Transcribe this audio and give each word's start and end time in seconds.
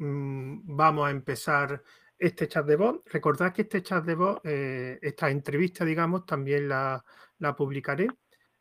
mm, 0.00 0.76
vamos 0.76 1.06
a 1.06 1.10
empezar 1.10 1.82
este 2.20 2.46
chat 2.48 2.66
de 2.66 2.76
voz. 2.76 3.00
Recordad 3.06 3.52
que 3.52 3.62
este 3.62 3.82
chat 3.82 4.04
de 4.04 4.14
voz, 4.14 4.40
eh, 4.44 4.98
esta 5.00 5.30
entrevista, 5.30 5.84
digamos, 5.84 6.26
también 6.26 6.68
la, 6.68 7.02
publicaré 7.56 8.08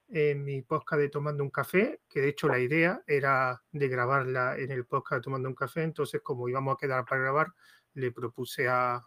en 0.07 0.43
mi 0.43 0.61
podcast 0.61 1.01
de 1.01 1.09
Tomando 1.09 1.43
un 1.43 1.49
Café, 1.49 2.01
que 2.09 2.21
de 2.21 2.29
hecho 2.29 2.47
la 2.47 2.57
idea 2.57 3.03
era 3.05 3.61
de 3.71 3.87
grabarla 3.89 4.57
en 4.57 4.71
el 4.71 4.85
podcast 4.85 5.19
de 5.19 5.23
Tomando 5.23 5.49
un 5.49 5.55
Café, 5.55 5.83
entonces 5.83 6.21
como 6.23 6.47
íbamos 6.47 6.73
a 6.73 6.77
quedar 6.77 7.05
para 7.05 7.21
grabar, 7.21 7.47
le 7.93 8.11
propuse 8.11 8.67
a, 8.67 9.05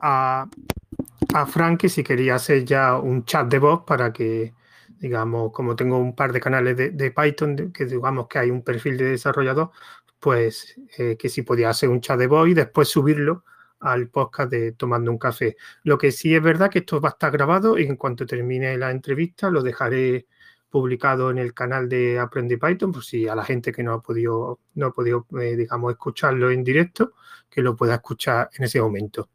a, 0.00 0.48
Frank 1.48 1.80
que 1.80 1.88
si 1.88 2.04
quería 2.04 2.36
hacer 2.36 2.64
ya 2.64 2.96
un 2.96 3.24
chat 3.24 3.48
de 3.48 3.58
voz 3.58 3.82
para 3.84 4.12
que, 4.12 4.54
digamos, 4.88 5.52
como 5.52 5.74
tengo 5.74 5.98
un 5.98 6.14
par 6.14 6.32
de 6.32 6.40
canales 6.40 6.76
de 6.76 7.10
Python, 7.10 7.72
que 7.72 7.84
digamos 7.84 8.28
que 8.28 8.38
hay 8.38 8.50
un 8.50 8.62
perfil 8.62 8.96
de 8.96 9.10
desarrollador, 9.10 9.72
pues 10.24 10.80
eh, 10.96 11.18
que 11.18 11.28
si 11.28 11.42
podía 11.42 11.68
hacer 11.68 11.90
un 11.90 12.00
chat 12.00 12.18
de 12.18 12.26
voz 12.26 12.48
y 12.48 12.54
después 12.54 12.88
subirlo 12.88 13.44
al 13.80 14.08
podcast 14.08 14.50
de 14.50 14.72
Tomando 14.72 15.10
un 15.10 15.18
Café. 15.18 15.54
Lo 15.82 15.98
que 15.98 16.12
sí 16.12 16.34
es 16.34 16.42
verdad 16.42 16.70
que 16.70 16.78
esto 16.78 16.98
va 16.98 17.10
a 17.10 17.12
estar 17.12 17.30
grabado 17.30 17.78
y 17.78 17.84
en 17.84 17.96
cuanto 17.96 18.24
termine 18.24 18.78
la 18.78 18.90
entrevista 18.90 19.50
lo 19.50 19.62
dejaré 19.62 20.26
publicado 20.70 21.30
en 21.30 21.36
el 21.36 21.52
canal 21.52 21.90
de 21.90 22.18
Aprende 22.18 22.56
Python, 22.56 22.90
por 22.90 23.04
si 23.04 23.28
a 23.28 23.34
la 23.34 23.44
gente 23.44 23.70
que 23.70 23.82
no 23.82 23.92
ha 23.92 24.02
podido, 24.02 24.60
no 24.76 24.86
ha 24.86 24.92
podido 24.92 25.26
eh, 25.38 25.56
digamos, 25.56 25.92
escucharlo 25.92 26.50
en 26.50 26.64
directo, 26.64 27.12
que 27.50 27.60
lo 27.60 27.76
pueda 27.76 27.96
escuchar 27.96 28.48
en 28.56 28.64
ese 28.64 28.80
momento. 28.80 29.28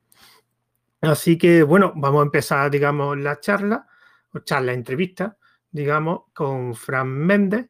Así 1.02 1.38
que, 1.38 1.62
bueno, 1.62 1.94
vamos 1.96 2.22
a 2.22 2.26
empezar, 2.26 2.72
digamos, 2.72 3.16
la 3.16 3.40
charla, 3.40 3.86
o 4.34 4.40
charla, 4.40 4.74
entrevista, 4.74 5.38
digamos, 5.70 6.22
con 6.34 6.74
Fran 6.74 7.10
Méndez, 7.10 7.68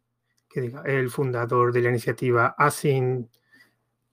que 0.50 0.66
es 0.66 0.74
el 0.86 1.10
fundador 1.10 1.72
de 1.72 1.82
la 1.82 1.90
iniciativa 1.90 2.56
Asin 2.58 3.30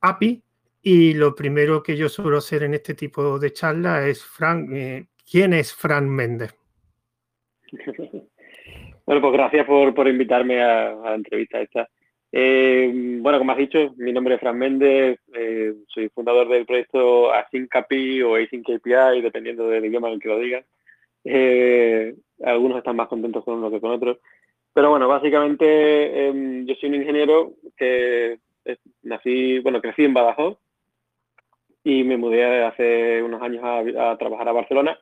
API, 0.00 0.42
y 0.88 1.14
lo 1.14 1.34
primero 1.34 1.82
que 1.82 1.96
yo 1.96 2.08
suelo 2.08 2.38
hacer 2.38 2.62
en 2.62 2.74
este 2.74 2.94
tipo 2.94 3.40
de 3.40 3.52
charla 3.52 4.06
es, 4.06 4.24
Fran, 4.24 4.68
eh, 4.72 5.06
¿quién 5.28 5.52
es 5.52 5.74
Fran 5.74 6.08
Méndez? 6.08 6.54
Bueno, 9.04 9.20
pues 9.20 9.34
gracias 9.34 9.64
por, 9.66 10.08
invitarme 10.08 10.60
a, 10.60 10.92
la 10.92 11.14
entrevista 11.14 11.60
esta. 11.60 11.88
Eh, 12.32 12.90
bueno, 13.20 13.38
como 13.38 13.52
has 13.52 13.58
dicho, 13.58 13.94
mi 13.98 14.12
nombre 14.12 14.34
es 14.34 14.40
Fran 14.40 14.58
Méndez, 14.58 15.20
eh, 15.32 15.74
soy 15.86 16.08
fundador 16.08 16.48
del 16.48 16.66
proyecto 16.66 17.32
Async 17.32 17.72
API 17.76 18.22
o 18.22 18.34
Async 18.34 18.68
API, 18.68 19.22
dependiendo 19.22 19.68
del 19.68 19.84
idioma 19.84 20.08
en 20.08 20.14
el 20.14 20.20
que 20.20 20.28
lo 20.28 20.40
digan. 20.40 20.64
algunos 22.42 22.78
están 22.78 22.96
más 22.96 23.06
contentos 23.06 23.44
con 23.44 23.58
uno 23.58 23.70
que 23.70 23.80
con 23.80 23.92
otro. 23.92 24.18
Pero 24.76 24.90
bueno, 24.90 25.08
básicamente 25.08 26.28
em, 26.28 26.66
yo 26.66 26.74
soy 26.74 26.90
un 26.90 26.96
ingeniero 26.96 27.54
que 27.78 28.40
nací, 29.04 29.58
bueno, 29.60 29.80
crecí 29.80 30.04
en 30.04 30.12
Badajoz 30.12 30.58
y 31.82 32.04
me 32.04 32.18
mudé 32.18 32.62
hace 32.62 33.22
unos 33.22 33.40
años 33.40 33.62
a, 33.64 34.18
trabajar 34.18 34.46
a 34.50 34.52
Barcelona, 34.52 34.98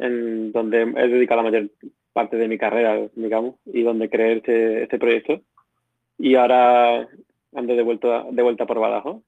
en 0.00 0.50
donde 0.50 0.82
he 0.82 1.06
dedicado 1.06 1.44
la 1.44 1.48
mayor 1.48 1.70
parte 2.12 2.36
de 2.38 2.48
mi 2.48 2.58
carrera, 2.58 3.08
digamos, 3.14 3.54
y 3.66 3.82
donde 3.82 4.10
creé 4.10 4.38
este, 4.38 4.82
este 4.82 4.98
proyecto. 4.98 5.42
Y 6.18 6.34
ahora 6.34 7.08
ando 7.54 7.76
de 7.76 7.82
vuelta, 7.84 8.26
de 8.28 8.42
vuelta 8.42 8.66
por 8.66 8.80
Badajoz 8.80 9.22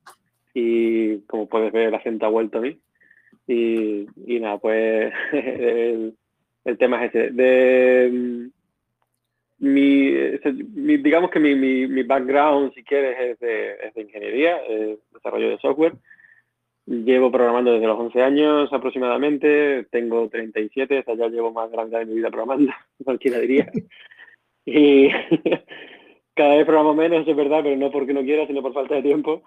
y 0.52 1.18
como 1.28 1.48
puedes 1.48 1.72
ver 1.72 1.86
el 1.86 1.94
acento 1.94 2.26
ha 2.26 2.28
vuelto 2.28 2.58
a 2.58 2.62
mí. 2.62 2.76
Y, 3.46 4.08
y 4.26 4.40
nada, 4.40 4.58
pues 4.58 5.14
el, 5.32 6.16
tema 6.76 7.04
es 7.04 7.14
ese. 7.14 7.30
De, 7.30 8.50
mi, 9.60 10.10
digamos 10.96 11.30
que 11.30 11.38
mi, 11.38 11.54
mi, 11.54 11.86
mi, 11.86 12.02
background, 12.02 12.74
si 12.74 12.82
quieres, 12.82 13.16
es 13.18 13.38
de, 13.38 13.72
es 13.82 13.94
de 13.94 14.02
ingeniería, 14.02 14.60
desarrollo 15.12 15.50
de 15.50 15.58
software. 15.58 15.94
Llevo 16.86 17.30
programando 17.30 17.72
desde 17.72 17.86
los 17.86 17.98
11 17.98 18.22
años 18.22 18.72
aproximadamente, 18.72 19.86
tengo 19.90 20.28
37, 20.28 20.98
o 20.98 21.02
sea, 21.04 21.14
ya 21.14 21.28
llevo 21.28 21.52
más 21.52 21.70
grande 21.70 21.98
de 21.98 22.06
mi 22.06 22.14
vida 22.14 22.30
programando, 22.30 22.72
cualquiera 23.04 23.38
diría. 23.38 23.70
Y 24.66 25.08
cada 26.34 26.56
vez 26.56 26.66
programo 26.66 26.94
menos, 26.94 27.26
es 27.26 27.34
verdad, 27.34 27.60
pero 27.62 27.76
no 27.76 27.90
porque 27.90 28.12
no 28.12 28.22
quiera, 28.22 28.46
sino 28.46 28.62
por 28.62 28.74
falta 28.74 28.94
de 28.94 29.02
tiempo. 29.02 29.42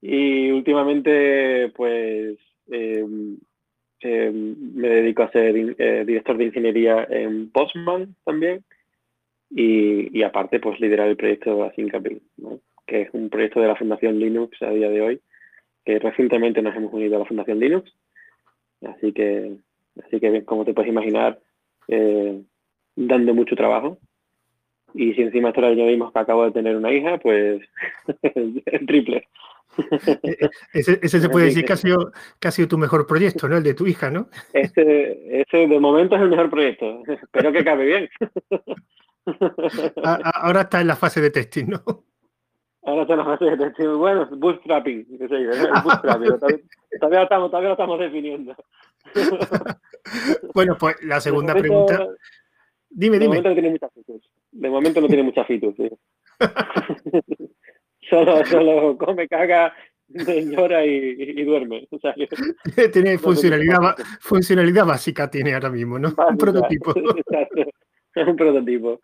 Y 0.00 0.50
últimamente, 0.50 1.70
pues, 1.76 2.38
em, 2.70 3.38
me 4.00 4.88
dedico 4.88 5.22
a 5.22 5.30
ser 5.30 5.54
eh, 5.78 6.04
director 6.06 6.36
de 6.38 6.44
ingeniería 6.44 7.06
en 7.10 7.50
Postman 7.50 8.16
también. 8.24 8.64
Y, 9.50 10.18
y, 10.18 10.22
aparte, 10.22 10.60
pues, 10.60 10.78
liderar 10.80 11.08
el 11.08 11.16
proyecto 11.16 11.64
Async 11.64 11.94
¿no? 12.36 12.60
que 12.86 13.02
es 13.02 13.10
un 13.12 13.28
proyecto 13.30 13.60
de 13.60 13.68
la 13.68 13.76
Fundación 13.76 14.18
Linux 14.18 14.60
a 14.62 14.70
día 14.70 14.88
de 14.88 15.00
hoy 15.00 15.20
recientemente 15.98 16.60
nos 16.60 16.76
hemos 16.76 16.92
unido 16.92 17.16
a 17.16 17.20
la 17.20 17.24
Fundación 17.24 17.58
Linux. 17.58 17.90
Así 18.86 19.12
que, 19.12 19.56
así 20.04 20.20
que 20.20 20.44
como 20.44 20.64
te 20.64 20.74
puedes 20.74 20.90
imaginar, 20.90 21.40
eh, 21.88 22.42
dando 22.94 23.34
mucho 23.34 23.56
trabajo. 23.56 23.98
Y 24.94 25.14
si 25.14 25.22
encima 25.22 25.48
esto 25.48 25.62
le 25.62 25.68
añadimos 25.68 26.12
que 26.12 26.18
acabo 26.18 26.44
de 26.44 26.52
tener 26.52 26.76
una 26.76 26.92
hija, 26.92 27.18
pues 27.18 27.62
el 28.34 28.62
triple. 28.86 29.26
Ese, 30.72 31.08
se 31.08 31.28
puede 31.28 31.46
decir 31.46 31.64
que 31.64 31.72
ha, 31.72 31.76
sido, 31.76 32.10
que 32.40 32.48
ha 32.48 32.50
sido 32.50 32.68
tu 32.68 32.78
mejor 32.78 33.06
proyecto, 33.06 33.48
¿no? 33.48 33.58
El 33.58 33.62
de 33.62 33.74
tu 33.74 33.86
hija, 33.86 34.10
¿no? 34.10 34.28
Ese, 34.52 35.40
ese 35.40 35.68
de 35.68 35.78
momento 35.78 36.16
es 36.16 36.22
el 36.22 36.30
mejor 36.30 36.50
proyecto. 36.50 37.02
Espero 37.06 37.52
que 37.52 37.58
acabe 37.60 37.84
bien. 37.84 38.08
Ahora 40.34 40.62
está 40.62 40.80
en 40.80 40.86
la 40.86 40.96
fase 40.96 41.20
de 41.20 41.30
testing, 41.30 41.66
¿no? 41.66 41.82
Ahora 42.88 43.06
son 43.06 43.18
las 43.18 43.26
frases 43.26 43.50
de 43.50 43.64
texto. 43.66 43.98
Bueno, 43.98 44.26
bootstrapping, 44.30 45.18
qué 45.18 45.28
sé 45.28 45.42
yo, 45.42 45.50
el 45.50 45.82
bootstrapping. 45.84 46.38
todavía, 46.98 47.18
lo 47.18 47.22
estamos, 47.24 47.50
todavía 47.50 47.68
lo 47.68 47.74
estamos 47.74 48.00
definiendo. 48.00 48.56
bueno, 50.54 50.76
pues 50.80 50.96
la 51.02 51.20
segunda 51.20 51.54
pregunta. 51.54 52.08
Dime, 52.88 53.18
dime. 53.18 53.36
De 53.36 53.42
momento 53.42 53.48
no 53.50 53.54
tiene 53.54 53.70
muchas 53.70 53.92
fitus. 53.92 54.32
De 54.52 54.70
momento 54.70 55.00
no 55.02 55.06
tiene 55.06 55.22
muchas 55.22 55.46
fitus, 55.46 55.74
sí. 55.76 55.90
solo, 58.08 58.46
solo 58.46 58.96
come, 58.96 59.28
caga, 59.28 59.74
llora 60.08 60.86
y, 60.86 61.14
y, 61.18 61.44
duerme. 61.44 61.86
O 61.90 61.98
sea, 61.98 62.14
tiene 62.90 63.18
funcionalidad, 63.18 63.96
funcionalidad 64.20 64.86
básica, 64.86 65.28
tiene 65.28 65.52
ahora 65.52 65.68
mismo, 65.68 65.98
¿no? 65.98 66.14
un 66.16 66.38
prototipo. 66.38 66.94
Es 68.14 68.26
un 68.26 68.36
prototipo. 68.36 69.00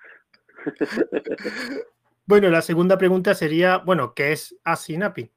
Bueno, 2.27 2.49
la 2.49 2.63
segunda 2.63 2.97
pregunta 2.97 3.35
sería, 3.35 3.77
bueno, 3.77 4.15
¿qué 4.15 4.33
es 4.33 4.59
Asinapi? 4.65 5.31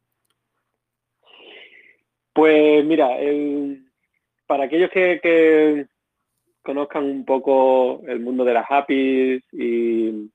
Pues 2.32 2.86
mira, 2.86 3.10
para 4.46 4.66
aquellos 4.66 4.90
que, 4.92 5.86
conozcan 6.62 7.04
un 7.04 7.26
poco 7.26 8.04
el 8.08 8.22
mundo 8.22 8.46
de 8.46 8.54
las 8.54 8.66
APIs 8.70 9.44
y, 9.52 10.30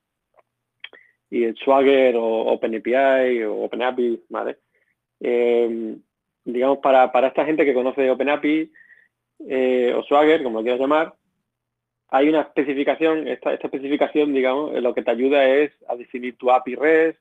el 1.31 1.55
Swagger 1.57 2.15
o 2.17 2.53
OpenAPI 2.53 3.41
o 3.45 3.63
OpenAPI, 3.63 4.25
¿vale? 4.29 4.59
Eh, 5.19 5.97
digamos, 6.45 6.77
para, 6.77 7.09
esta 7.27 7.45
gente 7.45 7.65
que 7.65 7.73
conoce 7.73 8.11
OpenAPI 8.11 8.71
eh, 9.47 9.93
o 9.95 10.03
Swagger, 10.03 10.43
como 10.43 10.59
lo 10.59 10.63
quieras 10.63 10.79
llamar, 10.79 11.15
hay 12.13 12.29
una 12.29 12.41
especificación, 12.41 13.27
esta, 13.27 13.55
especificación, 13.55 14.35
digamos, 14.35 14.71
lo 14.79 14.93
que 14.93 15.01
te 15.01 15.09
ayuda 15.09 15.45
es 15.45 15.71
a 15.87 15.95
definir 15.95 16.37
tu 16.37 16.51
API 16.51 16.75
REST 16.75 17.19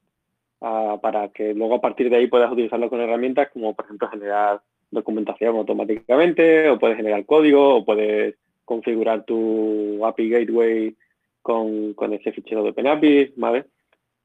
para 0.61 1.31
que 1.31 1.55
luego 1.55 1.77
a 1.77 1.81
partir 1.81 2.11
de 2.11 2.17
ahí 2.17 2.27
puedas 2.27 2.53
utilizarlo 2.53 2.91
con 2.91 3.01
herramientas 3.01 3.49
como, 3.55 3.75
por 3.75 3.87
ejemplo, 3.87 4.11
generar 4.11 4.61
documentación 4.91 5.57
automáticamente, 5.57 6.69
o 6.69 6.79
puedes 6.79 6.99
generar 6.99 7.25
código, 7.25 7.77
o 7.77 7.85
puedes 7.87 8.35
configurar 8.67 9.25
tu 9.25 10.05
API 10.05 10.29
Gateway 10.29 10.95
con, 11.41 12.13
ese 12.13 12.31
fichero 12.33 12.63
de 12.63 12.71
OpenAPI, 12.71 13.33
¿vale? 13.37 13.65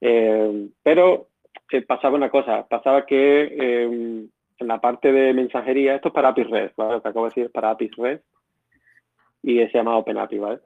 Eh, 0.01 0.67
pero 0.83 1.29
eh, 1.71 1.81
pasaba 1.81 2.17
una 2.17 2.29
cosa, 2.29 2.67
pasaba 2.67 3.05
que 3.05 3.43
eh, 3.43 3.83
en 3.85 4.67
la 4.67 4.81
parte 4.81 5.13
de 5.13 5.33
mensajería, 5.33 5.95
esto 5.95 6.09
es 6.09 6.13
para 6.13 6.27
API 6.27 6.43
REST, 6.43 6.75
¿vale? 6.75 6.95
Lo 6.95 7.01
que 7.01 7.07
acabo 7.07 7.25
de 7.25 7.29
decir 7.29 7.45
es 7.45 7.51
para 7.51 7.69
API 7.69 7.89
REST, 7.97 8.23
y 9.43 9.59
se 9.59 9.77
llama 9.77 9.97
OpenAPI, 9.97 10.37
¿vale? 10.39 10.59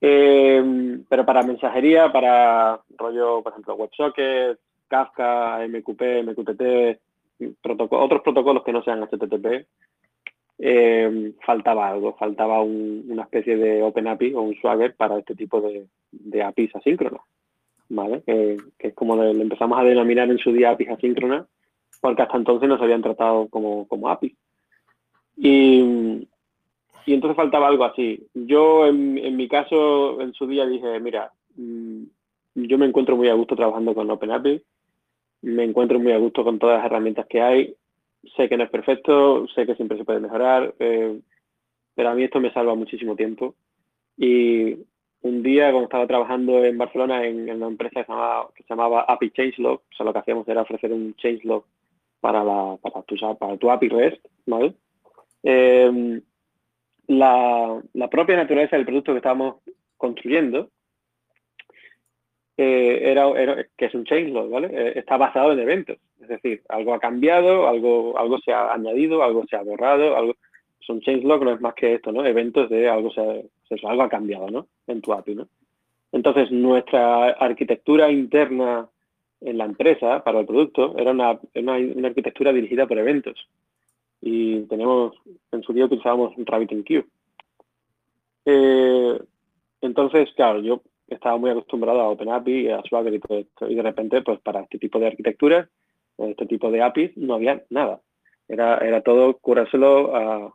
Eh, 0.00 1.00
pero 1.08 1.24
para 1.24 1.44
mensajería, 1.44 2.10
para 2.10 2.80
rollo, 2.98 3.42
por 3.42 3.52
ejemplo, 3.52 3.74
WebSocket, 3.76 4.58
Kafka, 4.88 5.60
MQP, 5.68 6.24
MQTT, 6.24 7.62
otros 7.64 8.22
protocolos 8.22 8.64
que 8.64 8.72
no 8.72 8.82
sean 8.82 9.02
HTTP, 9.02 9.66
eh, 10.58 11.32
faltaba 11.44 11.88
algo, 11.88 12.14
faltaba 12.16 12.62
una 12.62 13.22
especie 13.22 13.56
de 13.56 13.82
OpenAPI 13.82 14.34
o 14.34 14.42
un 14.42 14.54
Swagger 14.56 14.94
para 14.96 15.18
este 15.18 15.34
tipo 15.34 15.60
de, 15.60 16.42
APIs 16.42 16.74
asíncronas, 16.74 17.22
¿vale? 17.88 18.22
que 18.22 18.58
es 18.78 18.94
como 18.94 19.16
le, 19.16 19.30
empezamos 19.30 19.78
a 19.78 19.84
denominar 19.84 20.30
en 20.30 20.38
su 20.38 20.52
día 20.52 20.70
APIs 20.70 20.90
asíncronas, 20.90 21.46
porque 22.00 22.22
hasta 22.22 22.36
entonces 22.36 22.68
no 22.68 22.76
se 22.76 22.84
habían 22.84 23.02
tratado 23.02 23.48
como, 23.48 23.86
como 23.86 24.08
APIs. 24.08 24.34
Y, 25.36 26.28
y 27.06 27.14
entonces 27.14 27.36
faltaba 27.36 27.68
algo 27.68 27.84
así. 27.84 28.26
Yo, 28.34 28.86
en, 28.86 29.36
mi 29.36 29.48
caso, 29.48 30.20
en 30.20 30.32
su 30.34 30.46
día 30.46 30.66
dije, 30.66 31.00
mira, 31.00 31.32
mm, 31.56 32.02
yo 32.54 32.78
me 32.78 32.86
encuentro 32.86 33.16
muy 33.16 33.28
a 33.28 33.34
gusto 33.34 33.56
trabajando 33.56 33.94
con 33.94 34.10
OpenAPI 34.10 34.62
me 35.42 35.64
encuentro 35.64 35.98
muy 35.98 36.12
a 36.12 36.18
gusto 36.18 36.44
con 36.44 36.58
todas 36.58 36.78
las 36.78 36.86
herramientas 36.86 37.26
que 37.26 37.42
hay. 37.42 37.74
Sé 38.36 38.48
que 38.48 38.56
no 38.56 38.64
es 38.64 38.70
perfecto, 38.70 39.46
sé 39.48 39.66
que 39.66 39.74
siempre 39.74 39.98
se 39.98 40.04
puede 40.04 40.20
mejorar, 40.20 40.74
eh, 40.78 41.20
pero 41.94 42.08
a 42.08 42.14
mí 42.14 42.22
esto 42.22 42.40
me 42.40 42.52
salva 42.52 42.74
muchísimo 42.74 43.16
tiempo. 43.16 43.56
Y 44.16 44.76
un 45.22 45.42
día, 45.42 45.70
cuando 45.70 45.84
estaba 45.84 46.06
trabajando 46.06 46.64
en 46.64 46.78
Barcelona 46.78 47.24
en, 47.24 47.50
una 47.50 47.66
empresa 47.66 48.00
que 48.00 48.04
se, 48.04 48.12
llamaba, 48.12 48.48
que 48.54 48.62
se 48.62 48.68
llamaba 48.68 49.02
API 49.02 49.30
Changelog, 49.30 49.80
o 49.80 49.96
sea, 49.96 50.06
lo 50.06 50.12
que 50.12 50.20
hacíamos 50.20 50.48
era 50.48 50.62
ofrecer 50.62 50.92
un 50.92 51.14
changelog 51.16 51.64
para, 52.20 52.44
la, 52.44 52.76
para, 52.80 53.02
tu, 53.02 53.16
para 53.38 53.56
tu 53.56 53.70
API 53.70 53.88
REST, 53.88 54.24
¿vale? 54.46 54.74
Eh, 55.42 56.22
la, 57.06 57.82
la, 57.92 58.08
propia 58.08 58.36
naturaleza 58.36 58.76
del 58.76 58.86
producto 58.86 59.12
que 59.12 59.18
estábamos 59.18 59.56
construyendo 59.96 60.70
eh, 62.56 63.10
era, 63.10 63.66
que 63.76 63.86
es 63.86 63.94
un 63.94 64.04
changelog, 64.04 64.50
¿vale? 64.50 64.68
Eh, 64.72 64.92
está 64.96 65.16
basado 65.16 65.52
en 65.52 65.58
eventos. 65.58 65.98
Es 66.20 66.28
decir, 66.28 66.62
algo 66.68 66.94
ha 66.94 67.00
cambiado, 67.00 67.66
algo, 67.66 68.18
algo 68.18 68.38
se 68.38 68.52
ha 68.52 68.72
añadido, 68.72 69.22
algo 69.22 69.44
se 69.48 69.56
ha 69.56 69.62
borrado, 69.62 70.16
algo... 70.16 70.34
Es 70.80 70.88
un 70.88 71.00
changelog, 71.00 71.44
no 71.44 71.52
es 71.52 71.60
más 71.60 71.74
que 71.74 71.94
esto, 71.94 72.10
¿no? 72.10 72.24
Eventos 72.26 72.68
de 72.68 72.88
algo, 72.88 73.12
se 73.12 73.20
ha, 73.20 73.88
algo 73.90 74.02
ha 74.02 74.08
cambiado, 74.08 74.50
¿no? 74.50 74.66
En 74.86 75.00
tu 75.00 75.12
API, 75.12 75.36
¿no? 75.36 75.48
Entonces, 76.10 76.50
nuestra 76.50 77.30
arquitectura 77.30 78.10
interna 78.10 78.88
en 79.40 79.58
la 79.58 79.64
empresa 79.64 80.22
para 80.22 80.40
el 80.40 80.46
producto 80.46 80.96
era 80.98 81.12
una, 81.12 81.38
una 81.54 82.08
arquitectura 82.08 82.52
dirigida 82.52 82.86
por 82.86 82.98
eventos. 82.98 83.48
Y 84.22 84.60
tenemos, 84.62 85.14
en 85.50 85.62
su 85.62 85.72
día 85.72 85.86
utilizábamos 85.86 86.32
RabbitMQ. 86.36 87.04
Eh, 88.44 89.20
entonces, 89.80 90.30
claro, 90.36 90.60
yo 90.60 90.82
estaba 91.08 91.36
muy 91.36 91.50
acostumbrado 91.50 92.00
a 92.00 92.08
OpenAPI, 92.08 92.68
a 92.70 92.82
Swagger 92.88 93.14
y 93.14 93.18
todo 93.18 93.38
esto. 93.38 93.68
Y 93.68 93.74
de 93.74 93.82
repente, 93.82 94.22
pues 94.22 94.40
para 94.40 94.60
este 94.60 94.78
tipo 94.78 95.00
de 95.00 95.08
arquitecturas, 95.08 95.68
este 96.18 96.46
tipo 96.46 96.70
de 96.70 96.82
APIs, 96.82 97.16
no 97.16 97.34
había 97.34 97.64
nada. 97.68 98.00
Era, 98.48 98.78
era 98.78 99.02
todo 99.02 99.38
curárselo 99.38 100.14
a, 100.14 100.54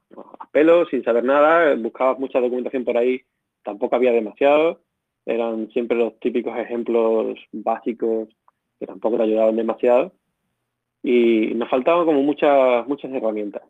pelo, 0.52 0.86
sin 0.88 1.04
saber 1.04 1.26
nada. 1.26 1.76
Buscabas 1.76 2.20
mucha 2.20 2.40
documentación 2.40 2.86
por 2.86 2.98
ahí, 2.98 3.22
tampoco 3.64 3.96
había 3.96 4.14
demasiado. 4.14 4.82
Eran 5.26 5.70
siempre 5.72 5.98
los 5.98 6.18
típicos 6.20 6.58
ejemplos 6.58 7.38
básicos 7.52 8.30
que 8.80 8.86
tampoco 8.86 9.18
te 9.18 9.24
ayudaban 9.24 9.58
demasiado. 9.58 10.14
Y 11.04 11.54
nos 11.56 11.70
faltaban 11.70 12.06
como 12.06 12.22
muchas, 12.24 12.88
muchas 12.88 13.12
herramientas. 13.12 13.64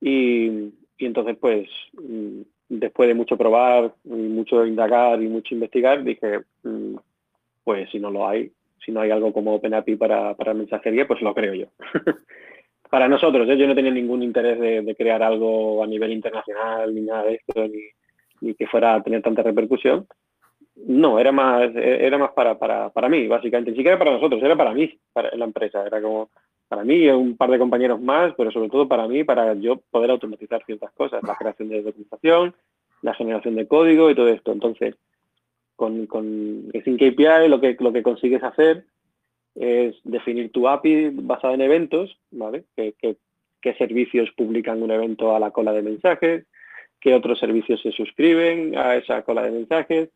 Y, 0.00 0.72
y 0.98 1.06
entonces, 1.06 1.36
pues, 1.40 1.68
mm, 1.94 2.42
después 2.68 3.08
de 3.08 3.14
mucho 3.14 3.36
probar, 3.36 3.92
y 4.04 4.10
mucho 4.10 4.64
indagar 4.64 5.22
y 5.22 5.28
mucho 5.28 5.54
investigar, 5.54 6.04
dije, 6.04 6.40
mm, 6.62 6.96
pues 7.64 7.90
si 7.90 7.98
no 7.98 8.10
lo 8.10 8.26
hay, 8.26 8.52
si 8.84 8.92
no 8.92 9.00
hay 9.00 9.10
algo 9.10 9.32
como 9.32 9.54
OpenAPI 9.54 9.96
para, 9.96 10.34
para 10.34 10.54
mensajería, 10.54 11.06
pues 11.06 11.20
lo 11.20 11.34
creo 11.34 11.54
yo. 11.54 11.66
para 12.90 13.08
nosotros, 13.08 13.48
¿eh? 13.48 13.56
yo 13.56 13.66
no 13.66 13.74
tenía 13.74 13.92
ningún 13.92 14.22
interés 14.22 14.58
de, 14.58 14.94
crear 14.96 15.22
algo 15.22 15.82
a 15.82 15.86
nivel 15.86 16.12
internacional 16.12 16.94
ni 16.94 17.02
nada 17.02 17.24
de 17.24 17.34
esto, 17.34 17.68
ni, 17.68 17.82
ni, 18.40 18.54
que 18.54 18.66
fuera 18.66 18.94
a 18.94 19.02
tener 19.02 19.22
tanta 19.22 19.42
repercusión. 19.42 20.06
No, 20.86 21.18
era 21.18 21.32
más, 21.32 21.70
era 21.74 22.18
más 22.18 22.30
para, 22.30 22.58
para, 22.58 22.90
para 22.90 23.08
mí, 23.08 23.26
básicamente. 23.26 23.70
Ni 23.72 23.76
siquiera 23.76 23.98
para 23.98 24.12
nosotros, 24.12 24.42
era 24.42 24.56
para 24.56 24.72
mí, 24.72 24.98
para 25.12 25.34
la 25.36 25.44
empresa. 25.44 25.86
Era 25.86 26.00
como, 26.00 26.30
para 26.70 26.84
mí 26.84 26.94
y 26.94 27.08
un 27.08 27.36
par 27.36 27.50
de 27.50 27.58
compañeros 27.58 28.00
más, 28.00 28.32
pero 28.36 28.52
sobre 28.52 28.68
todo 28.68 28.86
para 28.86 29.08
mí, 29.08 29.24
para 29.24 29.54
yo 29.54 29.80
poder 29.90 30.12
automatizar 30.12 30.64
ciertas 30.64 30.92
cosas, 30.92 31.20
la 31.24 31.34
creación 31.34 31.68
de 31.68 31.82
documentación, 31.82 32.54
la 33.02 33.12
generación 33.14 33.56
de 33.56 33.66
código 33.66 34.08
y 34.08 34.14
todo 34.14 34.28
esto. 34.28 34.52
Entonces, 34.52 34.94
con, 35.74 36.06
con 36.06 36.70
KPI 36.70 37.48
lo 37.48 37.60
que, 37.60 37.76
lo 37.80 37.92
que 37.92 38.04
consigues 38.04 38.44
hacer 38.44 38.84
es 39.56 39.96
definir 40.04 40.52
tu 40.52 40.68
API 40.68 41.10
basada 41.10 41.54
en 41.54 41.62
eventos, 41.62 42.16
¿vale? 42.30 42.64
¿Qué, 42.76 42.94
qué, 43.60 43.74
servicios 43.74 44.30
publican 44.36 44.80
un 44.80 44.92
evento 44.92 45.34
a 45.34 45.40
la 45.40 45.50
cola 45.50 45.72
de 45.72 45.82
mensajes? 45.82 46.46
¿Qué 47.00 47.14
otros 47.14 47.40
servicios 47.40 47.82
se 47.82 47.90
suscriben 47.90 48.78
a 48.78 48.94
esa 48.94 49.22
cola 49.22 49.42
de 49.42 49.50
mensajes 49.50 50.10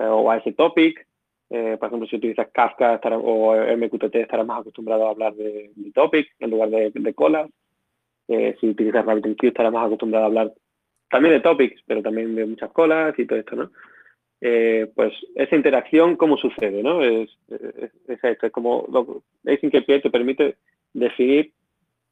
o 0.00 0.30
a 0.30 0.36
ese 0.38 0.52
topic? 0.52 1.06
Eh, 1.50 1.76
por 1.78 1.88
ejemplo, 1.88 2.08
si 2.08 2.16
utilizas 2.16 2.48
Kafka 2.52 3.00
o 3.16 3.56
MQTT 3.56 4.14
estarás 4.16 4.46
más 4.46 4.60
acostumbrado 4.60 5.06
a 5.06 5.10
hablar 5.10 5.34
de, 5.34 5.70
topic 5.94 6.28
en 6.38 6.50
lugar 6.50 6.70
de, 6.70 6.90
de 6.92 7.14
colas. 7.14 7.48
Eh, 8.28 8.56
si 8.60 8.68
utilizas 8.68 9.06
RabbitMQ 9.06 9.44
estarás 9.44 9.72
más 9.72 9.86
acostumbrado 9.86 10.24
a 10.24 10.28
hablar 10.28 10.52
también 11.10 11.34
de 11.34 11.40
topics, 11.40 11.82
pero 11.86 12.02
también 12.02 12.34
de 12.34 12.44
muchas 12.44 12.70
colas 12.72 13.18
y 13.18 13.24
todo 13.24 13.38
esto, 13.38 13.56
¿no? 13.56 13.70
Eh, 14.40 14.90
pues 14.94 15.12
esa 15.34 15.56
interacción, 15.56 16.16
¿cómo 16.16 16.36
sucede? 16.36 16.82
¿no? 16.82 17.02
Es, 17.02 17.30
es, 17.48 18.22
esto, 18.22 18.46
es 18.46 18.52
como 18.52 18.86
API 19.44 20.00
te 20.00 20.10
permite 20.10 20.56
definir 20.92 21.52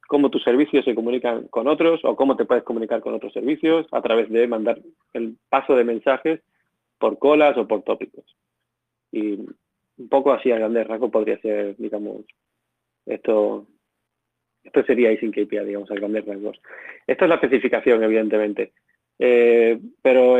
cómo 0.07 0.29
tus 0.29 0.43
servicios 0.43 0.83
se 0.83 0.95
comunican 0.95 1.47
con 1.47 1.67
otros 1.67 2.03
o 2.03 2.15
cómo 2.15 2.35
te 2.35 2.45
puedes 2.45 2.63
comunicar 2.63 3.01
con 3.01 3.13
otros 3.13 3.31
servicios 3.31 3.85
a 3.91 4.01
través 4.01 4.29
de 4.29 4.47
mandar 4.47 4.79
el 5.13 5.37
paso 5.49 5.75
de 5.75 5.83
mensajes 5.83 6.41
por 6.97 7.17
colas 7.17 7.57
o 7.57 7.67
por 7.67 7.83
tópicos. 7.83 8.25
Y 9.11 9.39
un 9.97 10.09
poco 10.09 10.31
así 10.31 10.51
a 10.51 10.57
grandes 10.57 10.87
rasgos 10.87 11.11
podría 11.11 11.39
ser, 11.39 11.75
digamos, 11.77 12.25
esto, 13.05 13.67
esto 14.63 14.83
sería 14.83 15.11
Async 15.11 15.37
API, 15.37 15.65
digamos, 15.65 15.89
a 15.91 15.95
grandes 15.95 16.25
rasgos. 16.25 16.59
Esta 17.05 17.25
es 17.25 17.29
la 17.29 17.35
especificación, 17.35 18.03
evidentemente. 18.03 18.73
Eh, 19.19 19.79
pero 20.01 20.37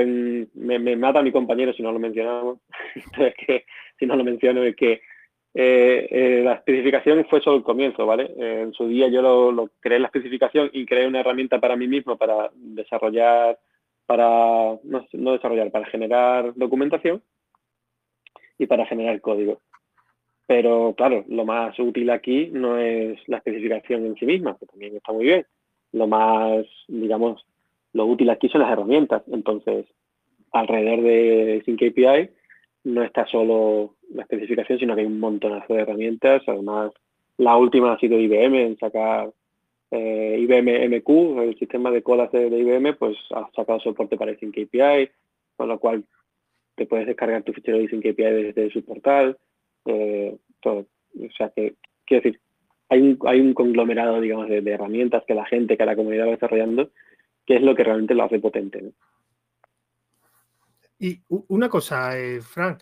me, 0.54 0.96
mata 0.96 1.24
mi 1.24 1.32
compañero 1.32 1.74
si 1.74 1.82
no 1.82 1.92
lo 1.92 2.00
mencionamos. 2.00 2.60
que, 3.46 3.66
si 3.98 4.06
no 4.06 4.16
lo 4.16 4.24
menciono, 4.24 4.64
es 4.64 4.76
que 4.76 5.02
eh, 5.54 6.08
eh, 6.12 6.42
la 6.44 6.54
especificación 6.54 7.26
fue 7.30 7.42
solo 7.42 7.58
el 7.58 7.64
comienzo, 7.64 8.06
¿vale? 8.06 8.32
en 8.38 8.74
su 8.74 8.88
día 8.88 9.08
yo 9.08 9.24
lo, 9.24 9.52
lo, 9.52 9.72
creé 9.80 10.00
la 10.00 10.08
especificación 10.08 10.70
y 10.72 10.86
creé 10.86 11.08
una 11.08 11.22
herramienta 11.22 11.60
para 11.60 11.76
mí 11.76 11.88
mismo 11.88 12.16
para 12.16 12.52
desarrollar, 12.54 13.58
para, 14.08 14.80
no, 14.84 15.32
desarrollar, 15.34 15.70
para 15.70 15.86
generar 15.86 16.54
documentación 16.56 17.22
y 18.58 18.66
para 18.66 18.86
generar 18.88 19.22
código. 19.22 19.62
Pero 20.48 20.96
claro, 20.96 21.26
lo 21.28 21.46
más 21.46 21.78
útil 21.78 22.10
aquí 22.10 22.50
no 22.52 22.78
es 22.78 23.20
la 23.28 23.38
especificación 23.38 24.06
en 24.06 24.16
sí 24.16 24.26
misma, 24.26 24.58
que 24.58 24.66
también 24.66 24.96
está 24.96 25.12
muy 25.12 25.26
bien. 25.26 25.46
Lo 25.92 26.08
más, 26.08 26.66
digamos, 26.88 27.46
lo 27.94 28.06
útil 28.06 28.30
aquí 28.30 28.48
son 28.48 28.62
las 28.62 28.72
herramientas. 28.72 29.24
Entonces, 29.28 29.86
alrededor 30.54 31.02
de 31.02 31.62
Sync 31.66 31.84
API 31.84 32.30
no 32.86 33.04
está 33.04 33.28
solo 33.28 33.96
la 34.14 34.24
especificación, 34.24 34.80
sino 34.80 34.96
que 34.96 35.02
hay 35.02 35.08
un 35.08 35.20
montonazo 35.20 35.74
de 35.74 35.82
herramientas. 35.82 36.42
Además, 36.48 36.92
la 37.38 37.58
última 37.58 37.94
ha 37.94 38.00
sido 38.00 38.18
IBM 38.18 38.56
en 38.56 38.78
sacar 38.78 39.32
eh, 39.92 40.38
IBM 40.40 40.90
MQ, 40.90 41.40
el 41.44 41.58
sistema 41.58 41.92
de 41.92 42.04
colas 42.04 42.32
de, 42.32 42.48
IBM, 42.48 42.96
pues 42.96 43.18
ha 43.32 43.50
sacado 43.56 43.80
soporte 43.80 44.18
para 44.18 44.36
Sync 44.36 44.58
API, 44.58 45.10
con 45.56 45.70
lo 45.70 45.80
cual 45.80 46.04
te 46.76 46.86
puedes 46.86 47.08
descargar 47.08 47.44
tu 47.44 47.54
fichero 47.54 47.78
de 47.78 47.88
Sync 47.88 48.06
API 48.06 48.54
desde 48.54 48.72
su 48.72 48.84
portal. 48.84 49.38
Eh. 49.86 50.38
O 50.64 50.86
sea 51.38 51.50
que, 51.56 51.76
quiero 52.06 52.24
decir, 52.24 52.42
hay 52.90 53.02
un, 53.02 53.20
hay 53.26 53.40
un 53.40 53.54
conglomerado, 53.54 54.20
digamos, 54.20 54.50
de, 54.50 54.58
herramientas 54.70 55.24
que 55.26 55.34
la 55.34 55.46
gente, 55.46 55.78
que 55.78 55.86
la 55.86 55.96
comunidad 55.96 56.28
va 56.28 56.32
desarrollando, 56.32 56.92
que 57.46 57.56
es 57.56 57.62
lo 57.62 57.76
que 57.76 57.84
realmente 57.84 58.14
lo 58.14 58.24
hace 58.24 58.40
potente. 58.40 58.92
Y 61.00 61.22
una 61.30 61.70
cosa, 61.70 62.18
eh, 62.18 62.42
Frank. 62.42 62.82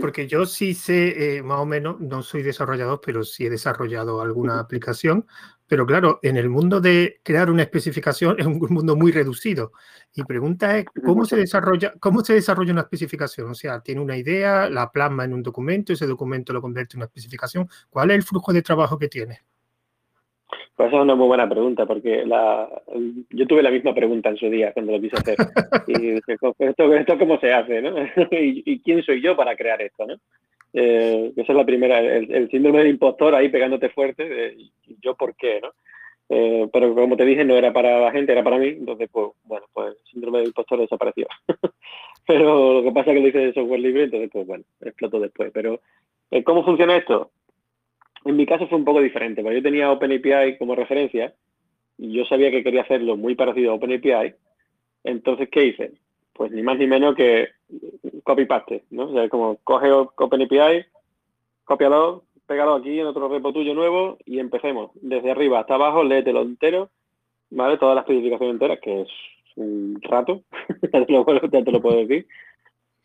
Porque 0.00 0.26
yo 0.26 0.46
sí 0.46 0.74
sé, 0.74 1.36
eh, 1.36 1.42
más 1.42 1.60
o 1.60 1.66
menos, 1.66 2.00
no 2.00 2.22
soy 2.22 2.42
desarrollador, 2.42 3.00
pero 3.04 3.22
sí 3.24 3.46
he 3.46 3.50
desarrollado 3.50 4.20
alguna 4.20 4.58
aplicación. 4.60 5.26
Pero 5.66 5.86
claro, 5.86 6.18
en 6.22 6.36
el 6.36 6.50
mundo 6.50 6.80
de 6.80 7.20
crear 7.22 7.50
una 7.50 7.62
especificación 7.62 8.36
es 8.38 8.46
un 8.46 8.58
mundo 8.58 8.96
muy 8.96 9.12
reducido. 9.12 9.72
Y 10.14 10.24
pregunta 10.24 10.78
es, 10.78 10.86
¿cómo 11.04 11.24
se 11.24 11.36
desarrolla, 11.36 11.94
cómo 12.00 12.24
se 12.24 12.34
desarrolla 12.34 12.72
una 12.72 12.82
especificación? 12.82 13.50
O 13.50 13.54
sea, 13.54 13.80
tiene 13.80 14.00
una 14.00 14.16
idea, 14.16 14.68
la 14.68 14.90
plasma 14.92 15.24
en 15.24 15.34
un 15.34 15.42
documento, 15.42 15.92
ese 15.92 16.06
documento 16.06 16.52
lo 16.52 16.60
convierte 16.60 16.96
en 16.96 16.98
una 16.98 17.06
especificación. 17.06 17.68
¿Cuál 17.90 18.10
es 18.10 18.16
el 18.16 18.22
flujo 18.24 18.52
de 18.52 18.62
trabajo 18.62 18.98
que 18.98 19.08
tiene? 19.08 19.44
Pues 20.76 20.88
esa 20.88 20.96
es 20.96 21.02
una 21.04 21.14
muy 21.14 21.28
buena 21.28 21.48
pregunta, 21.48 21.86
porque 21.86 22.26
la, 22.26 22.68
yo 23.30 23.46
tuve 23.46 23.62
la 23.62 23.70
misma 23.70 23.94
pregunta 23.94 24.30
en 24.30 24.36
su 24.36 24.50
día 24.50 24.72
cuando 24.72 24.92
lo 24.92 25.00
quise 25.00 25.16
hacer. 25.16 25.36
Y 25.86 26.16
¿esto, 26.26 26.54
esto 26.58 27.18
cómo 27.18 27.38
se 27.38 27.52
hace? 27.52 27.80
¿no? 27.80 27.94
¿Y, 28.32 28.80
quién 28.80 29.02
soy 29.02 29.20
yo 29.20 29.36
para 29.36 29.54
crear 29.54 29.80
esto? 29.82 30.06
¿no? 30.06 30.14
Eh, 30.72 31.32
esa 31.36 31.52
es 31.52 31.56
la 31.56 31.64
primera, 31.64 32.00
el, 32.00 32.50
síndrome 32.50 32.78
del 32.78 32.88
impostor 32.88 33.34
ahí 33.34 33.48
pegándote 33.48 33.90
fuerte, 33.90 34.56
yo 35.00 35.14
por 35.14 35.36
qué, 35.36 35.60
¿no? 35.60 35.70
Eh, 36.30 36.68
pero 36.72 36.94
como 36.94 37.16
te 37.16 37.24
dije, 37.24 37.44
no 37.44 37.54
era 37.54 37.72
para 37.72 38.00
la 38.00 38.10
gente, 38.10 38.32
era 38.32 38.42
para 38.42 38.58
mí, 38.58 38.68
entonces, 38.68 39.08
pues, 39.12 39.28
bueno, 39.44 39.66
pues 39.72 39.88
el 39.88 40.10
síndrome 40.10 40.38
del 40.38 40.48
impostor 40.48 40.80
desapareció. 40.80 41.28
pero 42.26 42.74
lo 42.74 42.82
que 42.82 42.92
pasa 42.92 43.10
es 43.10 43.16
que 43.16 43.22
lo 43.22 43.28
hice 43.28 43.38
de 43.38 43.52
software 43.52 43.80
libre, 43.80 44.04
entonces, 44.04 44.30
pues 44.32 44.46
bueno, 44.46 44.64
explotó 44.80 45.20
después. 45.20 45.50
Pero, 45.52 45.80
eh, 46.30 46.42
¿cómo 46.42 46.64
funciona 46.64 46.96
esto? 46.96 47.30
En 48.24 48.36
mi 48.36 48.46
caso 48.46 48.66
fue 48.66 48.78
un 48.78 48.84
poco 48.84 49.00
diferente, 49.00 49.42
porque 49.42 49.56
yo 49.56 49.62
tenía 49.62 49.92
OpenAPI 49.92 50.56
como 50.58 50.74
referencia 50.74 51.34
y 51.98 52.12
yo 52.12 52.24
sabía 52.24 52.50
que 52.50 52.64
quería 52.64 52.82
hacerlo 52.82 53.16
muy 53.16 53.34
parecido 53.34 53.72
a 53.72 53.74
OpenAPI. 53.74 54.34
Entonces, 55.04 55.48
¿qué 55.50 55.66
hice? 55.66 55.92
Pues 56.32 56.50
ni 56.50 56.62
más 56.62 56.78
ni 56.78 56.86
menos 56.86 57.14
que 57.14 57.48
copy-paste, 58.22 58.84
¿no? 58.90 59.04
O 59.04 59.12
sea, 59.12 59.28
como 59.28 59.56
coge 59.62 59.90
OpenAPI, 59.92 60.86
cópialo, 61.64 62.24
pégalo 62.46 62.74
aquí 62.74 62.98
en 62.98 63.06
otro 63.06 63.28
repo 63.28 63.52
tuyo 63.52 63.74
nuevo 63.74 64.18
y 64.24 64.38
empecemos. 64.38 64.90
Desde 64.94 65.30
arriba 65.30 65.60
hasta 65.60 65.74
abajo, 65.74 66.04
léetelo 66.04 66.42
entero, 66.42 66.90
¿vale? 67.50 67.78
Toda 67.78 67.94
la 67.94 68.02
especificación 68.02 68.50
entera, 68.50 68.78
que 68.78 69.02
es 69.02 69.08
un 69.56 70.00
rato, 70.02 70.42
ya, 70.92 71.04
te 71.04 71.12
lo, 71.12 71.24
puedo 71.82 71.96
decir. 72.04 72.26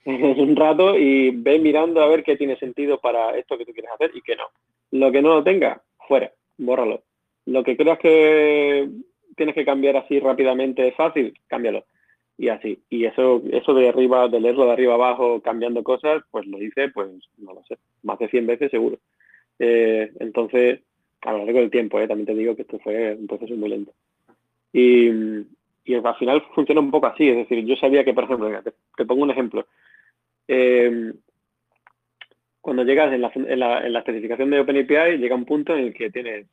Es 0.05 0.37
un 0.37 0.55
rato 0.55 0.97
y 0.97 1.31
ve 1.31 1.59
mirando 1.59 2.01
a 2.01 2.07
ver 2.07 2.23
qué 2.23 2.35
tiene 2.35 2.57
sentido 2.57 2.99
para 2.99 3.37
esto 3.37 3.57
que 3.57 3.65
tú 3.65 3.73
quieres 3.73 3.91
hacer 3.91 4.11
y 4.13 4.21
qué 4.21 4.35
no. 4.35 4.45
Lo 4.91 5.11
que 5.11 5.21
no 5.21 5.35
lo 5.35 5.43
tenga, 5.43 5.81
fuera, 6.07 6.31
bórralo. 6.57 7.03
Lo 7.45 7.63
que 7.63 7.77
creas 7.77 7.99
que 7.99 8.89
tienes 9.35 9.55
que 9.55 9.65
cambiar 9.65 9.97
así 9.97 10.19
rápidamente 10.19 10.91
fácil, 10.93 11.33
cámbialo. 11.47 11.85
Y 12.37 12.49
así. 12.49 12.81
Y 12.89 13.05
eso, 13.05 13.41
eso 13.51 13.73
de 13.73 13.89
arriba, 13.89 14.27
de 14.27 14.39
leerlo 14.39 14.65
de 14.65 14.71
arriba 14.71 14.93
abajo, 14.93 15.41
cambiando 15.41 15.83
cosas, 15.83 16.23
pues 16.31 16.45
lo 16.47 16.61
hice, 16.61 16.89
pues 16.89 17.09
no 17.37 17.53
lo 17.53 17.63
sé, 17.63 17.77
más 18.03 18.17
de 18.19 18.29
100 18.29 18.47
veces 18.47 18.71
seguro. 18.71 18.97
Eh, 19.59 20.11
entonces, 20.19 20.79
a 21.21 21.33
lo 21.33 21.39
largo 21.39 21.59
del 21.59 21.69
tiempo, 21.69 21.99
eh, 21.99 22.07
también 22.07 22.27
te 22.27 22.35
digo 22.35 22.55
que 22.55 22.61
esto 22.61 22.79
fue 22.79 23.15
un 23.15 23.27
proceso 23.27 23.55
muy 23.55 23.69
lento. 23.69 23.91
Y, 24.71 25.09
y 25.83 25.95
al 25.95 26.15
final 26.15 26.43
funciona 26.53 26.81
un 26.81 26.91
poco 26.91 27.07
así, 27.07 27.27
es 27.27 27.37
decir, 27.37 27.65
yo 27.65 27.75
sabía 27.75 28.05
que, 28.05 28.13
por 28.13 28.23
ejemplo, 28.25 28.49
te, 28.95 29.05
pongo 29.05 29.23
un 29.23 29.31
ejemplo. 29.31 29.65
Eh, 30.47 31.13
cuando 32.61 32.83
llegas 32.83 33.13
en 33.13 33.21
la, 33.21 33.31
en, 33.33 33.59
la, 33.59 33.85
en 33.85 33.93
la, 33.93 33.99
especificación 33.99 34.49
de 34.49 34.59
OpenAPI, 34.59 35.17
llega 35.17 35.35
un 35.35 35.45
punto 35.45 35.75
en 35.75 35.85
el 35.85 35.93
que 35.93 36.09
tienes 36.09 36.45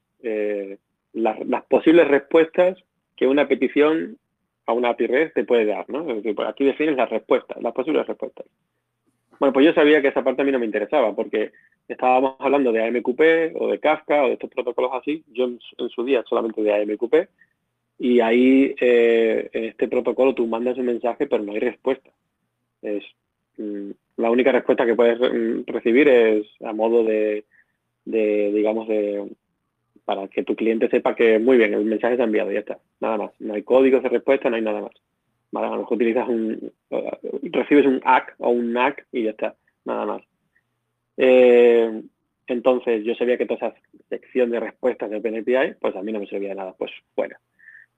las, 1.13 1.65
posibles 1.69 2.07
respuestas 2.09 2.79
que 3.17 3.27
una 3.27 3.49
petición 3.49 4.19
a 4.67 4.73
una 4.73 4.91
API 4.91 5.07
REST 5.07 5.35
te 5.35 5.45
puede 5.45 5.65
dar, 5.65 5.89
¿no? 5.89 6.09
Es 6.11 6.23
decir, 6.23 6.37
aquí 6.43 6.65
defines 6.65 6.97
las 6.97 7.09
respuestas, 7.09 7.63
las 7.63 7.73
posibles 7.73 8.07
respuestas. 8.07 8.47
Bueno, 9.39 9.53
pues 9.53 9.67
yo 9.67 9.73
sabía 9.73 10.03
que 10.03 10.09
esa 10.09 10.25
parte 10.25 10.43
a 10.43 10.45
mí 10.45 10.53
no 10.53 10.59
me 10.59 10.67
interesaba 10.67 11.15
porque 11.15 11.53
estábamos 11.89 12.37
hablando 12.39 12.73
de 12.73 12.85
AMQP 12.85 13.55
o 13.55 13.69
de 13.69 13.79
Kafka 13.79 14.25
o 14.25 14.29
de 14.29 14.33
estos 14.35 14.51
protocolos 14.51 14.93
así. 14.95 15.25
Yo 15.33 15.45
en, 15.45 15.59
su 15.89 16.05
día 16.05 16.25
solamente 16.29 16.63
de 16.63 16.75
AMQP 16.75 17.15
y 17.99 18.21
ahí 18.21 18.75
eh, 18.81 19.49
en 19.53 19.65
este 19.65 19.89
protocolo 19.89 20.35
tú 20.35 20.47
mandas 20.47 20.79
un 20.79 20.87
mensaje 20.87 21.27
pero 21.27 21.43
no 21.43 21.53
hay 21.53 21.61
respuesta. 21.61 22.11
Es, 22.83 23.05
mm, 23.59 23.91
la 24.17 24.31
única 24.31 24.53
respuesta 24.53 24.87
que 24.87 24.95
puedes 24.95 25.19
mm, 25.19 25.65
recibir 25.67 26.09
es 26.09 26.47
a 26.63 26.73
modo 26.73 27.05
de 27.05 27.45
digamos, 28.07 28.89
de, 28.89 29.29
para 30.05 30.29
que 30.29 30.45
tu 30.45 30.55
cliente 30.55 30.89
sepa 30.89 31.15
que 31.15 31.39
muy 31.39 31.59
bien, 31.59 31.75
el 31.75 31.85
mensaje 31.85 32.17
se 32.17 32.23
enviado 32.23 32.51
y 32.51 32.55
ya 32.55 32.61
está. 32.61 32.79
Nada 33.01 33.19
más. 33.19 33.33
No 33.41 33.55
hay 33.55 33.63
códigos 33.63 34.03
de 34.03 34.09
respuesta, 34.09 34.49
no 34.49 34.57
hay 34.57 34.63
nada 34.63 34.81
más. 34.81 34.93
Vale, 35.51 35.67
a 35.67 35.71
lo 35.71 35.79
mejor 35.79 35.97
utilizas 35.97 36.29
un, 36.29 36.73
eh, 36.91 37.19
recibes 37.43 37.87
un 37.87 38.01
ACK 38.05 38.35
o 38.39 38.51
un 38.51 38.73
NAC 38.73 39.07
y 39.13 39.25
ya 39.25 39.31
está. 39.31 39.57
Nada 39.85 40.07
más. 40.07 40.23
Eh, 41.17 42.03
entonces, 42.47 43.05
yo 43.05 43.15
sabía 43.17 43.37
que 43.37 43.47
toda 43.47 43.69
esa 43.69 43.75
sección 44.09 44.51
de 44.51 44.61
respuestas 44.61 45.11
de 45.11 45.17
OpenAPI, 45.17 45.75
pues 45.81 45.97
a 45.97 46.03
mí 46.03 46.13
no 46.13 46.21
me 46.21 46.29
servía 46.29 46.51
de 46.51 46.55
nada, 46.55 46.75
pues 46.79 46.93
fuera. 47.15 47.41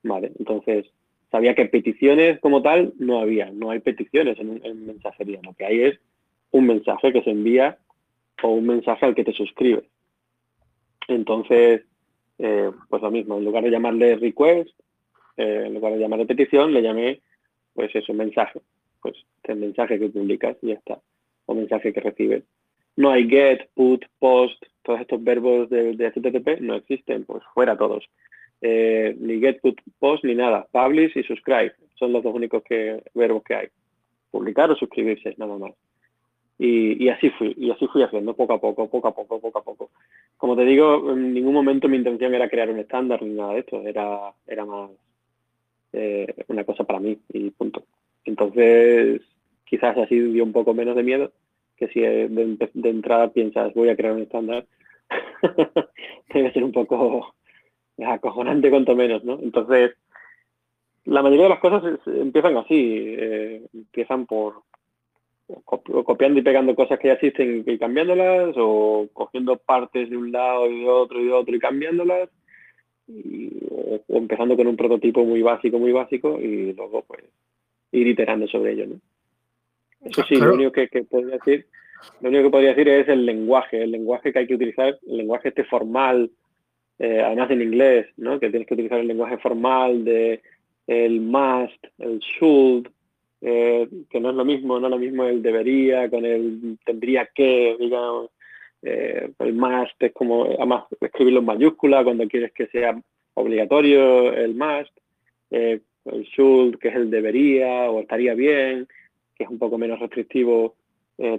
Vale, 0.03 0.33
entonces, 0.39 0.87
sabía 1.31 1.55
que 1.55 1.67
peticiones 1.67 2.41
como 2.41 2.63
tal 2.63 2.95
no 2.99 3.21
había, 3.21 3.51
no 3.51 3.71
hay 3.71 3.81
peticiones 3.81 4.39
en, 4.39 4.65
en 4.65 4.87
mensajería. 4.87 5.41
Lo 5.43 5.53
que 5.53 5.67
hay 5.67 5.83
es 5.83 6.01
un 6.51 6.67
mensaje 6.67 7.13
que 7.13 7.23
se 7.23 7.31
envía 7.31 7.79
o 8.43 8.49
un 8.49 8.67
mensaje 8.67 9.07
al 9.07 9.15
que 9.15 9.25
te 9.25 9.33
suscribes. 9.33 9.85
Entonces, 11.09 11.83
eh, 12.39 12.71
pues 12.89 13.03
lo 13.03 13.11
mismo, 13.11 13.39
en 13.39 13.45
lugar 13.45 13.65
de 13.65 13.71
llamarle 13.71 14.17
request, 14.17 14.71
eh, 15.37 15.65
en 15.67 15.75
lugar 15.75 15.93
de 15.93 16.01
llamarle 16.01 16.27
petición, 16.27 16.73
le 16.73 16.83
llamé, 16.83 17.21
pues 17.75 17.95
eso, 17.95 18.13
mensaje. 18.15 18.61
Pues 19.01 19.17
el 19.45 19.57
mensaje 19.57 19.99
que 19.99 20.09
publicas 20.09 20.57
y 20.63 20.69
ya 20.69 20.75
está, 20.75 21.01
o 21.47 21.55
mensaje 21.55 21.93
que 21.93 22.01
recibes. 22.01 22.45
No 22.97 23.11
hay 23.11 23.29
get, 23.29 23.69
put, 23.75 24.05
post, 24.19 24.63
todos 24.83 25.01
estos 25.01 25.23
verbos 25.23 25.71
de, 25.71 25.95
de 25.95 26.11
HTTP 26.11 26.61
no 26.61 26.75
existen, 26.75 27.25
pues 27.25 27.43
fuera 27.55 27.77
todos. 27.77 28.05
Eh, 28.61 29.17
ni 29.21 29.39
get, 29.39 29.61
put, 29.61 29.81
post, 29.99 30.25
ni 30.25 30.35
nada. 30.35 30.67
Publish 30.73 31.17
y 31.17 31.23
subscribe, 31.23 31.73
son 31.95 32.13
los 32.13 32.23
dos 32.23 32.35
únicos 32.35 32.63
que, 32.65 33.03
verbos 33.15 33.43
que 33.45 33.55
hay. 33.55 33.69
Publicar 34.31 34.71
o 34.71 34.77
suscribirse, 34.77 35.35
nada 35.39 35.57
más. 35.57 35.73
Y, 36.61 37.09
así 37.09 37.31
fui, 37.31 37.55
y 37.57 37.71
así 37.71 37.87
fui 37.87 38.03
haciendo 38.03 38.35
poco 38.35 38.55
a 38.55 38.61
poco, 38.61 38.89
poco 38.89 39.09
a 39.09 39.15
poco, 39.15 39.41
poco 39.41 39.59
a 39.59 39.63
poco. 39.63 39.91
Como 40.37 40.57
te 40.57 40.65
digo, 40.65 41.13
en 41.13 41.33
ningún 41.33 41.55
momento 41.55 41.89
mi 41.89 41.97
intención 41.97 42.35
era 42.35 42.49
crear 42.49 42.69
un 42.69 42.81
estándar 42.81 43.23
ni 43.23 43.31
nada 43.31 43.53
de 43.53 43.61
esto, 43.61 43.81
era, 43.87 44.33
era 44.45 44.65
más 44.65 44.91
eh, 45.93 46.35
una 46.49 46.65
cosa 46.65 46.83
para 46.83 46.99
mí 46.99 47.17
y 47.33 47.51
punto. 47.51 47.85
Entonces, 48.25 49.23
quizás 49.65 49.97
así 49.99 50.19
dio 50.19 50.43
un 50.43 50.53
poco 50.53 50.75
menos 50.75 50.97
de 50.97 51.05
miedo 51.05 51.33
que 51.79 51.89
si 51.89 52.01
de, 52.01 52.59
entrada 52.91 53.33
piensas 53.33 53.73
voy 53.73 53.89
a 53.89 53.97
crear 53.97 54.15
un 54.15 54.23
estándar, 54.23 54.67
debe 56.35 56.53
ser 56.53 56.65
un 56.65 56.73
poco 56.73 57.35
acojonante 58.05 58.71
cuanto 58.71 58.97
menos, 58.97 59.25
¿no? 59.25 59.39
Entonces, 59.41 59.93
la 61.05 61.23
mayoría 61.23 61.45
de 61.45 61.51
las 61.51 61.61
cosas 61.61 62.01
empiezan 62.07 62.57
así, 62.57 63.15
eh, 63.17 63.63
empiezan 63.73 64.27
por, 64.27 64.63
copiando 65.65 66.41
y 66.41 66.43
pegando 66.43 66.75
cosas 66.75 66.99
que 66.99 67.09
ya 67.09 67.15
existen 67.15 67.65
y 67.67 67.79
cambiándolas, 67.79 68.55
o 68.57 69.09
cogiendo 69.13 69.57
partes 69.57 70.11
de 70.11 70.17
un 70.17 70.31
lado 70.31 70.71
y 70.71 70.81
de 70.81 70.89
otro 70.89 71.21
y 71.21 71.27
de 71.27 71.33
otro 71.33 71.57
y 71.57 71.59
cambiándolas, 71.59 72.29
o, 73.71 74.01
empezando 74.09 74.57
con 74.57 74.67
un 74.67 74.77
prototipo 74.77 75.25
muy 75.25 75.43
básico, 75.43 75.79
muy 75.79 75.93
básico, 75.93 76.39
y 76.39 76.73
luego 76.75 77.03
pues 77.07 77.25
ir 77.93 78.07
iterando 78.07 78.47
sobre 78.47 78.73
ello, 78.73 78.87
¿no? 78.87 79.01
Eso 80.03 80.23
sí, 80.25 80.37
lo 80.37 80.55
único 80.55 80.73
que, 80.73 80.87
podría 81.05 81.37
decir, 81.37 81.67
lo 82.21 82.29
único 82.29 82.45
que 82.45 82.51
podría 82.51 82.71
decir 82.71 82.89
es 82.89 83.09
el 83.09 83.27
lenguaje, 83.27 83.83
el 83.83 83.91
lenguaje 83.91 84.33
que 84.33 84.41
hay 84.41 84.47
que 84.47 84.55
utilizar, 84.55 84.99
el 85.07 85.17
lenguaje 85.17 85.49
este 85.49 85.65
formal, 85.65 86.31
eh, 86.99 87.21
además 87.25 87.51
en 87.51 87.63
inglés, 87.63 88.07
¿no? 88.17 88.39
Que 88.39 88.51
tienes 88.51 88.69
que 88.69 88.75
utilizar 88.75 89.01
el 89.01 89.09
lenguaje 89.09 89.39
formal 89.39 90.05
de 90.05 90.43
el 90.87 91.21
must, 91.21 91.85
el 91.99 92.19
should, 92.19 92.89
eh, 93.41 93.89
que 94.11 94.21
no 94.21 94.31
es 94.31 94.37
lo 94.37 94.45
mismo, 94.45 94.81
no 94.81 94.87
es 94.87 94.91
lo 94.91 94.99
mismo 94.99 95.25
el 95.25 95.43
debería 95.43 96.11
con 96.11 96.25
el 96.25 96.79
tendría 96.85 97.27
que, 97.27 97.77
digamos, 97.79 98.31
eh, 98.83 99.31
el 99.39 99.53
must 99.55 100.03
es 100.03 100.13
como, 100.13 100.45
además, 100.45 100.85
escribirlo 101.01 101.41
en 101.41 101.47
mayúscula 101.47 102.03
cuando 102.03 102.27
quieres 102.27 102.53
que 102.53 102.67
sea 102.67 103.01
obligatorio 103.35 104.33
el 104.33 104.55
must, 104.55 104.97
eh, 105.51 105.81
el 106.05 106.23
should, 106.25 106.79
que 106.79 106.89
es 106.89 106.97
el 106.97 107.11
debería 107.11 107.91
o 107.91 108.01
estaría 108.01 108.35
bien, 108.35 108.89
que 109.37 109.45
es 109.45 109.51
un 109.51 109.59
poco 109.59 109.79
menos 109.79 110.01
restrictivo. 110.01 110.75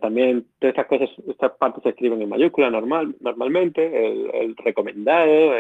también 0.02 0.46
todas 0.60 0.74
estas 0.74 0.88
cosas, 0.88 1.10
estas 1.28 1.52
partes 1.54 1.84
se 1.84 1.90
escriben 1.90 2.22
en 2.22 2.30
mayúscula 2.30 2.70
normal, 2.70 3.16
normalmente, 3.22 3.82
el, 3.86 4.30
el 4.34 4.56
recomendado, 4.58 5.54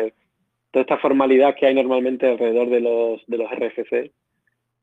toda 0.71 0.81
esta 0.81 0.97
formalidad 0.97 1.55
que 1.55 1.65
hay 1.65 1.75
normalmente 1.75 2.27
alrededor 2.27 2.69
de 2.69 2.81
los, 2.81 3.21
de 3.27 3.37
los 3.37 3.49
RFC. 3.49 4.11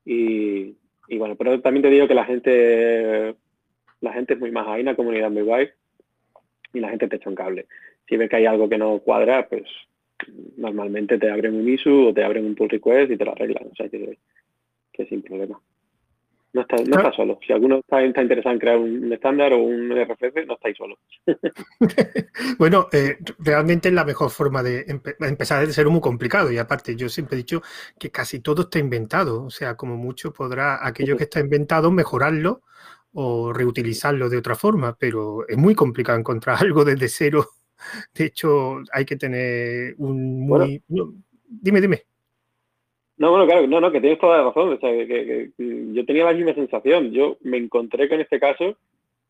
Y, 0.05 0.75
y 1.07 1.17
bueno, 1.17 1.35
pero 1.35 1.59
también 1.61 1.83
te 1.83 1.89
digo 1.89 2.07
que 2.07 2.13
la 2.13 2.25
gente, 2.25 3.35
la 4.01 4.13
gente 4.13 4.33
es 4.33 4.39
muy 4.39 4.51
más, 4.51 4.67
hay 4.67 4.81
una 4.81 4.95
comunidad 4.95 5.31
muy 5.31 5.43
guay 5.43 5.69
y 6.73 6.79
la 6.79 6.89
gente 6.89 7.07
te 7.07 7.15
echa 7.15 7.29
un 7.29 7.35
cable. 7.35 7.67
Si 8.07 8.17
ves 8.17 8.29
que 8.29 8.37
hay 8.37 8.45
algo 8.45 8.69
que 8.69 8.77
no 8.77 8.99
cuadra, 8.99 9.47
pues 9.47 9.63
normalmente 10.57 11.17
te 11.17 11.29
abren 11.29 11.55
un 11.55 11.67
ISU 11.67 12.07
o 12.07 12.13
te 12.13 12.23
abren 12.23 12.45
un 12.45 12.55
pull 12.55 12.69
request 12.69 13.11
y 13.11 13.17
te 13.17 13.25
lo 13.25 13.31
arreglan. 13.31 13.67
O 13.71 13.75
sea 13.75 13.89
que, 13.89 14.17
que 14.91 15.05
sin 15.05 15.21
problema. 15.21 15.59
No 16.53 16.61
estás 16.61 16.87
no 16.87 16.97
está 16.97 17.11
solo. 17.11 17.39
Si 17.45 17.53
alguno 17.53 17.79
está, 17.79 18.03
interesado 18.03 18.53
en 18.53 18.59
crear 18.59 18.77
un 18.77 19.11
estándar 19.11 19.53
o 19.53 19.57
un 19.63 19.91
RFC, 19.91 20.45
no 20.47 20.53
estáis 20.53 20.77
solo. 20.77 20.97
bueno, 22.57 22.87
eh, 22.91 23.17
realmente 23.39 23.89
es 23.89 23.93
la 23.93 24.05
mejor 24.05 24.29
forma 24.29 24.63
de 24.63 24.85
empezar 25.19 25.63
a 25.63 25.65
ser 25.67 25.87
muy 25.87 26.01
complicado. 26.01 26.51
Y 26.51 26.57
aparte, 26.57 26.95
yo 26.95 27.09
siempre 27.09 27.35
he 27.35 27.37
dicho 27.37 27.61
que 27.99 28.11
casi 28.11 28.39
todo 28.39 28.63
está 28.63 28.79
inventado. 28.79 29.43
O 29.43 29.49
sea, 29.49 29.75
como 29.75 29.97
mucho 29.97 30.31
podrá 30.31 30.85
aquello 30.85 31.17
que 31.17 31.23
está 31.25 31.39
inventado 31.39 31.91
mejorarlo 31.91 32.61
o 33.13 33.51
reutilizarlo 33.51 34.29
de 34.29 34.37
otra 34.37 34.55
forma, 34.55 34.95
pero 34.97 35.47
es 35.47 35.57
muy 35.57 35.75
complicado 35.75 36.17
encontrar 36.17 36.57
algo 36.61 36.85
desde 36.85 37.09
cero. 37.09 37.45
De 38.13 38.25
hecho, 38.25 38.77
hay 38.91 39.05
que 39.05 39.17
tener 39.17 39.95
un 39.97 40.47
muy... 40.47 40.81
dime, 41.47 41.81
dime. 41.81 42.03
No, 43.17 43.31
bueno, 43.31 43.47
claro, 43.47 43.65
no, 43.67 43.81
no, 43.81 43.91
que 43.91 43.99
tienes 43.99 44.19
toda 44.19 44.37
la 44.37 44.43
razón. 44.45 44.73
O 44.73 44.77
sea, 44.77 44.91
que, 44.91 45.49
yo 45.57 46.05
tenía 46.05 46.25
la 46.25 46.33
misma 46.33 46.53
sensación. 46.53 47.11
Yo 47.11 47.37
me 47.41 47.57
encontré 47.57 48.07
con 48.07 48.21
este 48.21 48.39
caso 48.39 48.77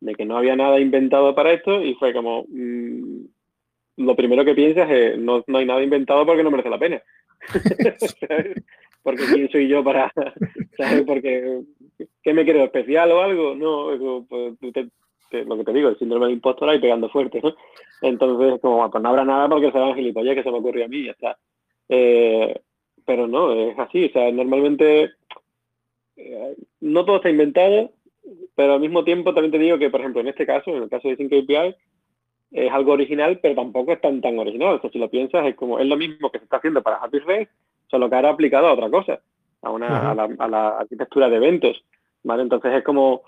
de 0.01 0.13
que 0.13 0.25
no 0.25 0.37
había 0.37 0.55
nada 0.55 0.79
inventado 0.79 1.33
para 1.33 1.53
esto 1.53 1.81
y 1.81 1.95
fue 1.95 2.13
como, 2.13 2.45
mm, 2.49 3.25
lo 3.97 4.15
primero 4.15 4.43
que 4.43 4.53
piensas 4.53 4.89
es, 4.91 5.17
no, 5.17 5.43
no, 5.47 5.57
hay 5.57 5.65
nada 5.65 5.81
inventado 5.81 6.25
porque 6.25 6.43
no 6.43 6.51
merece 6.51 6.69
la 6.69 6.79
pena. 6.79 7.01
porque 9.03 9.23
quién 9.33 9.49
soy 9.49 9.67
yo 9.69 9.83
para, 9.83 10.11
¿sabes? 10.77 11.03
Porque, 11.03 11.61
¿qué 12.21 12.33
me 12.33 12.45
creo? 12.45 12.65
¿Especial 12.65 13.11
o 13.11 13.21
algo? 13.21 13.55
No, 13.55 14.25
pues, 14.27 14.53
lo 15.31 15.57
que 15.57 15.63
te 15.63 15.73
digo, 15.73 15.89
el 15.89 15.97
síndrome 15.97 16.27
de 16.27 16.33
impostor 16.33 16.69
ahí 16.69 16.79
pegando 16.79 17.09
fuerte, 17.09 17.39
¿no? 17.41 17.55
Entonces, 18.01 18.59
como, 18.61 18.89
pues 18.91 19.01
no 19.01 19.09
habrá 19.09 19.23
nada 19.23 19.47
porque 19.47 19.71
serán 19.71 19.95
gilipollas 19.95 20.35
que 20.35 20.43
se 20.43 20.51
me 20.51 20.57
ocurrió 20.57 20.85
a 20.85 20.87
mí 20.89 20.97
y 20.97 21.05
ya 21.05 21.11
está. 21.11 21.37
Eh, 21.89 22.61
pero 23.07 23.25
no, 23.25 23.53
es 23.53 23.79
así. 23.79 24.05
O 24.05 24.09
sea, 24.11 24.29
normalmente 24.31 25.11
eh, 26.17 26.55
no 26.81 27.05
todo 27.05 27.15
está 27.15 27.29
inventado, 27.29 27.91
pero 28.53 28.73
al 28.73 28.81
mismo 28.81 29.05
tiempo 29.05 29.33
también 29.33 29.53
te 29.53 29.59
digo 29.59 29.79
que, 29.79 29.89
por 29.89 30.01
ejemplo, 30.01 30.19
en 30.21 30.27
este 30.27 30.45
caso, 30.45 30.75
en 30.75 30.83
el 30.83 30.89
caso 30.89 31.07
de 31.07 31.15
Sync 31.15 31.31
API, 31.31 31.75
es 32.51 32.71
algo 32.71 32.91
original, 32.91 33.39
pero 33.41 33.55
tampoco 33.55 33.93
es 33.93 34.01
tan 34.01 34.19
tan 34.19 34.37
original. 34.37 34.75
O 34.75 34.81
sea, 34.81 34.89
si 34.89 34.99
lo 34.99 35.09
piensas, 35.09 35.45
es 35.47 35.55
como 35.55 35.79
es 35.79 35.87
lo 35.87 35.95
mismo 35.95 36.29
que 36.29 36.39
se 36.39 36.43
está 36.43 36.57
haciendo 36.57 36.83
para 36.83 36.97
Happy 36.97 37.19
Race, 37.19 37.49
solo 37.89 38.09
que 38.09 38.15
ahora 38.17 38.29
aplicado 38.29 38.67
a 38.67 38.73
otra 38.73 38.89
cosa, 38.89 39.21
a, 39.61 39.71
una, 39.71 40.11
a, 40.11 40.13
la, 40.13 40.29
a, 40.37 40.47
la, 40.49 40.67
arquitectura 40.79 41.29
de 41.29 41.37
eventos. 41.37 41.81
¿vale? 42.23 42.43
Entonces 42.43 42.73
es 42.73 42.83
como, 42.83 43.21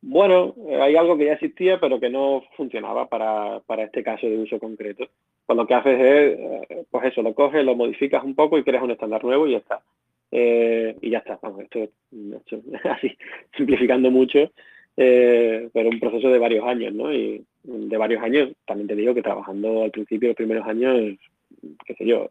bueno, 0.00 0.54
hay 0.80 0.96
algo 0.96 1.16
que 1.16 1.26
ya 1.26 1.32
existía, 1.34 1.80
pero 1.80 1.98
que 1.98 2.10
no 2.10 2.42
funcionaba 2.56 3.08
para, 3.08 3.60
para 3.60 3.84
este 3.84 4.02
caso 4.02 4.26
de 4.28 4.38
uso 4.38 4.58
concreto. 4.58 5.08
Pues 5.46 5.56
lo 5.56 5.66
que 5.66 5.74
haces 5.74 6.00
es, 6.00 6.38
eh, 6.38 6.84
pues 6.90 7.06
eso, 7.06 7.22
lo 7.22 7.34
coges, 7.34 7.64
lo 7.64 7.74
modificas 7.74 8.22
un 8.22 8.34
poco 8.34 8.58
y 8.58 8.64
creas 8.64 8.82
un 8.82 8.92
estándar 8.92 9.24
nuevo 9.24 9.46
y 9.46 9.52
ya 9.52 9.58
está. 9.58 9.80
Eh, 10.30 10.94
y 11.00 11.10
ya 11.10 11.18
está, 11.18 11.38
vamos, 11.42 11.62
esto, 11.62 11.80
esto 11.80 12.60
así, 12.90 13.16
simplificando 13.56 14.10
mucho, 14.10 14.50
eh, 14.96 15.68
pero 15.72 15.88
un 15.88 16.00
proceso 16.00 16.28
de 16.28 16.38
varios 16.38 16.64
años, 16.66 16.92
¿no? 16.92 17.12
Y 17.12 17.44
de 17.62 17.96
varios 17.96 18.22
años, 18.22 18.50
también 18.66 18.88
te 18.88 18.96
digo 18.96 19.14
que 19.14 19.22
trabajando 19.22 19.84
al 19.84 19.90
principio, 19.90 20.28
los 20.28 20.36
primeros 20.36 20.66
años, 20.66 21.18
qué 21.86 21.94
sé 21.94 22.04
yo, 22.04 22.28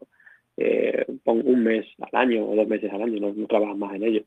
eh, 0.57 1.05
un 1.25 1.63
mes 1.63 1.85
al 1.99 2.19
año 2.19 2.45
o 2.49 2.55
dos 2.55 2.67
meses 2.67 2.91
al 2.91 3.03
año, 3.03 3.19
no, 3.19 3.33
no 3.33 3.47
trabajas 3.47 3.77
más 3.77 3.95
en 3.95 4.03
ello. 4.03 4.21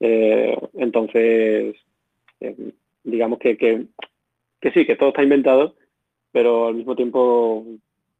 Eh, 0.00 0.56
entonces, 0.74 1.76
eh, 2.42 2.72
digamos 3.04 3.38
que, 3.38 3.56
que, 3.56 3.86
que, 4.60 4.70
sí, 4.72 4.86
que 4.86 4.96
todo 4.96 5.10
está 5.10 5.22
inventado, 5.22 5.76
pero 6.32 6.68
al 6.68 6.74
mismo 6.74 6.96
tiempo 6.96 7.64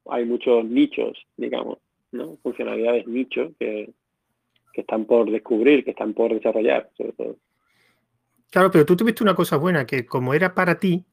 hay 0.06 0.24
muchos 0.24 0.64
nichos, 0.64 1.26
digamos, 1.36 1.78
¿no? 2.12 2.36
funcionalidades 2.42 3.06
nichos 3.06 3.52
que, 3.58 3.92
que 4.72 4.80
están 4.80 5.04
por 5.04 5.30
descubrir, 5.30 5.84
que 5.84 5.90
están 5.90 6.14
por 6.14 6.32
desarrollar, 6.32 6.90
sobre 6.96 7.12
todo. 7.12 7.36
Claro, 8.50 8.70
pero 8.70 8.84
tú 8.84 8.96
tuviste 8.96 9.22
una 9.22 9.34
cosa 9.34 9.56
buena, 9.56 9.86
que 9.86 10.04
como 10.04 10.34
era 10.34 10.54
para 10.54 10.78
ti, 10.78 11.04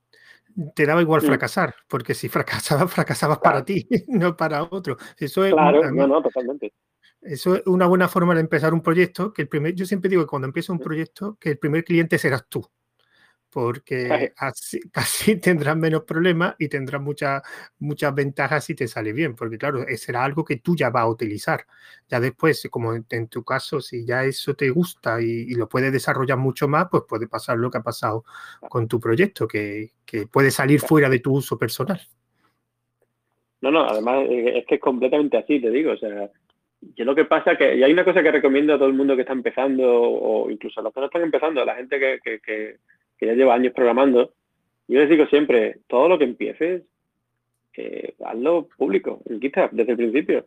te 0.76 0.86
daba 0.86 1.02
igual 1.02 1.22
fracasar, 1.22 1.74
porque 1.88 2.14
si 2.14 2.28
fracasabas, 2.30 2.92
fracasabas 2.92 3.40
claro. 3.40 3.56
para 3.56 3.66
ti, 3.66 3.88
no 4.08 4.36
para 4.36 4.64
otro. 4.64 4.98
Eso 5.18 5.46
es 5.46 5.54
claro, 5.54 5.80
una, 5.80 5.92
no, 5.92 6.08
no, 6.08 6.22
totalmente. 6.22 6.74
Eso 7.22 7.56
es 7.56 7.64
una 7.66 7.86
buena 7.86 8.08
forma 8.08 8.34
de 8.34 8.42
empezar 8.42 8.74
un 8.74 8.82
proyecto, 8.82 9.34
que 9.34 9.44
el 9.44 9.48
primer, 9.50 9.74
yo 9.76 9.86
siempre 9.86 10.10
digo 10.10 10.24
que 10.24 10.30
cuando 10.30 10.48
empiezo 10.48 10.74
un 10.74 10.80
proyecto, 10.80 11.38
que 11.40 11.52
el 11.52 11.58
primer 11.58 11.84
cliente 11.84 12.18
serás 12.18 12.48
tú 12.48 12.66
porque 13.52 14.34
así, 14.38 14.80
así, 14.94 15.36
tendrás 15.40 15.78
menos 15.78 16.04
problemas 16.04 16.56
y 16.60 16.68
tendrás 16.68 17.02
muchas 17.02 17.42
muchas 17.80 18.14
ventajas 18.14 18.66
si 18.66 18.76
te 18.76 18.88
sale 18.88 19.14
bien, 19.14 19.36
porque 19.36 19.58
claro, 19.58 19.86
será 19.96 20.24
algo 20.24 20.44
que 20.46 20.58
tú 20.58 20.76
ya 20.76 20.90
vas 20.90 21.04
a 21.04 21.10
utilizar. 21.10 21.66
Ya 22.08 22.20
después, 22.20 22.68
como 22.72 22.94
en, 22.94 23.28
tu 23.28 23.44
caso, 23.44 23.82
si 23.82 24.06
ya 24.06 24.24
eso 24.24 24.54
te 24.56 24.70
gusta 24.70 25.22
y, 25.22 25.26
y, 25.26 25.56
lo 25.56 25.68
puedes 25.68 25.92
desarrollar 25.92 26.38
mucho 26.38 26.68
más, 26.68 26.88
pues 26.90 27.04
puede 27.08 27.28
pasar 27.28 27.58
lo 27.58 27.70
que 27.70 27.78
ha 27.80 27.84
pasado 27.84 28.24
con 28.70 28.88
tu 28.88 29.00
proyecto, 29.00 29.48
que, 29.48 29.92
que 30.06 30.28
puede 30.28 30.52
salir 30.52 30.80
fuera 30.80 31.10
de 31.10 31.20
tu 31.20 31.34
uso 31.34 31.58
personal. 31.58 32.00
No, 33.62 33.72
no, 33.72 33.82
además 33.86 34.26
es 34.30 34.66
que 34.66 34.76
es 34.76 34.82
completamente 34.82 35.38
así, 35.38 35.60
te 35.60 35.70
digo, 35.70 35.92
o 35.92 35.98
sea, 35.98 36.30
yo 36.96 37.06
lo 37.06 37.14
que 37.14 37.26
pasa 37.26 37.58
que, 37.58 37.76
y 37.76 37.84
hay 37.84 37.92
una 37.92 38.06
cosa 38.06 38.24
que 38.24 38.32
recomiendo 38.32 38.74
a 38.74 38.78
todo 38.78 38.88
el 38.88 38.94
mundo 38.94 39.16
que 39.16 39.22
está 39.22 39.34
empezando, 39.34 39.84
o 39.86 40.50
incluso 40.50 40.80
a 40.80 40.84
los 40.84 40.94
que 40.94 41.00
no 41.02 41.06
están 41.08 41.24
empezando, 41.24 41.62
a 41.62 41.66
la 41.66 41.76
gente 41.76 42.00
que, 42.00 42.20
que, 42.24 42.40
que 42.40 42.78
que 43.20 43.26
ya 43.26 43.34
lleva 43.34 43.54
años 43.54 43.74
programando, 43.74 44.34
yo 44.88 45.00
les 45.00 45.10
digo 45.10 45.28
siempre, 45.28 45.80
todo 45.88 46.10
lo 46.10 46.18
que 46.18 46.24
empieces, 46.24 46.84
eh, 47.78 48.16
hazlo 48.26 48.68
público 48.78 49.22
en 49.30 49.40
GitHub 49.40 49.70
desde 49.72 49.92
el 49.92 49.98
principio. 49.98 50.46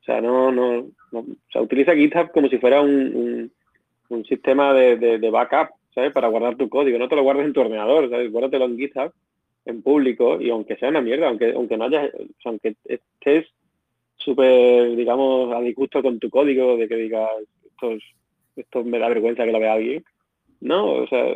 O 0.00 0.04
sea, 0.04 0.20
no, 0.20 0.50
no, 0.50 0.88
no 1.12 1.18
o 1.20 1.26
sea, 1.52 1.62
utiliza 1.62 1.94
GitHub 1.94 2.32
como 2.32 2.48
si 2.48 2.58
fuera 2.58 2.80
un, 2.80 3.52
un, 4.08 4.24
sistema 4.24 4.72
de, 4.72 4.96
de, 4.96 5.30
backup, 5.30 5.74
¿sabes? 5.94 6.12
Para 6.12 6.28
guardar 6.28 6.56
tu 6.56 6.68
código. 6.68 6.98
No 6.98 7.08
te 7.08 7.16
lo 7.16 7.22
guardes 7.22 7.46
en 7.46 7.52
tu 7.52 7.60
ordenador, 7.60 8.08
¿sabes? 8.08 8.32
Guárdatelo 8.32 8.64
en 8.64 8.78
GitHub, 8.78 9.12
en 9.66 9.82
público, 9.82 10.40
y 10.40 10.50
aunque 10.50 10.76
sea 10.76 10.88
una 10.88 11.00
mierda, 11.00 11.28
aunque, 11.28 11.52
aunque 11.52 11.76
no 11.76 11.84
hayas, 11.84 12.10
aunque 12.44 12.74
estés 12.84 13.46
súper, 14.16 14.96
digamos, 14.96 15.54
a 15.54 15.60
disgusto 15.60 16.02
con 16.02 16.18
tu 16.18 16.30
código, 16.30 16.76
de 16.76 16.88
que 16.88 16.96
digas, 16.96 17.28
esto, 17.64 17.92
es, 17.92 18.02
esto 18.56 18.84
me 18.84 18.98
da 18.98 19.08
vergüenza 19.08 19.44
que 19.44 19.52
lo 19.52 19.60
vea 19.60 19.74
alguien. 19.74 20.04
No, 20.60 20.92
o 20.94 21.06
sea, 21.06 21.34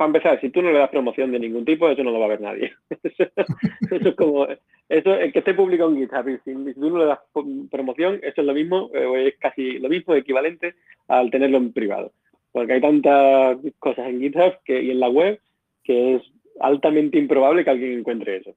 para 0.00 0.08
empezar, 0.08 0.40
si 0.40 0.48
tú 0.48 0.62
no 0.62 0.72
le 0.72 0.78
das 0.78 0.88
promoción 0.88 1.30
de 1.30 1.38
ningún 1.38 1.66
tipo, 1.66 1.86
eso 1.86 2.02
no 2.02 2.10
lo 2.10 2.18
va 2.20 2.24
a 2.24 2.28
ver 2.30 2.40
nadie. 2.40 2.72
eso, 3.02 4.08
es 4.08 4.14
como, 4.14 4.46
eso, 4.88 5.14
el 5.14 5.30
que 5.30 5.40
esté 5.40 5.52
público 5.52 5.86
en 5.86 5.98
GitHub, 5.98 6.40
si, 6.42 6.54
si, 6.54 6.72
tú 6.72 6.88
no 6.88 7.00
le 7.00 7.04
das 7.04 7.18
promoción, 7.70 8.18
eso 8.22 8.40
es 8.40 8.46
lo 8.46 8.54
mismo, 8.54 8.90
eh, 8.94 9.28
es 9.28 9.38
casi 9.38 9.78
lo 9.78 9.90
mismo, 9.90 10.14
equivalente 10.14 10.74
al 11.06 11.30
tenerlo 11.30 11.58
en 11.58 11.74
privado. 11.74 12.12
Porque 12.50 12.72
hay 12.72 12.80
tantas 12.80 13.58
cosas 13.78 14.08
en 14.08 14.20
GitHub 14.20 14.54
que, 14.64 14.82
y 14.82 14.90
en 14.90 15.00
la 15.00 15.10
web 15.10 15.38
que 15.84 16.14
es 16.14 16.22
altamente 16.60 17.18
improbable 17.18 17.62
que 17.62 17.68
alguien 17.68 17.98
encuentre 17.98 18.36
eso. 18.38 18.54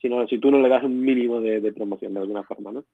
Si, 0.00 0.08
no, 0.08 0.24
si 0.28 0.38
tú 0.38 0.52
no 0.52 0.60
le 0.60 0.68
das 0.68 0.84
un 0.84 1.00
mínimo 1.00 1.40
de, 1.40 1.60
de 1.60 1.72
promoción 1.72 2.14
de 2.14 2.20
alguna 2.20 2.44
forma, 2.44 2.70
¿no? 2.70 2.84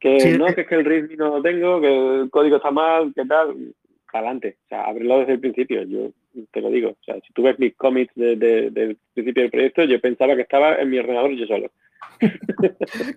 Que 0.00 0.20
sí, 0.20 0.38
no, 0.38 0.46
que 0.54 0.62
es 0.62 0.66
que 0.66 0.76
el 0.76 0.86
README 0.86 1.16
no 1.16 1.36
lo 1.36 1.42
tengo, 1.42 1.82
que 1.82 2.20
el 2.22 2.30
código 2.30 2.56
está 2.56 2.70
mal, 2.70 3.12
que 3.14 3.26
tal, 3.26 3.74
adelante. 4.18 4.56
O 4.64 4.68
sea, 4.68 4.84
ábrelo 4.84 5.20
desde 5.20 5.34
el 5.34 5.40
principio. 5.40 5.82
Yo 5.84 6.10
te 6.50 6.60
lo 6.60 6.70
digo. 6.70 6.90
O 6.90 7.04
sea, 7.04 7.16
si 7.26 7.32
tú 7.32 7.42
ves 7.42 7.58
mis 7.58 7.74
cómics 7.74 8.12
de, 8.14 8.36
de, 8.36 8.70
del 8.70 8.96
principio 9.14 9.42
del 9.42 9.50
proyecto, 9.50 9.84
yo 9.84 10.00
pensaba 10.00 10.36
que 10.36 10.42
estaba 10.42 10.76
en 10.76 10.90
mi 10.90 10.98
ordenador 10.98 11.32
yo 11.32 11.46
solo. 11.46 11.70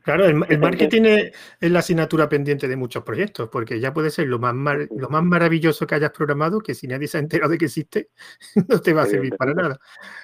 Claro, 0.03 0.25
el, 0.25 0.43
el, 0.49 0.59
marketing 0.59 1.03
es, 1.03 1.31
es, 1.59 1.71
la 1.71 1.79
asignatura 1.79 2.27
pendiente 2.27 2.67
de 2.67 2.75
muchos 2.75 3.03
proyectos, 3.03 3.49
porque 3.49 3.79
ya 3.79 3.93
puede 3.93 4.09
ser 4.09 4.27
lo 4.27 4.39
más, 4.39 4.53
mar, 4.53 4.87
lo 4.95 5.09
más 5.09 5.23
maravilloso 5.23 5.87
que 5.87 5.95
hayas 5.95 6.11
programado, 6.11 6.59
que 6.59 6.73
si 6.73 6.87
nadie 6.87 7.07
se 7.07 7.17
ha 7.17 7.21
enterado 7.21 7.51
de 7.51 7.57
que 7.57 7.65
existe, 7.65 8.09
no 8.67 8.79
te 8.81 8.93
va 8.93 9.03
a 9.03 9.07
servir 9.07 9.35
para 9.37 9.53
nada. 9.53 9.79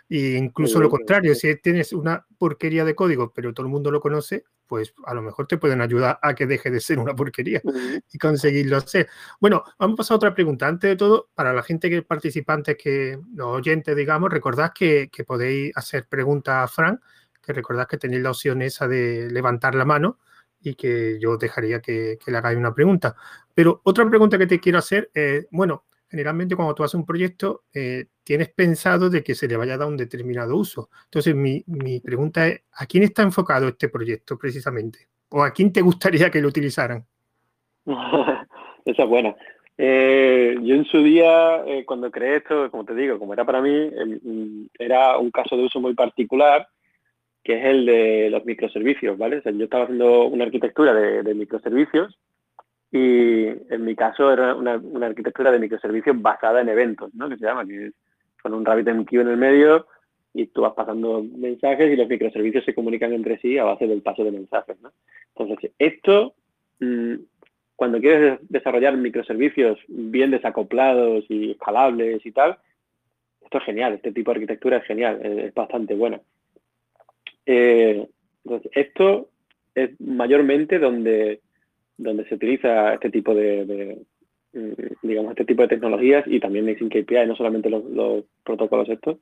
Y 0.10 0.36
incluso 0.36 0.80
lo 0.80 0.90
contrario, 0.90 1.36
si 1.36 1.56
tienes 1.58 1.94
una 1.94 2.26
porquería 2.38 2.86
de 2.86 2.96
código, 2.96 3.32
pero 3.34 3.54
todo 3.54 3.66
el 3.66 3.72
mundo 3.72 3.92
lo 3.92 4.00
conoce, 4.00 4.46
pues 4.68 4.94
a 5.06 5.14
lo 5.14 5.22
mejor 5.22 5.48
te 5.48 5.58
pueden 5.58 5.82
ayudar 5.82 6.18
a 6.22 6.34
que 6.34 6.48
deje 6.48 6.72
de 6.72 6.80
ser 6.80 6.98
una 7.00 7.16
porquería 7.16 7.62
y 8.12 8.18
conseguirlo 8.18 8.78
hacer. 8.78 9.08
Bueno, 9.40 9.64
vamos 9.78 9.96
a 9.96 9.98
pasar 9.98 10.16
a 10.16 10.18
otra 10.18 10.34
pregunta. 10.34 10.68
Antes 10.68 10.90
de 10.90 10.96
todo, 10.96 11.30
para 11.36 11.54
la 11.54 11.62
gente 11.62 11.90
que 11.90 12.02
participantes, 12.02 12.76
que 12.76 13.20
los 13.36 13.48
oyentes, 13.48 13.96
digamos, 13.96 14.32
recordad 14.32 14.72
que, 14.74 15.10
que 15.12 15.24
podéis 15.24 15.72
hacer 15.76 16.08
preguntas 16.08 16.64
a 16.64 16.68
Frank 16.68 17.00
que 17.46 17.54
recordad 17.54 17.88
que 17.88 17.98
tenéis 17.98 18.24
la 18.24 18.32
opción 18.32 18.62
esa 18.62 18.88
de 18.88 19.30
levantar 19.32 19.76
la 19.76 19.86
mano 19.86 20.20
y 20.62 20.76
que 20.76 21.20
yo 21.20 21.38
dejaría 21.38 21.80
que, 21.82 22.18
que 22.24 22.32
le 22.32 22.38
hagáis 22.38 22.58
una 22.58 22.74
pregunta. 22.74 23.16
Pero 23.54 23.82
otra 23.84 24.08
pregunta 24.10 24.38
que 24.38 24.48
te 24.48 24.60
quiero 24.60 24.80
hacer 24.80 25.10
es, 25.14 25.48
bueno, 25.52 25.86
generalmente 26.10 26.56
cuando 26.56 26.74
tú 26.74 26.84
haces 26.84 26.96
un 26.96 27.06
proyecto, 27.06 27.64
eh, 27.74 28.08
tienes 28.24 28.50
pensado 28.50 29.10
de 29.10 29.24
que 29.24 29.36
se 29.36 29.48
le 29.48 29.58
vaya 29.58 29.76
a 29.76 29.78
dar 29.78 29.88
un 29.88 29.98
determinado 29.98 30.56
uso. 30.58 30.90
Entonces, 31.06 31.36
mi, 31.36 31.64
mi, 31.68 32.00
pregunta 32.00 32.48
es, 32.48 32.64
¿a 32.74 32.86
quién 32.86 33.04
está 33.04 33.22
enfocado 33.22 33.68
este 33.68 33.90
proyecto 33.90 34.38
precisamente? 34.38 35.08
¿O 35.30 35.44
a 35.44 35.52
quién 35.52 35.72
te 35.72 35.82
gustaría 35.82 36.30
que 36.30 36.42
lo 36.42 36.48
utilizaran? 36.48 37.06
Esa 37.86 39.04
es 39.04 39.10
buena. 39.10 39.36
Eh, 39.78 40.56
yo 40.62 40.76
en 40.76 40.86
su 40.86 41.04
día, 41.04 41.66
eh, 41.66 41.84
cuando 41.86 42.10
creé 42.10 42.38
esto, 42.38 42.72
como 42.72 42.86
te 42.86 42.96
digo, 42.96 43.20
como 43.20 43.34
era 43.34 43.44
para 43.44 43.62
mí, 43.62 43.72
eh, 43.72 44.68
era 44.80 45.18
un 45.18 45.32
caso 45.32 45.58
de 45.58 45.64
uso 45.64 45.80
muy 45.80 45.94
particular 45.94 46.68
que 47.46 47.60
es 47.60 47.66
el 47.66 47.86
de 47.86 48.30
los 48.32 48.44
microservicios, 48.44 49.20
¿vale? 49.20 49.38
O 49.38 49.42
sea, 49.44 49.52
yo 49.52 49.66
estaba 49.66 49.84
haciendo 49.84 50.26
una 50.26 50.46
arquitectura 50.46 50.96
de, 50.96 51.36
microservicios 51.36 52.18
y 52.92 53.46
en 53.46 53.86
mi 53.86 53.96
caso 53.96 54.34
era 54.34 54.56
una, 54.56 54.78
una, 54.78 55.06
arquitectura 55.06 55.52
de 55.52 55.60
microservicios 55.60 56.20
basada 56.20 56.62
en 56.62 56.70
eventos, 56.70 57.14
¿no? 57.14 57.30
Que 57.30 57.38
se 57.38 57.46
llama, 57.46 57.64
que 57.64 57.88
es 57.88 57.94
con 58.42 58.56
un 58.56 58.66
RabbitMQ 58.66 59.14
en 59.14 59.28
el 59.28 59.38
medio 59.38 59.86
y 60.34 60.48
tú 60.48 60.62
vas 60.62 60.74
pasando 60.74 61.24
mensajes 61.24 61.94
y 61.94 61.96
los 61.96 62.10
microservicios 62.10 62.66
se 62.66 62.74
comunican 62.74 63.14
entre 63.14 63.38
sí 63.38 63.60
a 63.60 63.64
base 63.64 63.86
del 63.86 64.02
paso 64.02 64.24
de 64.24 64.32
mensajes, 64.32 64.82
¿no? 64.82 64.92
Entonces, 65.36 65.72
esto, 65.78 66.34
mmm, 66.80 67.14
cuando 67.76 68.00
quieres 68.00 68.40
desarrollar 68.50 68.98
microservicios 68.98 69.78
bien 69.88 70.32
desacoplados 70.32 71.26
y 71.30 71.52
escalables 71.52 72.26
y 72.26 72.32
tal, 72.32 72.58
esto 73.40 73.60
es 73.60 73.64
genial, 73.66 73.94
este 73.94 74.12
tipo 74.12 74.32
de 74.32 74.38
arquitectura 74.38 74.78
es 74.78 74.86
genial, 74.86 75.24
es 75.24 75.54
bastante 75.54 75.94
buena. 75.94 76.20
Eh, 77.46 78.08
entonces, 78.44 78.72
esto 78.74 79.30
es 79.74 80.00
mayormente 80.00 80.80
donde, 80.80 81.42
donde 81.98 82.26
se 82.26 82.36
utiliza 82.36 82.94
este 82.94 83.10
tipo 83.10 83.34
de, 83.34 83.98
mm, 84.54 85.08
digamos, 85.08 85.32
este 85.32 85.46
tipo 85.46 85.64
de 85.64 85.68
tecnologías 85.70 86.24
y 86.28 86.40
también 86.40 86.70
Async 86.70 86.96
API, 86.96 87.28
no 87.28 87.36
solamente 87.36 87.70
los, 87.70 87.84
los 87.86 88.24
protocolos 88.44 88.90
estos, 88.90 89.18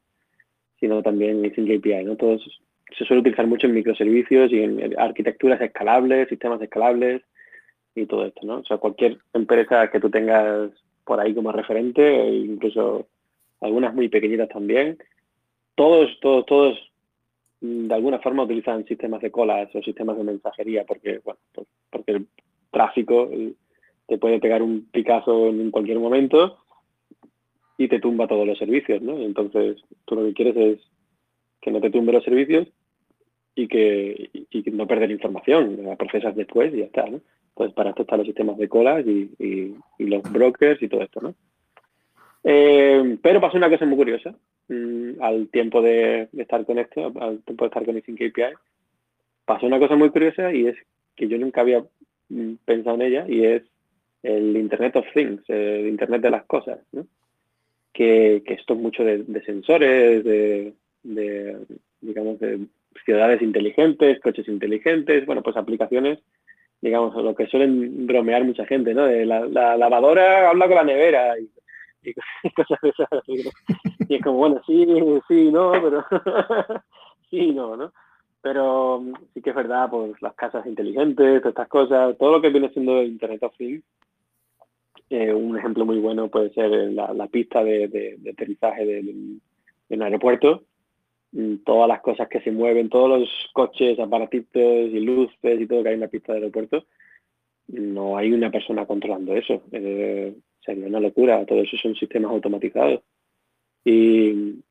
sino 0.80 1.02
también 1.02 1.46
Async 1.46 1.70
API, 1.70 2.04
¿no? 2.04 2.16
Todos 2.16 2.42
se 2.98 3.06
suele 3.06 3.22
utilizar 3.22 3.48
mucho 3.48 3.68
en 3.68 3.74
microservicios 3.74 4.52
y 4.52 4.62
en 4.62 5.00
arquitecturas 5.00 5.60
escalables, 5.62 6.30
sistemas 6.30 6.62
escalables 6.62 7.22
y 7.96 8.06
todo 8.06 8.26
esto, 8.26 8.42
¿no? 8.46 8.58
O 8.58 8.66
sea, 8.66 8.78
cualquier 8.78 9.18
empresa 9.34 9.90
que 9.90 10.00
tú 10.00 10.10
tengas 10.10 10.72
por 11.06 11.20
ahí 11.20 11.34
como 11.34 11.52
referente, 11.52 12.28
incluso 12.28 13.08
algunas 13.62 13.94
muy 13.94 14.10
pequeñitas 14.10 14.50
también, 14.50 14.98
todos, 15.76 16.20
todos, 16.22 16.46
todos 16.46 16.93
de 17.64 17.94
alguna 17.94 18.20
forma 18.20 18.44
utilizan 18.44 18.86
sistemas 18.86 19.22
de 19.22 19.32
colas 19.32 19.74
o 19.74 19.82
sistemas 19.82 20.18
de 20.18 20.26
mensajería 20.26 20.84
porque, 20.84 21.22
bueno, 21.24 21.40
porque 21.90 22.12
el 22.12 22.28
tráfico 22.70 23.30
te 24.06 24.18
puede 24.18 24.40
pegar 24.40 24.62
un 24.62 24.90
picazo 24.92 25.48
en 25.48 25.72
cualquier 25.72 26.00
momento 26.00 26.58
y 27.78 27.88
te 27.88 28.02
tumba 28.02 28.28
todos 28.28 28.46
los 28.46 28.58
servicios, 28.58 29.02
¿no? 29.02 29.18
Entonces, 29.18 29.78
tú 30.04 30.16
lo 30.16 30.26
que 30.26 30.34
quieres 30.34 30.58
es 30.58 30.80
que 31.62 31.72
no 31.72 31.80
te 31.80 31.90
tumbe 31.90 32.12
los 32.12 32.26
servicios 32.26 32.68
y 33.56 33.70
que, 33.70 34.30
no 34.74 34.86
perder 34.86 35.12
información, 35.12 35.86
la 35.86 35.96
procesas 35.96 36.36
después 36.36 36.74
y 36.74 36.80
ya 36.80 36.86
está, 36.86 37.06
¿no? 37.06 37.22
Entonces, 37.50 37.74
para 37.76 37.92
esto 37.92 38.02
están 38.02 38.18
los 38.18 38.28
sistemas 38.28 38.58
de 38.58 38.68
colas 38.68 39.06
y, 39.08 39.76
los 40.00 40.24
brokers 40.34 40.82
y 40.84 40.90
todo 40.90 41.02
esto, 41.02 41.22
¿no? 41.22 41.34
Eh, 42.44 43.18
pero 43.22 43.40
pasó 43.40 43.58
una 43.58 43.70
cosa 43.70 43.86
muy 43.86 43.96
curiosa 43.96 44.36
mm, 44.68 45.22
al 45.22 45.48
tiempo 45.48 45.82
de, 45.82 46.28
estar 46.38 46.66
con 46.66 46.78
esto, 46.78 47.14
al 47.20 47.42
tiempo 47.44 47.64
de 47.64 47.68
estar 47.68 47.86
con 47.86 47.98
Async 47.98 48.22
API. 48.22 48.56
Pasó 49.46 49.66
una 49.66 49.80
cosa 49.80 49.96
muy 49.96 50.10
curiosa 50.10 50.54
y 50.54 50.68
es 50.68 50.76
que 51.16 51.28
yo 51.28 51.38
nunca 51.38 51.62
había 51.62 51.84
mm, 52.30 52.54
pensado 52.66 52.96
en 52.96 53.02
ella 53.04 53.26
y 53.28 53.46
es 53.46 53.64
el 54.24 54.56
Internet 54.58 54.96
of 54.96 55.06
Things, 55.14 55.42
el 55.50 55.88
Internet 55.88 56.22
de 56.22 56.30
las 56.30 56.46
cosas, 56.46 56.80
¿no? 56.92 57.06
Que, 57.92 58.42
esto 58.46 58.74
es 58.74 58.80
mucho 58.80 59.04
de, 59.04 59.24
sensores, 59.46 60.24
de, 60.24 60.74
digamos, 62.02 62.40
de 62.40 62.66
ciudades 63.06 63.42
inteligentes, 63.42 64.20
coches 64.20 64.48
inteligentes, 64.48 65.26
bueno, 65.26 65.44
pues 65.44 65.58
aplicaciones, 65.58 66.20
digamos, 66.82 67.16
lo 67.16 67.36
que 67.36 67.48
suelen 67.48 68.08
bromear 68.08 68.44
mucha 68.44 68.66
gente, 68.66 68.94
¿no? 68.94 69.06
De 69.06 69.26
la, 69.26 69.46
lavadora 69.46 70.50
habla 70.50 70.68
con 70.68 70.76
la 70.76 70.84
nevera 70.84 71.38
y, 71.38 71.50
cosas 72.56 72.80
de 72.82 72.90
esas. 72.90 73.10
Y 74.10 74.16
es 74.16 74.22
como, 74.22 74.38
bueno, 74.38 74.62
sí, 74.66 74.86
sí, 75.28 75.52
no, 75.52 75.72
pero 75.72 76.06
sí, 77.30 77.52
no, 77.52 77.78
¿no? 77.78 77.94
Pero 78.42 79.00
mm, 79.00 79.14
sí 79.34 79.42
que 79.42 79.50
es 79.52 79.56
verdad, 79.56 79.90
pues 79.90 80.22
las 80.22 80.36
casas 80.36 80.66
inteligentes, 80.68 81.42
todas 81.42 81.54
estas 81.54 81.68
cosas, 81.70 82.18
todo 82.18 82.34
lo 82.34 82.42
que 82.42 82.50
viene 82.50 82.70
siendo 82.70 83.02
Internet 83.02 83.44
of 83.44 83.58
Things. 83.58 83.84
Eh, 85.10 85.34
un 85.34 85.58
ejemplo 85.58 85.86
muy 85.86 86.00
bueno 86.00 86.28
puede 86.28 86.52
ser 86.54 86.70
la, 86.92 87.28
pista 87.28 87.64
de, 87.64 88.18
aterrizaje 88.32 88.86
de, 88.86 89.40
un 89.90 90.02
aeropuerto. 90.02 90.64
Mm, 91.32 91.58
todas 91.66 91.88
las 91.88 92.02
cosas 92.02 92.28
que 92.28 92.42
se 92.42 92.52
mueven, 92.52 92.90
todos 92.90 93.20
los 93.20 93.30
coches, 93.54 94.00
aparatitos 94.00 94.62
y 94.62 95.00
luces 95.00 95.62
y 95.62 95.68
todo 95.68 95.84
que 95.84 95.90
hay 95.90 95.96
en 95.96 96.02
la 96.02 96.08
pista 96.08 96.34
de 96.34 96.40
aeropuerto. 96.40 96.86
No 97.68 98.18
hay 98.18 98.34
una 98.34 98.52
persona 98.52 98.86
controlando 98.86 99.36
eso. 99.36 99.64
Eh, 99.72 100.36
sería 100.66 100.88
una 100.88 101.00
locura. 101.00 101.46
Todo 101.46 101.62
eso 101.62 101.78
son 101.78 101.96
sistemas 101.96 102.32
automatizados. 102.32 103.02
Y, 103.86 104.64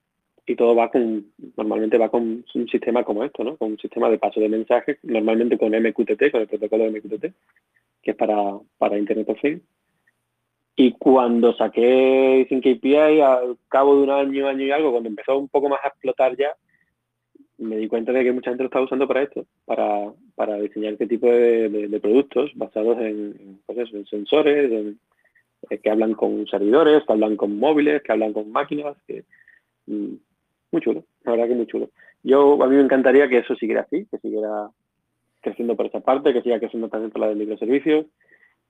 y 0.47 0.57
todo 0.57 0.75
va 0.75 0.91
con, 0.91 1.27
normalmente 1.57 1.99
va 1.99 2.11
con 2.11 2.45
un 2.55 2.69
sistema 2.69 3.05
como 3.05 3.25
esto, 3.25 3.45
¿no? 3.45 3.57
Con 3.57 3.73
un 3.73 3.79
sistema 3.79 4.11
de 4.11 4.19
paso 4.19 4.41
de 4.41 4.49
mensajes, 4.49 4.99
normalmente 5.03 5.59
con 5.59 5.71
MQTT, 5.71 6.31
con 6.31 6.41
el 6.41 6.49
protocolo 6.49 6.85
de 6.85 6.91
MQTT, 6.91 7.27
que 8.03 8.11
es 8.11 8.17
para, 8.17 8.59
para 8.79 8.99
Internet 8.99 9.29
of 9.29 9.41
Things. 9.41 9.63
Y 10.75 10.93
cuando 10.93 11.55
saqué 11.55 12.47
Sync 12.49 12.67
API, 12.67 13.21
al 13.21 13.57
cabo 13.69 13.97
de 13.97 14.03
un 14.03 14.11
año, 14.11 14.49
año 14.49 14.65
y 14.65 14.71
algo, 14.71 14.91
cuando 14.91 15.11
empezó 15.11 15.39
un 15.39 15.49
poco 15.49 15.69
más 15.69 15.81
a 15.85 15.89
explotar 15.89 16.37
ya, 16.37 16.57
me 17.59 17.77
di 17.77 17.89
cuenta 17.89 18.13
de 18.13 18.25
que 18.25 18.33
mucha 18.33 18.51
gente 18.51 18.65
lo 18.65 18.69
estaba 18.69 18.85
usando 18.85 19.07
para 19.07 19.23
esto, 19.23 19.47
para, 19.65 20.13
para 20.35 20.57
diseñar 20.57 20.95
este 20.95 21.07
tipo 21.07 21.27
de, 21.27 22.01
productos 22.01 22.51
basados 22.55 22.97
pues 23.67 23.93
en 23.93 24.07
sensores, 24.07 24.73
en, 24.73 24.99
eh, 25.71 25.79
que 25.79 25.91
hablan 25.91 26.15
con 26.15 26.47
servidores, 26.47 27.03
que 27.07 27.13
hablan 27.13 27.37
con 27.37 27.59
móviles, 27.59 28.03
que 28.03 28.13
hablan 28.13 28.33
con 28.33 28.51
máquinas, 28.51 28.97
que, 29.07 29.25
mm, 29.87 30.15
muy 30.73 30.83
chulo, 30.83 31.05
la 31.25 31.33
verdad 31.33 31.49
que 31.49 31.55
muy 31.55 31.67
chulo. 31.67 31.91
Yo, 32.23 32.63
a 32.63 32.67
mí 32.69 32.77
me 32.77 32.83
encantaría 32.83 33.29
que 33.29 33.39
eso 33.39 33.55
siguiera 33.57 33.83
así, 33.83 34.07
que 34.11 34.19
siguiera 34.19 34.71
creciendo 35.41 35.77
por 35.77 35.87
esa 35.87 36.01
parte, 36.01 36.33
que 36.33 36.43
siga 36.43 36.59
creciendo 36.59 36.89
también 36.89 37.11
por 37.11 37.21
la 37.21 37.29
de 37.29 37.35
microservicios. 37.35 38.07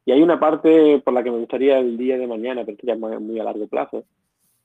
Y 0.04 0.12
hay 0.12 0.22
una 0.22 0.40
parte 0.40 1.00
por 1.04 1.14
la 1.14 1.22
que 1.22 1.30
me 1.30 1.38
gustaría 1.38 1.78
el 1.78 1.96
día 1.96 2.18
de 2.18 2.26
mañana, 2.26 2.62
pero 2.62 2.72
esto 2.72 2.86
ya 2.86 2.96
muy, 2.96 3.16
muy 3.18 3.38
a 3.38 3.44
largo 3.44 3.68
plazo, 3.68 4.04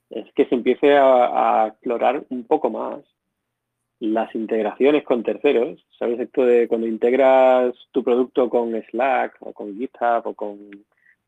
es 0.09 0.25
que 0.33 0.45
se 0.45 0.55
empiece 0.55 0.95
a, 0.97 1.67
explorar 1.67 2.25
un 2.29 2.45
poco 2.45 2.69
más 2.69 2.99
las 3.99 4.33
integraciones 4.35 5.03
con 5.03 5.23
terceros. 5.23 5.85
¿Sabes 5.99 6.19
esto 6.19 6.45
de 6.45 6.67
cuando 6.67 6.87
integras 6.87 7.73
tu 7.91 8.03
producto 8.03 8.49
con 8.49 8.73
Slack 8.89 9.37
o 9.41 9.53
con 9.53 9.77
GitHub 9.77 10.21
o 10.25 10.33
con 10.33 10.57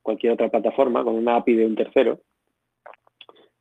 cualquier 0.09 0.33
otra 0.33 0.49
plataforma, 0.49 1.03
con 1.03 1.15
una 1.15 1.35
API 1.35 1.53
de 1.53 1.65
un 1.67 1.75
tercero? 1.75 2.19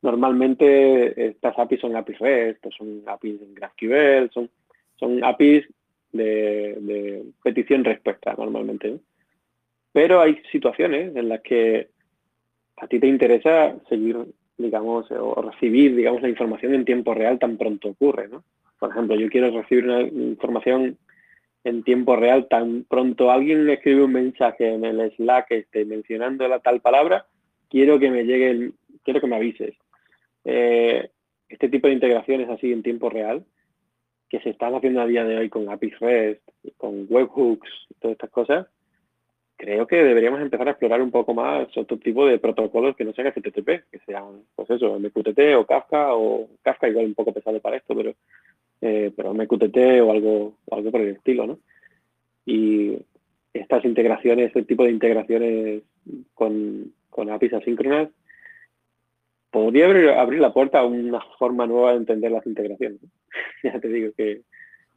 Normalmente 0.01 1.27
estas 1.27 1.57
APIs 1.59 1.81
son 1.81 1.95
APIs 1.95 2.19
REST, 2.19 2.65
son 2.75 3.03
APIs 3.05 3.41
en 3.41 3.53
GraphQL, 3.53 4.31
son, 4.33 4.49
son 4.95 5.23
APIs 5.23 5.67
de, 6.11 7.23
petición-respuesta 7.43 8.33
normalmente. 8.35 8.97
Pero 9.91 10.21
hay 10.21 10.41
situaciones 10.51 11.15
en 11.15 11.29
las 11.29 11.41
que 11.41 11.89
a 12.77 12.87
ti 12.87 12.99
te 12.99 13.07
interesa 13.07 13.75
seguir, 13.87 14.17
digamos, 14.57 15.11
o 15.11 15.41
recibir, 15.41 15.95
digamos, 15.95 16.21
la 16.23 16.29
información 16.29 16.73
en 16.73 16.85
tiempo 16.85 17.13
real 17.13 17.37
tan 17.37 17.57
pronto 17.57 17.89
ocurre, 17.89 18.27
¿no? 18.27 18.43
Por 18.79 18.91
ejemplo, 18.91 19.15
yo 19.17 19.29
quiero 19.29 19.51
recibir 19.51 19.83
una 19.83 20.01
información 20.01 20.97
en 21.63 21.83
tiempo 21.83 22.15
real 22.15 22.47
tan 22.47 22.85
pronto 22.89 23.31
alguien 23.31 23.69
escribe 23.69 24.03
un 24.03 24.13
mensaje 24.13 24.73
en 24.73 24.85
el 24.85 25.11
Slack 25.15 25.51
este, 25.51 25.85
mencionando 25.85 26.47
la 26.47 26.59
tal 26.59 26.81
palabra, 26.81 27.25
quiero 27.69 27.99
que 27.99 28.09
me 28.09 28.23
llegue, 28.23 28.71
quiero 29.03 29.21
que 29.21 29.27
me 29.27 29.35
avises. 29.35 29.75
Eh, 30.45 31.09
este 31.49 31.69
tipo 31.69 31.87
de 31.87 31.93
integraciones 31.93 32.49
así 32.49 32.71
en 32.71 32.83
tiempo 32.83 33.09
real, 33.09 33.45
que 34.29 34.39
se 34.41 34.51
están 34.51 34.75
haciendo 34.75 35.01
a 35.01 35.07
día 35.07 35.25
de 35.25 35.37
hoy 35.37 35.49
con 35.49 35.69
APIs 35.69 35.99
REST, 35.99 36.41
con 36.77 37.07
webhooks, 37.09 37.69
todas 37.99 38.13
estas 38.13 38.29
cosas, 38.29 38.67
creo 39.59 39.85
que 39.87 39.97
deberíamos 39.97 40.39
empezar 40.39 40.67
a 40.69 40.71
explorar 40.71 41.01
un 41.01 41.11
poco 41.11 41.33
más 41.33 41.67
otro 41.75 41.97
tipo 41.97 42.25
de 42.25 42.39
protocolos 42.39 42.95
que 42.95 43.03
no 43.03 43.11
sean 43.11 43.27
HTTP, 43.27 43.89
que 43.91 43.99
sean, 44.05 44.43
pues 44.55 44.69
eso, 44.69 44.97
MQTT 44.97 45.39
o 45.57 45.65
Kafka, 45.65 46.13
o 46.13 46.47
Kafka 46.61 46.87
igual 46.87 47.07
un 47.07 47.13
poco 47.13 47.33
pesado 47.33 47.59
para 47.59 47.75
esto, 47.75 47.93
pero, 47.93 48.13
eh, 48.81 49.11
pero 49.15 49.33
MQTT 49.33 49.77
o 50.01 50.11
algo, 50.11 50.57
algo 50.71 50.91
por 50.91 51.01
el 51.01 51.15
estilo, 51.15 51.47
¿no? 51.47 51.59
Y 52.45 52.97
estas 53.53 53.83
integraciones, 53.85 54.47
este 54.47 54.63
tipo 54.63 54.83
de 54.83 54.91
integraciones 54.91 55.83
con, 56.33 56.93
con 57.09 57.29
APIs 57.29 57.53
asíncronas, 57.53 58.09
podría 59.51 59.85
abrir, 59.85 60.39
la 60.39 60.53
puerta 60.53 60.79
a 60.79 60.85
una 60.85 61.21
forma 61.37 61.65
nueva 61.65 61.91
de 61.91 61.97
entender 61.97 62.31
las 62.31 62.45
integraciones. 62.45 62.99
ya 63.63 63.79
te 63.79 63.87
digo 63.87 64.11
que 64.15 64.41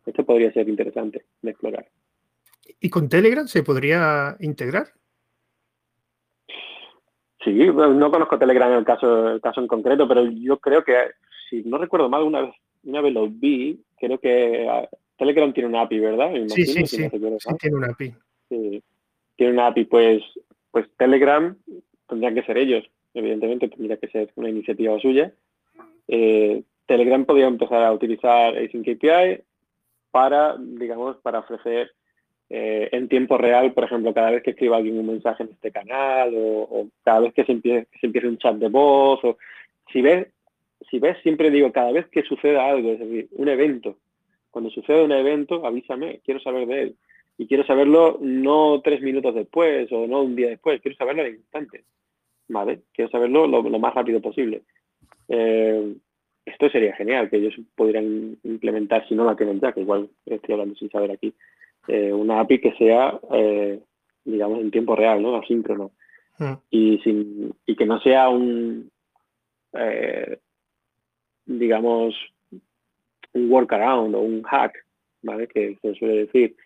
esto 0.07 0.25
podría 0.25 0.53
ser 0.53 0.69
interesante 0.69 1.25
de 1.41 1.51
explorar. 1.51 1.87
¿Y 2.81 2.91
con 2.91 3.09
Telegram 3.09 3.47
se 3.47 3.63
podría 3.63 4.37
integrar? 4.41 4.89
Sí, 7.45 7.53
no 7.53 8.11
conozco 8.11 8.39
Telegram 8.39 8.71
en 8.71 8.79
el 8.79 8.85
caso, 8.85 9.31
el 9.31 9.41
caso 9.41 9.61
en 9.61 9.67
concreto, 9.67 10.07
pero 10.07 10.25
yo 10.25 10.59
creo 10.59 10.85
que, 10.85 10.95
si 11.51 11.63
no 11.65 11.79
recuerdo 11.79 12.09
mal, 12.09 12.23
una 12.23 12.43
vez, 12.43 12.55
una 12.85 13.01
vez 13.01 13.13
lo 13.13 13.29
vi, 13.29 13.81
creo 13.99 14.19
que 14.19 14.67
ah, 14.69 14.89
Telegram 15.17 15.53
tiene 15.53 15.69
una 15.69 15.83
API, 15.83 16.01
¿verdad? 16.01 16.33
sí, 16.49 16.67
sí, 16.67 16.87
sí, 16.87 17.09
tiene 17.09 17.77
una 17.77 17.89
API. 17.89 18.15
tiene 18.49 19.53
una 19.53 19.67
API, 19.69 19.85
pues, 19.85 20.23
pues 20.71 20.87
Telegram 20.97 21.57
tendrían 22.09 22.35
que 22.35 22.43
ser 22.43 22.59
ellos 22.59 22.85
evidentemente 23.15 23.69
tendría 23.69 23.97
que 23.97 24.09
ser 24.09 24.31
una 24.37 24.49
iniciativa 24.49 24.99
suya. 24.99 25.33
Eh, 26.09 26.63
Telegram 26.87 27.25
podría 27.25 27.47
empezar 27.47 27.83
a 27.83 27.93
utilizar 27.93 28.57
Async 28.57 28.89
API 28.89 29.43
para, 30.11 30.57
digamos, 30.59 31.17
para 31.19 31.41
ofrecer 31.41 31.93
eh, 32.51 32.89
en 32.93 33.09
tiempo 33.09 33.39
real, 33.39 33.73
por 33.73 33.85
ejemplo, 33.85 34.13
cada 34.13 34.31
vez 34.31 34.43
que 34.43 34.51
escriba 34.51 34.77
alguien 34.77 34.99
un 34.99 35.07
mensaje 35.07 35.43
en 35.43 35.51
este 35.51 35.71
canal 35.71 36.33
o, 36.37 36.89
cada 37.03 37.21
vez 37.21 37.33
que 37.33 37.45
se, 37.45 37.53
empiece, 37.53 37.89
se 37.99 38.07
empiece 38.07 38.29
un 38.29 38.39
chat 38.39 38.57
de 38.57 38.69
voz 38.69 39.21
o 39.25 39.39
si 39.93 40.03
ves, 40.03 40.27
si 40.91 40.99
ves, 40.99 41.17
siempre 41.23 41.51
digo, 41.51 41.73
cada 41.73 41.93
vez 41.93 42.07
que 42.09 42.23
suceda 42.23 42.69
algo, 42.69 42.93
es 42.93 42.99
decir, 42.99 43.29
un 43.33 43.49
evento, 43.49 43.97
cuando 44.51 44.71
sucede 44.71 45.05
un 45.05 45.13
evento, 45.13 45.67
avísame, 45.67 46.21
quiero 46.25 46.41
saber 46.41 46.67
de 46.67 46.83
él. 46.83 46.97
Y 47.39 47.47
quiero 47.47 47.65
saberlo 47.65 48.19
no 48.21 48.81
tres 48.83 49.01
minutos 49.01 49.35
después 49.35 49.91
o 49.91 50.07
no 50.07 50.23
un 50.23 50.37
día 50.37 50.51
después, 50.51 50.81
quiero 50.81 50.97
saberlo 50.97 51.23
al 51.23 51.35
instante. 51.35 51.85
¿vale? 52.49 52.83
Quiero 52.93 53.11
saberlo 53.11 53.47
lo, 53.47 53.63
más 53.79 53.95
rápido 53.95 54.21
posible. 54.21 54.63
Eh, 55.29 55.95
esto 56.45 56.69
sería 56.71 56.95
genial, 56.95 57.31
que 57.31 57.37
ellos 57.37 57.55
pudieran 57.75 58.37
implementar, 58.43 59.07
si 59.09 59.15
no 59.15 59.25
la 59.25 59.37
tienen 59.37 59.61
ya, 59.61 59.73
que 59.73 59.81
igual 59.81 60.09
estoy 60.27 60.53
hablando 60.53 60.75
sin 60.75 60.91
saber 60.91 61.13
aquí, 61.13 61.35
eh, 61.89 62.13
una 62.13 62.41
API 62.41 62.61
que 62.61 62.73
sea, 62.73 63.19
eh, 63.33 63.81
digamos, 64.25 64.61
en 64.61 64.71
tiempo 64.71 64.95
real, 64.97 65.23
¿no? 65.23 65.37
Asíncrono. 65.37 65.93
Hmm. 66.39 66.55
Y, 66.71 66.99
sin, 66.99 67.55
y 67.67 67.77
que 67.77 67.87
no 67.87 68.01
sea 68.01 68.29
un, 68.29 68.91
digamos, 71.47 72.15
un 73.33 73.51
workaround 73.51 74.15
o 74.15 74.21
un 74.21 74.43
hack, 74.43 74.75
¿vale? 75.23 75.47
Que 75.49 75.79
se 75.81 75.95
suele 75.95 76.27
decir. 76.27 76.57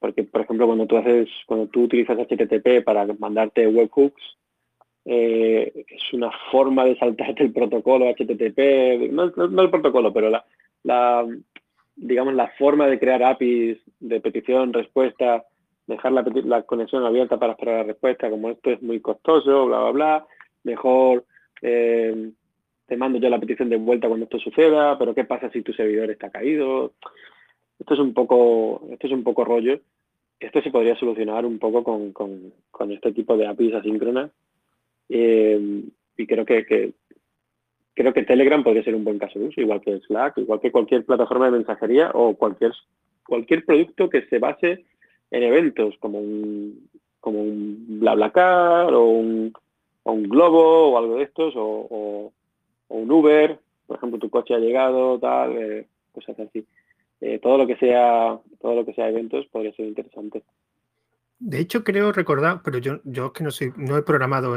porque, 0.00 0.24
por 0.24 0.40
ejemplo, 0.42 0.66
cuando 0.66 0.86
tú 0.86 0.96
haces, 0.96 1.28
cuando 1.46 1.66
tú 1.68 1.84
utilizas 1.84 2.18
HTTP 2.18 2.82
para 2.84 3.06
mandarte 3.18 3.66
webhooks, 3.66 4.22
eh, 5.06 5.84
es 5.86 6.12
una 6.14 6.30
forma 6.50 6.84
de 6.84 6.96
saltarte 6.96 7.42
el 7.42 7.52
protocolo 7.52 8.08
HTTP, 8.08 9.10
no, 9.10 9.24
el 9.24 9.70
protocolo, 9.70 10.12
pero 10.12 10.30
la, 10.82 11.26
digamos, 11.94 12.34
la 12.34 12.48
forma 12.58 12.86
de 12.86 12.98
crear 12.98 13.22
APIs 13.22 13.78
de 14.00 14.20
petición, 14.20 14.72
respuesta, 14.72 15.44
dejar 15.86 16.12
la, 16.12 16.62
conexión 16.62 17.04
abierta 17.04 17.38
para 17.38 17.52
esperar 17.52 17.78
la 17.78 17.92
respuesta, 17.92 18.30
como 18.30 18.48
esto 18.48 18.70
es 18.70 18.82
muy 18.82 19.00
costoso, 19.00 19.66
bla, 19.66 19.80
bla, 19.80 19.90
bla, 19.90 20.26
mejor 20.62 21.26
eh, 21.60 22.30
te 22.86 22.96
mando 22.96 23.18
yo 23.18 23.28
la 23.28 23.40
petición 23.40 23.68
de 23.68 23.76
vuelta 23.76 24.08
cuando 24.08 24.24
esto 24.24 24.38
suceda, 24.38 24.98
pero 24.98 25.14
¿qué 25.14 25.24
pasa 25.24 25.50
si 25.50 25.62
tu 25.62 25.72
servidor 25.72 26.10
está 26.10 26.30
caído? 26.30 26.92
esto 27.78 27.94
es 27.94 28.00
un 28.00 28.14
poco, 28.14 28.82
esto 28.90 29.06
es 29.06 29.12
un 29.12 29.22
poco 29.22 29.44
rollo. 29.44 29.80
Esto 30.40 30.62
se 30.62 30.70
podría 30.70 30.96
solucionar 30.96 31.46
un 31.46 31.58
poco 31.58 31.84
con, 31.84 32.12
con, 32.12 32.90
este 32.90 33.12
tipo 33.12 33.36
de 33.36 33.46
APIs 33.46 33.74
asíncronas. 33.74 34.30
Eh, 35.08 35.84
y 36.16 36.26
creo 36.26 36.44
que, 36.44 36.92
creo 37.94 38.12
que 38.12 38.22
Telegram 38.24 38.62
podría 38.62 38.84
ser 38.84 38.94
un 38.94 39.04
buen 39.04 39.18
caso 39.18 39.38
de 39.38 39.46
uso, 39.46 39.60
igual 39.60 39.80
que 39.80 40.00
Slack, 40.00 40.38
igual 40.38 40.60
que 40.60 40.72
cualquier 40.72 41.04
plataforma 41.04 41.46
de 41.46 41.52
mensajería 41.52 42.10
o 42.14 42.34
cualquier, 42.34 42.72
cualquier 43.26 43.64
producto 43.64 44.08
que 44.08 44.26
se 44.26 44.38
base 44.38 44.84
en 45.30 45.42
eventos 45.42 45.96
como 45.98 46.18
un, 46.18 46.88
como 47.20 47.40
un 47.40 48.00
BlaBlaCar 48.00 48.92
o 48.94 49.04
un, 49.04 49.52
o 50.02 50.12
un 50.12 50.22
Globo 50.24 50.90
o 50.90 50.98
algo 50.98 51.16
de 51.16 51.24
estos 51.24 51.54
o, 51.56 52.32
un 52.98 53.10
Uber, 53.10 53.58
por 53.86 53.96
ejemplo, 53.96 54.18
tu 54.18 54.30
coche 54.30 54.54
ha 54.54 54.58
llegado, 54.58 55.18
tal, 55.18 55.56
eh, 55.56 55.86
cosas 56.12 56.38
así. 56.40 56.66
Eh, 57.20 57.38
todo 57.38 57.58
lo 57.58 57.66
que 57.66 57.76
sea 57.76 58.38
todo 58.60 58.74
lo 58.74 58.84
que 58.84 58.94
sea 58.94 59.08
eventos 59.08 59.46
podría 59.46 59.72
ser 59.74 59.86
interesante. 59.86 60.42
De 61.38 61.58
hecho, 61.58 61.84
creo 61.84 62.12
recordar, 62.12 62.60
pero 62.64 62.78
yo, 62.78 63.00
yo 63.04 63.32
que 63.32 63.44
no 63.44 63.50
soy, 63.50 63.72
no 63.76 63.96
he 63.96 64.02
programado 64.02 64.56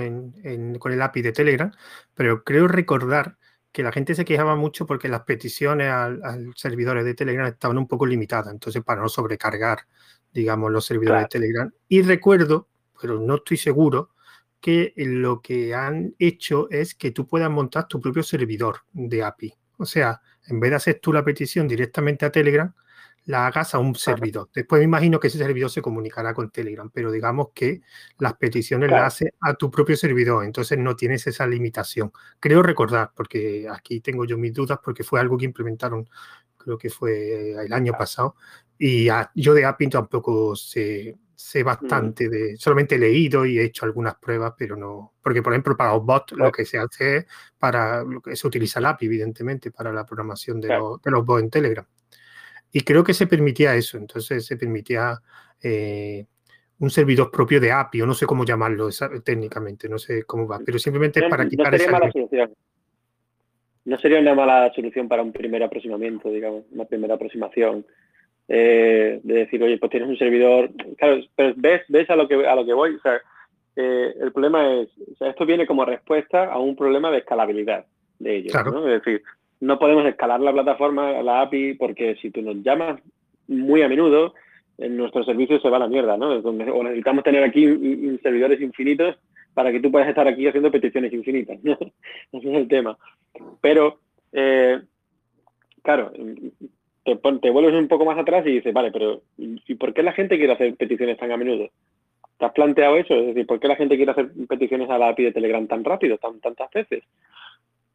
con 0.80 0.92
el 0.92 1.02
API 1.02 1.22
de 1.22 1.32
Telegram, 1.32 1.72
pero 2.14 2.44
creo 2.44 2.68
recordar 2.68 3.38
que 3.72 3.84
la 3.84 3.92
gente 3.92 4.16
se 4.16 4.26
quejaba 4.26 4.56
mucho 4.56 4.86
porque 4.86 5.10
las 5.10 5.22
peticiones 5.22 5.92
al, 5.92 6.54
servidores 6.56 7.06
de 7.06 7.14
Telegram 7.14 7.48
estaban 7.48 7.78
un 7.78 7.88
poco 7.88 8.06
limitadas, 8.06 8.54
entonces 8.54 8.84
para 8.84 9.02
no 9.02 9.10
sobrecargar, 9.10 9.80
digamos, 10.34 10.72
los 10.72 10.86
servidores 10.86 11.24
de 11.24 11.28
Telegram. 11.28 11.72
Y 11.88 12.02
recuerdo, 12.02 12.68
pero 13.02 13.20
no 13.20 13.36
estoy 13.36 13.58
seguro, 13.58 14.10
que 14.60 14.94
lo 14.98 15.42
que 15.42 15.74
han 15.74 16.16
hecho 16.20 16.70
es 16.70 16.96
que 16.96 17.12
tú 17.12 17.28
puedas 17.28 17.50
montar 17.50 17.88
tu 17.88 18.00
propio 18.02 18.24
servidor 18.24 18.82
de 18.94 19.24
API. 19.24 19.54
O 19.78 19.86
sea, 19.86 20.22
en 20.48 20.60
vez 20.60 20.72
de 20.72 20.76
hacer 20.78 21.00
tú 21.00 21.14
la 21.14 21.24
petición 21.24 21.68
directamente 21.68 22.26
a 22.26 22.32
Telegram, 22.32 22.74
la 23.26 23.46
hagas 23.46 23.76
a 23.76 23.80
un 23.80 23.94
servidor. 23.94 24.50
Después 24.54 24.80
me 24.80 24.86
imagino 24.86 25.20
que 25.20 25.28
ese 25.28 25.38
servidor 25.38 25.70
se 25.70 25.82
comunicará 25.82 26.34
con 26.34 26.50
Telegram, 26.50 26.90
pero 26.90 27.12
digamos 27.12 27.50
que 27.54 27.82
las 28.20 28.36
peticiones 28.36 28.90
las 28.90 29.16
hace 29.16 29.34
a 29.42 29.54
tu 29.54 29.70
propio 29.70 29.98
servidor, 29.98 30.46
entonces 30.46 30.78
no 30.80 30.96
tienes 30.96 31.28
esa 31.28 31.46
limitación. 31.46 32.12
Creo 32.40 32.64
recordar, 32.64 33.12
porque 33.14 33.68
aquí 33.70 34.00
tengo 34.00 34.24
yo 34.24 34.38
mis 34.38 34.54
dudas, 34.54 34.80
porque 34.82 35.04
fue 35.04 35.20
algo 35.20 35.38
que 35.38 35.44
implementaron, 35.44 36.10
creo 36.56 36.78
que 36.78 36.90
fue 36.90 37.52
el 37.66 37.74
año 37.74 37.92
pasado, 37.98 38.36
y 38.80 39.10
yo 39.36 39.54
de 39.54 39.66
API 39.66 39.90
tampoco 39.90 40.56
sé, 40.56 41.18
sé 41.38 41.64
mm. 41.64 41.66
bastante 41.66 42.30
de, 42.30 42.58
solamente 42.58 42.96
he 42.96 43.00
leído 43.00 43.46
y 43.46 43.60
he 43.60 43.66
hecho 43.66 43.86
algunas 43.86 44.16
pruebas, 44.16 44.54
pero 44.58 44.76
no, 44.76 45.14
porque 45.22 45.44
por 45.44 45.54
ejemplo 45.54 45.78
para 45.78 45.92
bot 45.94 46.32
lo 46.32 46.52
que 46.52 46.66
se 46.66 46.80
hace 46.80 47.18
es 47.18 47.26
para, 47.60 48.04
lo 48.04 48.22
que 48.22 48.36
se 48.36 48.48
utiliza 48.48 48.80
el 48.80 48.88
API, 48.88 49.06
evidentemente, 49.06 49.70
para 49.72 49.94
la 49.94 50.06
programación 50.06 50.60
de, 50.60 50.70
los, 50.70 51.02
de 51.02 51.12
los 51.12 51.24
bots 51.24 51.44
en 51.44 51.50
Telegram. 51.52 51.86
Y 52.72 52.82
creo 52.82 53.04
que 53.04 53.14
se 53.14 53.28
permitía 53.28 53.76
eso, 53.76 53.98
entonces 53.98 54.46
se 54.46 54.58
permitía 54.58 55.22
eh, 55.62 56.26
un 56.80 56.90
servidor 56.90 57.30
propio 57.30 57.60
de 57.60 57.72
API, 57.72 58.02
o 58.02 58.08
no 58.08 58.16
sé 58.16 58.26
cómo 58.26 58.44
llamarlo 58.44 58.90
técnicamente, 59.24 59.88
no 59.88 60.00
sé 60.00 60.24
cómo 60.24 60.48
va, 60.48 60.60
pero 60.66 60.80
simplemente 60.80 61.22
para 61.30 61.48
quitar 61.48 61.72
no 61.72 61.78
sería 61.78 61.92
mala 61.92 62.12
solución. 62.12 62.54
No 63.86 63.98
sería 64.00 64.20
una 64.20 64.36
mala 64.36 64.74
solución 64.74 65.08
para 65.08 65.22
un 65.22 65.32
primer 65.32 65.64
aproximamiento, 65.64 66.30
digamos, 66.30 66.66
una 66.72 66.86
primera 66.86 67.14
aproximación. 67.14 67.86
Eh, 68.50 69.20
de 69.24 69.34
decir, 69.34 69.62
oye, 69.62 69.78
pues 69.78 69.92
tienes 69.92 70.08
un 70.08 70.18
servidor, 70.18 70.70
claro, 70.98 71.22
pero 71.36 71.54
ves, 71.58 71.82
ves 71.90 72.10
a 72.10 72.16
lo 72.16 72.30
que 72.30 72.48
a 72.48 72.56
lo 72.56 72.66
que 72.66 72.74
voy, 72.74 72.96
o 72.96 73.00
sea, 73.02 73.20
eh, 73.76 74.14
el 74.22 74.32
problema 74.32 74.74
es, 74.74 74.88
o 75.12 75.16
sea, 75.18 75.32
esto 75.32 75.46
viene 75.46 75.68
como 75.68 75.84
respuesta 75.84 76.46
a 76.46 76.58
un 76.58 76.76
problema 76.76 77.12
de 77.12 77.18
escalabilidad 77.18 77.86
de 78.20 78.38
ellos, 78.38 78.54
¿no? 78.66 78.88
Es 78.88 79.04
decir, 79.04 79.22
no 79.60 79.78
podemos 79.78 80.06
escalar 80.06 80.40
la 80.40 80.54
plataforma, 80.54 81.22
la 81.22 81.42
API, 81.42 81.74
porque 81.74 82.16
si 82.22 82.32
tú 82.32 82.42
nos 82.42 82.56
llamas 82.64 83.02
muy 83.48 83.82
a 83.82 83.90
menudo, 83.90 84.34
en 84.78 84.96
nuestro 84.96 85.24
servicio 85.24 85.60
se 85.60 85.70
va 85.70 85.78
a 85.78 85.82
la 85.82 85.88
mierda, 85.88 86.18
¿no? 86.18 86.30
O 86.30 86.84
necesitamos 86.84 87.24
tener 87.24 87.44
aquí 87.44 87.66
servidores 88.22 88.62
infinitos 88.62 89.18
para 89.54 89.72
que 89.72 89.80
tú 89.80 89.92
puedas 89.92 90.08
estar 90.08 90.28
aquí 90.28 90.48
haciendo 90.48 90.72
peticiones 90.72 91.12
infinitas. 91.12 91.58
Ese 92.32 92.50
es 92.50 92.56
el 92.56 92.68
tema. 92.68 92.98
Pero, 93.60 94.00
eh, 94.32 94.80
claro, 95.82 96.12
te, 97.08 97.16
te, 97.16 97.50
vuelves 97.50 97.74
un 97.74 97.88
poco 97.88 98.04
más 98.04 98.18
atrás 98.18 98.46
y 98.46 98.52
dices, 98.52 98.74
vale, 98.74 98.92
pero 98.92 99.22
¿y 99.38 99.76
por 99.76 99.94
qué 99.94 100.04
la 100.04 100.12
gente 100.12 100.38
quiere 100.38 100.52
hacer 100.52 100.76
peticiones 100.76 101.18
tan 101.18 101.32
a 101.32 101.38
menudo? 101.38 101.70
¿Te 102.38 102.46
has 102.46 102.52
planteado 102.52 102.98
eso? 102.98 103.16
Es 103.16 103.28
decir, 103.28 103.48
¿por 103.48 103.60
qué 103.62 103.70
la 103.70 103.78
gente 103.78 103.96
quiere 103.96 104.12
hacer 104.12 104.30
peticiones 104.48 104.90
a 104.90 104.98
la 104.98 105.10
API 105.10 105.24
de 105.24 105.32
Telegram 105.32 105.66
tan 105.68 105.86
rápido, 105.86 106.18
tan, 106.18 106.42
tantas 106.42 106.70
veces? 106.72 107.04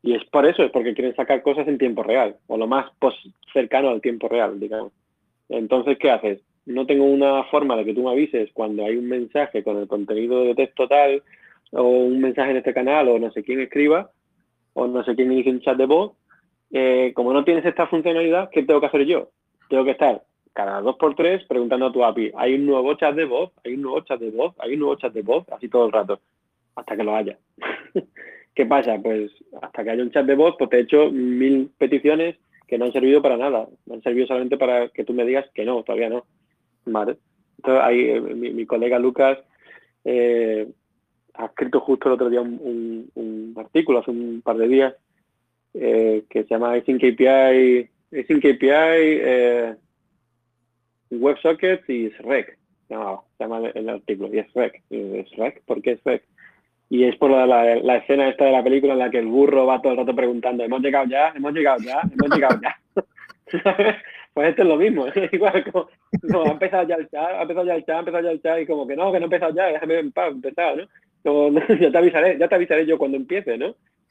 Y 0.03 0.14
es 0.14 0.25
por 0.25 0.46
eso, 0.46 0.64
es 0.64 0.70
porque 0.70 0.94
quieren 0.94 1.14
sacar 1.14 1.42
cosas 1.42 1.68
en 1.68 1.79
tiempo 1.79 2.03
real, 2.03 2.37
o 2.46 2.57
lo 2.57 2.66
más 2.66 2.90
cercano 3.53 3.90
al 3.90 4.01
tiempo 4.01 4.29
real, 4.29 4.59
digamos. 4.59 4.92
Entonces, 5.51 5.98
¿qué 5.98 6.11
haces? 6.11 6.40
No 6.64 6.87
tengo 6.87 7.05
una 7.05 7.44
forma 7.44 7.77
de 7.77 7.85
que 7.85 7.94
tú 7.94 8.03
me 8.05 8.12
avises 8.12 8.51
cuando 8.55 8.87
hay 8.87 8.96
un 8.96 9.09
mensaje 9.09 9.62
con 9.62 9.77
el 9.77 9.87
contenido 9.87 10.42
de 10.42 10.55
texto 10.55 10.88
tal, 10.88 11.22
o 11.72 11.83
un 11.83 12.20
mensaje 12.20 12.53
en 12.53 12.57
este 12.57 12.72
canal, 12.72 13.09
o 13.09 13.18
no 13.18 13.31
sé 13.31 13.42
quién 13.42 13.61
escriba, 13.61 14.11
o 14.72 14.87
no 14.87 15.05
sé 15.05 15.14
quién 15.14 15.31
inicie 15.31 15.53
un 15.53 15.61
chat 15.61 15.77
de 15.77 15.87
voz. 15.87 16.12
Eh, 16.72 17.12
como 17.14 17.32
no 17.32 17.44
tienes 17.44 17.64
esta 17.64 17.87
funcionalidad, 17.87 18.50
¿qué 18.50 18.62
tengo 18.62 18.80
que 18.80 18.87
hacer 18.87 19.04
yo? 19.04 19.30
Tengo 19.68 19.85
que 19.85 19.92
estar 19.92 20.22
cada 20.52 20.80
dos 20.80 20.96
por 20.96 21.14
tres 21.14 21.44
preguntando 21.44 21.87
a 21.87 21.92
tu 21.92 22.04
API, 22.04 22.32
¿hay 22.37 22.54
un 22.54 22.66
nuevo 22.66 22.94
chat 22.94 23.14
de 23.14 23.24
voz? 23.24 23.52
¿Hay 23.64 23.74
un 23.74 23.82
nuevo 23.82 24.00
chat 24.00 24.20
de 24.20 24.30
voz? 24.30 24.54
¿Hay 24.58 24.74
un 24.74 24.80
nuevo 24.80 24.96
chat 24.96 25.12
de 25.12 25.22
voz? 25.22 25.48
Así 25.50 25.68
todo 25.68 25.87
el 25.87 25.92
rato, 25.92 26.20
hasta 26.76 26.96
que 26.96 27.04
lo 27.04 27.14
haya. 27.16 27.38
¿Qué 28.54 28.66
pasa? 28.66 28.98
Pues 29.02 29.30
hasta 29.62 29.82
que 29.82 29.90
haya 29.90 30.02
un 30.02 30.11
chat 30.11 30.26
de 30.26 30.35
voz, 30.35 30.56
pues 30.58 30.68
te 30.70 30.78
he 30.78 30.80
hecho 30.80 31.11
mil 31.11 31.70
peticiones 31.78 32.37
que 32.68 32.78
no 32.78 32.87
han 32.87 32.92
servido 32.92 33.22
para 33.22 33.37
nada. 33.37 33.66
No 33.87 33.94
han 33.94 34.02
servido 34.02 34.26
solamente 34.26 34.56
para 34.56 34.88
que 34.88 35.04
tú 35.04 35.14
me 35.14 35.24
digas 35.24 35.46
que 35.54 35.64
no, 35.64 35.82
todavía 35.82 36.11
no. 36.11 36.24
Vale. 36.85 37.16
Entonces, 37.58 37.85
ahí, 37.85 38.11
eh, 38.11 38.20
mi, 38.20 38.66
colega 38.66 38.98
Lucas 38.98 39.38
eh, 40.04 40.66
ha 41.35 41.46
escrito 41.46 41.80
justo 41.80 42.08
el 42.08 42.14
otro 42.14 42.28
día 42.28 42.40
un, 42.40 43.54
artículo, 43.56 44.00
hace 44.00 44.11
un 44.11 44.42
par 44.42 44.56
de 44.56 44.68
días, 44.68 44.94
eh, 45.74 46.24
que 46.28 46.44
se 46.44 46.48
llama 46.48 46.72
Async 46.74 47.02
API, 47.02 47.88
Async 48.12 48.44
API 48.44 49.78
WebSockets 51.18 51.88
y 51.88 52.11
SREC. 52.11 52.58
No, 52.88 53.24
se 53.38 53.44
llama 53.44 53.70
el 53.74 53.88
artículo, 53.88 54.28
y 54.32 54.38
es 54.38 54.52
REC. 54.52 54.82
¿Es 54.90 55.30
REC? 55.37 55.62
¿Por 55.64 55.80
qué 55.82 55.92
es 55.92 56.04
REC? 56.04 56.22
Y 56.90 57.04
es 57.04 57.16
por 57.16 57.30
la, 57.30 57.46
la, 57.46 57.96
escena 57.96 58.28
esta 58.28 58.44
de 58.44 58.52
la 58.52 58.62
película 58.62 58.92
en 58.92 58.98
la 58.98 59.11
que 59.11 59.18
el 59.18 59.26
burro 59.26 59.64
va 59.64 59.80
todo 59.80 59.92
el 59.92 59.98
rato 59.98 60.14
preguntando, 60.14 60.62
¿hemos 60.62 60.82
llegado 60.82 61.06
ya? 61.06 61.32
¿Hemos 61.35 61.54
llegado 61.54 61.78
ya? 61.82 62.02
¿Hemos 62.02 62.37
llegado 62.37 62.61
ya? 62.61 62.76
pues 64.35 64.48
esto 64.50 64.62
es 64.62 64.68
lo 64.68 64.76
mismo, 64.76 65.06
es 65.14 65.32
igual 65.32 65.64
como, 65.72 65.88
ha 66.44 66.50
empezado 66.50 66.87
ya 66.87 66.96
el 66.96 67.08
chat, 67.08 67.30
ha 67.30 67.42
empezado 67.42 67.66
ya 67.66 67.74
el 67.76 67.85
chat, 67.87 67.96
ha 67.96 67.98
empezado 68.00 68.24
ya 68.24 68.30
el 68.30 68.42
chat 68.42 68.61
y 68.61 68.66
como 68.66 68.87
que 68.87 68.94
no, 68.94 69.11
que 69.11 69.18
no 69.18 69.24
ha 69.24 69.26
empezado 69.26 69.54
ya, 69.54 69.66
déjame 69.68 69.98
en 70.00 70.12
paz, 70.12 70.32
empezar, 70.32 70.76
¿no? 70.76 70.85
Como, 71.22 71.61
ya 71.80 71.90
te 71.90 71.98
avisaré, 71.98 72.38
ya 72.38 72.48
te 72.48 72.54
avisaré 72.54 72.85
yo 72.85 72.98
cuando 72.98 73.16
empiece, 73.16 73.56
¿no? 73.56 73.68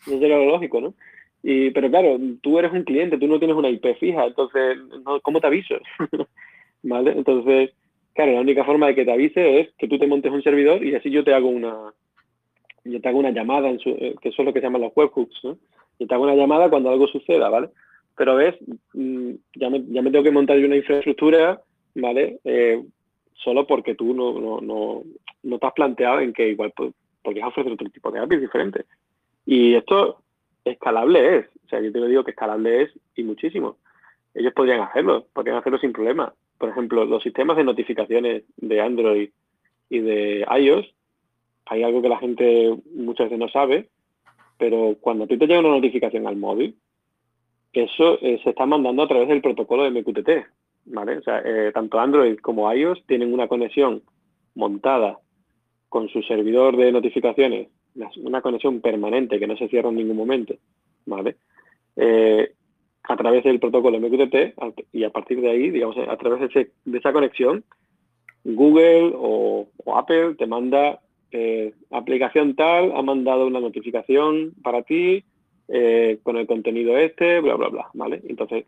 No 0.07 0.19
sería 0.19 0.37
lo 0.37 0.45
lógico, 0.45 0.81
¿no? 0.81 0.95
Y, 1.43 1.71
pero 1.71 1.89
claro, 1.89 2.19
tú 2.41 2.59
eres 2.59 2.71
un 2.71 2.83
cliente, 2.83 3.17
tú 3.17 3.27
no 3.27 3.39
tienes 3.39 3.57
una 3.57 3.69
IP 3.69 3.97
fija, 3.99 4.25
entonces, 4.25 4.77
¿cómo 5.23 5.41
te 5.41 5.47
aviso? 5.47 5.75
¿Vale? 6.83 7.11
Entonces, 7.11 7.71
claro, 8.13 8.33
la 8.33 8.41
única 8.41 8.63
forma 8.63 8.87
de 8.87 8.95
que 8.95 9.05
te 9.05 9.11
avise 9.11 9.59
es 9.59 9.69
que 9.77 9.87
tú 9.87 9.97
te 9.97 10.07
montes 10.07 10.31
un 10.31 10.43
servidor 10.43 10.83
y 10.83 10.93
así 10.95 11.09
yo 11.09 11.23
te 11.23 11.33
hago 11.33 11.49
una, 11.49 11.93
yo 12.83 13.01
te 13.01 13.09
hago 13.09 13.19
una 13.19 13.31
llamada, 13.31 13.69
en 13.69 13.79
su, 13.79 13.89
eh, 13.89 14.15
que 14.21 14.29
eso 14.29 14.41
es 14.41 14.45
lo 14.45 14.53
que 14.53 14.59
se 14.59 14.67
llama 14.67 14.79
los 14.79 14.93
webhooks, 14.95 15.43
¿no? 15.43 15.57
Y 15.99 16.05
te 16.05 16.13
hago 16.13 16.23
una 16.23 16.35
llamada 16.35 16.69
cuando 16.69 16.89
algo 16.89 17.07
suceda, 17.07 17.49
¿vale? 17.49 17.69
Pero 18.17 18.35
ves, 18.35 18.55
mm, 18.93 19.31
ya 19.55 19.69
me, 19.69 19.83
ya 19.87 20.01
me 20.01 20.11
tengo 20.11 20.23
que 20.23 20.31
montar 20.31 20.57
yo 20.57 20.65
una 20.65 20.75
infraestructura, 20.75 21.61
¿vale? 21.95 22.39
Eh, 22.43 22.83
solo 23.33 23.65
porque 23.65 23.95
tú 23.95 24.13
no, 24.13 24.39
no, 24.39 24.61
no, 24.61 25.03
no, 25.43 25.59
te 25.59 25.67
has 25.67 25.73
planteado 25.73 26.19
en 26.19 26.33
que 26.33 26.49
igual 26.49 26.71
pues, 26.75 26.93
podrías 27.23 27.47
ofrecer 27.47 27.73
otro 27.73 27.89
tipo 27.89 28.11
de 28.11 28.19
APIs 28.19 28.41
diferentes. 28.41 28.85
Y 29.45 29.73
esto 29.75 30.21
escalable 30.65 31.37
es, 31.37 31.45
o 31.65 31.69
sea, 31.69 31.81
yo 31.81 31.91
te 31.91 31.99
lo 31.99 32.07
digo 32.07 32.23
que 32.23 32.31
escalable 32.31 32.83
es 32.83 32.91
y 33.15 33.23
muchísimo. 33.23 33.77
Ellos 34.33 34.53
podrían 34.53 34.81
hacerlo, 34.81 35.25
podrían 35.33 35.57
hacerlo 35.57 35.79
sin 35.79 35.91
problema. 35.91 36.33
Por 36.57 36.69
ejemplo, 36.69 37.05
los 37.05 37.23
sistemas 37.23 37.57
de 37.57 37.63
notificaciones 37.63 38.43
de 38.57 38.81
Android 38.81 39.29
y 39.89 39.99
de 39.99 40.45
iOS 40.59 40.93
hay 41.65 41.83
algo 41.83 42.01
que 42.01 42.09
la 42.09 42.19
gente 42.19 42.75
muchas 42.93 43.25
veces 43.25 43.39
no 43.39 43.49
sabe, 43.49 43.89
pero 44.57 44.95
cuando 44.99 45.23
a 45.23 45.27
ti 45.27 45.37
te 45.37 45.47
llega 45.47 45.59
una 45.59 45.69
notificación 45.69 46.27
al 46.27 46.35
móvil, 46.35 46.75
eso 47.73 48.19
eh, 48.21 48.39
se 48.43 48.49
está 48.49 48.65
mandando 48.65 49.03
a 49.03 49.07
través 49.07 49.27
del 49.29 49.41
protocolo 49.41 49.83
de 49.83 49.91
MQTT, 49.91 50.29
¿vale? 50.85 51.17
O 51.17 51.23
sea, 51.23 51.41
eh, 51.45 51.71
tanto 51.73 51.99
Android 51.99 52.37
como 52.39 52.71
iOS 52.71 53.05
tienen 53.05 53.33
una 53.33 53.47
conexión 53.47 54.03
montada 54.55 55.19
con 55.89 56.09
su 56.09 56.21
servidor 56.23 56.75
de 56.77 56.91
notificaciones, 56.91 57.69
una 58.17 58.41
conexión 58.41 58.81
permanente 58.81 59.39
que 59.39 59.47
no 59.47 59.57
se 59.57 59.67
cierra 59.67 59.89
en 59.89 59.95
ningún 59.95 60.17
momento, 60.17 60.55
¿vale? 61.05 61.35
Eh, 61.95 62.53
a 63.03 63.17
través 63.17 63.43
del 63.43 63.59
protocolo 63.59 63.99
MQTT 63.99 64.55
y 64.93 65.03
a 65.03 65.09
partir 65.09 65.41
de 65.41 65.49
ahí, 65.49 65.71
digamos, 65.71 65.97
a 65.97 66.17
través 66.17 66.53
de, 66.53 66.97
esa 66.97 67.11
conexión, 67.11 67.63
Google 68.43 69.13
o 69.15 69.67
Apple 69.95 70.35
te 70.35 70.47
manda 70.47 70.99
eh, 71.33 71.73
aplicación 71.91 72.55
tal 72.55 72.91
ha 72.93 73.01
mandado 73.01 73.47
una 73.47 73.61
notificación 73.61 74.53
para 74.61 74.83
ti 74.83 75.23
eh, 75.69 76.19
con 76.23 76.35
el 76.35 76.45
contenido 76.45 76.97
este, 76.97 77.39
bla, 77.39 77.55
bla, 77.55 77.69
bla, 77.69 77.87
¿vale? 77.93 78.21
Entonces, 78.27 78.65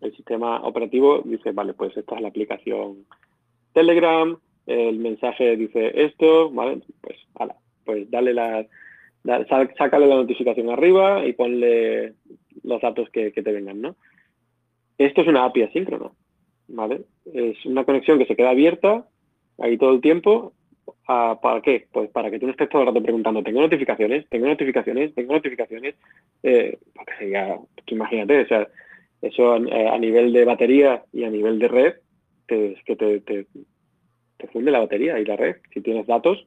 el 0.00 0.14
sistema 0.14 0.60
operativo 0.62 1.22
dice, 1.24 1.50
vale, 1.50 1.74
pues 1.74 1.96
esta 1.96 2.14
es 2.14 2.22
la 2.22 2.28
aplicación 2.28 3.04
Telegram, 3.72 4.38
el 4.66 4.98
mensaje 4.98 5.56
dice 5.56 6.04
esto, 6.04 6.50
¿vale? 6.50 6.82
Pues, 7.00 7.18
ala, 7.34 7.56
pues 7.84 8.10
dale 8.10 8.34
la, 8.34 8.66
sácale 9.78 10.06
la 10.06 10.16
notificación 10.16 10.70
arriba 10.70 11.26
y 11.26 11.32
ponle 11.32 12.14
los 12.62 12.80
datos 12.80 13.08
que, 13.10 13.30
te 13.30 13.52
vengan, 13.52 13.80
¿no? 13.80 13.96
Esto 14.98 15.22
es 15.22 15.28
una 15.28 15.44
API 15.44 15.62
asíncrona, 15.62 16.10
¿vale? 16.68 17.02
Es 17.32 17.64
una 17.66 17.84
conexión 17.84 18.18
que 18.18 18.26
se 18.26 18.36
queda 18.36 18.50
abierta 18.50 19.06
ahí 19.58 19.76
todo 19.76 19.92
el 19.92 20.00
tiempo. 20.00 20.52
Ah, 21.08 21.38
¿Para 21.42 21.60
qué? 21.60 21.86
Pues 21.92 22.10
para 22.10 22.30
que 22.30 22.38
tú 22.38 22.46
no 22.46 22.52
estés 22.52 22.68
todo 22.68 22.82
el 22.82 22.88
rato 22.88 23.02
preguntando, 23.02 23.42
¿tengo 23.42 23.60
notificaciones? 23.60 24.28
¿Tengo 24.28 24.46
notificaciones? 24.46 25.14
¿Tengo 25.14 25.32
notificaciones? 25.32 25.94
Eh, 26.42 26.78
porque 26.94 27.30
ya, 27.30 27.58
imagínate, 27.86 28.42
o 28.42 28.46
sea, 28.46 28.68
eso 29.24 29.56
eh, 29.56 29.88
a, 29.88 29.98
nivel 29.98 30.32
de 30.32 30.44
batería 30.44 31.02
y 31.12 31.24
a 31.24 31.30
nivel 31.30 31.58
de 31.58 31.68
red, 31.68 31.94
es 32.48 32.82
que 32.84 32.96
te, 32.96 33.20
te, 33.20 33.46
funde 34.52 34.70
la 34.70 34.80
batería 34.80 35.18
y 35.18 35.24
la 35.24 35.36
red. 35.36 35.56
Si 35.72 35.80
tienes 35.80 36.06
datos, 36.06 36.46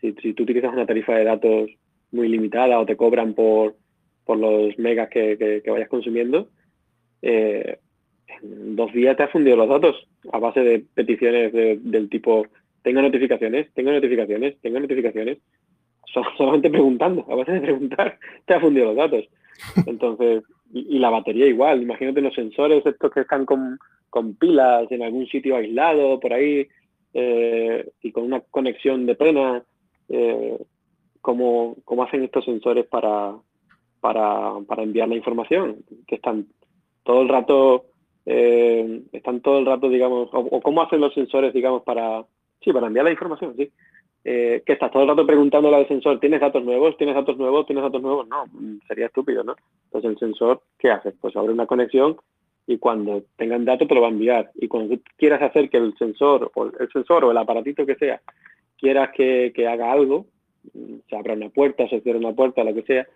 si, 0.00 0.12
si 0.22 0.32
tú 0.34 0.42
utilizas 0.44 0.72
una 0.72 0.86
tarifa 0.86 1.14
de 1.14 1.24
datos 1.24 1.70
muy 2.12 2.28
limitada 2.28 2.78
o 2.78 2.86
te 2.86 2.96
cobran 2.96 3.34
por, 3.34 3.76
por 4.24 4.38
los 4.38 4.78
megas 4.78 5.08
que, 5.08 5.62
vayas 5.66 5.88
consumiendo, 5.88 6.48
eh, 7.22 7.78
en 8.42 8.76
dos 8.76 8.92
días 8.92 9.16
te 9.16 9.22
has 9.22 9.30
fundido 9.30 9.56
los 9.56 9.68
datos 9.68 10.08
a 10.32 10.38
base 10.38 10.60
de 10.60 10.84
peticiones 10.94 11.52
del 11.52 12.08
tipo 12.08 12.46
tengo 12.86 13.02
notificaciones, 13.02 13.66
tengo 13.74 13.90
notificaciones, 13.90 14.60
tengo 14.62 14.78
notificaciones. 14.78 15.38
Solamente 16.38 16.70
preguntando, 16.70 17.26
a 17.28 17.34
base 17.34 17.50
de 17.50 17.60
preguntar, 17.60 18.16
te 18.46 18.54
ha 18.54 18.60
fundido 18.60 18.86
los 18.86 18.96
datos. 18.96 19.24
Entonces, 19.86 20.44
y, 20.72 20.96
la 21.00 21.10
batería 21.10 21.46
igual, 21.46 21.82
imagínate 21.82 22.20
los 22.20 22.32
sensores 22.32 22.86
estos 22.86 23.10
que 23.10 23.22
están 23.22 23.44
con, 23.44 23.76
pilas 24.38 24.86
en 24.92 25.02
algún 25.02 25.26
sitio 25.26 25.56
aislado 25.56 26.20
por 26.20 26.32
ahí 26.32 26.68
eh, 27.12 27.90
y 28.02 28.12
con 28.12 28.22
una 28.22 28.40
conexión 28.40 29.04
de 29.04 29.16
pena. 29.16 29.64
Eh, 30.08 30.58
cómo, 31.20 31.76
hacen 32.06 32.22
estos 32.22 32.44
sensores 32.44 32.86
para, 32.86 33.34
para, 34.00 34.82
enviar 34.82 35.08
la 35.08 35.16
información, 35.16 35.78
que 36.06 36.16
están 36.16 36.46
todo 37.02 37.22
el 37.22 37.28
rato, 37.28 37.86
eh, 38.24 39.02
están 39.12 39.40
todo 39.40 39.58
el 39.58 39.66
rato, 39.66 39.88
digamos, 39.88 40.28
o, 40.32 40.60
cómo 40.60 40.82
hacen 40.82 41.00
los 41.00 41.14
sensores, 41.14 41.52
digamos, 41.52 41.82
para, 41.82 42.24
sí, 42.60 42.72
para 42.72 42.86
enviar 42.86 43.04
la 43.04 43.12
información, 43.12 43.54
sí. 43.56 43.70
Eh, 44.28 44.64
que 44.66 44.72
estás 44.72 44.90
todo 44.90 45.02
el 45.02 45.08
rato 45.08 45.24
preguntándole 45.24 45.76
al 45.76 45.86
sensor, 45.86 46.18
¿tienes 46.18 46.40
datos 46.40 46.64
nuevos? 46.64 46.96
¿Tienes 46.96 47.14
datos 47.14 47.36
nuevos? 47.36 47.64
¿Tienes 47.64 47.84
datos 47.84 48.02
nuevos? 48.02 48.26
No, 48.26 48.44
sería 48.88 49.06
estúpido, 49.06 49.44
¿no? 49.44 49.54
Entonces 49.84 50.10
el 50.10 50.18
sensor, 50.18 50.62
¿qué 50.78 50.90
hace? 50.90 51.12
Pues 51.12 51.36
abre 51.36 51.52
una 51.52 51.66
conexión 51.66 52.16
y 52.66 52.78
cuando 52.78 53.24
tengan 53.36 53.64
datos 53.64 53.86
te 53.86 53.94
lo 53.94 54.00
va 54.00 54.08
a 54.08 54.10
enviar. 54.10 54.50
Y 54.54 54.68
cuando 54.68 54.96
tú 54.96 55.02
quieras 55.16 55.42
hacer 55.42 55.70
que 55.70 55.76
el 55.76 55.96
sensor 55.96 56.50
o 56.54 56.66
el 56.66 56.90
sensor 56.92 57.24
o 57.24 57.30
el 57.30 57.36
aparatito 57.36 57.86
que 57.86 57.94
sea 57.96 58.20
quieras 58.78 59.10
que, 59.14 59.52
que 59.54 59.66
haga 59.66 59.92
algo, 59.92 60.26
se 61.08 61.16
abra 61.16 61.34
una 61.34 61.48
puerta, 61.48 61.88
se 61.88 62.00
cierra 62.00 62.18
una 62.18 62.34
puerta, 62.34 62.64
lo 62.64 62.74
que 62.74 62.82
sea, 62.82 63.06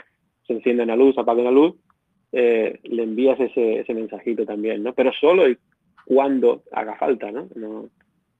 se 0.46 0.54
enciende 0.54 0.84
una 0.84 0.96
luz, 0.96 1.18
apaga 1.18 1.42
una 1.42 1.50
luz, 1.50 1.74
eh, 2.32 2.78
le 2.84 3.02
envías 3.02 3.38
ese, 3.40 3.80
ese 3.80 3.94
mensajito 3.94 4.46
también, 4.46 4.82
¿no? 4.82 4.94
Pero 4.94 5.12
solo 5.12 5.48
y 5.48 5.58
cuando 6.04 6.62
haga 6.72 6.96
falta, 6.96 7.30
¿no? 7.30 7.88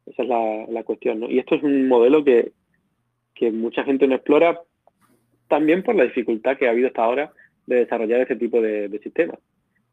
esa 0.06 0.22
es 0.22 0.28
la, 0.28 0.66
la, 0.68 0.82
cuestión, 0.82 1.20
¿no? 1.20 1.30
Y 1.30 1.38
esto 1.38 1.54
es 1.54 1.62
un 1.62 1.86
modelo 1.86 2.24
que, 2.24 2.52
que 3.34 3.52
mucha 3.52 3.84
gente 3.84 4.08
no 4.08 4.16
explora 4.16 4.60
también 5.48 5.82
por 5.82 5.94
la 5.94 6.04
dificultad 6.04 6.56
que 6.56 6.66
ha 6.66 6.70
habido 6.70 6.88
hasta 6.88 7.04
ahora 7.04 7.32
de 7.66 7.76
desarrollar 7.76 8.20
ese 8.20 8.36
tipo 8.36 8.60
de, 8.60 8.88
de 8.88 8.98
sistemas. 9.00 9.38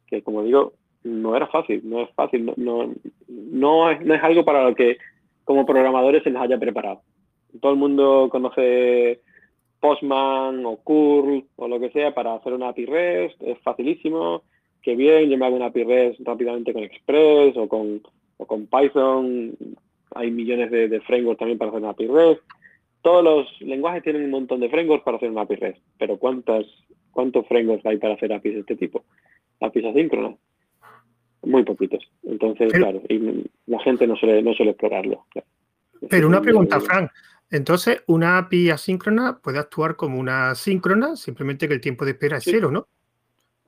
Que 0.08 0.22
como 0.22 0.44
digo, 0.44 0.74
no 1.04 1.36
era 1.36 1.48
fácil, 1.48 1.82
no 1.84 2.02
es 2.02 2.10
fácil, 2.16 2.46
no, 2.46 2.54
no, 2.58 2.94
no, 3.28 3.92
es, 3.92 4.02
no 4.02 4.14
es 4.14 4.24
algo 4.24 4.44
para 4.46 4.64
lo 4.64 4.76
que 4.76 4.98
como 5.44 5.66
programadores 5.66 6.24
se 6.24 6.32
nos 6.32 6.44
haya 6.44 6.58
preparado 6.58 7.02
todo 7.60 7.72
el 7.72 7.78
mundo 7.78 8.30
conoce 8.32 9.22
Postman 9.80 10.66
o 10.66 10.78
curl 10.78 11.44
o 11.56 11.68
lo 11.68 11.80
que 11.80 11.92
sea 11.92 12.14
para 12.14 12.36
hacer 12.36 12.54
una 12.54 12.70
API 12.70 12.86
REST, 12.86 13.42
es 13.44 13.60
facilísimo, 13.60 14.44
que 14.82 14.96
bien, 14.96 15.30
yo 15.30 15.38
me 15.38 15.46
hago 15.46 15.56
una 15.56 15.68
API 15.68 15.84
REST 15.84 16.20
rápidamente 16.24 16.74
con 16.74 16.84
Express 16.84 17.56
o 17.58 17.68
con, 17.68 18.02
con 18.38 18.68
Python, 18.68 19.56
hay 20.16 20.32
millones 20.32 20.72
de, 20.72 21.02
frameworks 21.02 21.40
también 21.40 21.58
para 21.58 21.70
hacer 21.70 21.82
una 21.82 21.92
API 21.92 22.08
REST. 22.08 22.42
Todos 23.02 23.24
los 23.24 23.62
lenguajes 23.62 24.04
tienen 24.04 24.26
un 24.26 24.32
montón 24.32 24.60
de 24.60 24.70
frameworks 24.70 25.06
para 25.06 25.18
hacer 25.18 25.30
una 25.30 25.42
API 25.42 25.56
REST, 25.56 25.82
pero 25.98 26.18
¿cuántas, 26.18 26.66
¿cuántos 27.12 27.48
frameworks 27.48 27.86
hay 27.86 27.98
para 27.98 28.16
hacer 28.16 28.34
APIs 28.34 28.54
de 28.54 28.60
este 28.62 28.76
tipo? 28.76 29.04
APIs 29.60 29.86
asíncronas. 29.86 30.36
Muy 31.48 31.64
poquitos. 31.64 32.04
Entonces, 32.24 32.74
claro, 32.74 33.02
y 33.08 33.50
la 33.68 33.80
gente 33.80 34.06
no 34.06 34.18
suele, 34.18 34.42
no 34.42 34.54
suele 34.54 34.72
explorarlo. 34.72 35.26
Pero 36.10 36.28
una 36.28 36.42
pregunta, 36.42 36.80
Frank. 36.82 37.10
Entonces, 37.50 38.04
una 38.08 38.38
API 38.38 38.72
asíncrona 38.72 39.40
puede 39.42 39.58
actuar 39.58 39.96
como 39.96 40.20
una 40.20 40.54
síncrona, 40.56 41.16
simplemente 41.16 41.68
que 41.68 41.74
el 41.74 41.82
tiempo 41.82 42.04
de 42.04 42.12
espera 42.12 42.38
es 42.38 42.44
cero, 42.44 42.70
¿no? 42.70 42.88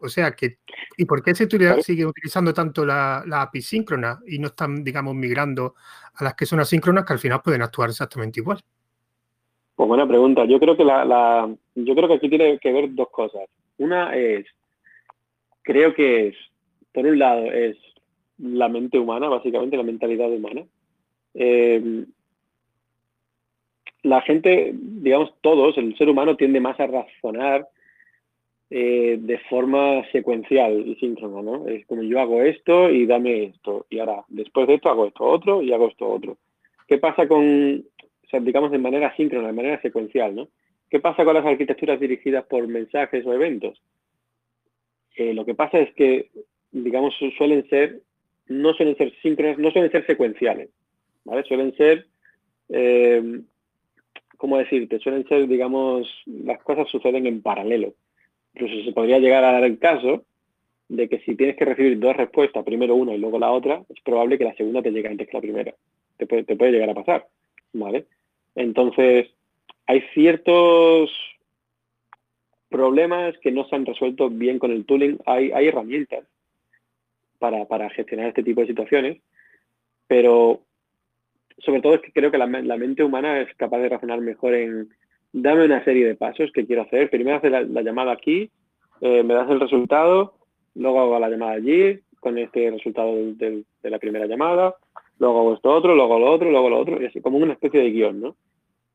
O 0.01 0.09
sea 0.09 0.31
que, 0.31 0.57
¿y 0.97 1.05
por 1.05 1.23
qué 1.23 1.33
se 1.33 1.47
sigue 1.81 2.05
utilizando 2.05 2.53
tanto 2.53 2.85
la, 2.85 3.23
API 3.31 3.61
síncrona 3.61 4.19
y 4.27 4.39
no 4.39 4.47
están, 4.47 4.83
digamos, 4.83 5.15
migrando 5.15 5.75
a 6.15 6.23
las 6.25 6.35
que 6.35 6.45
son 6.45 6.59
asíncronas 6.59 7.05
que 7.05 7.13
al 7.13 7.19
final 7.19 7.41
pueden 7.41 7.61
actuar 7.61 7.89
exactamente 7.89 8.41
igual? 8.41 8.59
Pues 9.75 9.87
buena 9.87 10.07
pregunta. 10.07 10.43
Yo 10.43 10.59
creo 10.59 10.75
que 10.75 10.83
la, 10.83 11.49
yo 11.75 11.95
creo 11.95 12.07
que 12.09 12.15
aquí 12.15 12.27
tiene 12.27 12.59
que 12.59 12.73
ver 12.73 12.93
dos 12.93 13.09
cosas. 13.09 13.43
Una 13.77 14.13
es, 14.15 14.45
creo 15.61 15.93
que 15.93 16.27
es, 16.27 16.35
por 16.99 17.07
un 17.07 17.19
lado, 17.19 17.45
es 17.45 17.77
la 18.39 18.67
mente 18.67 18.99
humana, 18.99 19.29
básicamente 19.29 19.77
la 19.77 19.83
mentalidad 19.83 20.29
humana. 20.29 20.65
Eh, 21.33 22.03
la 24.03 24.21
gente, 24.21 24.73
digamos 24.73 25.33
todos, 25.39 25.77
el 25.77 25.97
ser 25.97 26.09
humano 26.09 26.35
tiende 26.35 26.59
más 26.59 26.77
a 26.77 26.87
razonar 26.87 27.69
eh, 28.69 29.17
de 29.17 29.37
forma 29.49 30.03
secuencial 30.11 30.85
y 30.85 30.95
síncrona, 30.95 31.41
¿no? 31.41 31.69
Es 31.69 31.85
como 31.85 32.03
yo 32.03 32.19
hago 32.19 32.41
esto 32.41 32.89
y 32.89 33.05
dame 33.05 33.45
esto, 33.45 33.85
y 33.89 33.99
ahora 33.99 34.25
después 34.27 34.67
de 34.67 34.73
esto 34.73 34.89
hago 34.89 35.05
esto 35.07 35.23
otro 35.23 35.61
y 35.61 35.71
hago 35.71 35.87
esto 35.87 36.05
otro. 36.05 36.37
¿Qué 36.85 36.97
pasa 36.97 37.29
con, 37.29 37.77
o 37.77 38.27
sea, 38.29 38.41
digamos 38.41 38.71
de 38.71 38.77
manera 38.77 39.15
síncrona, 39.15 39.47
de 39.47 39.53
manera 39.53 39.81
secuencial, 39.81 40.35
¿no? 40.35 40.49
¿Qué 40.89 40.99
pasa 40.99 41.23
con 41.23 41.33
las 41.33 41.45
arquitecturas 41.45 41.97
dirigidas 41.97 42.43
por 42.43 42.67
mensajes 42.67 43.25
o 43.25 43.33
eventos? 43.33 43.81
Eh, 45.15 45.33
lo 45.33 45.45
que 45.45 45.55
pasa 45.55 45.79
es 45.79 45.93
que, 45.93 46.29
digamos, 46.71 47.15
suelen 47.37 47.67
ser, 47.69 48.01
no 48.47 48.73
suelen 48.73 48.97
ser 48.97 49.13
síncronas, 49.21 49.57
no 49.57 49.71
suelen 49.71 49.91
ser 49.91 50.05
secuenciales, 50.05 50.69
¿vale? 51.25 51.43
Suelen 51.43 51.75
ser 51.75 52.07
eh, 52.69 53.41
¿cómo 54.39 54.57
decirte? 54.57 54.99
Suelen 54.99 55.27
ser, 55.27 55.47
digamos, 55.47 56.07
las 56.25 56.63
cosas 56.63 56.87
suceden 56.87 57.27
en 57.27 57.41
paralelo. 57.41 57.93
Incluso 58.53 58.85
se 58.85 58.93
podría 58.93 59.19
llegar 59.19 59.43
a 59.43 59.51
dar 59.51 59.65
el 59.65 59.77
caso 59.77 60.23
de 60.87 61.09
que 61.09 61.19
si 61.19 61.35
tienes 61.35 61.57
que 61.57 61.65
recibir 61.65 61.99
dos 61.99 62.15
respuestas, 62.15 62.63
primero 62.63 62.95
una 62.95 63.13
y 63.13 63.17
luego 63.17 63.37
la 63.37 63.51
otra, 63.51 63.83
es 63.89 63.99
probable 64.01 64.37
que 64.37 64.45
la 64.45 64.55
segunda 64.55 64.81
te 64.81 64.91
llegue 64.91 65.09
antes 65.09 65.27
que 65.27 65.37
la 65.37 65.41
primera. 65.41 65.75
Te 66.15 66.25
puede, 66.25 66.45
te 66.45 66.55
puede 66.55 66.71
llegar 66.71 66.89
a 66.89 66.93
pasar. 66.93 67.27
Entonces, 68.55 69.27
hay 69.85 70.01
ciertos 70.13 71.11
problemas 72.69 73.37
que 73.39 73.51
no 73.51 73.67
se 73.67 73.75
han 73.75 73.85
resuelto 73.85 74.29
bien 74.29 74.57
con 74.57 74.71
el 74.71 74.85
tooling. 74.85 75.19
Hay, 75.25 75.51
hay 75.51 75.67
herramientas 75.67 76.23
para, 77.39 77.65
para 77.65 77.89
gestionar 77.89 78.27
este 78.27 78.43
tipo 78.43 78.61
de 78.61 78.67
situaciones, 78.67 79.21
pero 80.07 80.61
sobre 81.59 81.81
todo 81.81 81.95
es 81.95 82.01
que 82.01 82.11
creo 82.11 82.31
que 82.31 82.37
la, 82.37 82.47
mente 82.47 83.03
humana 83.03 83.41
es 83.41 83.53
capaz 83.55 83.79
de 83.79 83.89
razonar 83.89 84.21
mejor 84.21 84.53
en 84.53 84.89
dame 85.31 85.65
una 85.65 85.83
serie 85.83 86.07
de 86.07 86.15
pasos 86.15 86.51
que 86.53 86.65
quiero 86.65 86.83
hacer. 86.83 87.09
Primero 87.09 87.37
hacer 87.37 87.51
la, 87.51 87.81
llamada 87.81 88.11
aquí, 88.11 88.49
eh, 89.01 89.23
me 89.23 89.33
das 89.33 89.49
el 89.49 89.59
resultado, 89.59 90.33
luego 90.75 91.01
hago 91.01 91.19
la 91.19 91.29
llamada 91.29 91.53
allí 91.53 91.99
con 92.19 92.37
este 92.37 92.71
resultado 92.71 93.13
de, 93.15 93.63
la 93.83 93.99
primera 93.99 94.25
llamada, 94.25 94.75
luego 95.19 95.39
hago 95.39 95.53
esto 95.53 95.71
otro, 95.71 95.95
luego 95.95 96.19
lo 96.19 96.31
otro, 96.31 96.49
luego 96.49 96.69
lo 96.69 96.79
otro, 96.79 97.01
y 97.01 97.05
así 97.05 97.21
como 97.21 97.37
una 97.37 97.53
especie 97.53 97.81
de 97.81 97.91
guion, 97.91 98.19
¿no? 98.19 98.35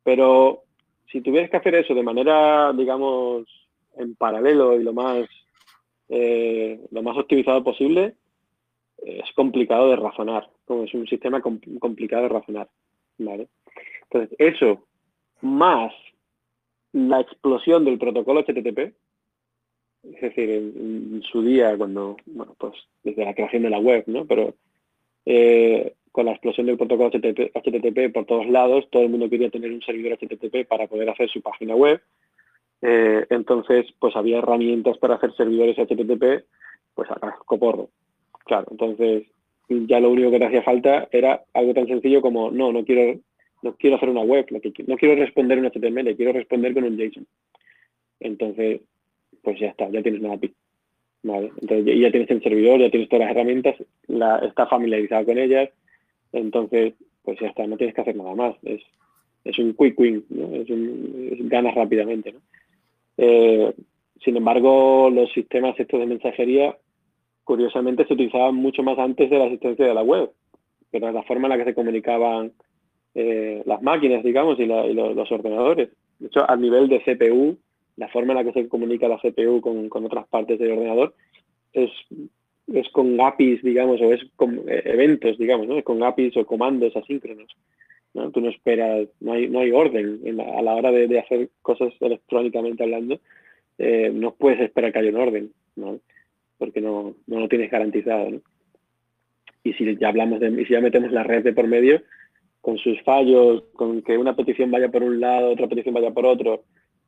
Pero 0.03 0.65
si 1.11 1.21
tuvieras 1.21 1.51
que 1.51 1.57
hacer 1.57 1.75
eso 1.75 1.95
de 1.95 2.03
manera, 2.03 2.73
digamos, 2.73 3.47
en 3.97 4.15
paralelo 4.15 4.79
y 4.79 4.83
lo 4.83 4.93
más, 4.93 5.27
eh, 6.09 6.81
lo 6.91 7.03
más 7.03 7.17
optimizado 7.17 7.65
posible, 7.65 8.15
es 8.99 9.33
complicado 9.35 9.91
de 9.91 9.97
razonar, 9.97 10.49
como 10.65 10.85
es 10.85 10.95
un 10.95 11.07
sistema 11.07 11.41
complicado 11.41 12.23
de 12.25 12.29
razonar. 12.29 12.69
¿vale? 13.19 13.49
Entonces, 14.11 14.37
eso 14.39 14.85
más 15.41 15.93
la 16.93 17.21
explosión 17.21 17.85
del 17.85 17.99
protocolo 17.99 18.41
HTTP, 18.43 18.95
es 20.05 20.21
decir, 20.21 20.51
en, 20.51 21.23
su 21.23 21.43
día, 21.43 21.77
cuando, 21.77 22.17
bueno, 22.27 22.55
pues 22.59 22.75
desde 23.03 23.25
la 23.25 23.35
creación 23.35 23.63
de 23.63 23.71
la 23.71 23.79
web, 23.79 24.05
¿no? 24.07 24.27
Pero 24.27 24.55
eh, 25.27 25.95
con 26.13 26.27
la 26.27 26.33
explosión 26.33 26.67
del 26.67 26.77
protocolo 26.77 27.11
HTTP, 27.11 28.13
por 28.13 28.27
todos 28.27 28.47
lados, 28.47 28.89
todo 28.91 29.03
el 29.03 29.09
mundo 29.09 29.29
quería 29.29 29.51
tener 29.51 29.73
un 29.73 29.83
servidor 29.83 30.17
HTTP 30.19 30.69
para 30.69 30.87
poder 30.87 31.11
hacer 31.11 31.29
su 31.29 31.43
página 31.43 31.75
web. 31.75 32.01
Eh, 32.83 33.27
entonces, 33.31 33.87
pues 33.99 34.15
había 34.15 34.39
herramientas 34.39 34.99
para 34.99 35.15
hacer 35.15 35.35
servidores 35.35 35.77
HTTP, 35.77 36.45
pues 36.95 37.11
a 37.11 37.37
coporro. 37.45 37.89
Claro, 38.45 38.67
entonces 38.71 39.25
ya 39.69 40.01
lo 40.01 40.11
único 40.11 40.31
que 40.31 40.39
te 40.39 40.45
hacía 40.45 40.63
falta 40.63 41.09
era 41.11 41.43
algo 41.55 41.75
tan 41.75 41.87
sencillo 41.87 42.21
como, 42.21 42.51
no, 42.51 42.73
no 42.73 42.85
quiero, 42.85 43.19
no 43.63 43.75
quiero 43.77 43.97
hacer 43.97 44.11
una 44.11 44.23
web, 44.23 44.47
no 44.87 44.97
quiero 44.97 45.15
responder 45.17 45.59
un 45.59 45.67
HTML, 45.67 46.17
quiero 46.17 46.33
responder 46.33 46.75
con 46.75 46.85
un 46.85 46.99
JSON. 46.99 47.27
Entonces, 48.21 48.83
pues 49.43 49.59
ya 49.59 49.69
está, 49.69 49.89
ya 49.91 50.03
tienes 50.03 50.21
una 50.21 50.35
API. 50.35 50.53
¿vale? 51.23 51.51
Entonces 51.61 51.99
ya 51.99 52.11
tienes 52.11 52.31
el 52.31 52.43
servidor, 52.43 52.81
ya 52.81 52.91
tienes 52.91 53.09
todas 53.09 53.27
las 53.27 53.35
herramientas, 53.35 53.77
la, 54.07 54.39
está 54.39 54.67
familiarizado 54.67 55.25
con 55.25 55.39
ellas, 55.39 55.71
entonces, 56.33 56.95
pues 57.23 57.39
ya 57.41 57.49
está, 57.49 57.67
no 57.67 57.77
tienes 57.77 57.95
que 57.95 58.01
hacer 58.01 58.17
nada 58.17 58.35
más. 58.35 58.57
Es, 58.65 58.83
es 59.45 59.59
un 59.59 59.75
quick 59.75 59.99
win, 59.99 60.25
¿no? 60.31 60.55
es 60.55 60.69
un, 60.69 61.49
ganas 61.49 61.75
rápidamente. 61.75 62.33
¿no? 62.33 62.41
Eh, 63.17 63.73
sin 64.23 64.37
embargo, 64.37 65.11
los 65.11 65.33
sistemas 65.33 65.79
estos 65.79 66.01
de 66.01 66.07
mensajería, 66.07 66.77
curiosamente, 67.45 68.07
se 68.07 68.15
utilizaban 68.15 68.55
mucho 68.55 68.83
más 68.83 68.99
antes 68.99 69.31
de 69.31 69.39
la 69.39 69.45
existencia 69.47 69.87
de 69.87 69.95
la 69.95 70.03
web, 70.03 70.31
que 70.91 70.97
era 70.97 71.13
la 71.13 71.23
forma 71.23 71.47
en 71.47 71.51
la 71.51 71.59
que 71.59 71.71
se 71.71 71.75
comunicaban 71.75 72.53
eh, 73.15 73.63
las 73.65 73.83
máquinas, 73.83 74.25
digamos, 74.25 74.59
y, 74.59 74.67
los 74.67 75.31
ordenadores. 75.31 75.91
De 76.19 76.27
hecho, 76.27 76.49
a 76.49 76.57
nivel 76.57 76.89
de 76.89 77.01
CPU, 77.01 77.57
la 77.97 78.09
forma 78.09 78.33
en 78.33 78.39
la 78.39 78.45
que 78.45 78.61
se 78.61 78.69
comunica 78.69 79.09
la 79.09 79.19
CPU 79.19 79.61
con, 79.61 80.05
otras 80.05 80.27
partes 80.29 80.59
del 80.59 80.73
ordenador 80.73 81.15
es, 81.73 81.91
con 82.93 83.21
APIs, 83.21 83.63
digamos, 83.63 84.01
o 84.01 84.13
es 84.13 84.21
con 84.37 84.63
eh, 84.69 84.83
eventos, 84.87 85.39
digamos, 85.39 85.69
¿no? 85.69 85.79
Es 85.79 85.85
con 85.85 86.03
APIs 86.03 86.37
o 86.37 86.47
comandos 86.47 86.97
asíncronos. 86.97 87.55
¿no? 88.15 88.31
Tú 88.31 88.41
no 88.41 88.49
esperas, 88.49 89.09
no 89.21 89.33
hay, 89.33 89.49
no 89.49 89.61
hay 89.61 89.71
orden 89.71 90.41
a 90.41 90.63
la 90.63 90.75
hora 90.75 90.91
de, 90.91 91.19
hacer 91.19 91.51
cosas 91.63 91.93
electrónicamente 92.01 92.83
hablando, 92.83 93.21
eh, 93.79 94.11
no 94.15 94.35
puedes 94.35 94.61
esperar 94.61 94.93
que 94.93 95.01
haya 95.01 95.11
un 95.11 95.17
orden. 95.17 95.51
Porque 96.59 96.81
no, 96.81 97.15
no 97.27 97.41
lo 97.41 97.49
tienes 97.49 97.71
garantizado, 97.71 98.31
¿no? 98.31 98.41
Y 99.65 99.73
si 99.73 99.97
ya 99.97 100.09
hablamos 100.09 100.41
de, 100.41 100.51
y 100.51 100.67
si 100.67 100.75
ya 100.75 100.81
metemos 100.81 101.11
la 101.11 101.23
red 101.23 101.43
de 101.43 101.55
por 101.55 101.67
medio, 101.67 102.03
con 102.61 102.77
sus 102.79 103.01
fallos, 103.03 103.65
con 103.75 104.03
que 104.03 104.17
una 104.19 104.37
petición 104.37 104.71
vaya 104.71 104.91
por 104.91 105.03
un 105.03 105.21
lado, 105.21 105.53
otra 105.53 105.69
petición 105.69 105.95
vaya 105.95 106.13
por 106.13 106.27
otro, 106.27 106.65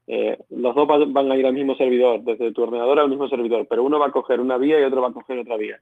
eh, 0.06 0.38
los 0.50 0.74
dos 0.74 0.86
van 0.86 1.32
a 1.32 1.36
ir 1.36 1.46
al 1.46 1.52
mismo 1.52 1.74
servidor, 1.76 2.22
desde 2.22 2.52
tu 2.52 2.62
ordenador 2.62 2.98
al 2.98 3.08
mismo 3.08 3.28
servidor, 3.28 3.66
pero 3.68 3.82
uno 3.82 3.98
va 3.98 4.06
a 4.06 4.12
coger 4.12 4.40
una 4.40 4.56
vía 4.56 4.80
y 4.80 4.84
otro 4.84 5.02
va 5.02 5.08
a 5.08 5.12
coger 5.12 5.38
otra 5.38 5.56
vía. 5.56 5.80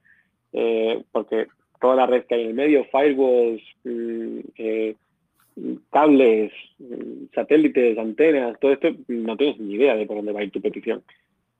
Eh, 0.51 1.03
porque 1.11 1.47
toda 1.79 1.95
la 1.95 2.07
red 2.07 2.23
que 2.25 2.35
hay 2.35 2.41
en 2.41 2.47
el 2.47 2.53
medio, 2.53 2.85
firewalls, 2.85 3.61
mm, 3.83 4.39
eh, 4.57 4.95
cables, 5.91 6.51
mm, 6.79 7.25
satélites, 7.33 7.97
antenas, 7.97 8.59
todo 8.59 8.71
esto, 8.71 8.89
no 9.07 9.37
tienes 9.37 9.59
ni 9.59 9.75
idea 9.75 9.95
de 9.95 10.05
por 10.05 10.17
dónde 10.17 10.31
va 10.31 10.39
a 10.39 10.43
ir 10.43 10.51
tu 10.51 10.61
petición. 10.61 11.03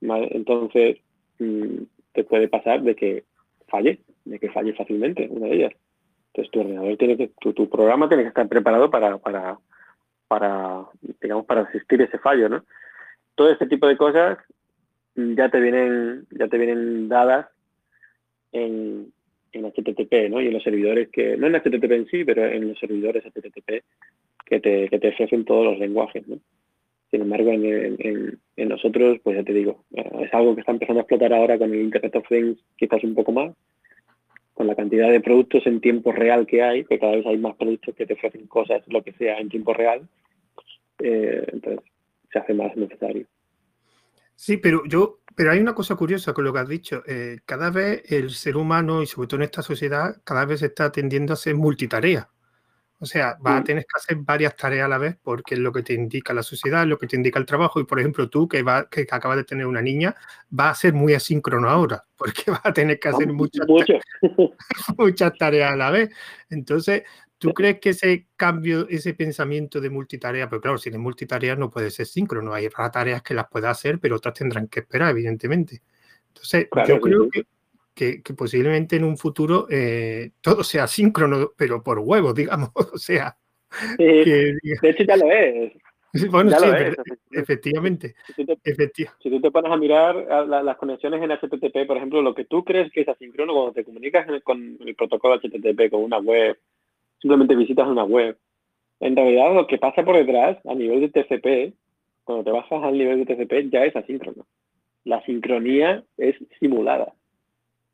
Entonces, 0.00 0.98
mm, 1.38 1.82
te 2.16 2.24
puede 2.24 2.48
pasar 2.48 2.82
de 2.82 2.96
que 2.96 3.24
falle, 3.68 4.00
de 4.24 4.38
que 4.40 4.50
falle 4.50 4.72
fácilmente 4.74 5.28
una 5.30 5.46
de 5.46 5.54
ellas. 5.54 5.72
Entonces, 6.32 6.50
tu 6.50 6.60
ordenador 6.60 6.96
tiene 6.96 7.16
que, 7.16 7.30
tu, 7.40 7.68
programa 7.70 8.08
tiene 8.08 8.24
que 8.24 8.30
estar 8.30 8.48
preparado 8.48 8.90
para, 8.90 9.16
para 9.18 9.58
para, 10.28 10.86
digamos, 11.20 11.46
para 11.46 11.62
asistir 11.62 12.02
ese 12.02 12.18
fallo, 12.18 12.48
¿no? 12.48 12.64
Todo 13.34 13.50
este 13.50 13.66
tipo 13.66 13.86
de 13.86 13.96
cosas 13.96 14.38
ya 15.14 15.48
te 15.50 15.60
vienen, 15.60 16.26
ya 16.30 16.48
te 16.48 16.58
vienen 16.58 17.08
dadas 17.08 17.46
en, 18.52 19.12
en 19.52 19.64
HTTP, 19.64 20.30
¿no? 20.30 20.40
Y 20.40 20.48
en 20.48 20.54
los 20.54 20.62
servidores 20.62 21.08
que, 21.10 21.36
no 21.36 21.46
en 21.46 21.54
HTTP 21.54 21.92
en 21.92 22.06
sí, 22.06 22.24
pero 22.24 22.44
en 22.46 22.68
los 22.68 22.78
servidores 22.78 23.24
HTTP 23.24 23.84
que 24.44 24.60
te, 24.60 24.88
que 24.88 24.98
te 24.98 25.08
ofrecen 25.08 25.44
todos 25.44 25.64
los 25.64 25.78
lenguajes, 25.78 26.26
¿no? 26.28 26.38
Sin 27.16 27.22
embargo, 27.22 27.50
en, 27.50 28.68
nosotros, 28.68 29.18
pues 29.24 29.38
ya 29.38 29.42
te 29.42 29.54
digo, 29.54 29.86
eh, 29.94 30.04
es 30.20 30.34
algo 30.34 30.54
que 30.54 30.60
está 30.60 30.72
empezando 30.72 31.00
a 31.00 31.02
explotar 31.04 31.32
ahora 31.32 31.56
con 31.56 31.72
el 31.72 31.80
Internet 31.80 32.14
of 32.14 32.28
Things 32.28 32.58
quizás 32.76 33.02
un 33.04 33.14
poco 33.14 33.32
más, 33.32 33.54
con 34.52 34.66
la 34.66 34.74
cantidad 34.74 35.10
de 35.10 35.22
productos 35.22 35.66
en 35.66 35.80
tiempo 35.80 36.12
real 36.12 36.46
que 36.46 36.62
hay, 36.62 36.84
que 36.84 36.98
cada 36.98 37.16
vez 37.16 37.24
hay 37.24 37.38
más 37.38 37.56
productos 37.56 37.94
que 37.94 38.04
te 38.04 38.12
ofrecen 38.12 38.46
cosas, 38.48 38.82
lo 38.88 39.02
que 39.02 39.14
sea, 39.14 39.38
en 39.38 39.48
tiempo 39.48 39.72
real, 39.72 40.06
eh, 40.98 41.42
entonces 41.54 41.90
se 42.30 42.38
hace 42.38 42.52
más 42.52 42.76
necesario. 42.76 43.26
Sí, 44.34 44.58
pero 44.58 44.82
yo, 44.86 45.20
pero 45.34 45.52
hay 45.52 45.60
una 45.60 45.74
cosa 45.74 45.96
curiosa 45.96 46.34
con 46.34 46.44
lo 46.44 46.52
que 46.52 46.58
has 46.58 46.68
dicho. 46.68 47.02
Eh, 47.06 47.38
cada 47.46 47.70
vez 47.70 48.12
el 48.12 48.28
ser 48.28 48.58
humano, 48.58 49.02
y 49.02 49.06
sobre 49.06 49.26
todo 49.26 49.40
en 49.40 49.44
esta 49.44 49.62
sociedad, 49.62 50.20
cada 50.22 50.44
vez 50.44 50.60
está 50.60 50.92
tendiendo 50.92 51.32
a 51.32 51.36
ser 51.36 51.54
multitarea. 51.54 52.28
O 52.98 53.04
sea, 53.04 53.36
vas 53.40 53.58
a 53.58 53.60
mm. 53.60 53.64
tener 53.64 53.82
que 53.84 53.96
hacer 53.96 54.16
varias 54.16 54.56
tareas 54.56 54.86
a 54.86 54.88
la 54.88 54.96
vez 54.96 55.16
porque 55.22 55.54
es 55.54 55.60
lo 55.60 55.70
que 55.70 55.82
te 55.82 55.92
indica 55.92 56.32
la 56.32 56.42
sociedad, 56.42 56.82
es 56.82 56.88
lo 56.88 56.98
que 56.98 57.06
te 57.06 57.16
indica 57.16 57.38
el 57.38 57.44
trabajo. 57.44 57.78
Y 57.78 57.84
por 57.84 58.00
ejemplo, 58.00 58.30
tú 58.30 58.48
que, 58.48 58.62
va, 58.62 58.88
que 58.88 59.06
acabas 59.10 59.36
de 59.36 59.44
tener 59.44 59.66
una 59.66 59.82
niña, 59.82 60.14
va 60.58 60.70
a 60.70 60.74
ser 60.74 60.94
muy 60.94 61.12
asíncrono 61.12 61.68
ahora 61.68 62.04
porque 62.16 62.50
vas 62.50 62.62
a 62.64 62.72
tener 62.72 62.98
que 62.98 63.08
hacer 63.08 63.26
muchas, 63.32 63.66
muchas 64.98 65.32
tareas 65.38 65.72
a 65.72 65.76
la 65.76 65.90
vez. 65.90 66.10
Entonces, 66.48 67.02
¿tú 67.36 67.52
crees 67.52 67.80
que 67.80 67.90
ese 67.90 68.28
cambio, 68.34 68.88
ese 68.88 69.12
pensamiento 69.12 69.80
de 69.80 69.90
multitarea, 69.90 70.48
pero 70.48 70.62
claro, 70.62 70.78
si 70.78 70.88
es 70.88 70.98
multitarea 70.98 71.54
no 71.54 71.70
puede 71.70 71.90
ser 71.90 72.06
síncrono, 72.06 72.54
hay 72.54 72.68
tareas 72.92 73.22
que 73.22 73.34
las 73.34 73.46
puedes 73.48 73.68
hacer, 73.68 73.98
pero 73.98 74.16
otras 74.16 74.34
tendrán 74.34 74.68
que 74.68 74.80
esperar, 74.80 75.10
evidentemente. 75.10 75.82
Entonces, 76.28 76.68
yo 76.88 77.00
creo 77.00 77.28
que 77.30 77.46
que, 77.96 78.22
posiblemente 78.36 78.96
en 78.96 79.04
un 79.04 79.16
futuro 79.16 79.66
eh, 79.70 80.32
todo 80.42 80.62
sea 80.62 80.86
síncrono, 80.86 81.52
pero 81.56 81.82
por 81.82 81.98
huevos, 81.98 82.34
digamos. 82.34 82.70
O 82.94 82.98
sea. 82.98 83.36
de 83.98 84.58
hecho, 84.82 85.04
ya 85.04 85.16
lo 85.16 85.30
es. 85.30 85.72
Bueno, 86.30 86.50
sí, 86.50 86.66
efectivamente. 87.32 88.14
Si 88.34 88.44
tú, 88.46 88.56
te, 89.40 89.50
pones 89.50 89.72
a 89.72 89.76
mirar 89.76 90.14
las 90.46 90.76
conexiones 90.76 91.22
en 91.22 91.30
HTTP, 91.30 91.86
por 91.86 91.96
ejemplo, 91.96 92.22
lo 92.22 92.34
que 92.34 92.44
tú 92.44 92.64
crees 92.64 92.90
que 92.92 93.02
es 93.02 93.08
asíncrono 93.08 93.52
cuando 93.52 93.72
te 93.72 93.84
comunicas 93.84 94.26
con 94.42 94.78
el 94.80 94.94
protocolo 94.94 95.38
HTTP, 95.38 95.90
con 95.90 96.02
una 96.02 96.18
web, 96.18 96.58
simplemente 97.20 97.56
visitas 97.56 97.86
una 97.86 98.04
web. 98.04 98.38
En 99.00 99.14
realidad, 99.14 99.54
lo 99.54 99.66
que 99.66 99.78
pasa 99.78 100.04
por 100.04 100.16
detrás, 100.16 100.58
a 100.64 100.74
nivel 100.74 101.00
de 101.00 101.08
TCP, 101.08 101.74
cuando 102.24 102.44
te 102.44 102.50
bajas 102.50 102.82
al 102.82 102.96
nivel 102.96 103.24
de 103.24 103.34
TCP, 103.34 103.70
ya 103.70 103.84
es 103.84 103.94
asíncrono. 103.94 104.46
La 105.04 105.22
sincronía 105.24 106.02
es 106.16 106.36
simulada. 106.60 107.12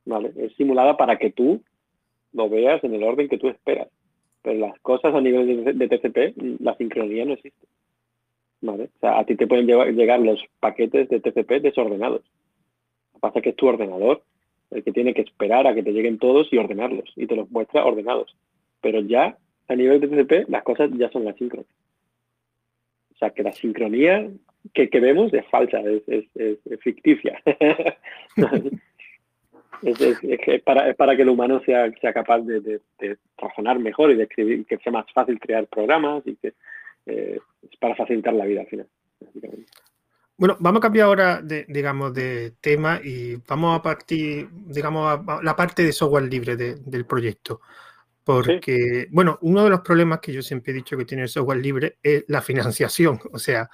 ¿Vale? 0.05 0.33
Es 0.37 0.55
simulada 0.57 0.97
para 0.97 1.19
que 1.19 1.31
tú 1.31 1.63
lo 2.33 2.49
veas 2.49 2.83
en 2.85 2.95
el 2.95 3.03
orden 3.03 3.29
que 3.29 3.39
tú 3.39 3.49
esperas. 3.49 3.89
Pero 4.43 4.59
las 4.59 4.79
cosas 4.81 5.15
a 5.15 5.21
nivel 5.21 5.65
de, 5.65 5.89
TCP, 5.89 6.61
la 6.61 6.77
sincronía 6.77 7.25
no 7.25 7.35
existe. 7.35 7.67
¿Vale? 8.61 8.85
O 8.85 9.01
sea, 9.01 9.19
a 9.19 9.25
ti 9.25 9.37
te 9.37 9.47
pueden 9.47 9.67
llegar 9.67 10.21
los 10.21 10.43
paquetes 10.61 11.09
de 11.09 11.21
TCP 11.21 11.63
desordenados. 11.63 12.23
Lo 13.13 13.15
que 13.15 13.21
pasa 13.21 13.39
es 13.39 13.43
que 13.43 13.51
es 13.51 13.57
tu 13.57 13.67
ordenador 13.67 14.23
el 14.71 14.83
que 14.83 14.93
tiene 14.93 15.13
que 15.13 15.21
esperar 15.21 15.67
a 15.67 15.75
que 15.75 15.83
te 15.83 15.93
lleguen 15.93 16.19
todos 16.19 16.51
y 16.51 16.57
ordenarlos. 16.57 17.13
Y 17.17 17.27
te 17.27 17.37
los 17.37 17.51
muestra 17.51 17.85
ordenados. 17.85 18.35
Pero 18.81 19.01
ya 19.01 19.37
a 19.69 19.77
nivel 19.77 20.01
de 20.01 20.09
TCP, 20.09 20.49
las 20.49 20.63
cosas 20.63 20.91
ya 20.97 21.11
son 21.11 21.29
asíncronas. 21.29 21.71
O 23.15 23.19
sea, 23.19 23.31
que 23.31 23.43
la 23.43 23.53
sincronía 23.53 24.29
que, 24.73 24.89
que 24.89 25.01
vemos 25.01 25.33
es 25.35 25.47
falsa, 25.47 25.81
es, 25.81 26.03
es, 26.09 26.25
es 26.35 26.81
ficticia. 26.81 27.41
Es, 29.83 30.63
para, 30.63 30.95
para, 30.95 31.17
que 31.17 31.23
el 31.23 31.29
humano 31.29 31.61
sea, 31.67 31.91
sea 32.01 32.13
capaz 32.13 32.41
de, 32.41 32.81
razonar 33.37 33.79
mejor 33.79 34.11
y 34.11 34.17
de 34.17 34.25
escribir, 34.25 34.65
que 34.65 34.79
sea 34.79 34.93
más 34.93 35.07
fácil 35.13 35.41
crear 35.41 35.67
programas 35.67 36.23
y 36.27 36.37
que 36.37 36.55
eh, 37.07 37.39
es 37.69 37.77
para 37.79 37.97
facilitar 37.97 38.33
la 38.35 38.45
vida 38.45 38.61
al 38.61 38.67
final. 38.69 38.87
Bueno, 40.37 40.57
vamos 40.61 40.79
a 40.79 40.83
cambiar 40.83 41.07
ahora, 41.07 41.43
de, 41.43 41.67
digamos, 41.69 42.15
de 42.15 42.55
tema 42.61 43.01
y 43.03 43.37
vamos 43.47 43.79
a 43.79 43.83
partir, 43.83 44.49
digamos, 44.51 45.07
a, 45.09 45.41
la 45.43 45.55
parte 45.55 45.85
de 45.85 45.93
software 45.93 46.25
libre 46.25 46.57
del 46.57 47.07
proyecto. 47.07 47.61
Porque, 48.25 49.09
bueno, 49.11 49.39
uno 49.43 49.65
de 49.65 49.71
los 49.71 49.81
problemas 49.81 50.21
que 50.21 50.33
yo 50.33 50.43
siempre 50.43 50.73
he 50.73 50.77
dicho 50.77 50.97
que 50.97 51.05
tiene 51.05 51.25
el 51.25 51.29
software 51.29 51.59
libre 51.59 51.99
es 52.03 52.25
la 52.29 52.41
financiación. 52.41 53.19
O 53.33 53.39
sea, 53.39 53.69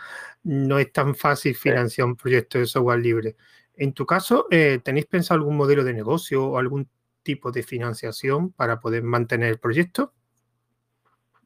no 0.44 0.78
es 0.78 0.92
tan 0.92 1.14
fácil 1.14 1.54
financiar 1.54 2.06
un 2.06 2.16
proyecto 2.16 2.58
de 2.58 2.66
software 2.66 3.00
libre. 3.00 3.36
En 3.78 3.92
tu 3.92 4.04
caso, 4.04 4.46
eh, 4.50 4.80
¿tenéis 4.82 5.06
pensado 5.06 5.38
algún 5.38 5.56
modelo 5.56 5.84
de 5.84 5.94
negocio 5.94 6.44
o 6.44 6.58
algún 6.58 6.88
tipo 7.22 7.52
de 7.52 7.62
financiación 7.62 8.52
para 8.52 8.80
poder 8.80 9.04
mantener 9.04 9.50
el 9.50 9.58
proyecto? 9.58 10.12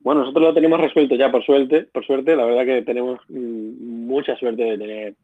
Bueno, 0.00 0.22
nosotros 0.22 0.46
lo 0.46 0.54
tenemos 0.54 0.80
resuelto 0.80 1.14
ya, 1.14 1.30
por 1.30 1.44
suerte. 1.44 1.82
Por 1.92 2.06
suerte, 2.06 2.34
la 2.34 2.46
verdad 2.46 2.64
que 2.64 2.80
tenemos 2.82 3.20
mm, 3.28 4.06
mucha 4.06 4.34
suerte 4.36 4.62
de 4.62 4.78
tener 4.78 5.14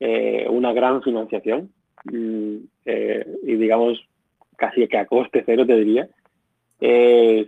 eh, 0.00 0.48
una 0.50 0.72
gran 0.72 1.00
financiación 1.02 1.70
mm, 2.04 2.56
eh, 2.84 3.24
y 3.44 3.54
digamos 3.54 4.04
casi 4.56 4.88
que 4.88 4.98
a 4.98 5.06
coste 5.06 5.44
cero, 5.46 5.64
te 5.64 5.76
diría. 5.76 6.08
yo 6.80 7.46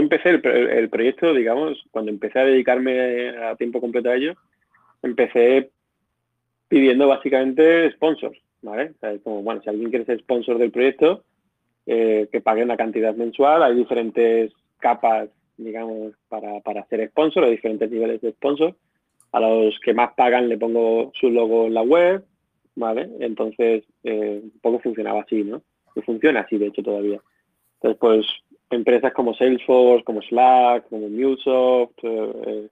empecé 0.00 0.30
el, 0.30 0.46
el, 0.46 0.88
proyecto, 0.88 1.34
digamos, 1.34 1.84
cuando 1.90 2.10
empecé 2.10 2.38
a 2.38 2.46
dedicarme 2.46 3.36
a 3.36 3.54
tiempo 3.54 3.82
completo 3.82 4.08
a 4.08 4.16
ello, 4.16 4.32
empecé 5.02 5.73
pidiendo 6.68 7.08
básicamente 7.08 7.90
sponsors, 7.92 8.38
¿vale? 8.62 8.92
Es 9.02 9.20
como, 9.22 9.42
bueno, 9.42 9.60
si 9.62 9.70
alguien 9.70 9.90
quiere 9.90 10.04
ser 10.04 10.18
sponsor 10.20 10.58
del 10.58 10.70
proyecto, 10.70 11.24
eh, 11.86 12.28
que 12.32 12.40
pague 12.40 12.62
una 12.62 12.76
cantidad 12.76 13.14
mensual, 13.14 13.62
hay 13.62 13.74
diferentes 13.74 14.52
capas, 14.78 15.28
digamos, 15.56 16.12
para, 16.28 16.60
para 16.60 16.86
ser 16.86 17.08
sponsor, 17.10 17.44
hay 17.44 17.52
diferentes 17.52 17.90
niveles 17.90 18.20
de 18.20 18.32
sponsor. 18.32 18.74
A 19.32 19.40
los 19.40 19.78
que 19.80 19.94
más 19.94 20.12
pagan 20.14 20.48
le 20.48 20.58
pongo 20.58 21.10
su 21.14 21.30
logo 21.30 21.66
en 21.66 21.74
la 21.74 21.82
web, 21.82 22.24
¿vale? 22.76 23.10
Entonces, 23.20 23.84
eh, 24.04 24.40
un 24.42 24.60
poco 24.60 24.78
funcionaba 24.78 25.22
así, 25.22 25.42
¿no? 25.42 25.62
y 25.94 26.00
funciona 26.02 26.40
así, 26.40 26.58
de 26.58 26.66
hecho, 26.66 26.82
todavía. 26.82 27.20
Entonces, 27.80 27.98
pues, 28.00 28.26
empresas 28.70 29.12
como 29.12 29.34
Salesforce, 29.34 30.04
como 30.04 30.22
Slack, 30.22 30.88
como 30.88 31.08
MuleSoft, 31.08 31.98
eh, 32.02 32.32
eh, 32.46 32.68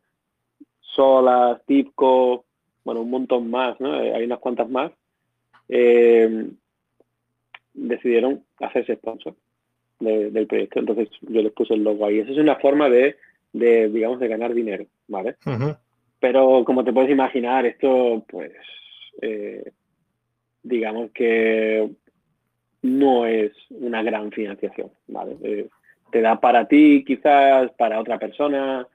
Solas, 0.81 1.65
Tipco, 1.67 2.45
bueno, 2.85 3.01
un 3.03 3.11
montón 3.11 3.51
más, 3.51 3.81
¿no? 3.81 4.01
Eh, 4.03 4.15
hay 4.15 4.25
unas 4.25 4.39
cuantas 4.39 4.69
más, 4.69 4.93
decidieron 7.75 8.45
hacerse 8.61 8.97
sponsor 8.97 9.35
del 10.01 10.47
proyecto. 10.47 10.81
Entonces, 10.81 11.09
yo 11.23 11.43
les 11.43 11.53
puse 11.53 11.75
el 11.75 11.85
logo 11.85 12.07
ahí. 12.07 12.19
Esa 12.19 12.33
es 12.33 12.39
una 12.39 12.57
forma 12.57 12.89
de, 12.91 13.17
digamos, 13.53 14.21
de 14.21 14.29
ganar 14.29 14.53
dinero, 14.53 14.87
¿vale? 15.09 15.37
Pero 16.21 16.65
como 16.65 16.85
te 16.85 16.93
puedes 16.93 17.11
imaginar, 17.11 17.65
esto, 17.67 18.25
pues, 18.29 18.53
digamos 20.63 21.11
que 21.13 21.91
no 22.83 23.27
es 23.27 23.53
una 23.71 24.03
gran 24.03 24.31
financiación, 24.31 24.91
¿vale? 25.07 25.37
Eh, 25.43 25.69
te 26.11 26.21
da 26.21 26.41
para 26.41 26.67
ti, 26.67 27.05
quizás, 27.07 27.71
para 27.73 28.01
otra 28.01 28.19
persona, 28.19 28.87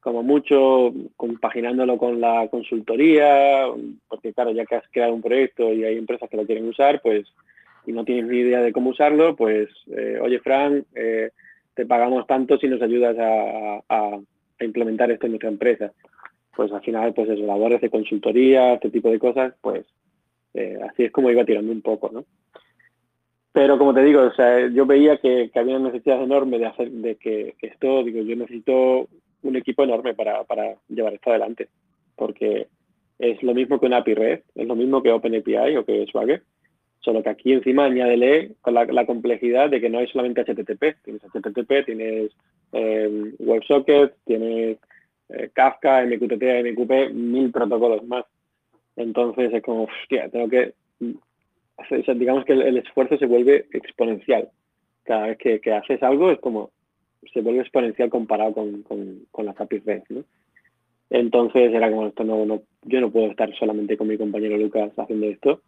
como 0.00 0.22
mucho, 0.22 0.92
compaginándolo 1.16 1.98
con 1.98 2.20
la 2.20 2.48
consultoría, 2.48 3.66
porque 4.08 4.32
claro, 4.32 4.50
ya 4.52 4.64
que 4.64 4.76
has 4.76 4.84
creado 4.90 5.14
un 5.14 5.22
proyecto 5.22 5.72
y 5.72 5.84
hay 5.84 5.96
empresas 5.96 6.28
que 6.28 6.36
lo 6.36 6.46
quieren 6.46 6.68
usar, 6.68 7.00
pues, 7.02 7.26
y 7.86 7.92
no 7.92 8.04
tienes 8.04 8.26
ni 8.26 8.38
idea 8.38 8.60
de 8.60 8.72
cómo 8.72 8.90
usarlo, 8.90 9.36
pues, 9.36 9.68
eh, 9.96 10.18
oye, 10.20 10.40
Fran, 10.40 10.84
eh, 10.94 11.30
te 11.74 11.86
pagamos 11.86 12.26
tanto 12.26 12.58
si 12.58 12.68
nos 12.68 12.82
ayudas 12.82 13.16
a, 13.18 14.18
implementar 14.62 15.10
esto 15.10 15.24
en 15.24 15.32
nuestra 15.32 15.48
empresa. 15.48 15.90
Pues 16.54 16.70
al 16.70 16.82
final, 16.82 17.14
pues 17.14 17.30
eso, 17.30 17.46
labores 17.46 17.80
de 17.80 17.88
consultoría, 17.88 18.74
este 18.74 18.90
tipo 18.90 19.10
de 19.10 19.18
cosas, 19.18 19.54
pues 19.62 19.86
así 20.86 21.04
es 21.04 21.12
como 21.12 21.30
iba 21.30 21.46
tirando 21.46 21.72
un 21.72 21.80
poco, 21.80 22.10
¿no? 22.12 22.26
Pero 23.52 23.78
como 23.78 23.92
te 23.92 24.04
digo, 24.04 24.22
o 24.22 24.32
sea, 24.32 24.68
yo 24.68 24.86
veía 24.86 25.16
que, 25.16 25.50
había 25.54 25.76
una 25.76 25.90
necesidad 25.90 26.22
enorme 26.22 26.58
de 26.58 26.66
hacer, 26.66 26.90
de 26.90 27.16
que, 27.16 27.56
esto, 27.60 28.04
digo, 28.04 28.22
yo 28.22 28.36
necesito 28.36 29.08
un 29.42 29.56
equipo 29.56 29.84
enorme 29.84 30.14
para, 30.14 30.44
llevar 30.88 31.14
esto 31.14 31.30
adelante, 31.30 31.68
porque 32.16 32.68
es 33.18 33.42
lo 33.42 33.54
mismo 33.54 33.78
que 33.78 33.86
una 33.86 33.98
API 33.98 34.14
REST, 34.14 34.44
es 34.54 34.66
lo 34.66 34.74
mismo 34.74 35.02
que 35.02 35.12
OpenAPI 35.12 35.76
o 35.76 35.84
que 35.84 36.06
Swagger, 36.06 36.42
solo 37.00 37.22
que 37.22 37.30
aquí 37.30 37.52
encima 37.52 37.84
añádele 37.84 38.52
con 38.60 38.74
la, 38.74 39.06
complejidad 39.06 39.70
de 39.70 39.80
que 39.80 39.88
no 39.88 39.98
hay 39.98 40.06
solamente 40.08 40.42
HTTP, 40.42 41.02
tienes 41.02 41.22
HTTP, 41.22 41.86
tienes 41.86 42.32
eh, 42.72 43.32
WebSocket, 43.38 44.14
tienes 44.24 44.78
Kafka, 45.52 46.04
MQTT, 46.04 46.42
MQP, 46.64 47.12
mil 47.12 47.50
protocolos 47.52 48.04
más. 48.04 48.24
Entonces 48.96 49.52
es 49.52 49.62
como, 49.62 49.84
hostia, 49.84 50.28
tengo 50.28 50.48
que 50.48 50.74
digamos 52.14 52.44
que 52.44 52.52
el, 52.52 52.76
esfuerzo 52.76 53.16
se 53.16 53.26
vuelve 53.26 53.66
exponencial. 53.72 54.48
Cada 55.04 55.28
vez 55.28 55.38
que, 55.38 55.72
haces 55.72 56.02
algo 56.02 56.30
es 56.30 56.38
como, 56.40 56.70
se 57.32 57.40
vuelve 57.40 57.60
exponencial 57.60 58.10
comparado 58.10 58.54
con, 58.54 58.82
con, 59.30 59.46
las 59.46 59.60
APIs 59.60 59.84
REST, 59.84 60.10
Entonces 61.10 61.72
era 61.72 61.90
como, 61.90 62.06
esto 62.06 62.24
no, 62.24 62.44
no, 62.46 62.62
yo 62.82 63.00
no 63.00 63.10
puedo 63.10 63.30
estar 63.30 63.54
solamente 63.56 63.96
con 63.96 64.08
mi 64.08 64.16
compañero 64.16 64.56
Lucas 64.56 64.92
haciendo 64.96 65.26
esto, 65.26 65.62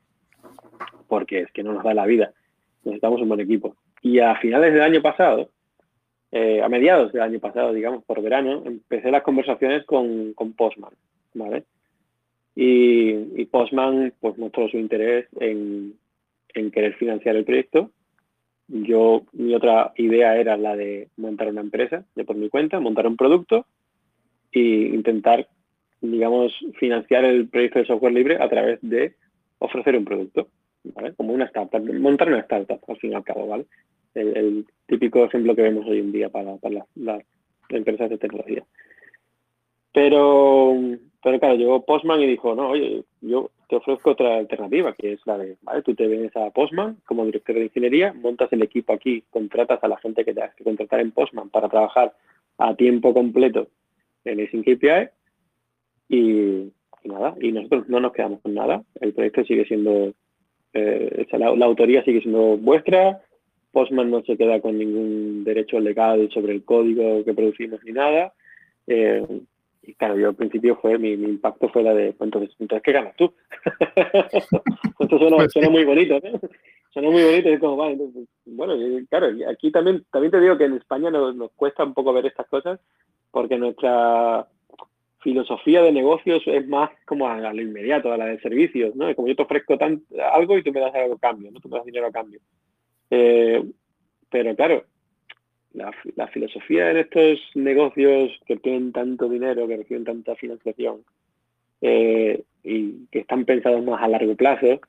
porque 1.08 1.40
es 1.40 1.52
que 1.52 1.62
no 1.62 1.72
nos 1.72 1.84
da 1.84 1.94
la 1.94 2.06
vida. 2.06 2.32
Necesitamos 2.84 3.20
un 3.20 3.28
buen 3.28 3.40
equipo. 3.40 3.76
Y 4.00 4.18
a 4.18 4.34
finales 4.36 4.72
del 4.72 4.82
año 4.82 5.02
pasado, 5.02 5.50
eh, 6.32 6.62
a 6.62 6.68
mediados 6.68 7.12
del 7.12 7.22
año 7.22 7.38
pasado, 7.38 7.72
digamos, 7.72 8.04
por 8.04 8.22
verano, 8.22 8.62
empecé 8.64 9.10
las 9.10 9.22
conversaciones 9.22 9.84
con, 9.84 10.32
con 10.32 10.54
Postman, 10.54 10.92
¿vale? 11.34 11.64
Y, 12.54 13.40
y 13.40 13.44
Postman 13.46 14.12
pues 14.20 14.36
mostró 14.38 14.68
su 14.68 14.78
interés 14.78 15.26
en, 15.40 15.94
en 16.54 16.70
querer 16.70 16.94
financiar 16.94 17.36
el 17.36 17.44
proyecto. 17.44 17.90
Yo, 18.68 19.22
mi 19.32 19.54
otra 19.54 19.92
idea 19.96 20.36
era 20.36 20.56
la 20.56 20.76
de 20.76 21.08
montar 21.16 21.48
una 21.48 21.60
empresa, 21.60 22.04
de 22.14 22.24
por 22.24 22.36
mi 22.36 22.48
cuenta, 22.48 22.80
montar 22.80 23.06
un 23.06 23.16
producto 23.16 23.66
e 24.52 24.60
intentar, 24.60 25.48
digamos, 26.00 26.52
financiar 26.78 27.24
el 27.24 27.48
proyecto 27.48 27.80
de 27.80 27.86
software 27.86 28.12
libre 28.12 28.36
a 28.40 28.48
través 28.48 28.78
de 28.82 29.14
ofrecer 29.58 29.96
un 29.96 30.04
producto, 30.04 30.48
¿vale? 30.84 31.14
Como 31.14 31.32
una 31.32 31.46
startup, 31.46 31.82
montar 31.94 32.28
una 32.28 32.40
startup, 32.40 32.80
al 32.88 32.96
fin 32.96 33.12
y 33.12 33.14
al 33.14 33.24
cabo, 33.24 33.46
¿vale? 33.46 33.66
El, 34.14 34.66
típico 34.86 35.24
ejemplo 35.24 35.56
que 35.56 35.62
vemos 35.62 35.86
hoy 35.86 36.00
en 36.00 36.12
día 36.12 36.28
para, 36.28 36.56
para 36.56 36.84
las 36.96 37.22
empresas 37.70 38.10
de 38.10 38.18
tecnología. 38.18 38.62
Pero, 39.92 40.76
pero 41.22 41.40
claro, 41.40 41.54
llegó 41.54 41.84
Postman 41.84 42.20
y 42.20 42.26
dijo, 42.26 42.54
no, 42.54 42.70
oye, 42.70 43.04
yo 43.22 43.50
te 43.72 43.76
ofrezco 43.76 44.10
otra 44.10 44.36
alternativa, 44.36 44.92
que 44.92 45.14
es 45.14 45.20
la 45.24 45.38
de, 45.38 45.56
vale, 45.62 45.80
tú 45.80 45.94
te 45.94 46.06
vienes 46.06 46.36
a 46.36 46.50
Postman 46.50 46.98
como 47.06 47.24
director 47.24 47.54
de 47.56 47.64
ingeniería, 47.64 48.12
montas 48.12 48.52
el 48.52 48.62
equipo 48.62 48.92
aquí, 48.92 49.24
contratas 49.30 49.82
a 49.82 49.88
la 49.88 49.96
gente 49.96 50.26
que 50.26 50.34
te 50.34 50.42
has 50.42 50.54
que 50.54 50.62
contratar 50.62 51.00
en 51.00 51.10
Postman 51.10 51.48
para 51.48 51.70
trabajar 51.70 52.14
a 52.58 52.74
tiempo 52.74 53.14
completo 53.14 53.68
en 54.26 54.42
Async 54.42 54.68
API 54.68 55.08
y, 56.10 56.70
nada, 57.04 57.34
y 57.40 57.50
nosotros 57.50 57.88
no 57.88 58.00
nos 58.00 58.12
quedamos 58.12 58.42
con 58.42 58.52
nada. 58.52 58.84
El 59.00 59.14
proyecto 59.14 59.42
sigue 59.44 59.64
siendo, 59.64 60.12
eh, 60.74 61.26
la, 61.32 61.64
autoría 61.64 62.04
sigue 62.04 62.20
siendo 62.20 62.58
vuestra, 62.58 63.22
Postman 63.70 64.10
no 64.10 64.22
se 64.22 64.36
queda 64.36 64.60
con 64.60 64.76
ningún 64.76 65.44
derecho 65.44 65.80
legal 65.80 66.28
sobre 66.30 66.52
el 66.52 66.62
código 66.62 67.24
que 67.24 67.32
producimos 67.32 67.82
ni 67.84 67.92
nada. 67.92 68.34
Eh, 68.86 69.26
y 69.82 69.94
claro, 69.94 70.16
yo 70.16 70.28
al 70.28 70.34
principio 70.34 70.76
fue, 70.76 70.98
mi, 70.98 71.12
impacto 71.12 71.68
fue 71.68 71.82
la 71.82 71.92
de, 71.92 72.14
entonces, 72.20 72.54
entonces 72.58 72.82
¿qué 72.84 72.92
ganas 72.92 73.16
tú? 73.16 73.32
Esto 75.00 75.18
suena, 75.18 75.36
pues 75.36 75.52
suena 75.52 75.70
muy 75.70 75.84
bonito, 75.84 76.20
¿no? 76.22 76.40
Suena 76.90 77.10
muy 77.10 77.22
bonito 77.22 77.48
y 77.48 77.52
es 77.52 77.60
como, 77.60 77.76
vale, 77.76 77.94
entonces, 77.94 78.28
bueno, 78.44 78.74
claro, 79.08 79.28
aquí 79.50 79.70
también, 79.70 80.04
también 80.12 80.30
te 80.30 80.40
digo 80.40 80.56
que 80.56 80.64
en 80.64 80.74
España 80.74 81.10
nos, 81.10 81.34
nos 81.34 81.50
cuesta 81.52 81.84
un 81.84 81.94
poco 81.94 82.12
ver 82.12 82.26
estas 82.26 82.46
cosas 82.46 82.78
porque 83.30 83.56
nuestra 83.56 84.46
filosofía 85.22 85.82
de 85.82 85.92
negocios 85.92 86.42
es 86.46 86.66
más 86.68 86.90
como 87.06 87.28
a, 87.28 87.52
lo 87.52 87.62
inmediato, 87.62 88.12
a 88.12 88.16
la 88.16 88.26
de 88.26 88.40
servicios, 88.40 88.94
¿no? 88.94 89.08
Es 89.08 89.16
como 89.16 89.28
yo 89.28 89.36
te 89.36 89.42
ofrezco 89.42 89.78
tan, 89.78 90.02
algo 90.32 90.58
y 90.58 90.62
tú 90.62 90.72
me 90.72 90.80
das 90.80 90.94
algo 90.94 91.14
a 91.14 91.18
cambio, 91.18 91.50
¿no? 91.50 91.60
Tú 91.60 91.68
me 91.68 91.78
das 91.78 91.86
dinero 91.86 92.06
a 92.06 92.12
cambio. 92.12 92.40
Eh, 93.10 93.62
pero 94.30 94.54
claro, 94.56 94.84
la, 95.74 96.26
filosofía 96.28 96.90
en 96.90 96.98
estos 96.98 97.40
negocios 97.54 98.32
que 98.46 98.56
tienen 98.56 98.92
tanto 98.92 99.28
dinero, 99.28 99.66
que 99.66 99.78
reciben 99.78 100.04
tanta 100.04 100.34
financiación 100.36 101.04
eh, 101.80 102.42
y 102.62 103.06
que 103.10 103.20
están 103.20 103.44
pensados 103.44 103.84
más 103.84 104.02
a 104.02 104.08
largo 104.08 104.34
plazo, 104.36 104.80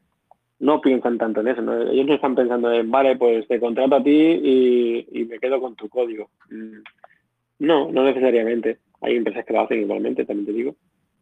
no 0.60 0.82
piensan 0.82 1.18
tanto 1.18 1.42
en 1.42 1.50
eso. 1.50 1.62
Ellos 1.92 2.06
no 2.06 2.14
están 2.16 2.36
pensando 2.36 2.72
en, 2.72 2.90
vale, 2.90 3.16
pues 3.18 3.48
te 3.48 3.60
contrato 3.60 3.96
a 3.96 4.04
ti 4.04 4.12
y, 4.12 5.26
me 5.26 5.40
quedo 5.40 5.60
con 5.60 5.76
tu 5.76 5.90
código. 5.90 6.30
Mm. 6.50 6.80
No, 7.60 7.92
no 7.92 8.04
necesariamente. 8.04 8.78
Hay 9.02 9.16
empresas 9.16 9.46
que 9.46 9.54
lo 9.54 9.62
hacen 9.62 9.82
igualmente, 9.82 10.26
también 10.26 10.46
te 10.46 10.54
digo. 10.54 10.76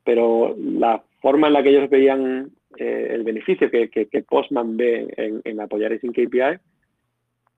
Pero 0.04 0.56
la 0.58 1.04
forma 1.22 1.48
en 1.48 1.54
la 1.54 1.64
que 1.64 1.70
ellos 1.70 1.90
veían 1.90 2.52
eh, 2.78 3.08
el 3.12 3.24
beneficio 3.24 3.70
que, 3.70 4.26
Postman 4.28 4.78
ve 4.78 5.14
en, 5.18 5.42
en 5.44 5.60
apoyar 5.60 5.94
ese 5.94 6.08
KPI 6.10 6.60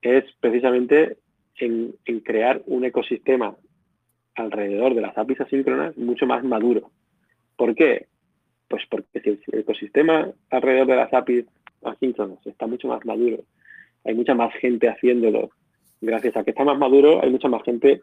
es 0.02 0.24
precisamente 0.40 1.16
en, 1.58 1.94
crear 2.24 2.62
un 2.66 2.84
ecosistema 2.84 3.56
alrededor 4.34 4.94
de 4.94 5.00
las 5.00 5.16
APIs 5.16 5.40
asíncronas 5.40 5.96
mucho 5.96 6.26
más 6.26 6.42
maduro. 6.44 6.90
¿Por 7.56 7.74
qué? 7.74 8.06
Pues 8.68 8.82
porque 8.90 9.20
el 9.24 9.40
ecosistema 9.52 10.30
alrededor 10.50 10.86
de 10.86 10.96
las 10.96 11.12
APIs 11.12 11.46
asíncronas 11.82 12.44
está 12.46 12.66
mucho 12.66 12.88
más 12.88 13.04
maduro, 13.04 13.44
hay 14.04 14.14
mucha 14.14 14.34
más 14.34 14.52
gente 14.54 14.88
haciéndolo. 14.88 15.50
Gracias 16.00 16.36
a 16.36 16.44
que 16.44 16.50
está 16.50 16.64
más 16.64 16.78
maduro, 16.78 17.22
hay 17.22 17.30
mucha 17.30 17.48
más 17.48 17.62
gente 17.62 18.02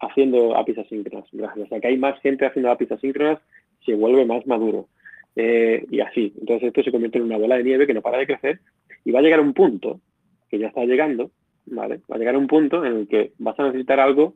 haciendo 0.00 0.56
APIs 0.56 0.78
asíncronas. 0.78 1.28
Gracias 1.32 1.72
a 1.72 1.80
que 1.80 1.88
hay 1.88 1.98
más 1.98 2.20
gente 2.20 2.46
haciendo 2.46 2.70
APIs 2.70 2.92
asíncronas, 2.92 3.38
se 3.84 3.94
vuelve 3.94 4.24
más 4.26 4.46
maduro. 4.46 4.88
Eh, 5.36 5.86
y 5.90 6.00
así. 6.00 6.32
Entonces 6.40 6.68
esto 6.68 6.82
se 6.82 6.90
convierte 6.90 7.18
en 7.18 7.24
una 7.24 7.38
bola 7.38 7.56
de 7.56 7.64
nieve 7.64 7.86
que 7.86 7.94
no 7.94 8.02
para 8.02 8.18
de 8.18 8.26
crecer 8.26 8.60
y 9.04 9.12
va 9.12 9.20
a 9.20 9.22
llegar 9.22 9.38
a 9.38 9.42
un 9.42 9.54
punto, 9.54 10.00
que 10.48 10.58
ya 10.58 10.66
está 10.66 10.84
llegando, 10.84 11.30
Va 11.66 11.84
a 11.84 12.18
llegar 12.18 12.36
un 12.36 12.46
punto 12.46 12.84
en 12.84 12.96
el 12.96 13.08
que 13.08 13.32
vas 13.38 13.58
a 13.58 13.64
necesitar 13.64 14.00
algo 14.00 14.34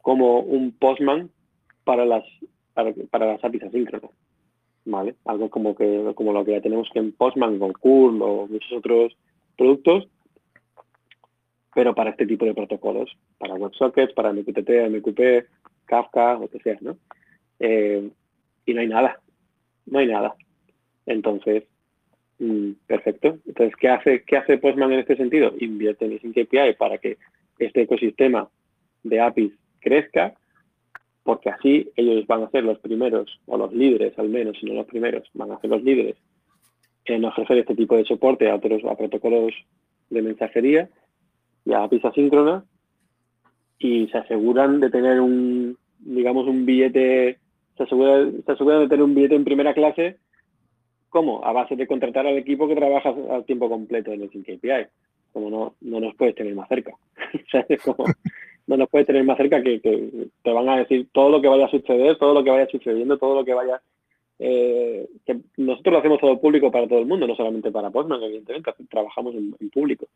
como 0.00 0.40
un 0.40 0.72
Postman 0.72 1.30
para 1.84 2.04
las, 2.04 2.24
para, 2.74 3.26
las 3.26 3.44
APIs 3.44 3.64
asíncronas, 3.64 4.10
¿vale? 4.84 5.14
Algo 5.24 5.50
como, 5.50 5.74
que, 5.74 6.12
como 6.14 6.32
lo 6.32 6.44
que 6.44 6.52
ya 6.52 6.60
tenemos 6.60 6.88
que 6.92 6.98
en 6.98 7.12
Postman 7.12 7.58
con 7.58 7.72
Curl 7.72 8.22
o 8.22 8.46
muchos 8.48 8.72
otros 8.72 9.16
productos, 9.56 10.08
pero 11.74 11.94
para 11.94 12.10
este 12.10 12.26
tipo 12.26 12.44
de 12.44 12.54
protocolos, 12.54 13.16
para 13.38 13.54
WebSockets, 13.54 14.12
para 14.12 14.32
MQTT, 14.32 14.88
MQP, 14.90 15.46
Kafka, 15.86 16.34
lo 16.34 16.48
que 16.48 16.58
sea, 16.60 16.78
¿no? 16.80 16.96
Eh, 17.58 18.10
y 18.66 18.74
no 18.74 18.80
hay 18.80 18.88
nada, 18.88 19.20
no 19.86 19.98
hay 19.98 20.06
nada. 20.06 20.34
Entonces, 21.06 21.64
perfecto. 22.86 23.38
Entonces, 23.46 23.74
¿qué 23.76 23.88
hace, 23.88 24.24
¿qué 24.24 24.36
hace 24.36 24.58
Postman 24.58 24.92
en 24.92 25.00
este 25.00 25.16
sentido? 25.16 25.54
Invierte 25.60 26.04
en 26.04 26.16
Async 26.16 26.36
API 26.38 26.74
para 26.74 26.98
que 26.98 27.18
este 27.58 27.82
ecosistema 27.82 28.48
de 29.02 29.20
APIs 29.20 29.52
crezca, 29.80 30.34
porque 31.22 31.50
así 31.50 31.90
ellos 31.96 32.26
van 32.26 32.42
a 32.42 32.50
ser 32.50 32.64
los 32.64 32.78
primeros, 32.78 33.40
o 33.46 33.56
los 33.56 33.72
líderes 33.72 34.18
al 34.18 34.28
menos, 34.28 34.56
si 34.58 34.66
no 34.66 34.74
los 34.74 34.86
primeros, 34.86 35.28
van 35.34 35.52
a 35.52 35.60
ser 35.60 35.70
los 35.70 35.82
líderes 35.82 36.16
en 37.04 37.24
ofrecer 37.24 37.58
este 37.58 37.74
tipo 37.74 37.96
de 37.96 38.04
soporte 38.04 38.48
a 38.48 38.54
otros 38.54 38.84
a 38.84 38.96
protocolos 38.96 39.52
de 40.10 40.22
mensajería 40.22 40.88
y 41.64 41.72
APIs 41.72 42.04
asíncronas 42.04 42.64
y 43.78 44.06
se 44.08 44.18
aseguran 44.18 44.80
de 44.80 44.90
tener 44.90 45.20
un, 45.20 45.76
digamos, 45.98 46.46
un 46.46 46.64
billete, 46.64 47.38
se 47.76 47.86
se 47.86 48.52
aseguran 48.52 48.80
de 48.80 48.88
tener 48.88 49.02
un 49.02 49.14
billete 49.14 49.34
en 49.34 49.44
primera 49.44 49.74
clase 49.74 50.18
¿Cómo? 51.12 51.44
A 51.44 51.52
base 51.52 51.76
de 51.76 51.86
contratar 51.86 52.26
al 52.26 52.38
equipo 52.38 52.66
que 52.66 52.74
trabaja 52.74 53.14
al 53.30 53.44
tiempo 53.44 53.68
completo 53.68 54.12
en 54.12 54.22
el 54.22 54.30
KPI. 54.30 54.86
Como 55.34 55.50
no, 55.50 55.74
no 55.82 56.00
nos 56.00 56.14
puedes 56.14 56.34
tener 56.34 56.54
más 56.54 56.66
cerca. 56.70 56.92
no 58.66 58.76
nos 58.78 58.88
puedes 58.88 59.06
tener 59.06 59.22
más 59.22 59.36
cerca 59.36 59.62
que, 59.62 59.78
te 59.78 60.50
van 60.50 60.70
a 60.70 60.78
decir 60.78 61.08
todo 61.12 61.28
lo 61.28 61.42
que 61.42 61.48
vaya 61.48 61.66
a 61.66 61.70
suceder, 61.70 62.16
todo 62.16 62.32
lo 62.32 62.42
que 62.42 62.50
vaya 62.50 62.66
sucediendo, 62.66 63.18
todo 63.18 63.34
lo 63.34 63.44
que 63.44 63.52
vaya... 63.52 63.82
Eh, 64.38 65.06
nosotros 65.58 65.92
lo 65.92 65.98
hacemos 65.98 66.18
todo 66.18 66.40
público 66.40 66.70
para 66.70 66.88
todo 66.88 67.00
el 67.00 67.06
mundo, 67.06 67.26
no 67.26 67.36
solamente 67.36 67.70
para 67.70 67.90
Postman, 67.90 68.22
evidentemente, 68.22 68.72
trabajamos 68.88 69.34
en, 69.34 69.54
público. 69.68 70.06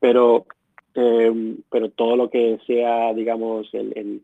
Pero, 0.00 0.46
eh, 0.94 1.56
pero 1.70 1.90
todo 1.90 2.16
lo 2.16 2.30
que 2.30 2.58
sea, 2.66 3.12
digamos, 3.12 3.68
el, 3.74 4.22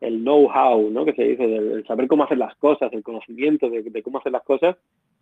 el, 0.00 0.22
know-how, 0.22 0.90
¿no? 0.90 1.04
Que 1.04 1.12
se 1.12 1.24
dice, 1.24 1.44
el, 1.44 1.86
saber 1.86 2.08
cómo 2.08 2.24
hacer 2.24 2.38
las 2.38 2.56
cosas, 2.56 2.90
el 2.94 3.02
conocimiento 3.02 3.68
de 3.68 4.02
cómo 4.02 4.16
hacer 4.16 4.32
las 4.32 4.44
cosas, 4.44 4.76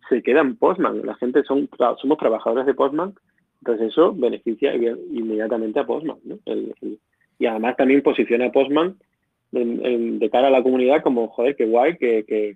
se 0.09 0.21
queda 0.21 0.41
en 0.41 0.57
Postman. 0.57 1.05
La 1.05 1.15
gente 1.15 1.43
son, 1.43 1.69
somos 2.01 2.17
trabajadores 2.17 2.65
de 2.65 2.73
Postman, 2.73 3.13
entonces 3.59 3.89
eso 3.89 4.13
beneficia 4.13 4.73
inmediatamente 4.75 5.79
a 5.79 5.85
Postman. 5.85 6.17
y 7.39 7.45
además 7.45 7.75
también 7.77 8.01
posiciona 8.01 8.47
a 8.47 8.51
Postman 8.51 8.97
de 9.51 10.29
cara 10.31 10.47
a 10.47 10.51
la 10.51 10.63
comunidad 10.63 11.03
como, 11.03 11.27
joder, 11.27 11.55
qué 11.55 11.65
guay 11.65 11.97
que, 11.97 12.55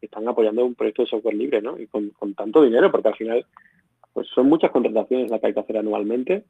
están 0.00 0.28
apoyando 0.28 0.64
un 0.64 0.74
proyecto 0.74 1.02
de 1.02 1.08
software 1.08 1.34
libre, 1.34 1.60
¿no? 1.60 1.78
Y 1.78 1.86
con, 1.88 2.12
tanto 2.34 2.62
dinero, 2.62 2.90
porque 2.90 3.08
al 3.08 3.16
final 3.16 3.46
pues 4.12 4.28
son 4.28 4.48
muchas 4.48 4.70
contrataciones 4.70 5.28
las 5.28 5.40
que 5.40 5.48
hay 5.48 5.54
que 5.54 5.60
hacer 5.60 5.76
anualmente. 5.78 6.44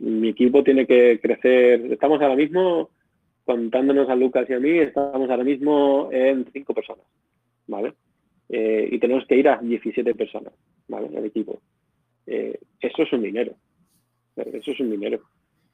mi 0.00 0.28
equipo 0.28 0.62
tiene 0.62 0.86
que 0.86 1.18
crecer, 1.20 1.92
estamos 1.92 2.20
ahora 2.20 2.36
mismo, 2.36 2.90
contándonos 3.46 4.08
a 4.10 4.14
Lucas 4.14 4.48
y 4.50 4.52
a 4.52 4.60
mí, 4.60 4.78
estamos 4.78 5.30
ahora 5.30 5.44
mismo 5.44 6.10
en 6.12 6.46
cinco 6.52 6.74
personas, 6.74 7.06
¿vale? 7.66 7.94
Eh, 8.52 8.88
y 8.90 8.98
tenemos 8.98 9.24
que 9.26 9.36
ir 9.36 9.48
a 9.48 9.58
17 9.58 10.14
personas, 10.14 10.52
¿vale? 10.88 11.08
El 11.16 11.24
equipo. 11.24 11.60
Eh, 12.26 12.58
eso 12.80 13.02
es 13.02 13.12
un 13.12 13.22
dinero. 13.22 13.54
Eso 14.36 14.72
es 14.72 14.80
un 14.80 14.90
dinero. 14.90 15.20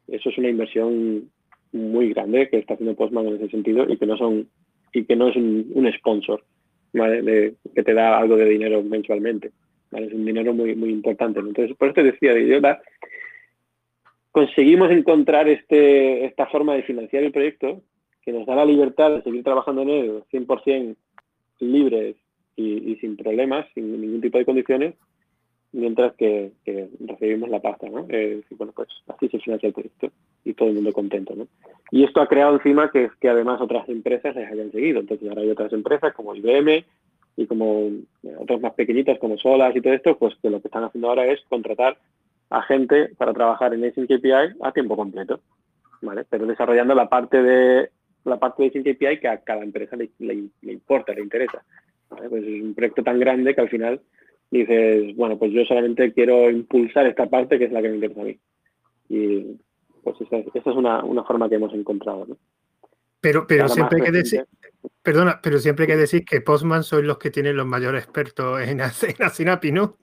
Eso 0.06 0.28
es 0.28 0.38
una 0.38 0.50
inversión 0.50 1.30
muy 1.72 2.12
grande 2.12 2.48
que 2.48 2.58
está 2.58 2.74
haciendo 2.74 2.94
Postman 2.94 3.26
en 3.26 3.36
ese 3.36 3.48
sentido 3.48 3.86
y 3.88 3.96
que 3.96 4.06
no 4.06 4.16
son 4.16 4.48
y 4.92 5.04
que 5.04 5.16
no 5.16 5.28
es 5.28 5.36
un, 5.36 5.92
sponsor 5.98 6.42
¿vale? 6.92 7.54
que 7.74 7.82
te 7.82 7.92
da 7.92 8.18
algo 8.18 8.36
de 8.36 8.46
dinero 8.46 8.82
mensualmente. 8.82 9.52
Es 9.92 10.12
un 10.12 10.24
dinero 10.24 10.52
muy, 10.52 10.74
muy 10.74 10.90
importante. 10.90 11.40
Entonces, 11.40 11.76
por 11.76 11.88
eso 11.88 11.94
te 11.94 12.02
decía, 12.04 12.38
idiota, 12.38 12.82
conseguimos 14.32 14.90
encontrar 14.90 15.48
este, 15.48 16.24
esta 16.26 16.46
forma 16.46 16.74
de 16.74 16.82
financiar 16.82 17.24
el 17.24 17.32
proyecto 17.32 17.82
que 18.22 18.32
nos 18.32 18.46
da 18.46 18.56
la 18.56 18.64
libertad 18.64 19.12
de 19.12 19.22
seguir 19.22 19.42
trabajando 19.44 19.82
en 19.82 19.90
él 19.90 20.22
100% 20.32 20.96
libres 21.60 22.16
y, 22.56 22.96
sin 22.96 23.16
problemas, 23.16 23.66
sin 23.74 24.00
ningún 24.00 24.20
tipo 24.20 24.38
de 24.38 24.46
condiciones, 24.46 24.94
mientras 25.72 26.14
que, 26.14 26.52
recibimos 27.00 27.50
la 27.50 27.60
pasta, 27.60 27.88
¿no? 27.88 28.06
Eh, 28.08 28.42
bueno, 28.56 28.72
pues 28.74 28.88
así 29.08 29.28
se 29.28 29.38
financia 29.38 29.66
el 29.66 29.74
proyecto 29.74 30.10
y 30.44 30.54
todo 30.54 30.68
el 30.68 30.76
mundo 30.76 30.92
contento, 30.92 31.34
¿no? 31.36 31.46
Y 31.90 32.04
esto 32.04 32.20
ha 32.20 32.28
creado 32.28 32.54
encima 32.54 32.90
que, 32.90 33.10
que 33.20 33.28
además 33.28 33.60
otras 33.60 33.88
empresas 33.88 34.34
les 34.34 34.50
hayan 34.50 34.72
seguido. 34.72 35.00
Entonces 35.00 35.28
ahora 35.28 35.42
hay 35.42 35.50
otras 35.50 35.72
empresas 35.72 36.14
como 36.14 36.34
IBM 36.34 36.84
y 37.36 37.46
como 37.46 37.88
eh, 38.22 38.36
otras 38.38 38.60
más 38.60 38.72
pequeñitas 38.74 39.18
como 39.18 39.36
Solas 39.36 39.76
y 39.76 39.80
todo 39.80 39.92
esto, 39.92 40.16
pues 40.18 40.34
que 40.40 40.50
lo 40.50 40.60
que 40.60 40.68
están 40.68 40.84
haciendo 40.84 41.08
ahora 41.08 41.26
es 41.26 41.40
contratar 41.48 41.98
a 42.48 42.62
gente 42.62 43.10
para 43.16 43.32
trabajar 43.32 43.74
en 43.74 43.84
Async 43.84 44.08
KPI 44.08 44.56
a 44.62 44.72
tiempo 44.72 44.96
completo, 44.96 45.40
¿vale? 46.00 46.24
Pero 46.28 46.46
desarrollando 46.46 46.94
la 46.94 47.08
parte 47.08 47.42
de 47.42 47.90
la 48.24 48.38
parte 48.38 48.62
de 48.62 48.68
Async 48.68 48.86
KPI 48.86 49.20
que 49.20 49.28
a 49.28 49.38
cada 49.38 49.62
empresa 49.62 49.96
le, 49.96 50.10
le 50.18 50.72
importa, 50.72 51.12
le 51.12 51.22
interesa. 51.22 51.62
Pues 52.08 52.44
es 52.44 52.62
un 52.62 52.74
proyecto 52.74 53.02
tan 53.02 53.18
grande 53.18 53.54
que 53.54 53.60
al 53.60 53.68
final 53.68 54.00
dices, 54.50 55.14
bueno, 55.16 55.38
pues 55.38 55.52
yo 55.52 55.64
solamente 55.64 56.12
quiero 56.12 56.50
impulsar 56.50 57.06
esta 57.06 57.26
parte 57.26 57.58
que 57.58 57.64
es 57.64 57.72
la 57.72 57.82
que 57.82 57.88
me 57.88 57.96
interesa 57.96 58.20
a 58.20 58.24
mí. 58.24 58.38
Y 59.08 59.56
pues 60.02 60.16
esa, 60.20 60.36
es 60.36 60.76
una, 60.76 61.02
forma 61.24 61.48
que 61.48 61.56
hemos 61.56 61.74
encontrado. 61.74 62.26
¿no? 62.26 62.36
Pero, 63.20 63.46
pero 63.46 63.68
siempre 63.68 63.98
hay 63.98 64.04
que 64.06 64.12
decir, 64.12 64.46
perdona, 65.02 65.40
pero 65.42 65.58
siempre 65.58 65.86
que 65.86 65.96
decir 65.96 66.24
que 66.24 66.40
Postman 66.40 66.84
son 66.84 67.06
los 67.06 67.18
que 67.18 67.30
tienen 67.30 67.56
los 67.56 67.66
mayores 67.66 68.04
expertos 68.04 68.60
en, 68.60 68.80
en 68.80 69.30
Sinapi, 69.30 69.72
¿no? 69.72 69.96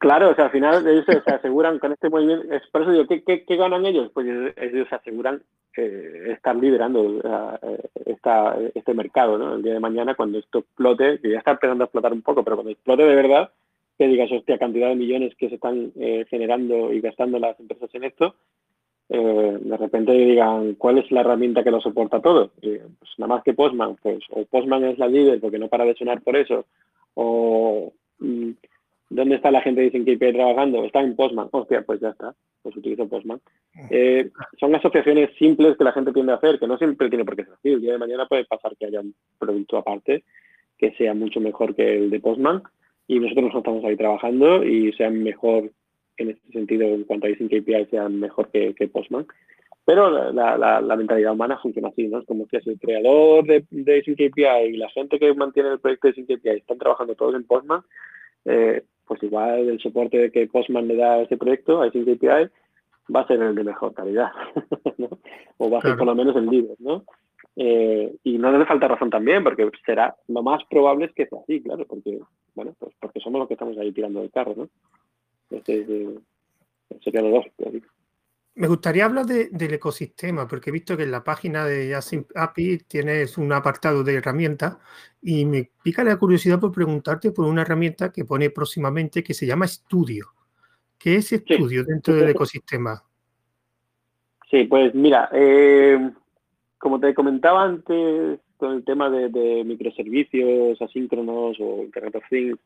Claro, 0.00 0.30
o 0.30 0.34
sea, 0.34 0.46
al 0.46 0.50
final 0.50 0.88
ellos 0.88 1.04
se 1.04 1.30
aseguran 1.30 1.78
con 1.78 1.92
este 1.92 2.08
movimiento, 2.08 2.50
es 2.54 2.66
por 2.72 2.80
eso 2.80 2.90
digo, 2.90 3.04
¿qué, 3.06 3.56
ganan 3.56 3.84
ellos? 3.84 4.10
Pues 4.14 4.26
ellos 4.56 4.88
se 4.88 4.94
aseguran 4.94 5.42
eh, 5.76 6.28
estar 6.32 6.56
liderando 6.56 7.20
eh, 7.22 7.82
esta, 8.06 8.56
este 8.74 8.94
mercado, 8.94 9.36
¿no? 9.36 9.56
El 9.56 9.62
día 9.62 9.74
de 9.74 9.80
mañana 9.80 10.14
cuando 10.14 10.38
esto 10.38 10.60
explote, 10.60 11.20
que 11.20 11.32
ya 11.32 11.36
está 11.36 11.50
empezando 11.50 11.84
a 11.84 11.86
explotar 11.86 12.14
un 12.14 12.22
poco, 12.22 12.42
pero 12.42 12.56
cuando 12.56 12.72
explote 12.72 13.02
de 13.02 13.14
verdad, 13.14 13.50
que 13.98 14.08
digas, 14.08 14.32
hostia, 14.32 14.56
cantidad 14.56 14.88
de 14.88 14.96
millones 14.96 15.34
que 15.36 15.50
se 15.50 15.56
están 15.56 15.92
eh, 15.96 16.24
generando 16.30 16.94
y 16.94 17.02
gastando 17.02 17.38
las 17.38 17.60
empresas 17.60 17.94
en 17.94 18.04
esto, 18.04 18.34
de 19.10 19.76
repente 19.76 20.12
digan, 20.12 20.76
¿cuál 20.76 20.96
es 20.96 21.10
la 21.10 21.20
herramienta 21.20 21.62
que 21.62 21.72
lo 21.72 21.80
soporta 21.80 22.22
todo? 22.22 22.52
pues 22.58 23.10
nada 23.18 23.34
más 23.34 23.42
que 23.42 23.52
Postman, 23.52 23.96
pues, 23.96 24.24
o 24.30 24.46
Postman 24.46 24.84
es 24.84 24.98
la 24.98 25.08
líder 25.08 25.40
porque 25.40 25.58
no 25.58 25.68
para 25.68 25.84
de 25.84 25.94
sonar 25.94 26.22
por 26.22 26.36
eso, 26.36 26.64
o... 27.12 27.92
Mm, 28.20 28.52
¿Dónde 29.10 29.34
está 29.34 29.50
la 29.50 29.60
gente 29.60 29.82
de 29.82 29.90
KPI 29.90 30.32
trabajando? 30.32 30.84
Está 30.84 31.00
en 31.00 31.16
Postman. 31.16 31.48
Hostia, 31.50 31.82
pues 31.82 32.00
ya 32.00 32.10
está. 32.10 32.32
Pues 32.62 32.76
utilizo 32.76 33.08
Postman. 33.08 33.40
Eh, 33.90 34.30
son 34.58 34.74
asociaciones 34.74 35.30
simples 35.36 35.76
que 35.76 35.84
la 35.84 35.92
gente 35.92 36.12
tiende 36.12 36.32
a 36.32 36.36
hacer, 36.36 36.60
que 36.60 36.68
no 36.68 36.78
siempre 36.78 37.08
tiene 37.08 37.24
por 37.24 37.34
qué 37.34 37.44
ser 37.44 37.54
así. 37.54 37.70
El 37.70 37.80
día 37.80 37.92
de 37.92 37.98
mañana 37.98 38.26
puede 38.26 38.44
pasar 38.44 38.76
que 38.76 38.86
haya 38.86 39.00
un 39.00 39.14
producto 39.38 39.76
aparte 39.76 40.24
que 40.78 40.92
sea 40.92 41.12
mucho 41.12 41.40
mejor 41.40 41.74
que 41.74 41.96
el 41.96 42.08
de 42.08 42.20
Postman 42.20 42.62
y 43.06 43.18
nosotros 43.20 43.52
estamos 43.54 43.84
ahí 43.84 43.96
trabajando 43.96 44.64
y 44.64 44.92
sean 44.92 45.22
mejor 45.22 45.70
en 46.16 46.30
este 46.30 46.52
sentido 46.52 46.86
en 46.86 47.04
cuanto 47.04 47.26
a 47.26 47.30
Async 47.30 47.50
KPI 47.50 47.86
sean 47.90 48.18
mejor 48.18 48.48
que, 48.50 48.90
Postman. 48.92 49.26
Pero 49.84 50.32
la, 50.32 50.96
mentalidad 50.96 51.32
humana 51.32 51.58
funciona 51.60 51.88
así, 51.88 52.06
¿no? 52.06 52.20
Es 52.20 52.26
como 52.26 52.46
que 52.46 52.60
si 52.60 52.70
el 52.70 52.78
creador 52.78 53.44
de, 53.44 53.64
de 53.70 54.02
KPI 54.02 54.74
y 54.74 54.76
la 54.76 54.88
gente 54.90 55.18
que 55.18 55.34
mantiene 55.34 55.70
el 55.70 55.80
proyecto 55.80 56.08
de 56.08 56.24
KPI 56.24 56.48
están 56.50 56.78
trabajando 56.78 57.14
todos 57.16 57.34
en 57.34 57.44
Postman, 57.44 57.82
eh, 58.44 58.84
pues 59.10 59.24
igual 59.24 59.68
el 59.68 59.80
soporte 59.80 60.30
que 60.30 60.46
Postman 60.46 60.86
le 60.86 60.94
da 60.94 61.14
a 61.14 61.22
ese 61.22 61.36
proyecto, 61.36 61.82
a 61.82 61.88
ese 61.88 61.98
API, 61.98 62.48
va 63.12 63.22
a 63.22 63.26
ser 63.26 63.42
el 63.42 63.56
de 63.56 63.64
mejor 63.64 63.92
calidad, 63.92 64.30
o 65.58 65.68
va 65.68 65.78
a 65.78 65.80
ser 65.80 65.96
por 65.96 66.06
lo 66.06 66.14
menos 66.14 66.36
el 66.36 66.46
líder, 66.46 66.76
¿no? 66.78 67.02
Eh, 67.56 68.14
y 68.22 68.38
no 68.38 68.56
le 68.56 68.64
falta 68.66 68.86
razón 68.86 69.10
también, 69.10 69.42
porque 69.42 69.68
será 69.84 70.14
lo 70.28 70.44
más 70.44 70.62
probable 70.70 71.06
es 71.06 71.12
que 71.12 71.26
sea 71.26 71.40
así, 71.40 71.60
claro, 71.60 71.84
porque 71.88 72.20
bueno, 72.54 72.72
pues 72.78 72.94
porque 73.00 73.18
somos 73.18 73.40
los 73.40 73.48
que 73.48 73.54
estamos 73.54 73.76
ahí 73.78 73.90
tirando 73.90 74.20
del 74.20 74.30
carro, 74.30 74.54
¿no? 74.56 74.68
Este, 75.50 75.80
eh, 75.80 76.18
sería 77.02 77.22
lo 77.22 77.30
lógico. 77.30 77.64
Me 78.54 78.66
gustaría 78.66 79.04
hablar 79.04 79.26
del 79.26 79.74
ecosistema, 79.74 80.46
porque 80.46 80.70
he 80.70 80.72
visto 80.72 80.96
que 80.96 81.04
en 81.04 81.12
la 81.12 81.22
página 81.22 81.64
de 81.64 81.94
Async 81.94 82.26
API 82.34 82.78
tienes 82.78 83.38
un 83.38 83.52
apartado 83.52 84.02
de 84.02 84.16
herramientas 84.16 84.76
y 85.22 85.44
me 85.44 85.70
pica 85.82 86.02
la 86.02 86.16
curiosidad 86.16 86.58
por 86.58 86.72
preguntarte 86.72 87.30
por 87.30 87.46
una 87.46 87.62
herramienta 87.62 88.12
que 88.12 88.24
pone 88.24 88.50
próximamente 88.50 89.22
que 89.22 89.34
se 89.34 89.46
llama 89.46 89.68
Studio. 89.68 90.26
¿Qué 90.98 91.16
es 91.16 91.28
Studio 91.28 91.84
dentro 91.84 92.14
del 92.14 92.30
ecosistema? 92.30 93.02
Sí, 94.50 94.64
pues 94.64 94.94
mira, 94.94 95.28
eh, 95.32 96.10
como 96.76 96.98
te 96.98 97.14
comentaba 97.14 97.62
antes 97.64 98.40
con 98.56 98.72
el 98.72 98.84
tema 98.84 99.08
de, 99.08 99.62
microservicios 99.64 100.82
asíncronos 100.82 101.56
o 101.60 101.84
Internet 101.84 102.16
of 102.16 102.24
Things, 102.28 102.58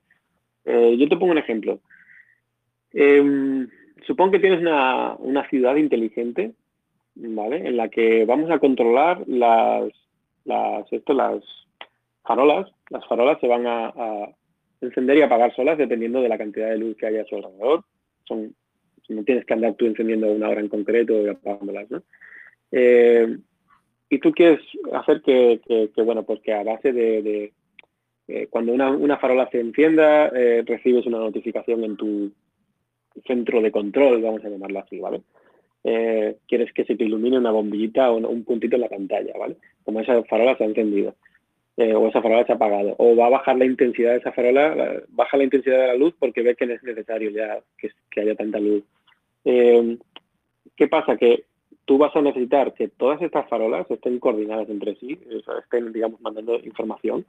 eh, 0.64 0.96
yo 0.98 1.08
te 1.08 1.16
pongo 1.16 1.32
un 1.32 1.38
ejemplo. 1.38 1.78
Eh, 2.92 3.66
Supongo 4.06 4.32
que 4.32 4.38
tienes 4.40 4.60
una, 4.60 5.48
ciudad 5.48 5.76
inteligente, 5.76 6.52
¿vale? 7.14 7.68
En 7.68 7.76
la 7.76 7.88
que 7.88 8.24
vamos 8.24 8.50
a 8.50 8.58
controlar 8.58 9.22
las, 9.26 9.90
las, 10.44 10.92
esto, 10.92 11.12
las 11.12 11.42
farolas. 12.22 12.70
Las 12.90 13.06
farolas 13.06 13.38
se 13.40 13.48
van 13.48 13.66
a, 13.66 13.92
encender 14.80 15.16
y 15.16 15.22
apagar 15.22 15.54
solas 15.54 15.78
dependiendo 15.78 16.20
de 16.20 16.28
la 16.28 16.36
cantidad 16.36 16.68
de 16.68 16.76
luz 16.76 16.96
que 16.96 17.06
haya 17.06 17.22
a 17.22 17.24
su 17.24 17.36
alrededor. 17.36 17.84
Son, 18.24 18.54
no 19.08 19.24
tienes 19.24 19.46
que 19.46 19.54
andar 19.54 19.74
tú 19.74 19.86
encendiendo 19.86 20.30
una 20.30 20.48
hora 20.48 20.60
en 20.60 20.68
concreto 20.68 21.22
y 21.22 21.28
apagándolas, 21.28 21.90
¿no? 21.90 22.02
Eh, 22.70 23.38
y 24.10 24.18
tú 24.18 24.32
quieres 24.32 24.60
hacer 24.92 25.22
que, 25.22 25.90
bueno, 25.96 26.22
pues 26.24 26.40
que 26.40 26.52
a 26.52 26.62
base 26.62 26.92
de, 26.92 27.52
eh, 28.28 28.46
cuando 28.50 28.72
una, 28.72 29.16
farola 29.18 29.48
se 29.50 29.60
encienda, 29.60 30.28
eh, 30.28 30.62
recibes 30.66 31.06
una 31.06 31.18
notificación 31.18 31.84
en 31.84 31.96
tu, 31.96 32.32
centro 33.26 33.60
de 33.60 33.70
control, 33.70 34.22
vamos 34.22 34.44
a 34.44 34.48
llamarlo 34.48 34.80
así, 34.80 34.98
¿vale? 34.98 35.22
Eh, 35.84 36.36
quieres 36.48 36.72
que 36.72 36.84
se 36.84 36.96
te 36.96 37.04
ilumine 37.04 37.38
una 37.38 37.50
bombillita 37.50 38.10
o 38.10 38.16
un 38.16 38.44
puntito 38.44 38.76
en 38.76 38.82
la 38.82 38.88
pantalla, 38.88 39.32
¿vale? 39.38 39.56
Como 39.84 40.00
esa 40.00 40.22
farola 40.24 40.56
se 40.56 40.64
ha 40.64 40.66
encendido. 40.66 41.14
eh, 41.76 41.94
o 41.94 42.06
esa 42.06 42.22
farola 42.22 42.46
se 42.46 42.52
ha 42.52 42.54
apagado, 42.54 42.94
o 42.98 43.16
va 43.16 43.26
a 43.26 43.30
bajar 43.30 43.56
la 43.56 43.64
intensidad 43.64 44.12
de 44.12 44.18
esa 44.18 44.32
farola, 44.32 45.02
baja 45.08 45.36
la 45.36 45.44
intensidad 45.44 45.80
de 45.80 45.86
la 45.88 45.96
luz 45.96 46.14
porque 46.20 46.42
ve 46.42 46.54
que 46.54 46.66
no 46.66 46.74
es 46.74 46.82
necesario 46.84 47.30
ya 47.30 47.60
que, 47.78 48.20
haya 48.20 48.36
tanta 48.36 48.60
luz. 48.60 48.84
Eh, 49.44 49.98
¿Qué 50.76 50.86
pasa? 50.86 51.16
Que 51.16 51.44
tú 51.84 51.98
vas 51.98 52.14
a 52.14 52.22
necesitar 52.22 52.74
que 52.74 52.88
todas 52.88 53.20
estas 53.22 53.48
farolas 53.48 53.90
estén 53.90 54.18
coordinadas 54.20 54.68
entre 54.68 54.94
sí, 54.96 55.18
estén, 55.64 55.92
digamos, 55.92 56.20
mandando 56.20 56.58
información 56.60 57.26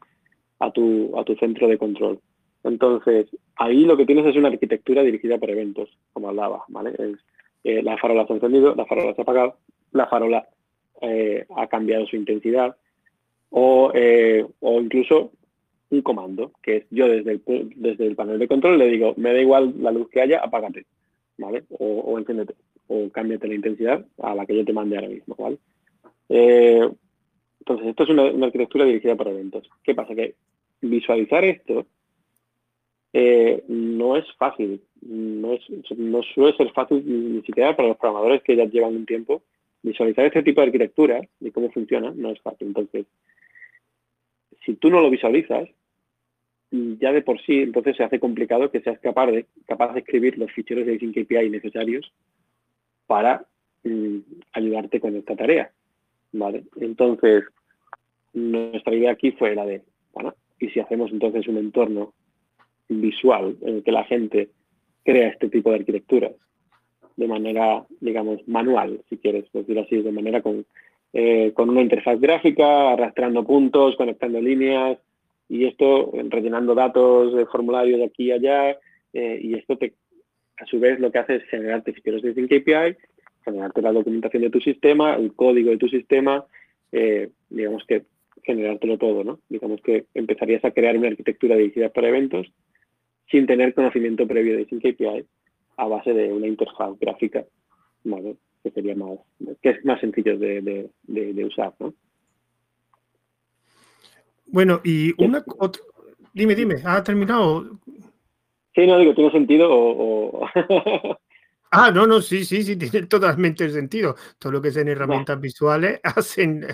a 0.60 0.72
tu, 0.72 1.18
a 1.18 1.24
tu 1.24 1.36
centro 1.36 1.68
de 1.68 1.78
control. 1.78 2.20
Entonces, 2.66 3.28
ahí 3.58 3.86
lo 3.86 3.96
que 3.96 4.08
tienes 4.08 4.26
es 4.26 4.36
una 4.36 4.48
arquitectura 4.48 5.04
dirigida 5.04 5.38
por 5.38 5.52
eventos, 5.52 5.88
como 6.14 6.30
hablaba, 6.30 6.64
¿vale? 6.68 6.96
Es, 6.98 7.20
eh, 7.64 7.84
la 7.84 7.96
farola 7.98 8.26
se 8.26 8.34
ha 8.34 8.36
encendido, 8.38 8.74
la 8.74 8.88
farola 8.88 9.14
se 9.14 9.22
ha 9.22 9.24
apagado, 9.24 9.58
la 9.92 10.08
farola 10.08 10.48
eh, 11.02 11.46
ha 11.56 11.68
cambiado 11.68 12.08
su 12.08 12.16
intensidad, 12.16 12.76
o, 13.52 13.92
eh, 13.94 14.44
o, 14.62 14.82
incluso 14.82 15.32
un 15.92 16.02
comando, 16.02 16.54
que 16.64 16.78
es 16.78 16.86
yo 16.90 17.08
desde 17.08 17.34
el, 17.34 17.42
desde 17.76 18.08
el 18.08 18.16
panel 18.16 18.40
de 18.40 18.48
control 18.48 18.80
le 18.80 18.90
digo, 18.90 19.14
me 19.16 19.32
da 19.32 19.40
igual 19.40 19.76
la 19.80 19.92
luz 19.92 20.10
que 20.10 20.22
haya, 20.22 20.40
apágate, 20.40 20.88
¿vale? 21.38 21.66
O, 21.70 21.86
o 21.86 22.18
enciéndete, 22.18 22.56
o 22.88 23.10
cámbiate 23.12 23.48
la 23.48 23.56
intensidad 23.56 24.06
a 24.24 24.34
la 24.34 24.48
que 24.48 24.56
yo 24.56 24.66
te 24.66 24.74
mande 24.74 24.96
ahora 24.96 25.10
mismo, 25.10 25.36
¿vale? 25.38 25.60
entonces, 26.28 27.88
esto 27.88 28.04
es 28.04 28.10
una, 28.10 28.24
una 28.24 28.48
arquitectura 28.48 28.86
dirigida 28.86 29.16
por 29.16 29.28
eventos. 29.28 29.70
¿Qué 29.84 29.94
pasa? 29.94 30.16
Que 30.16 30.34
visualizar 30.82 31.44
esto 31.46 31.86
eh, 33.18 33.64
no 33.70 34.18
es 34.18 34.26
fácil, 34.34 34.82
no, 35.00 35.58
suele 36.34 36.58
ser 36.58 36.74
fácil 36.74 37.02
ni 37.06 37.42
siquiera 37.44 37.74
para 37.74 37.88
los 37.88 37.98
programadores 37.98 38.44
que 38.44 38.58
ya 38.58 38.66
llevan 38.66 38.94
un 38.94 39.06
tiempo. 39.06 39.42
Visualizar 39.82 40.26
este 40.26 40.44
tipo 40.44 40.60
de 40.60 40.68
arquitectura 40.68 41.22
y 41.40 41.50
cómo 41.52 41.72
funciona 41.72 42.12
no 42.14 42.32
es 42.32 42.42
fácil. 42.42 42.68
Entonces, 42.68 43.06
si 44.66 44.74
tú 44.74 44.90
no 44.90 45.00
lo 45.00 45.10
visualizas, 45.10 45.70
ya 46.72 47.14
de 47.14 47.22
por 47.22 47.40
sí, 47.44 47.62
entonces 47.62 47.96
se 47.96 48.04
hace 48.04 48.20
complicado 48.20 48.70
que 48.70 48.82
seas 48.82 49.00
capaz 49.00 49.28
de, 49.28 49.46
capaz 49.66 49.94
de 49.94 50.02
escribir 50.02 50.38
los 50.38 50.52
ficheros 50.52 50.86
de 50.86 50.98
KPI 50.98 51.50
necesarios 51.50 52.12
para 53.08 53.46
mm, 53.86 54.18
ayudarte 54.52 55.00
con 55.00 55.16
esta 55.16 55.38
tarea. 55.38 55.72
¿vale? 56.34 56.66
Entonces, 56.82 57.46
nuestra 58.34 58.94
idea 58.94 59.12
aquí 59.12 59.32
fue 59.32 59.56
la 59.56 59.66
de, 59.66 59.84
bueno, 60.12 60.36
y 60.60 60.68
si 60.68 60.82
hacemos 60.82 61.14
entonces 61.14 61.48
un 61.48 61.60
entorno 61.60 62.14
visual 62.90 63.56
en 63.62 63.76
el 63.76 63.84
que 63.84 63.92
la 63.92 64.04
gente 64.04 64.50
crea 65.04 65.30
este 65.30 65.50
tipo 65.50 65.70
de 65.70 65.78
arquitecturas 65.78 66.34
de 67.16 67.28
manera, 67.28 67.86
digamos, 68.02 68.46
manual, 68.48 69.02
si 69.10 69.18
quieres 69.18 69.46
decir 69.54 69.80
así, 69.80 70.02
de 70.02 70.12
manera 70.12 70.42
con, 70.42 70.66
eh, 71.14 71.52
con 71.54 71.70
una 71.70 71.82
interfaz 71.82 72.20
gráfica, 72.20 72.92
arrastrando 72.92 73.46
puntos, 73.46 73.96
conectando 73.96 74.42
líneas 74.42 74.98
y 75.48 75.66
esto 75.66 76.12
rellenando 76.30 76.76
datos 76.76 77.36
de 77.36 77.46
formularios 77.46 78.00
de 78.00 78.06
aquí 78.06 78.26
y 78.26 78.32
allá 78.32 78.78
eh, 79.14 79.40
y 79.42 79.54
esto 79.54 79.78
te, 79.78 79.94
a 80.58 80.66
su 80.66 80.80
vez 80.80 81.00
lo 81.00 81.12
que 81.12 81.20
hace 81.20 81.36
es 81.36 81.44
generarte 81.46 81.94
ficheros 81.94 82.22
de 82.22 82.34
KPI, 82.34 82.98
generarte 83.46 83.82
la 83.82 83.94
documentación 83.94 84.44
de 84.44 84.50
tu 84.50 84.60
sistema, 84.60 85.16
el 85.16 85.34
código 85.34 85.70
de 85.70 85.78
tu 85.78 85.88
sistema, 85.88 86.44
eh, 86.92 87.30
digamos 87.50 87.86
que 87.86 88.04
generártelo 88.44 88.98
todo, 88.98 89.24
¿no? 89.24 89.40
Digamos 89.50 89.82
que 89.82 90.06
empezarías 90.14 90.64
a 90.66 90.72
crear 90.72 90.98
una 90.98 91.08
arquitectura 91.08 91.56
dirigida 91.56 91.90
para 91.90 92.10
eventos 92.10 92.52
sin 93.30 93.48
tener 93.48 93.74
conocimiento 93.74 94.28
previo 94.28 94.58
de 94.58 94.66
KPI 94.66 95.26
a 95.78 95.88
base 95.88 96.14
de 96.14 96.32
una 96.32 96.48
interfaz 96.48 96.98
gráfica, 97.00 97.46
que 98.64 98.72
sería 98.72 98.96
más, 98.96 99.20
que 99.62 99.70
es 99.70 99.86
más 99.86 100.00
sencillo 100.00 100.38
de, 100.38 100.90
usar, 101.46 101.74
¿no? 101.80 101.94
Bueno, 104.48 104.80
y 104.84 105.12
una 105.22 105.44
otra, 105.58 105.82
dime, 106.34 106.56
dime, 106.56 106.76
¿ha 106.86 107.04
terminado? 107.04 107.80
Sí, 108.74 108.86
no 108.86 109.00
digo, 109.00 109.14
¿tiene 109.14 109.32
sentido 109.32 109.68
o...? 109.72 110.48
Ah, 111.78 111.92
no, 111.92 112.08
no, 112.08 112.22
sí, 112.22 112.46
sí, 112.46 112.64
sí, 112.64 112.78
tiene 112.78 113.06
totalmente 113.08 113.70
sentido. 113.70 114.16
Todo 114.40 114.54
lo 114.54 114.62
que 114.62 114.72
sean 114.72 114.88
herramientas 114.88 115.42
visuales 115.42 116.00
hacen, 116.04 116.66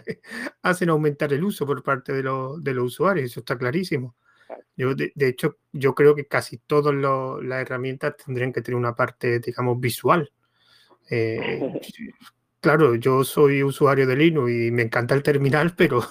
hacen 0.62 0.90
aumentar 0.90 1.34
el 1.34 1.44
uso 1.44 1.66
por 1.66 1.82
parte 1.82 2.14
de, 2.14 2.22
de 2.22 2.74
los 2.74 2.86
usuarios, 2.86 3.32
eso 3.32 3.40
está 3.40 3.58
clarísimo. 3.58 4.16
Yo, 4.76 4.96
de, 4.96 5.12
hecho, 5.18 5.58
yo 5.72 5.94
creo 5.94 6.16
que 6.16 6.28
casi 6.28 6.58
todas 6.58 6.94
las 6.96 7.62
herramientas 7.62 8.16
tendrían 8.18 8.52
que 8.52 8.62
tener 8.62 8.78
una 8.78 8.96
parte, 8.96 9.40
digamos, 9.40 9.80
visual. 9.80 10.32
Eh, 11.10 11.60
claro, 12.60 12.96
yo 12.96 13.24
soy 13.24 13.64
usuario 13.64 14.08
de 14.08 14.16
Linux 14.16 14.52
y 14.52 14.72
me 14.72 14.84
encanta 14.84 15.16
el 15.16 15.24
terminal, 15.24 15.74
pero 15.78 16.02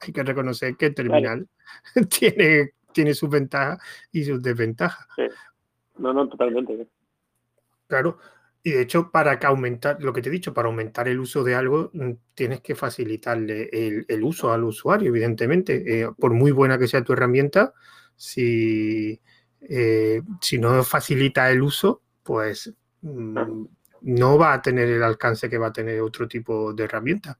hay 0.00 0.12
que 0.12 0.22
reconocer 0.22 0.76
que 0.76 0.86
el 0.86 0.94
terminal 0.94 1.48
tiene, 2.18 2.72
tiene 2.92 3.14
sus 3.14 3.30
ventajas 3.30 3.78
y 4.12 4.24
sus 4.24 4.42
desventajas. 4.42 5.06
No, 5.98 6.12
no, 6.12 6.28
totalmente. 6.28 6.88
Claro, 7.86 8.18
y 8.62 8.72
de 8.72 8.82
hecho, 8.82 9.10
para 9.10 9.38
que 9.38 9.46
aumentar, 9.46 10.02
lo 10.02 10.12
que 10.12 10.20
te 10.20 10.28
he 10.28 10.32
dicho, 10.32 10.52
para 10.52 10.68
aumentar 10.68 11.08
el 11.08 11.18
uso 11.18 11.42
de 11.42 11.54
algo, 11.54 11.90
mm, 11.94 12.10
tienes 12.34 12.60
que 12.60 12.74
facilitarle 12.74 13.70
el, 13.72 14.22
uso 14.22 14.52
al 14.52 14.64
usuario, 14.64 15.08
evidentemente. 15.08 16.02
Eh, 16.02 16.08
por 16.18 16.34
muy 16.34 16.50
buena 16.50 16.78
que 16.78 16.86
sea 16.86 17.02
tu 17.02 17.14
herramienta, 17.14 17.72
si, 18.16 19.18
eh, 19.62 20.20
si 20.42 20.58
no 20.58 20.84
facilita 20.84 21.50
el 21.50 21.62
uso, 21.62 22.02
pues 22.22 22.74
mm, 23.00 23.64
no 24.02 24.38
va 24.38 24.52
a 24.52 24.62
tener 24.62 24.88
el 24.88 25.02
alcance 25.02 25.48
que 25.48 25.58
va 25.58 25.68
a 25.68 25.72
tener 25.72 26.00
otro 26.02 26.28
tipo 26.28 26.74
de 26.74 26.84
herramienta. 26.84 27.38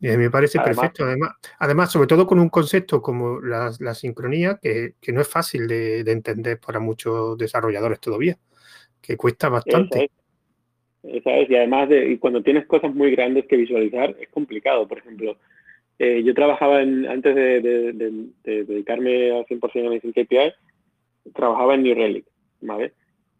Y 0.00 0.08
me 0.16 0.30
parece 0.30 0.60
perfecto, 0.60 1.04
además, 1.04 1.32
además, 1.58 1.90
sobre 1.90 2.06
todo 2.06 2.26
con 2.26 2.38
un 2.38 2.48
concepto 2.48 3.02
como 3.02 3.40
la, 3.40 3.72
sincronía, 3.94 4.58
que, 4.60 4.94
no 5.08 5.20
es 5.20 5.28
fácil 5.28 5.66
de, 5.66 6.00
entender 6.00 6.60
para 6.60 6.78
muchos 6.80 7.36
desarrolladores 7.36 8.00
todavía, 8.00 8.38
que 9.00 9.16
cuesta 9.16 9.48
bastante. 9.48 10.10
¿Sabes? 11.24 11.50
Y 11.50 11.56
además, 11.56 11.88
de, 11.88 12.10
y 12.12 12.18
cuando 12.18 12.42
tienes 12.42 12.66
cosas 12.66 12.94
muy 12.94 13.10
grandes 13.12 13.46
que 13.46 13.56
visualizar, 13.56 14.16
es 14.20 14.28
complicado. 14.28 14.86
Por 14.86 14.98
ejemplo, 14.98 15.36
eh, 15.98 16.22
yo 16.24 16.34
trabajaba 16.34 16.82
en, 16.82 17.06
antes 17.06 17.34
de, 17.34 17.60
dedicarme 18.44 19.32
al 19.32 19.46
100% 19.46 19.86
a 19.86 19.90
mi 19.90 20.00
KPI, 20.00 20.52
trabajaba 21.34 21.74
en 21.74 21.82
New 21.82 21.94
Relic, 21.94 22.24
¿vale? 22.60 22.92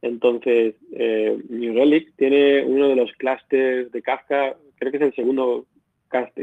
Entonces, 0.03 0.75
eh, 0.93 1.39
New 1.49 1.75
Relic 1.75 2.13
tiene 2.17 2.65
uno 2.65 2.89
de 2.89 2.97
los 2.97 3.13
clústeres 3.13 3.91
de 3.93 4.03
Kafka, 4.03 4.57
creo 4.79 4.91
que 4.91 4.99
es 4.99 5.03
el 5.05 5.15
segundo 5.15 5.67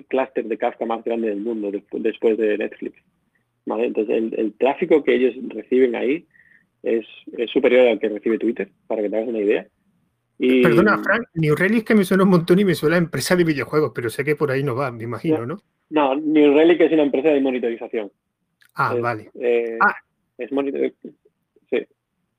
clúster 0.07 0.45
de 0.45 0.57
Kafka 0.57 0.85
más 0.85 1.03
grande 1.03 1.29
del 1.29 1.39
mundo 1.39 1.71
después 1.91 2.37
de 2.37 2.57
Netflix. 2.57 2.97
Entonces, 3.65 4.15
el, 4.15 4.33
el, 4.37 4.53
tráfico 4.53 5.03
que 5.03 5.15
ellos 5.15 5.35
reciben 5.49 5.95
ahí 5.95 6.25
es, 6.83 7.05
es 7.35 7.49
superior 7.49 7.87
al 7.87 7.99
que 7.99 8.09
recibe 8.09 8.37
Twitter, 8.37 8.69
para 8.87 9.01
que 9.01 9.09
te 9.09 9.15
hagas 9.15 9.29
una 9.29 9.39
idea. 9.39 9.67
Perdona, 10.37 10.97
Frank, 11.01 11.27
New 11.35 11.55
Relic 11.55 11.87
que 11.87 11.95
me 11.95 12.03
suena 12.03 12.23
un 12.23 12.29
montón 12.29 12.59
y 12.59 12.65
me 12.65 12.75
suena 12.75 12.95
a 12.95 12.99
empresa 12.99 13.35
de 13.35 13.43
videojuegos, 13.43 13.91
pero 13.95 14.09
sé 14.09 14.23
que 14.23 14.35
por 14.35 14.51
ahí 14.51 14.63
no 14.63 14.75
va, 14.75 14.91
me 14.91 15.03
imagino, 15.03 15.45
¿no? 15.45 15.61
No, 15.89 16.15
New 16.15 16.53
Relic 16.53 16.81
es 16.81 16.91
una 16.91 17.03
empresa 17.03 17.29
de 17.29 17.39
monitorización. 17.39 18.11
Ah, 18.75 18.95
vale. 18.99 19.31
Eh, 19.39 19.77
ah. 19.79 19.95
Es 20.37 20.49
sí. 21.69 21.85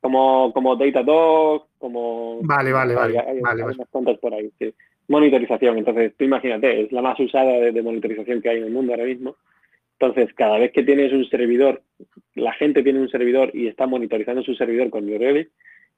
Como, 0.01 0.53
como 0.53 0.77
Datadog, 0.77 1.69
como... 1.79 2.41
Vale, 2.43 2.73
vale, 2.73 2.95
vale. 2.95 3.19
Hay, 3.19 3.41
vale, 3.41 3.65
unas 3.65 3.89
cuantas 3.89 4.19
por 4.19 4.35
ahí, 4.35 4.51
sí. 4.59 4.75
Monitorización, 5.09 5.79
entonces 5.79 6.13
tú 6.19 6.25
imagínate, 6.25 6.83
es 6.83 6.93
la 6.93 7.01
más 7.01 7.19
usada 7.19 7.53
de, 7.53 7.73
de 7.73 7.83
monitorización 7.83 8.43
que 8.43 8.51
hay 8.51 8.59
en 8.59 8.65
el 8.65 8.73
mundo 8.73 8.93
ahora 8.93 9.05
mismo. 9.05 9.37
Entonces, 9.99 10.35
cada 10.35 10.59
vez 10.59 10.73
que 10.73 10.83
tienes 10.83 11.13
un 11.13 11.25
servidor, 11.31 11.83
la 12.35 12.53
gente 12.53 12.83
tiene 12.83 13.01
un 13.01 13.09
servidor 13.09 13.51
y 13.55 13.67
está 13.69 13.87
monitorizando 13.87 14.43
su 14.43 14.55
servidor 14.55 14.91
con 14.91 15.07
New 15.07 15.19
Relic, 15.19 15.51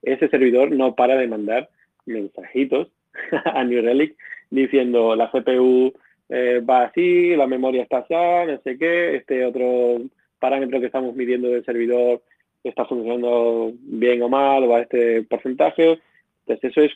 ese 0.03 0.29
servidor 0.29 0.71
no 0.71 0.95
para 0.95 1.17
de 1.17 1.27
mandar 1.27 1.69
mensajitos 2.09 2.89
a 3.45 3.65
New 3.65 3.83
Relic 3.83 4.17
diciendo 4.51 5.15
la 5.15 5.31
CPU 5.31 5.93
eh, 6.29 6.61
va 6.61 6.85
así, 6.85 7.37
la 7.37 7.47
memoria 7.47 7.83
está 7.83 7.99
así, 7.99 8.51
no 8.51 8.61
sé 8.63 8.79
qué, 8.79 9.17
este 9.17 9.45
otro 9.45 10.03
parámetro 10.39 10.81
que 10.81 10.87
estamos 10.87 11.15
midiendo 11.15 11.49
del 11.49 11.65
servidor 11.65 12.23
está 12.65 12.85
funcionando 12.85 13.73
bien 13.81 14.23
o 14.23 14.29
mal 14.29 14.65
o 14.65 14.75
a 14.75 14.83
este 14.83 15.23
porcentaje. 15.23 16.01
Entonces 16.47 16.71
eso 16.71 16.83
es 16.83 16.93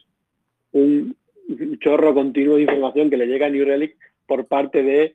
un 0.73 1.17
chorro 1.81 2.15
continuo 2.15 2.57
de 2.57 2.63
información 2.63 3.11
que 3.11 3.17
le 3.17 3.27
llega 3.27 3.47
a 3.47 3.51
New 3.51 3.65
Relic 3.65 3.97
por 4.27 4.47
parte 4.47 4.83
de 4.83 5.15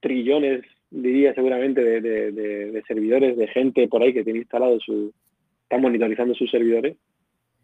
trillones, 0.00 0.62
diría 0.90 1.34
seguramente, 1.34 1.82
de, 1.82 2.00
de 2.32 2.82
servidores, 2.86 3.36
de 3.36 3.48
gente 3.48 3.88
por 3.88 4.02
ahí 4.02 4.12
que 4.12 4.24
tiene 4.24 4.40
instalado 4.40 4.78
su, 4.80 5.12
está 5.62 5.78
monitorizando 5.78 6.34
sus 6.34 6.50
servidores 6.50 6.96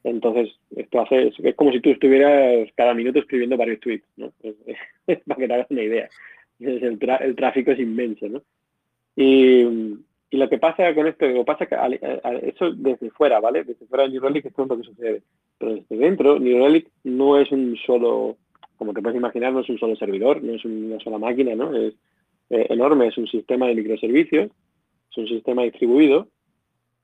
entonces, 0.06 0.54
esto 0.76 1.00
hace, 1.00 1.32
es 1.36 1.54
como 1.56 1.72
si 1.72 1.80
tú 1.80 1.90
estuvieras 1.90 2.68
cada 2.76 2.94
minuto 2.94 3.18
escribiendo 3.18 3.56
varios 3.56 3.80
tweets, 3.80 4.06
¿no? 4.16 4.32
Para 5.26 5.40
que 5.40 5.46
te 5.48 5.54
hagas 5.54 5.70
una 5.70 5.82
idea. 5.82 6.08
El, 6.60 6.98
el, 7.20 7.36
tráfico 7.36 7.72
es 7.72 7.80
inmenso, 7.80 8.28
¿no? 8.28 8.42
Y, 9.16 9.96
lo 10.32 10.50
que 10.50 10.58
pasa 10.58 10.94
con 10.94 11.06
esto, 11.06 11.26
que 11.26 11.44
pasa 11.44 11.66
que 11.66 11.76
eso 12.42 12.70
desde 12.72 13.10
fuera, 13.10 13.40
¿vale? 13.40 13.64
Desde 13.64 13.86
fuera 13.86 14.04
de 14.04 14.10
New 14.10 14.20
Relic 14.20 14.44
esto 14.44 14.62
es 14.62 14.68
lo 14.68 14.76
que 14.76 14.82
sucede. 14.82 15.22
Pero 15.56 15.74
desde 15.76 15.96
dentro, 15.96 16.38
New 16.38 16.62
Relic 16.62 16.90
no 17.04 17.40
es 17.40 17.50
un 17.50 17.76
solo, 17.86 18.36
como 18.76 18.92
te 18.92 19.00
puedes 19.00 19.16
imaginar, 19.16 19.54
no 19.54 19.60
es 19.60 19.68
un 19.70 19.78
solo 19.78 19.96
servidor, 19.96 20.42
no 20.42 20.52
es 20.52 20.64
una 20.64 21.00
sola 21.00 21.18
máquina, 21.18 21.54
¿no? 21.54 21.74
Es, 21.74 21.94
eh, 22.50 22.66
enorme, 22.68 23.08
es 23.08 23.16
un 23.16 23.26
sistema 23.26 23.66
de 23.66 23.74
microservicios, 23.74 24.50
es 25.10 25.16
un 25.16 25.26
sistema 25.26 25.62
distribuido 25.62 26.28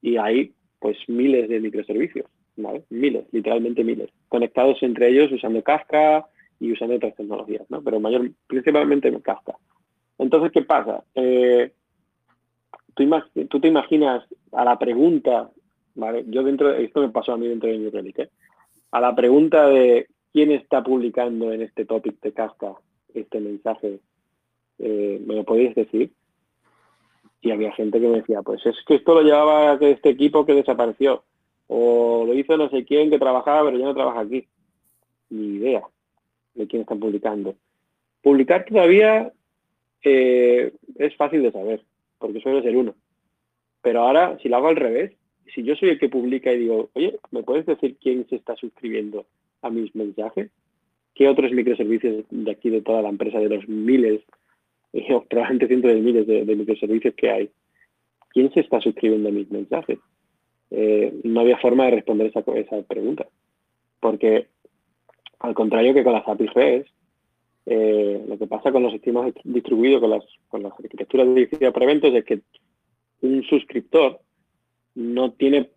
y 0.03 0.17
hay 0.17 0.53
pues 0.79 0.99
miles 1.09 1.49
de 1.49 1.61
microservicios, 1.61 2.27
Miles, 2.57 3.27
literalmente 3.33 3.83
miles, 3.83 4.11
conectados 4.29 4.83
entre 4.83 5.09
ellos 5.09 5.33
usando 5.33 5.63
Kafka 5.63 6.27
y 6.61 6.73
usando 6.73 6.97
otras 6.97 7.15
tecnologías, 7.17 7.69
¿no? 7.71 7.83
Pero 7.83 7.99
mayor, 7.99 8.31
principalmente 8.47 9.13
Kafka. 9.21 9.57
Entonces, 10.19 10.53
¿qué 10.53 10.63
pasa? 10.63 11.03
Eh, 11.15 11.73
tú, 12.95 13.61
te 13.61 13.69
imaginas 13.69 14.25
a 14.53 14.65
la 14.65 14.79
pregunta, 14.79 15.51
¿vale? 15.95 16.25
Yo 16.29 16.43
dentro, 16.43 16.73
esto 16.75 17.01
me 17.01 17.09
pasó 17.09 17.33
a 17.33 17.37
mí 17.37 17.49
dentro 17.49 17.69
de 17.69 17.79
New 17.79 17.91
Relic, 17.91 18.19
¿eh? 18.21 18.31
A 18.91 19.01
la 19.01 19.15
pregunta 19.15 19.67
de 19.67 20.09
quién 20.33 20.53
está 20.53 20.83
publicando 20.83 21.53
en 21.53 21.63
este 21.63 21.85
topic 21.85 22.21
de 22.21 22.33
Kafka 22.33 22.75
este 23.15 23.41
mensaje, 23.41 24.01
eh, 24.79 25.23
¿me 25.27 25.35
lo 25.35 25.45
podéis 25.45 25.75
decir? 25.75 26.13
Y 27.41 27.51
había 27.51 27.73
gente 27.73 28.01
que 28.01 28.09
me 28.09 28.19
decía, 28.19 28.43
pues 28.43 28.65
es 28.65 28.77
que 28.87 28.97
esto 28.97 29.15
lo 29.15 29.23
llevaba 29.23 29.75
este 29.81 30.11
equipo 30.11 30.47
que 30.47 30.55
desapareció. 30.55 31.25
O 31.75 32.25
lo 32.27 32.35
hizo 32.35 32.57
no 32.57 32.69
sé 32.69 32.85
quién 32.85 33.11
que 33.11 33.19
trabajaba, 33.19 33.65
pero 33.65 33.79
ya 33.79 33.87
no 33.87 33.95
trabaja 33.95 34.21
aquí. 34.21 34.47
Ni 35.31 35.57
idea 35.57 35.83
de 36.55 36.67
quién 36.67 36.83
están 36.83 37.01
publicando. 37.01 37.55
Publicar 38.23 38.65
todavía 38.65 39.33
eh, 40.03 40.73
es 40.97 41.17
fácil 41.17 41.43
de 41.43 41.53
saber, 41.53 41.83
porque 42.19 42.41
suele 42.41 42.63
ser 42.63 42.77
uno. 42.77 42.95
Pero 43.81 44.03
ahora, 44.03 44.39
si 44.43 44.49
lo 44.49 44.57
hago 44.57 44.69
al 44.69 44.77
revés, 44.77 45.13
si 45.55 45.63
yo 45.63 45.75
soy 45.77 45.91
el 45.91 45.99
que 45.99 46.09
publica 46.09 46.53
y 46.53 46.59
digo, 46.59 46.91
oye, 46.93 47.19
¿me 47.31 47.43
puedes 47.43 47.67
decir 47.67 47.97
quién 48.01 48.29
se 48.29 48.37
está 48.37 48.55
suscribiendo 48.57 49.25
a 49.63 49.71
mis 49.71 49.95
mensajes? 49.95 50.51
¿Qué 51.15 51.29
otros 51.29 51.53
microservicios 51.53 52.25
de 52.31 52.51
aquí 52.51 52.71
de 52.71 52.83
toda 52.83 53.03
la 53.03 53.09
empresa, 53.09 53.39
de 53.39 53.49
los 53.49 53.69
miles 53.69 54.23
probablemente 55.29 55.67
cientos 55.67 55.93
de 55.93 56.01
miles 56.01 56.27
de, 56.27 56.57
microservicios 56.57 57.15
que 57.15 57.31
hay. 57.31 57.51
¿Quién 58.31 58.53
se 58.53 58.61
está 58.61 58.81
suscribiendo 58.81 59.29
a 59.29 59.33
mis 59.33 59.51
mensajes? 59.51 59.99
Eh, 60.75 61.21
no 61.25 61.41
había 61.41 61.59
forma 61.59 61.85
de 61.85 61.93
responder 61.93 62.29
esa, 62.29 62.41
esa 62.55 62.83
pregunta. 62.83 63.27
Porque, 64.01 64.49
al 65.39 65.55
contrario 65.55 65.93
que 65.93 66.03
con 66.03 66.15
las 66.15 66.27
APIs 66.27 66.55
REST, 66.55 66.89
eh, 67.67 68.25
lo 68.27 68.39
que 68.39 68.47
pasa 68.47 68.73
con 68.73 68.83
los 68.83 68.93
sistemas 68.93 69.33
distribuidos, 69.45 70.01
con 70.01 70.11
las, 70.11 70.25
con 70.49 70.63
las 70.63 70.73
arquitecturas 70.73 71.29
de 71.35 71.73
por 71.73 71.83
eventos, 71.83 72.15
es 72.15 72.25
que 72.25 72.41
un 73.21 73.45
suscriptor 73.45 74.21
no 74.95 75.33
tiene 75.33 75.71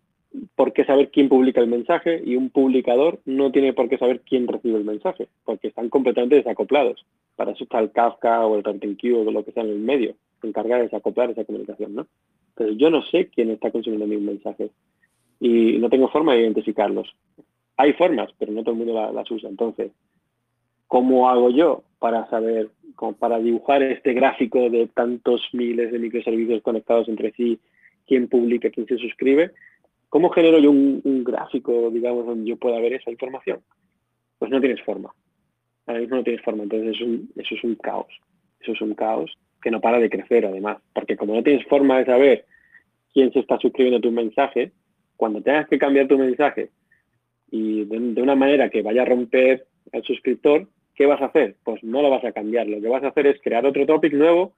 por 0.56 0.74
qué 0.74 0.86
saber 0.86 1.10
quién 1.12 1.30
publica 1.30 1.62
el 1.62 1.68
mensaje 1.68 2.22
y 2.24 2.36
un 2.36 2.50
publicador 2.50 3.20
no 3.26 3.52
tiene 3.52 3.74
por 3.74 3.90
qué 3.90 3.98
saber 3.98 4.22
quién 4.22 4.48
recibe 4.48 4.78
el 4.78 4.86
mensaje, 4.86 5.28
porque 5.44 5.70
están 5.70 5.90
completamente 5.90 6.36
desacoplados. 6.36 7.06
Para 7.36 7.52
eso 7.52 7.64
está 7.64 7.80
el 7.80 7.92
Kafka 7.92 8.46
o 8.46 8.56
el 8.56 8.64
RabbitMQ 8.64 9.28
o 9.28 9.32
lo 9.32 9.44
que 9.44 9.52
sea 9.52 9.64
en 9.64 9.70
el 9.70 9.80
medio, 9.80 10.16
encargar 10.44 10.80
de 10.80 10.86
desacoplar 10.86 11.32
esa 11.32 11.46
comunicación, 11.46 11.96
¿no? 11.96 12.08
Pero 12.56 12.72
yo 12.72 12.90
no 12.90 13.04
sé 13.04 13.28
quién 13.28 13.50
está 13.52 13.72
consumiendo 13.72 14.08
mis 14.08 14.22
mensajes 14.22 14.72
y 15.40 15.78
no 15.78 15.90
tengo 15.90 16.08
forma 16.10 16.34
de 16.34 16.42
identificarlos. 16.42 17.14
Hay 17.78 17.94
formas, 17.94 18.30
pero 18.40 18.52
no 18.52 18.62
todo 18.64 18.72
el 18.72 18.78
mundo 18.78 19.12
las 19.12 19.30
usa. 19.30 19.50
Entonces, 19.50 19.92
¿cómo 20.88 21.30
hago 21.30 21.50
yo 21.50 21.84
para 22.00 22.30
saber, 22.30 22.70
para 23.20 23.40
dibujar 23.40 23.84
este 23.84 24.14
gráfico 24.14 24.70
de 24.70 24.88
tantos 24.88 25.42
miles 25.52 25.92
de 25.92 26.00
microservicios 26.00 26.62
conectados 26.62 27.10
entre 27.10 27.32
sí, 27.34 27.60
quién 28.08 28.30
publica, 28.30 28.70
quién 28.70 28.88
se 28.88 28.98
suscribe? 28.98 29.52
¿Cómo 30.16 30.30
genero 30.30 30.59
yo 30.59 30.72
un, 30.72 31.26
gráfico, 31.26 31.91
digamos, 31.91 32.26
donde 32.26 32.49
yo 32.49 32.55
pueda 32.55 32.80
ver 32.80 32.93
esa 32.93 33.11
información? 33.11 33.59
Pues 34.39 34.49
no 34.49 34.61
tienes 34.61 34.82
forma. 34.84 35.13
Ahora 35.86 35.99
mismo 35.99 36.16
no 36.16 36.24
tienes 36.24 36.41
forma, 36.41 36.63
entonces 36.63 36.95
eso 37.36 37.55
es 37.55 37.63
un 37.66 37.76
caos. 37.76 38.07
Eso 38.61 38.72
es 38.72 38.80
un 38.80 38.93
caos 38.93 39.38
que 39.61 39.72
no 39.72 39.82
para 39.82 39.99
de 39.99 40.09
crecer 40.09 40.45
además, 40.45 40.78
porque 40.93 41.18
como 41.18 41.36
no 41.36 41.43
tienes 41.43 41.68
forma 41.68 41.97
de 41.97 42.05
saber 42.05 42.45
quién 43.13 43.34
se 43.34 43.39
está 43.39 43.57
suscribiendo 43.59 43.97
a 43.97 44.01
tu 44.01 44.09
mensaje, 44.09 44.72
cuando 45.18 45.41
tengas 45.41 45.68
que 45.68 45.78
cambiar 45.78 46.07
tu 46.07 46.18
mensaje 46.18 46.70
y 47.51 47.84
de, 47.84 47.99
de, 47.99 48.22
una 48.22 48.36
manera 48.36 48.70
que 48.70 48.84
vaya 48.84 49.01
a 49.01 49.05
romper 49.05 49.68
al 49.91 50.03
suscriptor, 50.03 50.70
¿qué 50.95 51.07
vas 51.07 51.22
a 51.22 51.26
hacer? 51.26 51.57
Pues 51.66 51.84
no 51.84 52.01
lo 52.01 52.09
vas 52.09 52.24
a 52.24 52.32
cambiar. 52.32 52.68
Lo 52.68 52.80
que 52.80 52.88
vas 52.88 53.03
a 53.03 53.09
hacer 53.09 53.28
es 53.28 53.41
crear 53.41 53.66
otro 53.66 53.86
topic 53.86 54.13
nuevo 54.13 54.53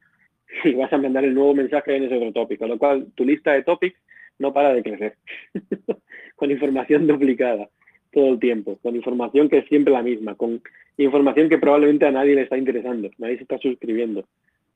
y 0.65 0.75
vas 0.75 0.93
a 0.93 0.99
mandar 0.99 1.25
el 1.25 1.33
nuevo 1.33 1.55
mensaje 1.55 1.95
en 1.95 2.03
ese 2.03 2.17
otro 2.17 2.31
topic. 2.31 2.59
Con 2.59 2.69
lo 2.69 2.77
cual, 2.77 3.07
tu 3.15 3.25
lista 3.25 3.53
de 3.53 3.63
topics 3.63 3.99
no 4.39 4.53
para 4.53 4.73
de 4.73 4.83
crecer, 4.83 5.15
con 6.35 6.51
información 6.51 7.07
duplicada 7.07 7.69
todo 8.11 8.29
el 8.33 8.39
tiempo, 8.39 8.77
con 8.81 8.95
información 8.95 9.49
que 9.49 9.59
es 9.59 9.67
siempre 9.67 9.93
la 9.93 10.01
misma, 10.01 10.35
con 10.35 10.61
información 10.97 11.49
que 11.49 11.57
probablemente 11.57 12.05
a 12.05 12.11
nadie 12.11 12.35
le 12.35 12.43
está 12.43 12.57
interesando, 12.57 13.09
nadie 13.17 13.37
se 13.37 13.43
está 13.43 13.57
suscribiendo. 13.57 14.25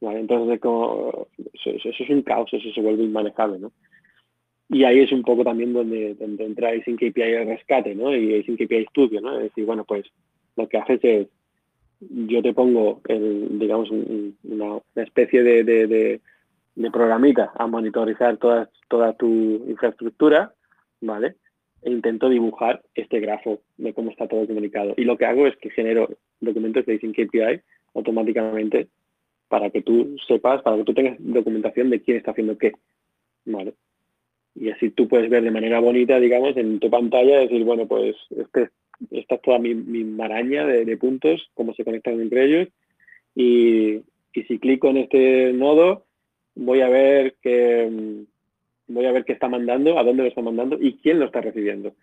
Entonces, 0.02 0.60
como, 0.60 1.28
eso, 1.54 1.90
es 1.90 2.10
un 2.10 2.24
caos, 2.24 2.52
eso 2.54 2.72
se 2.74 2.82
vuelve 2.82 3.04
inmanejable. 3.04 3.60
¿no? 3.60 3.72
Y 4.70 4.84
ahí 4.84 5.00
es 5.00 5.12
un 5.12 5.22
poco 5.22 5.44
también 5.44 5.74
donde, 5.74 6.16
donde 6.16 6.46
entra 6.46 6.72
sin 6.84 6.96
KPI 6.96 7.22
el 7.22 7.48
rescate 7.48 7.94
¿no? 7.94 8.16
y 8.16 8.44
sin 8.44 8.58
KPI 8.58 8.78
estudio. 8.78 9.22
¿no? 9.22 9.38
Es 9.38 9.44
decir, 9.44 9.66
bueno, 9.66 9.86
pues 9.86 10.06
lo 10.56 10.68
que 10.68 10.78
haces 10.78 11.00
es, 11.04 11.28
yo 12.00 12.42
te 12.42 12.54
pongo, 12.54 13.02
el, 13.08 13.60
digamos, 13.60 13.92
una, 13.92 14.80
especie 14.96 15.44
de 15.44 16.20
programita 16.92 17.52
a 17.56 17.68
monitorizar 17.68 18.38
toda, 18.38 18.70
toda 18.88 19.14
tu 19.14 19.28
infraestructura, 19.68 20.54
¿vale? 21.02 21.36
E 21.82 21.92
intento 21.92 22.30
dibujar 22.30 22.82
este 22.96 23.20
grafo 23.20 23.62
de 23.78 23.94
cómo 23.94 24.12
está 24.12 24.28
todo 24.28 24.46
comunicado. 24.48 24.94
Y 24.98 25.04
lo 25.04 25.18
que 25.18 25.26
hago 25.26 25.48
es 25.48 25.56
que 25.58 25.70
genero 25.72 26.10
documentos 26.40 26.86
de 26.86 26.96
Async 26.96 27.18
API 27.20 27.62
automáticamente 27.94 28.88
para 29.48 29.70
que 29.70 29.82
tú 29.82 30.16
sepas, 30.28 30.62
para 30.62 30.78
que 30.78 30.84
tú 30.84 30.94
tengas 30.94 31.18
documentación 31.20 31.90
de 31.90 32.02
quién 32.02 32.18
está 32.18 32.32
haciendo 32.32 32.58
qué, 32.58 32.72
¿vale? 33.46 33.74
Y 34.56 34.70
así 34.70 34.92
tú 34.92 35.08
puedes 35.08 35.30
ver 35.30 35.44
de 35.44 35.52
manera 35.52 35.80
bonita, 35.80 36.20
digamos, 36.20 36.56
en 36.58 36.80
tu 36.80 36.90
pantalla, 36.90 37.40
decir, 37.40 37.64
bueno, 37.64 37.88
pues 37.88 38.16
este, 38.30 38.70
esta 39.12 39.36
es 39.36 39.42
toda 39.42 39.60
mi, 39.60 39.74
maraña 39.74 40.66
de, 40.66 40.86
de, 40.86 40.98
puntos, 40.98 41.50
cómo 41.54 41.74
se 41.74 41.84
conectan 41.84 42.20
entre 42.22 42.46
ellos. 42.46 42.68
Y, 43.36 44.02
y 44.34 44.44
si 44.48 44.60
clico 44.60 44.90
en 44.90 44.98
este 44.98 45.54
nodo, 45.54 46.06
voy 46.56 46.82
a 46.82 46.90
ver 46.90 47.36
qué 47.42 47.90
mm, 47.90 48.94
voy 48.94 49.06
a 49.06 49.12
ver 49.12 49.26
qué 49.26 49.34
está 49.34 49.48
mandando, 49.48 49.98
a 49.98 50.04
dónde 50.04 50.24
lo 50.24 50.30
está 50.30 50.42
mandando 50.42 50.78
y 50.80 50.98
quién 50.98 51.20
lo 51.20 51.26
está 51.26 51.42
recibiendo, 51.42 51.94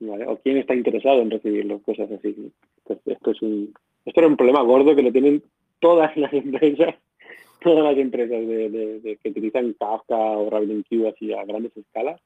O 0.00 0.36
quién 0.38 0.58
está 0.58 0.74
interesado 0.74 1.22
en 1.22 1.30
recibirlo, 1.30 1.80
cosas 1.80 2.10
así. 2.10 2.52
esto 3.06 3.30
es 3.30 3.42
un 3.42 3.74
esto 4.04 4.20
era 4.20 4.28
un 4.28 4.36
problema 4.36 4.62
gordo 4.62 4.94
que 4.94 5.02
lo 5.02 5.12
tienen 5.12 5.42
todas 5.80 6.16
las 6.16 6.32
empresas, 6.32 6.94
todas 7.60 7.84
las 7.84 7.96
empresas 7.98 8.46
de, 8.46 9.18
que 9.22 9.28
utilizan 9.28 9.74
Kafka 9.74 10.16
o 10.16 10.50
RabbitMQ 10.50 11.06
así 11.06 11.32
a 11.32 11.44
grandes 11.44 11.76
escalas, 11.76 12.20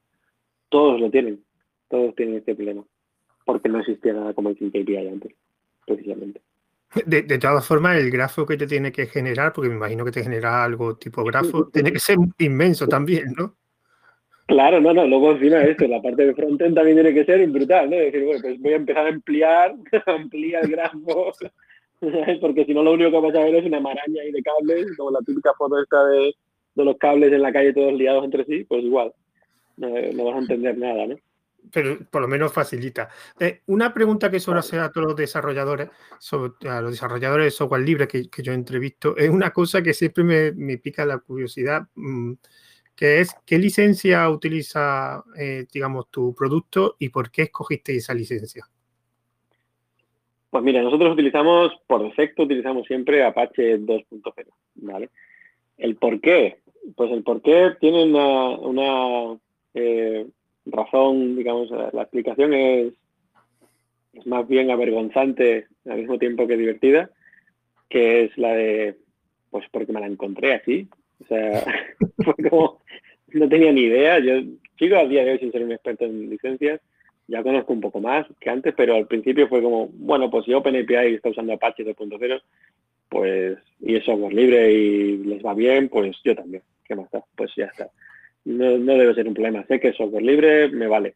todos 0.68 1.01
lo 1.01 1.11
tienen, 1.11 1.45
todos 1.89 2.14
tienen 2.14 2.37
este 2.37 2.55
problema, 2.55 2.85
porque 3.45 3.68
no 3.68 3.81
existía 3.81 4.12
nada 4.12 4.35
como 4.35 4.51
el 4.51 4.57
KPI 4.57 4.97
antes, 4.97 5.35
precisamente. 5.87 6.41
De, 7.05 7.22
de, 7.22 7.39
todas 7.39 7.66
formas, 7.66 7.99
el 7.99 8.11
grafo 8.11 8.47
que 8.47 8.57
te 8.57 8.66
tiene 8.66 8.91
que 8.91 9.07
generar, 9.07 9.53
porque 9.53 9.68
me 9.68 9.76
imagino 9.76 10.05
que 10.05 10.11
te 10.11 10.22
genera 10.22 10.64
algo 10.64 10.97
tipo 10.97 11.22
grafo, 11.22 11.68
tiene 11.68 11.93
que 11.93 11.99
ser 11.99 12.16
inmenso 12.39 12.86
también, 12.89 13.34
¿no? 13.36 13.57
Claro, 14.47 14.80
no, 14.80 14.95
no, 14.95 15.07
luego 15.07 15.32
encima 15.32 15.61
esto, 15.61 15.86
la 15.86 16.01
parte 16.01 16.24
de 16.24 16.34
frontend 16.34 16.74
también 16.74 16.97
tiene 16.97 17.12
que 17.12 17.26
ser 17.26 17.47
brutal, 17.49 17.91
¿no? 17.91 17.97
Es 17.97 18.11
decir, 18.11 18.24
bueno, 18.24 18.41
pues 18.41 18.59
voy 18.59 18.72
a 18.72 18.76
empezar 18.76 19.05
a 19.05 19.11
ampliar, 19.11 19.74
ampliar 20.07 20.64
el 20.64 20.70
grafo, 20.70 21.32
porque 22.41 22.64
si 22.64 22.72
no 22.72 22.82
lo 22.82 22.93
único 22.93 23.11
que 23.11 23.26
vas 23.26 23.34
a 23.36 23.45
ver 23.45 23.57
es 23.57 23.66
una 23.66 23.80
maraña 23.80 24.22
ahí 24.22 24.32
de 24.32 24.43
cables, 24.43 24.97
como 24.97 25.11
la 25.11 25.20
típica 25.20 25.53
foto 25.59 25.78
esta 25.78 26.03
de, 26.07 26.34
de 26.74 26.84
los 26.84 26.97
cables 26.97 27.30
en 27.30 27.43
la 27.43 27.53
calle 27.53 27.74
todos 27.74 27.93
liados 27.93 28.24
entre 28.24 28.47
sí, 28.47 28.64
pues 28.64 28.82
igual, 28.82 29.12
no, 29.76 29.89
no 30.14 30.24
vas 30.24 30.36
a 30.36 30.39
entender 30.39 30.78
nada, 30.78 31.07
¿no? 31.09 31.16
Pero 31.72 31.98
por 32.11 32.22
lo 32.22 32.28
menos 32.28 32.52
facilita. 32.52 33.09
Eh, 33.38 33.62
una 33.66 33.92
pregunta 33.92 34.30
que 34.30 34.40
suelo 34.40 34.61
hacer 34.61 34.80
a 34.80 34.90
todos 34.90 35.09
los 35.09 35.16
desarrolladores, 35.16 35.88
a 36.68 36.80
los 36.80 36.90
desarrolladores 36.90 37.46
de 37.46 37.50
software 37.50 37.82
libre 37.82 38.09
que, 38.09 38.28
que 38.28 38.42
yo 38.42 38.52
entrevisto, 38.52 39.16
es 39.16 39.30
una 39.30 39.50
cosa 39.50 39.82
que 39.82 39.94
siempre 39.94 40.24
me, 40.24 40.52
me 40.52 40.78
pica 40.78 41.04
la 41.04 41.18
curiosidad, 41.18 41.88
mm, 41.94 42.32
que 42.98 43.20
es 43.20 43.34
qué 43.46 43.59
licencia 43.59 44.28
utiliza, 44.28 45.22
eh, 45.38 45.66
digamos, 45.72 46.11
tu 46.11 46.34
producto 46.34 46.96
y 46.98 47.11
por 47.11 47.30
qué 47.30 47.42
escogiste 47.42 47.94
esa 47.94 48.12
licencia. 48.12 48.66
Pues 50.50 50.64
mira, 50.64 50.82
nosotros 50.82 51.12
utilizamos, 51.12 51.72
por 51.86 52.02
defecto, 52.02 52.42
utilizamos 52.42 52.86
siempre 52.86 53.22
Apache 53.22 53.78
2.0, 53.78 54.46
¿vale? 54.76 55.11
El 55.76 55.96
por 55.96 56.20
qué, 56.20 56.61
pues 56.96 57.12
el 57.12 57.22
por 57.22 57.42
qué 57.42 57.76
tiene 57.78 58.02
una, 58.02 58.48
una 58.59 59.38
eh, 59.74 60.26
razón, 60.71 61.37
digamos, 61.37 61.71
la 61.71 62.03
explicación 62.03 62.53
es, 62.55 62.95
es 64.12 64.27
más 64.27 64.47
bien 64.49 64.71
avergonzante 64.71 65.66
al 65.87 65.99
mismo 65.99 66.19
tiempo 66.19 66.47
que 66.47 66.57
divertida, 66.57 67.11
que 67.89 68.25
es 68.25 68.37
la 68.39 68.53
de, 68.53 68.97
pues 69.51 69.66
porque 69.71 69.93
me 69.93 70.01
la 70.01 70.07
encontré 70.07 70.55
así. 70.55 70.89
O 71.23 71.27
sea, 71.27 71.64
fue 72.25 72.35
como, 72.49 72.81
no 73.29 73.49
tenía 73.49 73.73
ni 73.73 73.83
idea. 73.83 74.19
Yo 74.19 74.41
sigo 74.79 74.97
al 74.97 75.09
día 75.09 75.25
de 75.25 75.33
hoy 75.33 75.39
sin 75.39 75.53
ser 75.53 75.62
un 75.62 75.73
experto 75.73 76.05
en 76.05 76.31
licencias. 76.31 76.81
Ya 77.27 77.43
conozco 77.43 77.73
un 77.73 77.81
poco 77.81 78.01
más 78.01 78.27
que 78.41 78.49
antes, 78.49 78.75
pero 78.75 78.95
al 78.95 79.07
principio 79.07 79.49
fue 79.49 79.62
como, 79.62 79.89
bueno, 79.89 80.31
pues 80.31 80.47
si 80.47 80.55
OpenAPI 80.55 81.14
está 81.14 81.29
usando 81.29 81.53
Apache 81.53 81.85
2.0, 81.85 82.41
pues, 83.11 83.59
y 83.81 83.97
es 83.97 84.05
software 84.05 84.33
libre 84.33 84.73
y 84.73 85.19
les 85.19 85.45
va 85.45 85.55
bien, 85.55 85.89
pues 85.89 86.16
yo 86.25 86.35
también. 86.35 86.62
¿Qué 86.85 86.95
más 86.95 87.05
está? 87.07 87.23
Pues 87.37 87.51
ya 87.55 87.66
está. 87.66 87.91
No, 88.49 88.94
debe 88.94 89.14
ser 89.14 89.28
un 89.28 89.34
problema. 89.34 89.66
Sé 89.66 89.78
que 89.78 89.88
es 89.88 89.96
software 89.96 90.22
libre, 90.22 90.68
me 90.68 90.86
vale. 90.86 91.14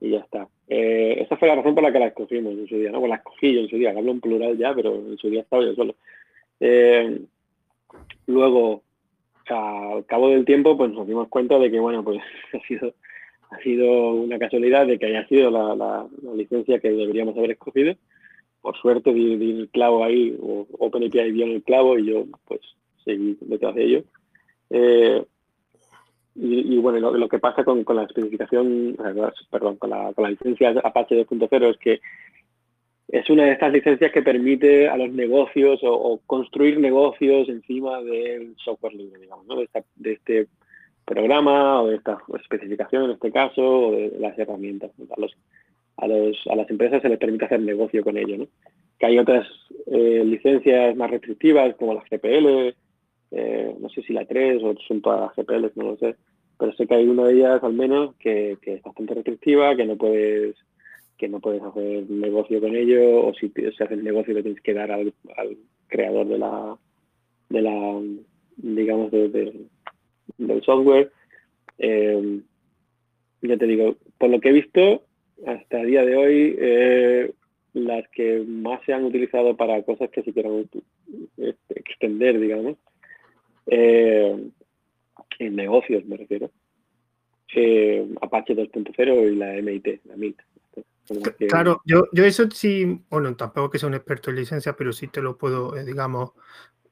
Y 0.00 0.10
ya 0.10 0.18
está. 0.18 0.46
Eh, 0.68 1.16
esa 1.22 1.36
fue 1.36 1.48
la 1.48 1.56
razón 1.56 1.74
por 1.74 1.82
la 1.82 1.90
que 1.90 1.98
la 1.98 2.06
escogimos 2.06 2.52
en 2.52 2.68
su 2.68 2.78
día, 2.78 2.92
¿no? 2.92 3.00
Pues 3.00 3.10
la 3.10 3.16
escogí 3.16 3.52
yo 3.52 3.60
en 3.62 3.68
su 3.68 3.76
día, 3.76 3.90
hablo 3.90 4.12
en 4.12 4.20
plural 4.20 4.56
ya, 4.56 4.72
pero 4.74 4.94
en 4.94 5.18
su 5.18 5.28
día 5.28 5.40
estaba 5.40 5.64
yo 5.64 5.74
solo. 5.74 5.96
Eh, 6.60 7.20
luego, 8.26 8.82
al 9.48 10.06
cabo 10.06 10.28
del 10.28 10.44
tiempo, 10.44 10.76
pues 10.76 10.92
nos 10.92 11.08
dimos 11.08 11.26
cuenta 11.28 11.58
de 11.58 11.68
que, 11.68 11.80
bueno, 11.80 12.04
pues 12.04 12.20
ha 12.52 12.60
sido, 12.68 12.94
ha 13.50 13.58
sido 13.58 14.12
una 14.12 14.38
casualidad 14.38 14.86
de 14.86 15.00
que 15.00 15.06
haya 15.06 15.26
sido 15.26 15.50
la, 15.50 15.74
la, 15.74 16.06
licencia 16.36 16.78
que 16.78 16.90
deberíamos 16.90 17.36
haber 17.36 17.52
escogido. 17.52 17.96
Por 18.60 18.76
suerte 18.76 19.12
di, 19.12 19.32
el 19.32 19.68
clavo 19.70 20.04
ahí, 20.04 20.36
o 20.40 20.64
OpenAPI 20.78 21.32
dio 21.32 21.46
el 21.46 21.64
clavo 21.64 21.98
y 21.98 22.06
yo, 22.06 22.24
pues, 22.46 22.60
seguí 23.04 23.36
detrás 23.40 23.74
de 23.74 23.84
ello. 23.84 24.04
Eh, 24.70 25.24
y, 26.40 26.78
bueno, 26.78 27.10
lo, 27.10 27.28
que 27.28 27.40
pasa 27.40 27.64
con, 27.64 27.84
la 27.96 28.04
especificación, 28.04 28.96
perdón, 29.50 29.76
con 29.76 29.90
la, 29.90 30.12
con 30.12 30.22
la 30.22 30.30
licencia 30.30 30.70
Apache 30.84 31.26
2.0 31.26 31.70
es 31.70 31.78
que 31.78 32.00
es 33.08 33.28
una 33.30 33.44
de 33.44 33.52
estas 33.52 33.72
licencias 33.72 34.12
que 34.12 34.22
permite 34.22 34.88
a 34.88 34.96
los 34.96 35.10
negocios 35.10 35.80
o, 35.82 36.20
construir 36.26 36.78
negocios 36.78 37.48
encima 37.48 38.02
del 38.02 38.54
software 38.62 38.94
libre, 38.94 39.20
digamos, 39.20 39.46
¿no? 39.46 39.56
de, 39.56 40.12
este 40.12 40.46
programa 41.04 41.82
o 41.82 41.88
de 41.88 41.96
esta 41.96 42.18
especificación 42.38 43.04
en 43.04 43.10
este 43.12 43.32
caso 43.32 43.62
o 43.62 43.92
de 43.92 44.12
las 44.20 44.38
herramientas. 44.38 44.90
A, 45.16 45.20
los, 45.20 45.34
a, 45.96 46.06
los, 46.06 46.36
a 46.50 46.54
las 46.54 46.70
empresas 46.70 47.02
se 47.02 47.08
les 47.08 47.18
permite 47.18 47.46
hacer 47.46 47.60
negocio 47.60 48.04
con 48.04 48.16
ello. 48.16 48.36
¿no? 48.36 48.46
Que 48.98 49.06
hay 49.06 49.18
otras 49.18 49.48
eh, 49.86 50.22
licencias 50.24 50.94
más 50.94 51.10
restrictivas 51.10 51.74
como 51.76 51.94
la 51.94 52.04
GPL, 52.08 52.76
eh, 53.30 53.74
no 53.78 53.88
sé 53.90 54.02
si 54.02 54.12
la 54.12 54.24
3 54.24 54.62
o 54.62 54.74
son 54.86 55.02
todas 55.02 55.20
las 55.20 55.36
GPL, 55.36 55.66
no 55.74 55.90
lo 55.90 55.96
sé, 55.96 56.16
pero 56.58 56.72
sé 56.72 56.86
que 56.86 56.94
hay 56.94 57.06
una 57.06 57.24
de 57.24 57.34
ellas 57.34 57.62
al 57.62 57.74
menos 57.74 58.14
que, 58.16 58.56
es 58.60 58.82
bastante 58.82 59.14
restrictiva, 59.14 59.76
que 59.76 59.84
no 59.84 59.96
puedes 59.96 60.56
que 61.16 61.28
no 61.28 61.40
puedes 61.40 61.60
hacer 61.62 62.08
negocio 62.08 62.60
con 62.60 62.76
ello 62.76 63.26
o 63.26 63.34
si, 63.34 63.48
se 63.50 63.84
haces 63.84 64.02
negocio 64.02 64.34
le 64.34 64.42
tienes 64.42 64.62
que 64.62 64.72
dar 64.72 64.92
al, 64.92 65.12
creador 65.88 66.28
de 66.28 66.38
la 66.38 66.76
de 67.48 67.62
la 67.62 68.00
digamos 68.56 69.10
de, 69.10 69.28
del 70.38 70.62
software. 70.62 71.10
Eh, 71.78 72.40
ya 73.42 73.56
te 73.56 73.66
digo 73.66 73.96
por 74.18 74.30
lo 74.30 74.40
que 74.40 74.48
he 74.50 74.52
visto 74.52 75.02
hasta 75.46 75.80
el 75.80 75.86
día 75.86 76.04
de 76.04 76.16
hoy 76.16 76.56
eh, 76.58 77.32
las 77.74 78.08
que 78.08 78.44
más 78.46 78.80
se 78.84 78.92
han 78.92 79.04
utilizado 79.04 79.56
para 79.56 79.82
cosas 79.82 80.10
que 80.10 80.22
se 80.22 80.32
quieran 80.32 80.68
este, 81.36 81.80
extender 81.80 82.40
digamos 82.40 82.76
eh, 83.70 84.50
en 85.38 85.56
negocios 85.56 86.04
me 86.06 86.16
refiero 86.16 86.50
Apache 88.20 88.54
2.0 88.54 89.32
y 89.32 89.36
la 89.36 89.56
MIT 89.56 90.00
la 90.04 90.14
MIT 90.14 90.40
Claro, 91.48 91.80
yo, 91.86 92.04
yo 92.12 92.24
eso 92.24 92.50
sí, 92.50 93.02
bueno, 93.08 93.34
tampoco 93.34 93.70
que 93.70 93.78
sea 93.78 93.88
un 93.88 93.94
experto 93.94 94.28
en 94.28 94.36
licencia, 94.36 94.74
pero 94.74 94.92
sí 94.92 95.08
te 95.08 95.22
lo 95.22 95.38
puedo, 95.38 95.74
eh, 95.74 95.84
digamos, 95.84 96.32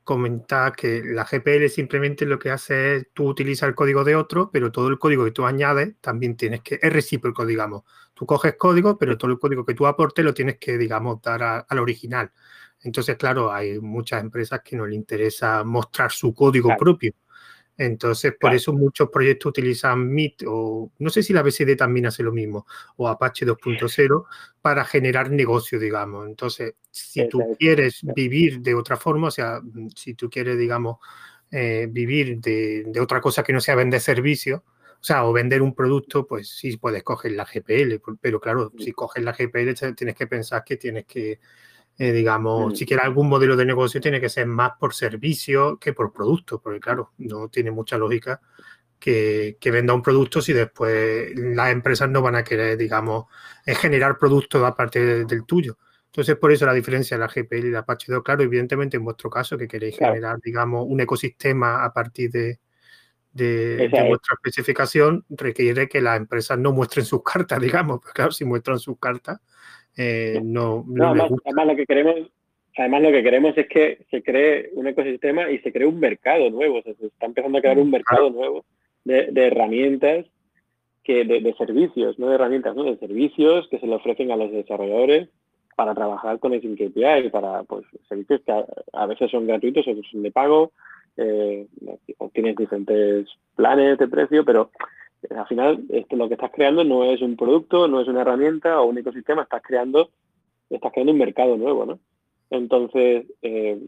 comentar 0.04 0.72
que 0.72 1.02
la 1.04 1.24
GPL 1.24 1.68
simplemente 1.68 2.24
lo 2.24 2.38
que 2.38 2.50
hace 2.50 2.96
es 2.96 3.08
tú 3.12 3.26
utilizas 3.28 3.68
el 3.68 3.74
código 3.74 4.04
de 4.04 4.14
otro, 4.14 4.50
pero 4.52 4.70
todo 4.72 4.88
el 4.88 4.98
código 4.98 5.24
que 5.24 5.32
tú 5.32 5.44
añades 5.44 5.96
también 6.00 6.36
tienes 6.36 6.62
que, 6.62 6.78
es 6.80 6.92
recíproco, 6.92 7.44
digamos. 7.44 7.82
Tú 8.14 8.24
coges 8.24 8.54
código, 8.56 8.96
pero 8.96 9.18
todo 9.18 9.32
el 9.32 9.38
código 9.38 9.64
que 9.66 9.74
tú 9.74 9.86
aportes 9.86 10.24
lo 10.24 10.32
tienes 10.32 10.58
que, 10.58 10.78
digamos, 10.78 11.20
dar 11.20 11.66
al 11.68 11.78
original. 11.78 12.30
Entonces, 12.82 13.16
claro, 13.16 13.52
hay 13.52 13.80
muchas 13.80 14.22
empresas 14.22 14.60
que 14.64 14.76
no 14.76 14.86
le 14.86 14.94
interesa 14.94 15.64
mostrar 15.64 16.12
su 16.12 16.32
código 16.34 16.76
propio. 16.78 17.12
Entonces, 17.78 18.34
por 18.40 18.54
eso 18.54 18.72
muchos 18.72 19.10
proyectos 19.10 19.50
utilizan 19.50 20.00
MIT 20.00 20.44
o 20.46 20.90
no 20.98 21.10
sé 21.10 21.22
si 21.22 21.32
la 21.32 21.42
BCD 21.42 21.76
también 21.76 22.06
hace 22.06 22.22
lo 22.22 22.32
mismo, 22.32 22.66
o 22.96 23.06
Apache 23.08 23.44
2.0 23.44 24.24
para 24.62 24.84
generar 24.84 25.30
negocio, 25.30 25.78
digamos. 25.78 26.26
Entonces, 26.26 26.74
si 26.90 27.28
tú 27.28 27.54
quieres 27.58 28.00
vivir 28.02 28.60
de 28.60 28.74
otra 28.74 28.96
forma, 28.96 29.28
o 29.28 29.30
sea, 29.30 29.60
si 29.94 30.14
tú 30.14 30.30
quieres, 30.30 30.58
digamos, 30.58 30.98
eh, 31.50 31.86
vivir 31.90 32.40
de, 32.40 32.98
otra 33.00 33.20
cosa 33.20 33.42
que 33.42 33.52
no 33.52 33.60
sea 33.60 33.74
vender 33.74 34.00
servicios, 34.00 34.62
o 34.62 35.04
sea, 35.06 35.26
o 35.26 35.32
vender 35.32 35.60
un 35.60 35.74
producto, 35.74 36.26
pues 36.26 36.48
sí 36.48 36.78
puedes 36.78 37.02
coger 37.02 37.32
la 37.32 37.44
GPL, 37.44 38.00
pero 38.20 38.40
claro, 38.40 38.72
si 38.78 38.92
coges 38.92 39.22
la 39.22 39.32
GPL 39.32 39.94
tienes 39.94 40.16
que 40.16 40.26
pensar 40.26 40.64
que 40.64 40.76
tienes 40.76 41.04
que 41.04 41.38
eh, 41.98 42.12
digamos, 42.12 42.72
mm. 42.72 42.76
si 42.76 42.86
quieres 42.86 43.06
algún 43.06 43.28
modelo 43.28 43.56
de 43.56 43.64
negocio 43.64 44.00
tiene 44.00 44.20
que 44.20 44.28
ser 44.28 44.46
más 44.46 44.72
por 44.78 44.94
servicio 44.94 45.78
que 45.78 45.92
por 45.92 46.12
producto, 46.12 46.60
porque 46.60 46.80
claro, 46.80 47.12
no 47.18 47.48
tiene 47.48 47.70
mucha 47.70 47.96
lógica 47.96 48.40
que, 48.98 49.56
venda 49.64 49.94
un 49.94 50.02
producto 50.02 50.40
si 50.42 50.52
después 50.52 51.30
las 51.36 51.70
empresas 51.70 52.08
no 52.10 52.22
van 52.22 52.36
a 52.36 52.44
querer, 52.44 52.76
digamos, 52.76 53.26
generar 53.64 54.18
productos 54.18 54.62
aparte 54.62 55.24
del 55.24 55.44
tuyo. 55.44 55.78
Entonces, 56.06 56.36
por 56.36 56.50
eso 56.50 56.64
la 56.64 56.72
diferencia 56.72 57.16
de 57.16 57.20
la 57.20 57.28
GPL 57.28 57.66
y 57.66 57.70
la 57.70 57.80
Apache 57.80 58.10
2, 58.10 58.22
claro, 58.22 58.42
evidentemente 58.42 58.96
en 58.96 59.04
vuestro 59.04 59.28
caso 59.28 59.58
que 59.58 59.68
queréis 59.68 59.98
generar, 59.98 60.38
digamos, 60.42 60.86
un 60.88 61.00
ecosistema 61.00 61.84
a 61.84 61.92
partir 61.92 62.30
de, 62.30 62.58
de, 63.32 63.88
vuestra 64.08 64.34
especificación, 64.34 65.24
requiere 65.28 65.88
que 65.88 66.00
las 66.00 66.16
empresas 66.16 66.58
no 66.58 66.72
muestren 66.72 67.04
sus 67.04 67.22
cartas, 67.22 67.60
digamos, 67.60 68.00
porque 68.00 68.14
claro, 68.14 68.32
si 68.32 68.44
muestran 68.44 68.78
sus 68.78 68.98
cartas, 68.98 69.40
eh, 69.96 70.40
no, 70.42 70.84
además, 71.00 71.66
lo 71.66 71.76
que 71.76 71.86
queremos 71.86 72.14
además 72.76 73.02
lo 73.02 73.10
que 73.10 73.22
queremos 73.22 73.56
es 73.56 73.66
que 73.68 74.04
se 74.10 74.22
cree 74.22 74.70
un 74.74 74.86
ecosistema 74.86 75.50
y 75.50 75.58
se 75.60 75.72
cree 75.72 75.86
un 75.86 75.98
mercado 75.98 76.50
nuevo. 76.50 76.82
Se 76.82 76.90
está 76.90 77.24
empezando 77.24 77.56
a 77.56 77.60
crear 77.62 77.78
un 77.78 77.90
mercado 77.90 78.28
nuevo 78.28 78.66
de, 79.04 79.30
herramientas 79.34 80.26
que 81.02 81.24
de, 81.24 81.54
servicios 81.56 82.18
no 82.18 82.28
de 82.28 82.34
herramientas 82.34 82.74
no 82.74 82.84
de 82.84 82.98
servicios 82.98 83.68
que 83.68 83.78
se 83.78 83.86
le 83.86 83.94
ofrecen 83.94 84.30
a 84.30 84.36
los 84.36 84.50
desarrolladores 84.50 85.28
para 85.76 85.94
trabajar 85.94 86.38
con 86.38 86.52
el 86.52 86.60
KPI 86.60 87.30
para 87.30 87.62
pues 87.62 87.86
servicios 88.08 88.42
que 88.44 88.52
a, 88.92 89.06
veces 89.06 89.30
son 89.30 89.46
gratuitos 89.46 89.88
otros 89.88 90.06
son 90.10 90.22
de 90.22 90.30
pago. 90.30 90.72
Eh, 91.16 91.66
tienes 92.34 92.56
diferentes 92.56 93.26
planes 93.54 93.96
de 93.96 94.06
precio 94.06 94.44
pero 94.44 94.70
al 95.30 95.46
final 95.46 95.84
lo 96.10 96.28
que 96.28 96.34
estás 96.34 96.50
creando 96.52 96.84
no 96.84 97.04
es 97.04 97.20
un 97.22 97.36
producto, 97.36 97.88
no 97.88 98.00
es 98.00 98.08
una 98.08 98.22
herramienta 98.22 98.80
o 98.80 98.86
un 98.86 98.98
ecosistema, 98.98 99.42
estás 99.42 99.62
creando, 99.62 100.10
estás 100.70 100.92
creando 100.92 101.12
un 101.12 101.18
mercado 101.18 101.56
nuevo, 101.56 101.86
¿no? 101.86 101.98
Entonces, 102.50 103.26
eh, 103.42 103.80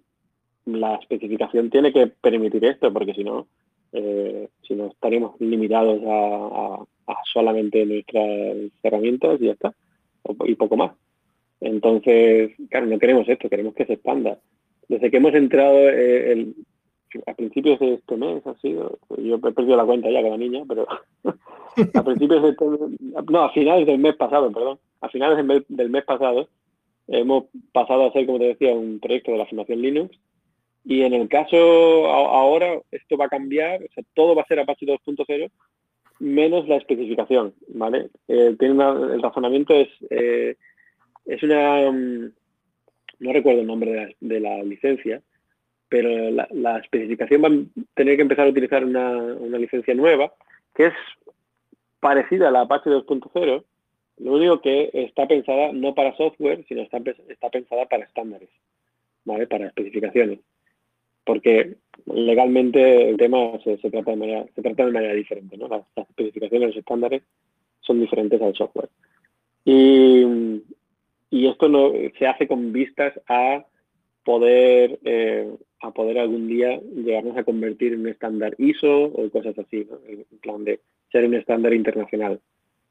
la 0.66 0.96
especificación 0.96 1.70
tiene 1.70 1.92
que 1.92 2.08
permitir 2.08 2.64
esto, 2.64 2.92
porque 2.92 3.14
si 3.14 3.24
no, 3.24 3.46
eh, 3.92 4.48
si 4.66 4.74
no 4.74 4.86
estaríamos 4.86 5.40
limitados 5.40 6.00
a, 6.06 6.84
solamente 7.32 7.86
nuestras 7.86 8.70
herramientas 8.82 9.40
y 9.40 9.46
ya 9.46 9.52
está, 9.52 9.74
y 10.44 10.54
poco 10.54 10.76
más. 10.76 10.92
Entonces, 11.60 12.52
claro, 12.70 12.86
no 12.86 12.98
queremos 12.98 13.28
esto, 13.28 13.48
queremos 13.48 13.74
que 13.74 13.86
se 13.86 13.94
expanda. 13.94 14.38
Desde 14.88 15.10
que 15.10 15.16
hemos 15.16 15.34
entrado, 15.34 15.88
eh, 15.88 16.32
el, 16.32 16.54
a 17.26 17.34
principios 17.34 17.78
de 17.80 17.94
este 17.94 18.16
mes 18.16 18.46
ha 18.46 18.54
sido, 18.56 18.98
yo 19.16 19.36
he 19.36 19.52
perdido 19.52 19.76
la 19.76 19.84
cuenta 19.84 20.10
ya 20.10 20.22
con 20.22 20.30
la 20.30 20.36
niña, 20.36 20.62
pero 20.68 20.86
a 21.94 22.04
principios 22.04 22.42
de 22.42 22.50
este 22.50 22.64
no, 23.30 23.44
a 23.44 23.52
finales 23.52 23.86
del 23.86 23.98
mes 23.98 24.16
pasado, 24.16 24.52
perdón, 24.52 24.78
a 25.00 25.08
finales 25.08 25.66
del 25.68 25.90
mes, 25.90 26.04
pasado 26.04 26.48
hemos 27.06 27.44
pasado 27.72 28.04
a 28.04 28.08
hacer, 28.08 28.26
como 28.26 28.38
te 28.38 28.48
decía, 28.48 28.74
un 28.74 29.00
proyecto 29.00 29.32
de 29.32 29.38
la 29.38 29.46
Fundación 29.46 29.80
Linux 29.80 30.18
y 30.84 31.02
en 31.02 31.14
el 31.14 31.28
caso 31.28 31.56
ahora 32.06 32.80
esto 32.90 33.16
va 33.16 33.26
a 33.26 33.30
cambiar, 33.30 33.82
o 33.82 33.92
sea, 33.94 34.04
todo 34.14 34.34
va 34.34 34.42
a 34.42 34.46
ser 34.46 34.60
Apache 34.60 34.86
2.0 34.86 35.50
menos 36.20 36.68
la 36.68 36.76
especificación, 36.76 37.54
¿vale? 37.68 38.10
Eh, 38.26 38.56
tiene 38.58 38.82
el 38.82 39.22
razonamiento 39.22 39.74
es, 39.74 39.88
eh, 40.10 40.56
es 41.26 41.42
una, 41.42 41.90
mm, 41.90 42.32
no 43.20 43.32
recuerdo 43.32 43.60
el 43.60 43.66
nombre 43.66 44.16
de 44.20 44.40
la 44.40 44.62
licencia, 44.62 45.22
pero 45.88 46.30
la, 46.30 46.78
especificación 46.78 47.42
va 47.42 47.48
a 47.48 47.84
tener 47.94 48.16
que 48.16 48.22
empezar 48.22 48.46
a 48.46 48.50
utilizar 48.50 48.84
una, 48.84 49.58
licencia 49.58 49.94
nueva 49.94 50.32
que 50.74 50.86
es 50.86 50.94
parecida 52.00 52.48
a 52.48 52.50
la 52.50 52.62
Apache 52.62 52.90
2.0, 52.90 53.64
lo 54.18 54.32
único 54.32 54.60
que 54.60 54.90
está 54.92 55.26
pensada 55.26 55.72
no 55.72 55.94
para 55.94 56.16
software, 56.16 56.64
sino 56.68 56.82
está, 56.82 56.98
está 57.28 57.50
pensada 57.50 57.86
para 57.86 58.04
estándares, 58.04 58.50
¿vale? 59.24 59.46
Para 59.46 59.66
especificaciones. 59.66 60.40
Porque 61.24 61.76
legalmente 62.06 63.10
el 63.10 63.16
tema 63.16 63.58
se, 63.64 63.76
trata, 63.78 64.10
de 64.10 64.16
manera, 64.16 64.46
se 64.54 64.62
trata 64.62 64.86
de 64.86 64.92
manera 64.92 65.14
diferente, 65.14 65.56
¿no? 65.56 65.68
Las, 65.68 65.82
especificaciones, 66.08 66.68
los 66.68 66.76
estándares 66.76 67.22
son 67.80 68.00
diferentes 68.00 68.40
al 68.40 68.54
software. 68.54 68.90
Y, 69.64 70.62
y 71.30 71.46
esto 71.48 71.68
no, 71.68 71.92
se 72.18 72.26
hace 72.26 72.46
con 72.46 72.72
vistas 72.72 73.18
a 73.28 73.64
poder 74.24 74.98
eh, 75.04 75.50
a 75.80 75.90
poder 75.92 76.18
algún 76.18 76.48
día 76.48 76.80
llegarnos 76.80 77.36
a 77.36 77.44
convertir 77.44 77.92
en 77.92 78.00
un 78.00 78.08
estándar 78.08 78.54
ISO 78.58 79.04
o 79.04 79.30
cosas 79.30 79.58
así, 79.58 79.86
en 80.08 80.38
plan 80.40 80.64
de 80.64 80.80
ser 81.10 81.24
un 81.24 81.34
estándar 81.34 81.72
internacional. 81.72 82.40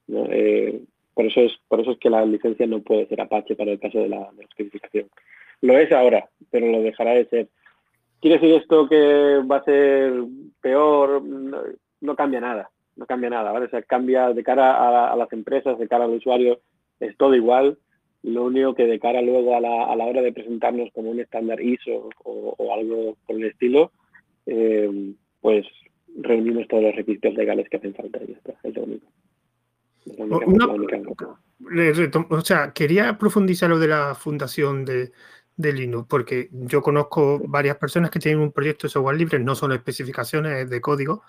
Eh, 0.09 0.81
por, 1.13 1.25
eso 1.25 1.41
es, 1.41 1.53
por 1.67 1.81
eso 1.81 1.91
es 1.91 1.99
que 1.99 2.09
la 2.09 2.25
licencia 2.25 2.65
no 2.65 2.81
puede 2.81 3.07
ser 3.07 3.21
Apache 3.21 3.55
para 3.55 3.71
el 3.71 3.79
caso 3.79 3.99
de 3.99 4.09
la, 4.09 4.29
especificación. 4.39 5.09
lo 5.61 5.77
es 5.77 5.91
ahora, 5.91 6.29
pero 6.49 6.67
lo 6.67 6.81
dejará 6.81 7.11
de 7.11 7.25
ser. 7.25 7.47
¿Quiere 8.21 8.39
decir 8.39 8.55
esto 8.55 8.87
que 8.87 9.41
va 9.49 9.57
a 9.57 9.63
ser 9.63 10.13
peor? 10.61 11.21
No, 12.01 12.15
cambia 12.15 12.39
nada, 12.39 12.71
no 12.95 13.05
cambia 13.05 13.29
nada, 13.29 13.51
¿vale? 13.51 13.65
O 13.65 13.69
sea, 13.69 13.81
cambia 13.83 14.33
de 14.33 14.43
cara 14.43 15.11
a, 15.11 15.15
las 15.15 15.31
empresas, 15.33 15.77
de 15.77 15.87
cara 15.87 16.05
al 16.05 16.11
usuario, 16.11 16.59
es 16.99 17.15
todo 17.17 17.35
igual. 17.35 17.77
Lo 18.23 18.45
único 18.45 18.73
que 18.73 18.85
de 18.85 18.99
cara 18.99 19.21
luego 19.21 19.55
a 19.55 19.61
la, 19.61 19.85
a 19.85 19.95
la 19.95 20.05
hora 20.05 20.21
de 20.21 20.33
presentarnos 20.33 20.89
como 20.93 21.11
un 21.11 21.19
estándar 21.19 21.61
ISO 21.61 22.09
o, 22.23 22.73
algo 22.73 23.17
por 23.25 23.35
el 23.37 23.45
estilo, 23.45 23.91
eh, 24.45 25.13
pues 25.39 25.65
reunimos 26.17 26.67
todos 26.67 26.83
los 26.83 26.95
requisitos 26.95 27.33
legales 27.35 27.69
que 27.69 27.77
hacen 27.77 27.93
falta 27.93 28.19
y 28.27 28.31
está, 28.31 28.53
es 28.63 28.75
lo 28.75 28.83
único. 28.83 29.07
o 32.29 32.41
sea, 32.41 32.73
quería 32.73 33.17
profundizar 33.17 33.69
lo 33.69 33.79
de 33.79 33.87
la 33.87 34.15
fundación 34.15 34.83
de, 34.83 35.11
de, 35.55 35.73
Linux, 35.73 36.07
porque 36.09 36.49
yo 36.51 36.81
conozco 36.81 37.39
varias 37.47 37.77
personas 37.77 38.09
que 38.09 38.19
tienen 38.19 38.41
un 38.41 38.51
proyecto 38.51 38.87
de 38.87 38.91
software 38.91 39.17
libre, 39.17 39.39
no 39.39 39.55
son 39.55 39.71
especificaciones 39.71 40.69
de 40.69 40.81
código. 40.81 41.21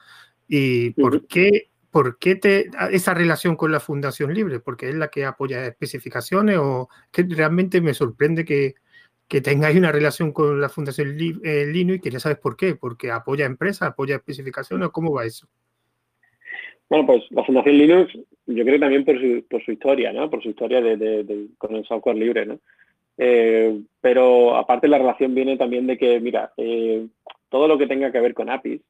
¿Y 0.49 0.91
por 0.91 1.27
qué, 1.27 1.69
por 1.91 2.19
qué 2.19 2.37
te, 2.37 2.71
esa 2.93 3.15
relación 3.15 3.57
con 3.57 3.73
la 3.73 3.81
Fundación 3.81 4.35
Libre? 4.35 4.61
¿Porque 4.61 4.89
es 4.89 4.95
la 4.95 5.09
que 5.09 5.25
apoya 5.25 5.67
especificaciones 5.67 6.59
o 6.59 6.89
que 7.13 7.25
realmente 7.29 7.81
me 7.81 7.95
sorprende 7.95 8.45
que, 8.45 8.75
que 9.29 9.41
tengáis 9.41 9.77
una 9.77 9.93
relación 9.93 10.33
con 10.33 10.61
la 10.61 10.69
Fundación 10.69 11.17
eh, 11.45 11.67
Linux 11.67 11.99
y 11.99 12.01
quería 12.01 12.19
saber 12.19 12.41
por 12.41 12.57
qué, 12.57 12.75
porque 12.75 13.11
apoya 13.11 13.47
empresas, 13.47 13.89
apoya 13.91 14.17
especificaciones, 14.17 14.89
¿cómo 14.89 15.13
va 15.13 15.27
eso? 15.27 15.47
Bueno, 16.89 17.07
pues 17.07 17.23
la 17.31 17.45
Fundación 17.45 17.77
Linux, 17.77 18.13
yo 18.47 18.65
creo 18.65 18.81
también 18.81 19.05
por 19.05 19.21
su, 19.21 19.45
por 19.49 19.63
su 19.63 19.73
historia, 19.73 20.13
¿no? 20.13 20.31
Por 20.31 20.43
su 20.43 20.49
historia 20.49 20.81
de, 20.81 21.49
con 21.59 21.77
el 21.77 21.85
software 21.85 22.17
libre, 22.17 22.47
¿no? 22.47 22.59
Eh, 23.19 23.81
pero 24.01 24.57
aparte 24.57 24.89
la 24.89 24.99
relación 24.99 25.35
viene 25.35 25.57
también 25.57 25.87
de 25.87 25.99
que, 25.99 26.21
mira, 26.21 26.53
eh, 26.57 27.07
todo 27.51 27.69
lo 27.69 27.77
que 27.77 27.87
tenga 27.87 28.11
que 28.11 28.21
ver 28.21 28.33
con 28.33 28.49
APIs 28.49 28.81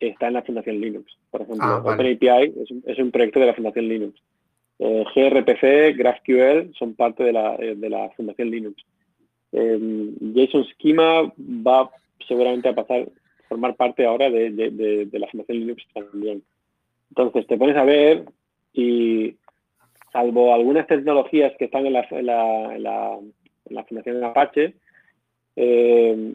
está 0.00 0.28
en 0.28 0.34
la 0.34 0.42
Fundación 0.42 0.80
Linux. 0.80 1.16
Por 1.30 1.42
ejemplo, 1.42 1.64
ah, 1.64 1.82
OpenAPI 1.84 2.60
es 2.62 2.70
un, 2.70 2.82
es 2.86 2.98
un, 2.98 3.10
proyecto 3.10 3.40
de 3.40 3.46
la 3.46 3.54
Fundación 3.54 3.88
Linux. 3.88 4.20
gRPC, 4.78 5.96
GraphQL 5.96 6.72
son 6.78 6.94
parte 6.94 7.24
de 7.24 7.32
la, 7.32 7.56
de 7.56 7.90
la 7.90 8.10
Fundación 8.10 8.50
Linux. 8.50 8.84
Em, 9.52 10.14
Jason 10.34 10.64
Schema 10.64 11.32
va 11.38 11.90
seguramente 12.26 12.68
a 12.68 12.74
pasar, 12.74 13.08
formar 13.48 13.74
parte 13.76 14.04
ahora 14.04 14.30
de, 14.30 15.08
la 15.12 15.26
Fundación 15.28 15.58
Linux 15.58 15.82
también. 15.94 16.42
Entonces, 17.10 17.46
te 17.46 17.56
pones 17.56 17.76
a 17.76 17.84
ver 17.84 18.24
y 18.72 19.36
salvo 20.12 20.54
algunas 20.54 20.86
tecnologías 20.86 21.52
que 21.58 21.66
están 21.66 21.86
en 21.86 21.94
la, 21.94 22.06
en 22.10 22.26
la, 22.82 23.84
Fundación 23.86 24.22
Apache, 24.24 24.74
em, 25.56 26.34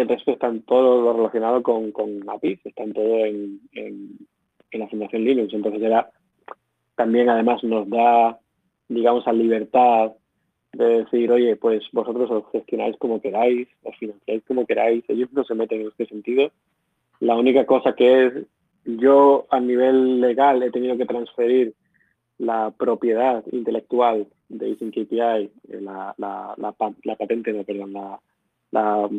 el 0.00 0.08
resto 0.08 0.32
están 0.32 0.62
todo 0.62 1.02
lo 1.02 1.12
relacionado 1.12 1.62
con, 1.62 1.92
con 1.92 2.28
APIs, 2.28 2.64
están 2.64 2.92
todo 2.92 3.24
en, 3.24 3.60
en, 3.72 4.18
la 4.72 4.88
Fundación 4.88 5.24
Linux. 5.24 5.52
Entonces, 5.52 5.82
era, 5.82 6.10
también 6.94 7.28
además 7.28 7.62
nos 7.64 7.88
da, 7.88 8.38
digamos, 8.88 9.26
a 9.26 9.32
libertad 9.32 10.12
de 10.72 11.04
decir, 11.04 11.30
oye, 11.30 11.56
pues 11.56 11.82
vosotros 11.92 12.30
os 12.30 12.52
gestionáis 12.52 12.96
como 12.98 13.20
queráis, 13.20 13.68
os 13.82 13.96
financiáis 13.96 14.42
como 14.46 14.66
queráis, 14.66 15.04
ellos 15.08 15.28
no 15.32 15.44
se 15.44 15.54
meten 15.54 15.80
en 15.80 15.88
este 15.88 16.06
sentido. 16.06 16.50
La 17.18 17.36
única 17.36 17.66
cosa 17.66 17.94
que 17.94 18.26
es, 18.26 18.32
yo 18.84 19.46
a 19.50 19.60
nivel 19.60 20.20
legal 20.20 20.62
he 20.62 20.70
tenido 20.70 20.96
que 20.96 21.06
transferir 21.06 21.74
la 22.38 22.70
propiedad 22.70 23.44
intelectual 23.52 24.26
de 24.48 24.72
Async 24.72 24.96
API, 24.96 25.50
eh, 25.68 25.80
la, 25.80 26.14
la, 26.16 26.54
la, 26.56 26.74
la 27.04 27.16
patente, 27.16 27.52
no, 27.52 27.64
perdón, 27.64 27.92
la, 27.92 29.10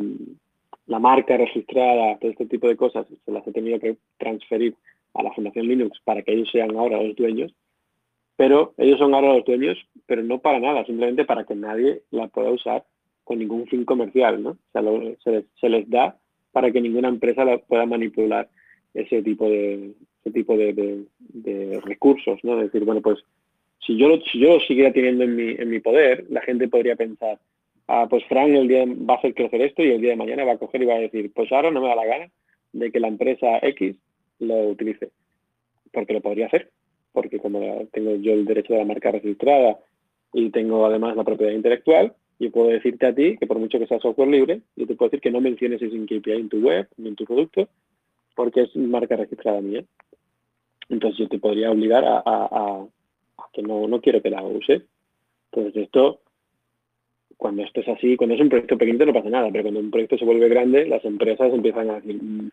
la, 0.86 0.98
marca 0.98 1.36
registrada, 1.36 2.18
todo 2.18 2.30
este 2.30 2.46
tipo 2.46 2.68
de 2.68 2.76
cosas, 2.76 3.06
se 3.24 3.32
las 3.32 3.46
he 3.46 3.52
tenido 3.52 3.78
que 3.78 3.96
transferir 4.18 4.74
a 5.14 5.22
la 5.22 5.32
Fundación 5.32 5.66
Linux 5.66 6.00
para 6.04 6.22
que 6.22 6.32
ellos 6.32 6.50
sean 6.50 6.76
ahora 6.76 7.02
los 7.02 7.16
dueños 7.16 7.54
pero 8.36 8.74
ellos 8.78 8.98
son 8.98 9.14
ahora 9.14 9.34
los 9.34 9.44
dueños, 9.44 9.78
pero 10.06 10.22
no 10.22 10.40
para 10.40 10.58
nada, 10.58 10.84
simplemente 10.84 11.24
para 11.24 11.44
que 11.44 11.54
nadie 11.54 12.02
la 12.10 12.28
pueda 12.28 12.50
usar 12.50 12.84
con 13.24 13.38
ningún 13.38 13.66
fin 13.66 13.84
comercial, 13.84 14.42
¿no? 14.42 14.50
O 14.72 15.16
sea, 15.22 15.42
se, 15.60 15.68
les, 15.68 15.88
da 15.88 16.18
para 16.50 16.72
que 16.72 16.80
ninguna 16.80 17.08
empresa 17.08 17.44
la 17.44 17.58
pueda 17.58 17.86
manipular 17.86 18.48
ese 18.94 19.22
tipo 19.22 19.48
de 19.48 19.92
ese 20.24 20.30
tipo 20.32 20.56
de, 20.56 21.06
recursos, 21.84 22.38
¿no? 22.42 22.58
Es 22.60 22.72
decir, 22.72 22.84
bueno, 22.84 23.00
pues 23.00 23.18
si 23.86 23.96
yo, 23.96 24.08
si 24.30 24.38
yo 24.38 24.54
lo 24.54 24.60
siguiera 24.60 24.92
teniendo 24.92 25.24
en 25.24 25.36
mi, 25.36 25.50
en 25.50 25.70
mi 25.70 25.80
poder, 25.80 26.26
la 26.30 26.40
gente 26.40 26.68
podría 26.68 26.96
pensar, 26.96 27.38
ah, 27.88 28.06
pues 28.08 28.24
Frank 28.28 28.50
el 28.50 28.68
día 28.68 28.84
va 28.86 29.14
a 29.14 29.16
hacer 29.18 29.34
crecer 29.34 29.60
esto 29.62 29.82
y 29.82 29.90
el 29.90 30.00
día 30.00 30.10
de 30.10 30.16
mañana 30.16 30.44
va 30.44 30.52
a 30.52 30.58
coger 30.58 30.82
y 30.82 30.86
va 30.86 30.94
a 30.94 31.00
decir, 31.00 31.32
pues 31.34 31.50
ahora 31.52 31.70
no 31.70 31.80
me 31.80 31.88
da 31.88 31.96
la 31.96 32.06
gana 32.06 32.30
de 32.72 32.90
que 32.90 33.00
la 33.00 33.08
empresa 33.08 33.58
X 33.62 33.96
lo 34.38 34.68
utilice, 34.68 35.10
porque 35.92 36.14
lo 36.14 36.20
podría 36.20 36.46
hacer, 36.46 36.70
porque 37.12 37.38
como 37.38 37.86
tengo 37.92 38.16
yo 38.16 38.32
el 38.32 38.44
derecho 38.44 38.72
de 38.72 38.80
la 38.80 38.86
marca 38.86 39.10
registrada 39.10 39.78
y 40.32 40.50
tengo 40.50 40.86
además 40.86 41.16
la 41.16 41.24
propiedad 41.24 41.52
intelectual, 41.52 42.14
yo 42.38 42.50
puedo 42.50 42.70
decirte 42.70 43.06
a 43.06 43.14
ti 43.14 43.36
que 43.38 43.46
por 43.46 43.58
mucho 43.58 43.78
que 43.78 43.86
sea 43.86 44.00
software 44.00 44.28
libre, 44.28 44.62
yo 44.74 44.86
te 44.86 44.96
puedo 44.96 45.10
decir 45.10 45.20
que 45.20 45.30
no 45.30 45.40
menciones 45.40 45.80
ese 45.80 45.96
KPI 45.96 46.32
en 46.32 46.48
tu 46.48 46.58
web 46.58 46.88
ni 46.96 47.10
en 47.10 47.14
tu 47.14 47.24
producto, 47.24 47.68
porque 48.34 48.62
es 48.62 48.74
marca 48.74 49.14
registrada 49.14 49.60
mía. 49.60 49.84
Entonces 50.88 51.20
yo 51.20 51.28
te 51.28 51.38
podría 51.38 51.70
obligar 51.70 52.04
a, 52.04 52.84
que 53.52 53.62
no, 53.62 53.86
no 53.86 54.00
quiero 54.00 54.20
que 54.22 54.30
la 54.30 54.42
use. 54.42 54.82
Entonces 55.52 55.84
esto, 55.84 56.20
cuando 57.42 57.64
esto 57.64 57.80
es 57.80 57.88
así, 57.88 58.16
cuando 58.16 58.36
es 58.36 58.40
un 58.40 58.48
proyecto 58.48 58.78
pequeño 58.78 59.04
no 59.04 59.12
pasa 59.12 59.28
nada, 59.28 59.48
pero 59.50 59.64
cuando 59.64 59.80
un 59.80 59.90
proyecto 59.90 60.16
se 60.16 60.24
vuelve 60.24 60.48
grande, 60.48 60.86
las 60.86 61.04
empresas 61.04 61.52
empiezan 61.52 61.90
a 61.90 61.94
decir, 61.96 62.22
mm, 62.22 62.50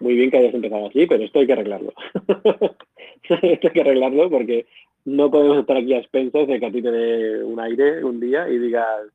muy 0.00 0.16
bien 0.16 0.30
que 0.30 0.36
hayas 0.36 0.52
empezado 0.52 0.86
así, 0.86 1.06
pero 1.06 1.24
esto 1.24 1.38
hay 1.40 1.46
que 1.46 1.54
arreglarlo. 1.54 1.94
esto 3.22 3.68
hay 3.68 3.72
que 3.72 3.80
arreglarlo 3.80 4.28
porque 4.28 4.66
no 5.06 5.30
podemos 5.30 5.60
estar 5.60 5.78
aquí 5.78 5.94
a 5.94 6.00
expensas 6.00 6.46
de 6.46 6.60
que 6.60 6.66
a 6.66 6.70
ti 6.70 6.82
te 6.82 6.90
dé 6.90 7.42
un 7.42 7.58
aire 7.58 8.04
un 8.04 8.20
día 8.20 8.46
y 8.50 8.58
digas, 8.58 9.08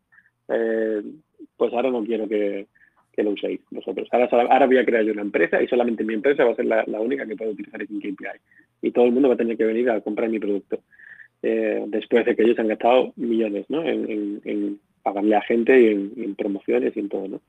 eh, 0.50 1.04
pues 1.58 1.72
ahora 1.74 1.92
no 1.92 2.04
quiero 2.04 2.28
que, 2.28 2.66
lo 3.18 3.30
uséis 3.30 3.62
vosotros. 3.70 4.10
Ahora, 4.12 4.66
voy 4.66 4.78
a 4.80 4.86
crear 4.86 5.04
yo 5.04 5.14
una 5.14 5.22
empresa 5.22 5.62
y 5.62 5.68
solamente 5.68 6.04
mi 6.04 6.16
empresa 6.16 6.44
va 6.44 6.54
a 6.54 6.56
ser 6.56 6.66
la, 6.66 7.00
única 7.00 7.28
que 7.28 7.36
puede 7.36 7.52
utilizar 7.52 7.80
ese 7.80 7.94
KPI. 7.94 8.40
Y 8.82 8.90
todo 8.90 9.06
el 9.06 9.12
mundo 9.12 9.30
va 9.30 9.36
a 9.36 9.38
tener 9.38 9.58
que 9.58 9.66
venir 9.66 9.92
a 9.92 10.02
comprar 10.02 10.28
mi 10.28 10.40
producto. 10.40 10.80
Eh, 11.44 11.84
después 11.88 12.26
de 12.26 12.36
que 12.36 12.42
ellos 12.42 12.58
han 12.58 12.70
gastado 12.70 13.14
millones 13.16 13.70
¿no? 13.70 13.84
en, 13.84 14.80
pagarle 15.04 15.36
a 15.36 15.42
gente 15.42 15.80
y 15.80 15.88
en, 15.88 16.14
en 16.18 16.36
promociones 16.36 16.96
y 16.96 17.00
en 17.00 17.10
todo. 17.10 17.28
¿no? 17.28 17.42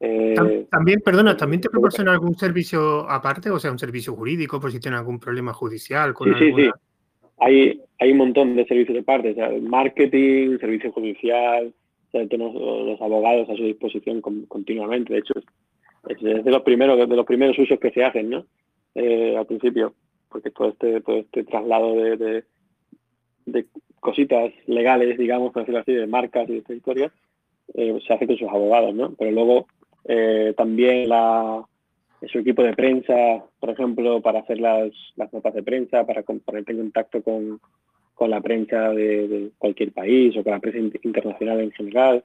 Eh, 0.00 0.66
también, 0.70 1.00
perdona, 1.00 1.36
¿también 1.36 1.60
te 1.60 1.68
proporciona 1.68 2.12
algún 2.12 2.34
servicio 2.34 3.08
aparte? 3.08 3.50
O 3.50 3.58
sea, 3.58 3.70
un 3.70 3.78
servicio 3.78 4.14
jurídico 4.14 4.58
por 4.58 4.72
si 4.72 4.80
tiene 4.80 4.96
algún 4.96 5.20
problema 5.20 5.52
judicial. 5.52 6.14
Con 6.14 6.34
sí, 6.34 6.46
sí, 6.46 6.52
sí. 6.56 6.70
Hay, 7.38 7.80
hay 7.98 8.12
un 8.12 8.18
montón 8.18 8.56
de 8.56 8.66
servicios 8.66 8.98
aparte. 8.98 9.32
O 9.32 9.34
sea, 9.34 9.50
marketing, 9.60 10.58
servicio 10.58 10.90
judicial, 10.92 11.72
o 12.08 12.10
sea, 12.10 12.26
tenemos 12.26 12.54
los 12.54 13.00
abogados 13.00 13.48
a 13.50 13.56
su 13.56 13.64
disposición 13.64 14.20
continuamente. 14.20 15.12
De 15.12 15.18
hecho, 15.20 15.34
es 16.08 16.20
de 16.20 16.50
los 16.50 16.62
primeros, 16.62 17.08
de 17.08 17.16
los 17.16 17.26
primeros 17.26 17.58
usos 17.58 17.78
que 17.78 17.90
se 17.90 18.02
hacen, 18.02 18.30
¿no? 18.30 18.46
Eh, 18.94 19.36
al 19.36 19.46
principio, 19.46 19.94
porque 20.28 20.50
todo 20.50 20.70
este, 20.70 21.00
todo 21.02 21.18
este 21.18 21.44
traslado 21.44 21.94
de, 21.94 22.44
de, 23.46 23.66
cositas 24.00 24.52
legales, 24.66 25.18
digamos, 25.18 25.52
por 25.52 25.62
decirlo 25.62 25.80
así, 25.80 25.92
de 25.92 26.06
marcas 26.06 26.48
y 26.48 26.52
de 26.52 26.58
esta 26.58 26.74
historia, 26.74 27.12
eh, 27.74 27.98
se 28.06 28.12
hace 28.12 28.26
con 28.26 28.36
sus 28.36 28.48
abogados, 28.48 28.94
¿no? 28.94 29.14
Pero 29.18 29.30
luego 29.30 29.66
eh, 30.04 30.54
también 30.56 31.08
la, 31.08 31.62
su 32.26 32.38
equipo 32.38 32.62
de 32.62 32.74
prensa, 32.74 33.44
por 33.60 33.70
ejemplo, 33.70 34.20
para 34.20 34.40
hacer 34.40 34.58
las, 34.58 34.90
las 35.16 35.32
notas 35.32 35.54
de 35.54 35.62
prensa, 35.62 36.04
para 36.04 36.22
ponerte 36.22 36.72
en 36.72 36.78
contacto 36.78 37.22
con, 37.22 37.60
con 38.14 38.30
la 38.30 38.40
prensa 38.40 38.90
de, 38.90 39.50
cualquier 39.58 39.92
país 39.92 40.36
o 40.36 40.42
con 40.42 40.52
la 40.52 40.60
prensa 40.60 40.98
internacional 41.02 41.60
en 41.60 41.72
general. 41.72 42.24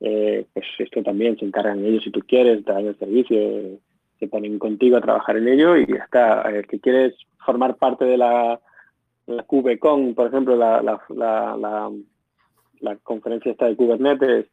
Eh, 0.00 0.44
pues 0.52 0.66
esto 0.78 1.02
también 1.02 1.38
se 1.38 1.46
encargan 1.46 1.84
ellos 1.84 2.04
si 2.04 2.10
tú 2.10 2.20
quieres, 2.20 2.64
te 2.64 2.72
dan 2.72 2.86
el 2.86 2.98
servicio, 2.98 3.38
se 4.18 4.28
ponen 4.28 4.58
contigo 4.58 4.98
a 4.98 5.00
trabajar 5.00 5.38
en 5.38 5.48
ello 5.48 5.76
y 5.76 5.86
ya 5.86 6.04
está. 6.04 6.42
El 6.42 6.66
que 6.66 6.78
quieres 6.80 7.14
formar 7.38 7.76
parte 7.76 8.04
de 8.04 8.18
la, 8.18 8.60
la 9.26 9.42
QBCon, 9.42 10.14
por 10.14 10.28
ejemplo, 10.28 10.56
la, 10.56 10.82
la, 10.82 11.00
la, 11.08 11.90
la, 12.80 12.96
conferencia 12.96 13.52
esta 13.52 13.66
de 13.66 13.76
Kubernetes, 13.76 14.46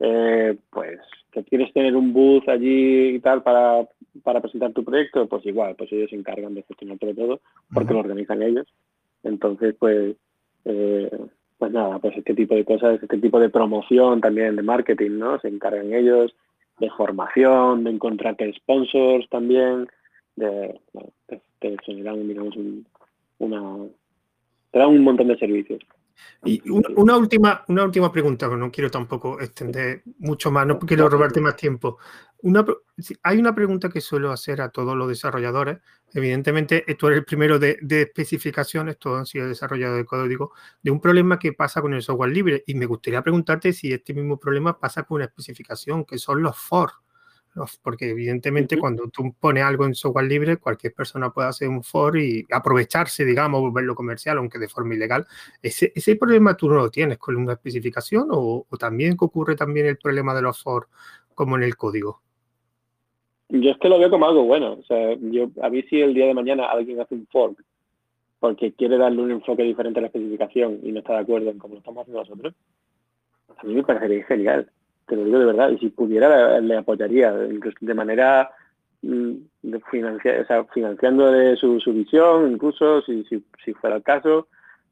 eh, 0.00 0.56
pues 0.70 1.00
que 1.30 1.44
quieres 1.44 1.72
tener 1.72 1.96
un 1.96 2.12
booth 2.12 2.48
allí 2.48 3.14
y 3.14 3.20
tal 3.20 3.42
para, 3.42 3.88
para, 4.22 4.40
presentar 4.40 4.72
tu 4.72 4.84
proyecto, 4.84 5.26
pues 5.26 5.46
igual, 5.46 5.74
pues 5.76 5.90
ellos 5.92 6.10
se 6.10 6.16
encargan 6.16 6.54
de 6.54 6.62
gestionar 6.64 6.98
todo, 6.98 7.40
porque 7.72 7.94
lo 7.94 8.00
organizan 8.00 8.42
ellos. 8.42 8.66
Entonces, 9.22 9.74
pues, 9.78 10.16
eh, 10.64 11.10
pues 11.58 11.72
nada, 11.72 11.98
pues 12.00 12.16
este 12.18 12.34
tipo 12.34 12.54
de 12.54 12.64
cosas, 12.64 13.02
este 13.02 13.18
tipo 13.18 13.40
de 13.40 13.48
promoción 13.48 14.20
también 14.20 14.56
de 14.56 14.62
marketing, 14.62 15.12
¿no? 15.12 15.38
Se 15.40 15.48
encargan 15.48 15.94
ellos, 15.94 16.34
de 16.78 16.90
formación, 16.90 17.84
de 17.84 17.90
encontrarte 17.90 18.52
sponsors 18.54 19.28
también, 19.30 19.88
de, 20.36 20.78
te, 21.60 21.76
generan, 21.84 22.26
digamos, 22.26 22.56
un, 22.56 22.86
una, 23.38 23.86
te 24.72 24.84
un 24.84 25.04
montón 25.04 25.28
de 25.28 25.36
servicios. 25.38 25.80
Y 26.44 26.62
una, 26.70 27.16
última, 27.16 27.64
una 27.68 27.84
última 27.84 28.10
pregunta, 28.10 28.48
no 28.48 28.70
quiero 28.70 28.90
tampoco 28.90 29.40
extender 29.40 30.02
mucho 30.18 30.50
más, 30.50 30.66
no 30.66 30.78
quiero 30.78 31.08
robarte 31.08 31.40
más 31.40 31.56
tiempo. 31.56 31.98
Una, 32.42 32.64
hay 33.22 33.38
una 33.38 33.54
pregunta 33.54 33.88
que 33.88 34.00
suelo 34.00 34.32
hacer 34.32 34.60
a 34.60 34.70
todos 34.70 34.96
los 34.96 35.08
desarrolladores. 35.08 35.78
Evidentemente, 36.12 36.84
tú 36.98 37.06
eres 37.06 37.20
el 37.20 37.24
primero 37.24 37.58
de, 37.58 37.78
especificaciones, 37.88 38.98
todos 38.98 39.20
han 39.20 39.26
sido 39.26 39.48
desarrollados 39.48 39.96
de 39.98 40.04
código, 40.04 40.52
de 40.82 40.90
un 40.90 41.00
problema 41.00 41.38
que 41.38 41.52
pasa 41.52 41.80
con 41.80 41.94
el 41.94 42.02
software 42.02 42.32
libre. 42.32 42.64
Y 42.66 42.74
me 42.74 42.86
gustaría 42.86 43.22
preguntarte 43.22 43.72
si 43.72 43.92
este 43.92 44.14
mismo 44.14 44.38
problema 44.38 44.78
pasa 44.80 45.04
con 45.04 45.16
una 45.16 45.26
especificación, 45.26 46.04
que 46.04 46.18
son 46.18 46.42
los 46.42 46.56
for 46.56 46.90
porque 47.82 48.10
evidentemente 48.10 48.78
cuando 48.78 49.08
tú 49.08 49.34
pones 49.38 49.62
algo 49.62 49.84
en 49.84 49.94
software 49.94 50.26
libre, 50.26 50.56
cualquier 50.56 50.94
persona 50.94 51.30
puede 51.30 51.48
hacer 51.48 51.68
un 51.68 51.82
for 51.82 52.16
y 52.16 52.46
aprovecharse, 52.50 53.24
digamos, 53.24 53.60
volverlo 53.60 53.94
comercial, 53.94 54.38
aunque 54.38 54.58
de 54.58 54.68
forma 54.68 54.94
ilegal. 54.94 55.26
¿Ese, 55.62 55.92
ese 55.94 56.16
problema 56.16 56.56
tú 56.56 56.68
no 56.68 56.76
lo 56.76 56.90
tienes 56.90 57.18
con 57.18 57.36
una 57.36 57.52
especificación 57.52 58.28
o, 58.30 58.66
también 58.78 59.16
ocurre 59.20 59.54
también 59.54 59.86
el 59.86 59.98
problema 59.98 60.34
de 60.34 60.42
los 60.42 60.62
for 60.62 60.88
como 61.34 61.56
en 61.56 61.64
el 61.64 61.76
código? 61.76 62.20
Yo 63.50 63.70
es 63.70 63.78
que 63.78 63.88
lo 63.88 63.98
veo 63.98 64.10
como 64.10 64.26
algo 64.26 64.44
bueno. 64.44 64.72
O 64.72 64.82
sea, 64.84 65.14
yo, 65.20 65.50
a 65.62 65.68
mí 65.68 65.82
si 65.82 66.00
el 66.00 66.14
día 66.14 66.26
de 66.26 66.34
mañana 66.34 66.70
alguien 66.70 67.00
hace 67.00 67.14
un 67.14 67.26
fork 67.26 67.62
porque 68.40 68.72
quiere 68.72 68.96
darle 68.96 69.22
un 69.22 69.30
enfoque 69.30 69.62
diferente 69.62 70.00
a 70.00 70.02
la 70.02 70.08
especificación 70.08 70.80
y 70.82 70.90
no 70.90 70.98
está 70.98 71.12
de 71.12 71.20
acuerdo 71.20 71.50
en 71.50 71.58
cómo 71.58 71.74
lo 71.74 71.78
estamos 71.78 72.02
haciendo 72.02 72.22
nosotros, 72.22 72.54
a 73.56 73.62
mí 73.64 73.74
me 73.74 73.84
parecería 73.84 74.24
genial 74.24 74.68
te 75.06 75.16
lo 75.16 75.24
digo 75.24 75.38
de 75.38 75.46
verdad, 75.46 75.70
y 75.70 75.78
si 75.78 75.88
pudiera 75.90 76.60
le 76.60 76.76
apoyaría, 76.76 77.34
incluso 77.50 77.76
de 77.80 77.94
manera 77.94 78.50
mm, 79.02 79.32
sea, 80.46 80.64
financiando 80.72 81.30
de 81.30 81.56
su, 81.56 81.78
visión, 81.92 82.52
incluso 82.52 83.02
si, 83.02 83.24
si, 83.24 83.72
fuera 83.74 83.96
el 83.96 84.02
caso, 84.02 84.48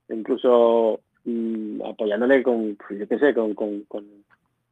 incluso 0.09 1.01
mm, 1.25 1.83
apoyándole 1.83 2.43
con, 2.43 2.77
pues, 2.77 3.01
yo 3.01 3.09
qué 3.09 3.19
sé, 3.19 3.35
con, 3.35 3.55
con, 3.55 3.85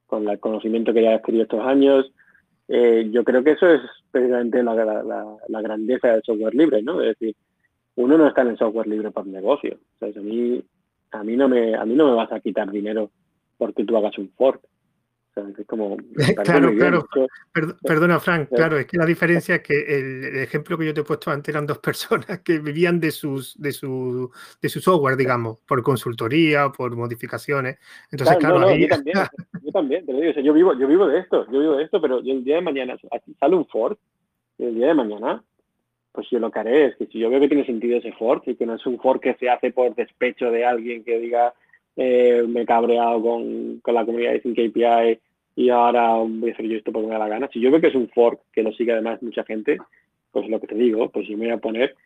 con, 0.06 0.28
el 0.28 0.40
conocimiento 0.40 0.92
que 0.92 1.02
ya 1.02 1.14
adquirido 1.14 1.44
estos 1.44 1.64
años. 1.64 2.10
Eh, 2.66 3.08
yo 3.10 3.24
creo 3.24 3.42
que 3.42 3.52
eso 3.52 3.66
es 3.66 3.80
precisamente 4.10 4.62
la, 4.62 4.74
la, 4.74 5.62
grandeza 5.62 6.08
del 6.08 6.22
software 6.22 6.54
libre, 6.54 6.82
¿no? 6.82 7.00
Es 7.00 7.18
decir, 7.18 7.34
uno 7.96 8.18
no 8.18 8.26
está 8.26 8.42
en 8.42 8.48
el 8.48 8.58
software 8.58 8.86
libre 8.86 9.10
para 9.10 9.26
negocio. 9.26 9.78
O 10.00 10.04
a 10.04 10.22
mí, 10.22 10.62
a 11.12 11.24
mí 11.24 11.36
no 11.36 11.48
me, 11.48 11.74
a 11.74 11.84
mí 11.84 11.94
no 11.94 12.08
me 12.08 12.14
vas 12.14 12.32
a 12.32 12.40
quitar 12.40 12.70
dinero 12.70 13.10
porque 13.56 13.84
tú 13.84 13.96
hagas 13.96 14.16
un 14.18 14.30
fork 14.30 14.60
como, 15.66 15.96
claro, 16.44 16.74
claro. 16.74 17.08
perdona, 17.82 18.20
Frank, 18.20 18.48
claro, 18.48 18.78
es 18.78 18.86
que 18.86 18.96
la 18.96 19.06
diferencia 19.06 19.56
es 19.56 19.62
que 19.62 19.78
el, 19.78 20.36
ejemplo 20.38 20.78
que 20.78 20.86
yo 20.86 20.94
te 20.94 21.00
he 21.00 21.04
puesto 21.04 21.30
antes 21.30 21.54
eran 21.54 21.66
dos 21.66 21.78
personas 21.88 22.40
que 22.40 22.58
vivían 22.58 23.00
de 23.00 23.10
sus 23.10 23.60
de 23.60 23.72
su, 23.72 24.30
de 24.60 24.68
su 24.68 24.80
software, 24.80 25.16
digamos, 25.16 25.58
por 25.66 25.82
consultoría, 25.82 26.70
por 26.70 26.94
modificaciones. 26.96 27.78
Entonces, 28.10 28.36
claro, 28.38 28.74
yo 28.74 28.88
también, 28.88 29.16
yo 29.62 29.72
también, 29.72 30.06
te 30.06 30.12
lo 30.12 30.20
digo, 30.20 30.40
yo 30.40 30.52
vivo, 30.52 30.78
yo 30.78 30.86
vivo 30.86 31.06
de 31.06 31.20
esto, 31.20 31.46
yo 31.50 31.60
vivo 31.60 31.76
de 31.76 31.84
esto, 31.84 32.00
pero 32.00 32.18
el 32.18 32.44
día 32.44 32.56
de 32.56 32.62
mañana 32.62 32.96
sale 33.38 33.56
un 33.56 33.66
Ford, 33.66 33.96
el 34.58 34.74
día 34.74 34.88
de 34.88 34.94
mañana, 34.94 35.42
pues 36.12 36.28
yo 36.30 36.38
lo 36.38 36.50
que 36.50 36.58
haré 36.58 36.86
es 36.86 36.96
que 36.96 37.06
si 37.06 37.18
yo 37.18 37.30
veo 37.30 37.40
que 37.40 37.48
tiene 37.48 37.66
sentido 37.66 37.98
ese 37.98 38.12
Ford 38.12 38.42
y 38.46 38.54
que 38.54 38.66
no 38.66 38.74
es 38.74 38.86
un 38.86 38.98
Ford 38.98 39.20
que 39.20 39.34
se 39.34 39.48
hace 39.48 39.70
por 39.70 39.94
despecho 39.94 40.50
de 40.50 40.64
alguien 40.64 41.04
que 41.04 41.18
diga 41.18 41.54
eh, 42.00 42.44
me 42.46 42.62
he 42.62 42.64
cabreado 42.64 43.20
con, 43.20 43.80
con 43.80 43.94
la 43.94 44.06
comunidad 44.06 44.30
de 44.30 44.42
Sync 44.42 44.56
API 44.56 45.18
y 45.58 45.70
ahora 45.70 46.14
voy 46.14 46.50
a 46.50 46.52
hacer 46.52 46.66
yo 46.66 46.76
esto 46.76 46.92
porque 46.92 47.08
me 47.08 47.14
da 47.14 47.18
la 47.18 47.28
gana. 47.28 47.48
Si 47.52 47.58
yo 47.58 47.72
veo 47.72 47.80
que 47.80 47.88
es 47.88 47.94
un 47.96 48.08
fork 48.10 48.38
que 48.52 48.62
lo 48.62 48.70
sigue 48.70 48.92
además 48.92 49.20
mucha 49.24 49.42
gente, 49.42 49.78
pues 50.30 50.48
lo 50.48 50.60
que 50.60 50.68
te 50.68 50.76
digo, 50.76 51.10
pues 51.10 51.26
yo 51.26 51.36
me 51.36 51.46
voy 51.46 51.54
a 51.54 51.58
poner 51.58 51.96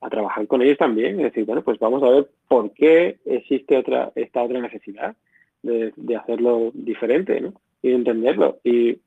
a 0.00 0.10
trabajar 0.10 0.44
con 0.48 0.60
ellos 0.60 0.76
también. 0.76 1.20
Es 1.20 1.26
decir, 1.26 1.44
bueno, 1.44 1.62
pues 1.62 1.78
vamos 1.78 2.02
a 2.02 2.10
ver 2.10 2.26
por 2.48 2.72
qué 2.72 3.18
existe 3.24 3.76
otra, 3.76 4.10
esta 4.16 4.42
otra 4.42 4.60
necesidad 4.60 5.14
de, 5.62 5.92
de 5.94 6.16
hacerlo 6.16 6.72
diferente, 6.74 7.40
¿no? 7.40 7.52
Y 7.80 7.90
de 7.90 7.94
entenderlo. 7.94 8.58
Y 8.64 8.98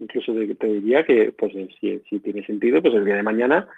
incluso 0.00 0.32
te 0.32 0.66
diría 0.66 1.04
que, 1.04 1.30
pues 1.30 1.52
si, 1.78 2.02
si, 2.10 2.18
tiene 2.18 2.44
sentido, 2.44 2.82
pues 2.82 2.94
el 2.94 3.04
día 3.04 3.14
de 3.14 3.22
mañana, 3.22 3.68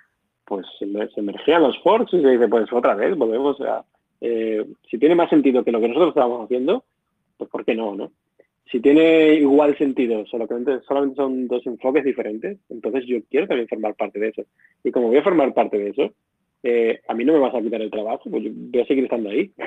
pues 0.46 0.64
se, 0.78 0.86
se 0.86 1.20
emergían 1.20 1.62
los 1.62 1.78
forks 1.82 2.14
y 2.14 2.22
se 2.22 2.30
dice, 2.30 2.48
pues 2.48 2.72
otra 2.72 2.94
vez, 2.94 3.14
volvemos 3.14 3.60
a... 3.60 3.84
Eh, 4.22 4.64
si 4.90 4.96
tiene 4.96 5.14
más 5.14 5.28
sentido 5.28 5.62
que 5.62 5.70
lo 5.70 5.82
que 5.82 5.88
nosotros 5.88 6.12
estábamos 6.12 6.46
haciendo, 6.46 6.82
pues 7.36 7.50
¿por 7.50 7.62
qué 7.66 7.74
no, 7.74 7.94
no? 7.94 8.10
Si 8.70 8.80
tiene 8.80 9.34
igual 9.34 9.76
sentido, 9.78 10.26
solamente, 10.26 10.80
solamente 10.86 11.16
son 11.16 11.46
dos 11.46 11.64
enfoques 11.66 12.04
diferentes, 12.04 12.58
entonces 12.68 13.04
yo 13.06 13.18
quiero 13.30 13.46
también 13.46 13.68
formar 13.68 13.94
parte 13.94 14.18
de 14.18 14.28
eso. 14.28 14.42
Y 14.82 14.90
como 14.90 15.06
voy 15.08 15.18
a 15.18 15.22
formar 15.22 15.54
parte 15.54 15.78
de 15.78 15.90
eso, 15.90 16.12
eh, 16.62 17.00
a 17.06 17.14
mí 17.14 17.24
no 17.24 17.34
me 17.34 17.38
vas 17.38 17.54
a 17.54 17.62
quitar 17.62 17.80
el 17.80 17.92
trabajo, 17.92 18.28
pues 18.28 18.42
yo 18.42 18.50
voy 18.52 18.80
a 18.80 18.86
seguir 18.86 19.04
estando 19.04 19.30
ahí, 19.30 19.52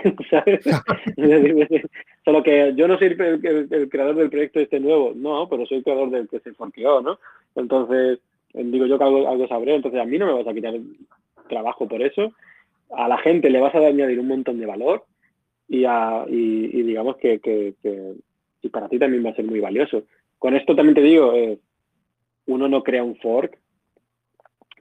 Solo 2.26 2.44
que 2.44 2.74
yo 2.76 2.90
no 2.90 2.98
soy 2.98 3.08
el, 3.08 3.88
creador 3.90 4.16
del 4.16 4.30
proyecto 4.30 4.60
este 4.60 4.82
nuevo, 4.82 5.14
no, 5.16 5.48
pero 5.48 5.66
soy 5.66 5.78
el 5.78 5.84
creador 5.84 6.10
del 6.10 6.28
que 6.28 6.42
se 6.42 6.54
forqueó, 6.54 7.02
¿no? 7.02 7.20
Entonces, 7.56 8.20
digo 8.54 8.86
yo 8.86 8.98
que 8.98 9.04
algo, 9.06 9.30
algo 9.30 9.48
sabré, 9.48 9.76
entonces 9.76 10.02
a 10.02 10.06
mí 10.06 10.18
no 10.18 10.26
me 10.26 10.34
vas 10.34 10.48
a 10.48 10.54
quitar 10.54 10.76
el 10.76 10.98
trabajo 11.48 11.88
por 11.88 12.02
eso, 12.02 12.34
a 12.90 13.08
la 13.08 13.18
gente 13.20 13.50
le 13.50 13.62
vas 13.62 13.74
a 13.76 13.80
añadir 13.80 14.20
un 14.20 14.28
montón 14.28 14.60
de 14.60 14.66
valor 14.66 15.06
y, 15.70 15.86
a, 15.86 16.26
y, 16.28 16.82
digamos 16.82 17.16
que, 17.18 17.40
que 17.40 17.76
y 18.62 18.70
para 18.70 18.90
ti 18.90 19.00
también 19.00 19.26
va 19.26 19.30
a 19.32 19.36
ser 19.36 19.46
muy 19.46 19.60
valioso. 19.60 20.04
Con 20.38 20.56
esto 20.56 20.76
también 20.76 20.96
te 20.96 21.02
digo, 21.02 21.34
eh, 21.34 21.60
uno 22.48 22.68
no 22.68 22.84
crea 22.84 23.04
un 23.04 23.18
fork 23.18 23.58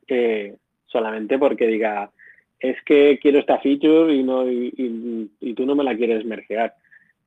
eh, 0.07 0.57
solamente 0.87 1.39
porque 1.39 1.67
diga, 1.67 2.11
es 2.59 2.77
que 2.85 3.19
quiero 3.21 3.39
esta 3.39 3.59
feature 3.59 4.15
y, 4.15 4.23
no, 4.23 4.51
y, 4.51 5.55
tú 5.55 5.67
no 5.67 5.75
me 5.75 5.85
la 5.85 5.97
quieres 5.97 6.25
mergear 6.25 6.75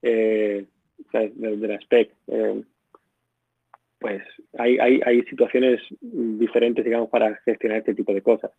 eh, 0.02 0.66
de, 1.14 1.68
la 1.68 1.76
spec. 1.82 2.12
pues 4.00 4.24
hay, 4.58 4.78
hay, 4.80 5.02
hay, 5.06 5.22
situaciones 5.24 5.82
diferentes, 6.00 6.84
digamos, 6.84 7.10
para 7.10 7.36
gestionar 7.46 7.80
este 7.80 7.94
tipo 7.94 8.14
de 8.14 8.22
cosas. 8.22 8.52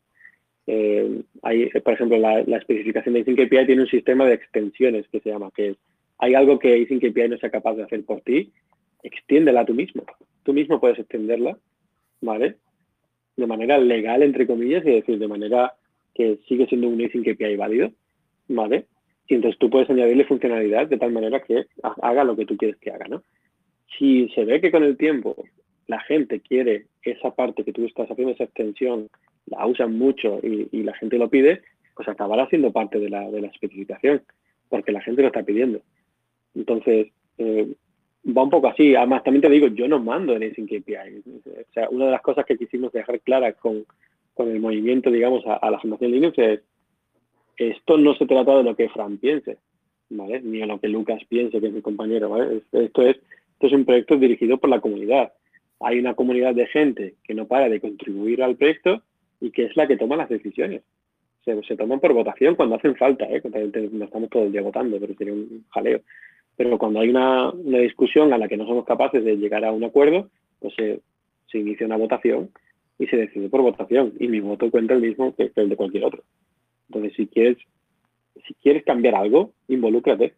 hay, 1.42 1.66
por 1.80 1.94
ejemplo, 1.94 2.18
la, 2.18 2.40
especificación 2.40 3.14
de 3.14 3.22
Async 3.22 3.40
API 3.40 3.66
tiene 3.66 3.82
un 3.82 3.88
sistema 3.88 4.26
de 4.26 4.34
extensiones 4.34 5.08
que 5.08 5.20
se 5.20 5.30
llama, 5.30 5.50
que 5.54 5.70
es 5.70 5.76
hay 6.22 6.34
algo 6.34 6.60
que 6.60 6.80
Async 6.80 7.04
API 7.04 7.30
no 7.30 7.36
sea 7.38 7.50
capaz 7.50 7.74
de 7.74 7.82
hacer 7.82 8.04
por 8.04 8.20
ti, 8.20 8.52
extiéndela 9.02 9.64
tú 9.64 9.74
mismo. 9.74 10.04
Tú 10.44 10.52
mismo 10.52 10.78
puedes 10.78 11.00
extenderla, 11.00 11.58
¿vale? 12.20 12.58
De 13.36 13.46
manera 13.48 13.76
legal, 13.78 14.22
entre 14.22 14.46
comillas, 14.46 14.86
y 14.86 14.90
decir, 14.90 15.18
de 15.18 15.26
manera 15.26 15.74
que 16.14 16.38
sigue 16.46 16.68
siendo 16.68 16.86
un 16.86 17.04
Async 17.04 17.26
API 17.26 17.56
válido, 17.56 17.90
¿vale? 18.46 18.86
Y 19.26 19.34
entonces 19.34 19.58
tú 19.58 19.68
puedes 19.68 19.90
añadirle 19.90 20.24
funcionalidad 20.24 20.86
de 20.86 20.96
tal 20.96 21.10
manera 21.10 21.40
que 21.40 21.66
haga 21.82 22.22
lo 22.22 22.36
que 22.36 22.46
tú 22.46 22.56
quieres 22.56 22.76
que 22.76 22.92
haga, 22.92 23.08
¿no? 23.08 23.24
Si 23.98 24.28
se 24.28 24.44
ve 24.44 24.60
que 24.60 24.70
con 24.70 24.84
el 24.84 24.96
tiempo 24.96 25.34
la 25.88 25.98
gente 26.02 26.38
quiere 26.38 26.86
esa 27.02 27.34
parte 27.34 27.64
que 27.64 27.72
tú 27.72 27.84
estás 27.84 28.08
haciendo, 28.08 28.32
esa 28.32 28.44
extensión, 28.44 29.08
la 29.46 29.66
usan 29.66 29.98
mucho 29.98 30.38
y, 30.40 30.84
la 30.84 30.94
gente 30.94 31.18
lo 31.18 31.28
pide, 31.28 31.62
pues 31.96 32.06
acabará 32.06 32.46
siendo 32.48 32.70
parte 32.70 33.00
de 33.00 33.10
la 33.10 33.26
especificación, 33.52 34.22
porque 34.68 34.92
la 34.92 35.00
gente 35.00 35.22
lo 35.22 35.26
está 35.26 35.42
pidiendo. 35.42 35.82
Entonces, 36.54 37.08
eh, 37.38 37.74
va 38.26 38.42
un 38.42 38.50
poco 38.50 38.68
así. 38.68 38.94
Además, 38.94 39.24
también 39.24 39.42
te 39.42 39.50
digo, 39.50 39.68
yo 39.68 39.88
no 39.88 39.98
mando 39.98 40.34
en 40.34 40.44
Async 40.44 40.72
API. 40.72 41.22
O 41.26 41.72
sea, 41.72 41.88
una 41.90 42.06
de 42.06 42.12
las 42.12 42.22
cosas 42.22 42.44
que 42.46 42.56
quisimos 42.56 42.92
dejar 42.92 43.20
clara 43.20 43.52
con, 43.52 43.84
con 44.34 44.48
el 44.48 44.60
movimiento, 44.60 45.10
digamos, 45.10 45.44
a, 45.46 45.70
la 45.70 45.78
Fundación 45.78 46.12
Linux 46.12 46.38
es, 46.38 46.60
esto 47.56 47.98
no 47.98 48.14
se 48.14 48.26
trata 48.26 48.56
de 48.56 48.64
lo 48.64 48.76
que 48.76 48.88
Fran 48.88 49.18
piense, 49.18 49.58
¿vale? 50.10 50.40
Ni 50.40 50.62
a 50.62 50.66
lo 50.66 50.80
que 50.80 50.88
Lucas 50.88 51.22
piense, 51.28 51.60
que 51.60 51.66
es 51.66 51.72
mi 51.72 51.82
compañero, 51.82 52.30
¿vale? 52.30 52.62
Esto 52.72 53.02
es, 53.02 53.16
esto 53.16 53.66
es 53.66 53.72
un 53.72 53.84
proyecto 53.84 54.16
dirigido 54.16 54.58
por 54.58 54.70
la 54.70 54.80
comunidad. 54.80 55.32
Hay 55.80 55.98
una 55.98 56.14
comunidad 56.14 56.54
de 56.54 56.66
gente 56.66 57.14
que 57.24 57.34
no 57.34 57.46
para 57.46 57.68
de 57.68 57.80
contribuir 57.80 58.42
al 58.42 58.56
proyecto 58.56 59.02
y 59.40 59.50
que 59.50 59.64
es 59.64 59.76
la 59.76 59.86
que 59.86 59.96
toma 59.96 60.16
las 60.16 60.28
decisiones. 60.28 60.82
Se, 61.44 61.60
se 61.64 61.76
toman 61.76 61.98
por 61.98 62.12
votación 62.12 62.54
cuando 62.54 62.76
hacen 62.76 62.94
falta, 62.94 63.24
¿eh? 63.24 63.42
No 63.92 64.04
estamos 64.04 64.30
todo 64.30 64.44
el 64.44 64.52
día 64.52 64.62
votando, 64.62 64.98
pero 65.00 65.14
sería 65.14 65.34
un 65.34 65.64
jaleo. 65.70 66.00
Pero 66.56 66.78
cuando 66.78 67.00
hay 67.00 67.08
una, 67.08 67.50
una, 67.50 67.78
discusión 67.78 68.32
a 68.32 68.38
la 68.38 68.48
que 68.48 68.56
no 68.56 68.66
somos 68.66 68.84
capaces 68.84 69.24
de 69.24 69.36
llegar 69.36 69.64
a 69.64 69.72
un 69.72 69.84
acuerdo, 69.84 70.30
pues 70.60 70.74
se, 70.74 71.00
inicia 71.54 71.86
una 71.86 71.96
votación 71.96 72.50
y 72.98 73.06
se 73.06 73.16
decide 73.16 73.48
por 73.48 73.62
votación. 73.62 74.12
Y 74.18 74.28
mi 74.28 74.40
voto 74.40 74.70
cuenta 74.70 74.94
el 74.94 75.00
mismo 75.00 75.34
que, 75.34 75.50
el 75.54 75.68
de 75.68 75.76
cualquier 75.76 76.04
otro. 76.04 76.22
Entonces, 76.88 77.14
si 77.16 77.26
quieres, 77.26 77.58
si 78.46 78.54
quieres 78.54 78.84
cambiar 78.84 79.14
algo, 79.14 79.52
involúcrate. 79.68 80.34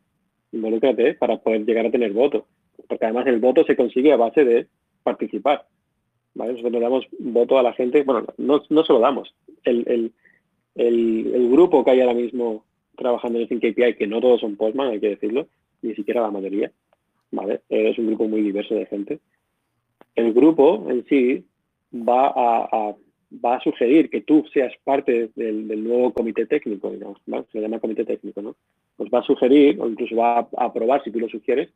Involúcrate 0.52 1.14
para 1.14 1.38
poder 1.38 1.64
llegar 1.64 1.86
a 1.86 1.90
tener 1.90 2.12
voto. 2.12 2.46
Porque 2.88 3.04
además 3.04 3.26
el 3.26 3.40
voto 3.40 3.64
se 3.64 3.76
consigue 3.76 4.12
a 4.12 4.16
base 4.16 4.44
de 4.44 4.66
participar. 5.02 5.66
¿vale? 6.34 6.52
Nosotros 6.54 6.80
damos 6.80 7.06
voto 7.18 7.58
a 7.58 7.62
la 7.62 7.72
gente, 7.72 8.02
bueno, 8.02 8.26
no, 8.38 8.62
no 8.68 8.84
se 8.84 8.92
lo 8.92 9.00
damos. 9.00 9.34
El, 9.64 9.84
el, 9.88 10.12
el, 10.74 11.34
el, 11.34 11.50
grupo 11.50 11.84
que 11.84 11.92
hay 11.92 12.00
ahora 12.00 12.14
mismo 12.14 12.64
trabajando 12.96 13.38
en 13.38 13.48
Think 13.48 13.64
API, 13.64 13.94
que 13.94 14.06
no 14.06 14.20
todos 14.20 14.40
son 14.40 14.56
Postman, 14.56 14.90
hay 14.90 15.00
que 15.00 15.10
decirlo, 15.10 15.48
ni 15.85 15.94
siquiera 15.94 16.23
la 16.23 16.31
mayoría, 16.31 16.73
¿vale? 17.31 17.61
Es 17.69 17.98
un 17.98 18.06
grupo 18.06 18.27
muy 18.27 18.40
diverso 18.40 18.74
de 18.74 18.86
gente. 18.86 19.20
El 20.15 20.32
grupo 20.32 20.86
en 20.89 21.05
sí 21.06 21.44
va 21.93 22.32
a, 22.35 22.94
sugerir 23.62 24.11
que 24.11 24.23
tú 24.23 24.44
seas 24.52 24.73
parte 24.82 25.31
del, 25.35 25.85
nuevo 25.85 26.12
comité 26.12 26.47
técnico, 26.47 26.90
digamos, 26.90 27.19
se 27.52 27.61
llama 27.61 27.81
comité 27.81 28.05
técnico, 28.05 28.40
¿no? 28.43 28.56
Pues 28.97 29.11
va 29.12 29.19
a 29.19 29.24
sugerir, 29.24 29.81
o 29.81 29.89
incluso 29.89 30.16
va 30.16 30.39
a 30.39 30.65
aprobar 30.65 31.02
si 31.02 31.11
tú 31.11 31.20
lo 31.20 31.28
sugieres, 31.28 31.70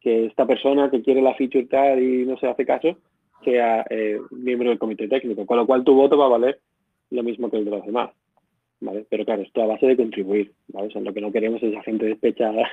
que 0.00 0.26
esta 0.26 0.46
persona 0.46 0.90
que 0.90 1.02
quiere 1.02 1.20
la 1.22 1.34
feature 1.34 1.66
tal 1.66 2.02
y 2.02 2.24
no 2.26 2.38
se 2.38 2.46
hace 2.46 2.64
caso, 2.64 2.98
sea 3.44 3.84
eh, 3.90 4.20
miembro 4.30 4.68
del 4.68 4.78
comité 4.78 5.08
técnico, 5.08 5.46
con 5.46 5.56
lo 5.56 5.66
cual 5.66 5.82
tu 5.82 5.94
voto 5.94 6.16
va 6.16 6.26
a 6.26 6.36
valer 6.38 6.60
lo 7.10 7.22
mismo 7.22 7.50
que 7.50 7.56
el 7.56 7.64
de 7.64 7.70
los 7.70 7.86
demás. 7.86 8.10
Pero 9.08 9.24
claro, 9.24 9.42
esto 9.42 9.62
a 9.62 9.66
base 9.66 9.86
de 9.86 9.96
contribuir, 9.96 10.52
¿vale? 10.68 10.88
lo 10.94 11.14
que 11.14 11.20
no 11.20 11.32
queremos 11.32 11.62
es 11.62 11.72
esa 11.72 11.82
gente 11.82 12.06
despechada 12.06 12.68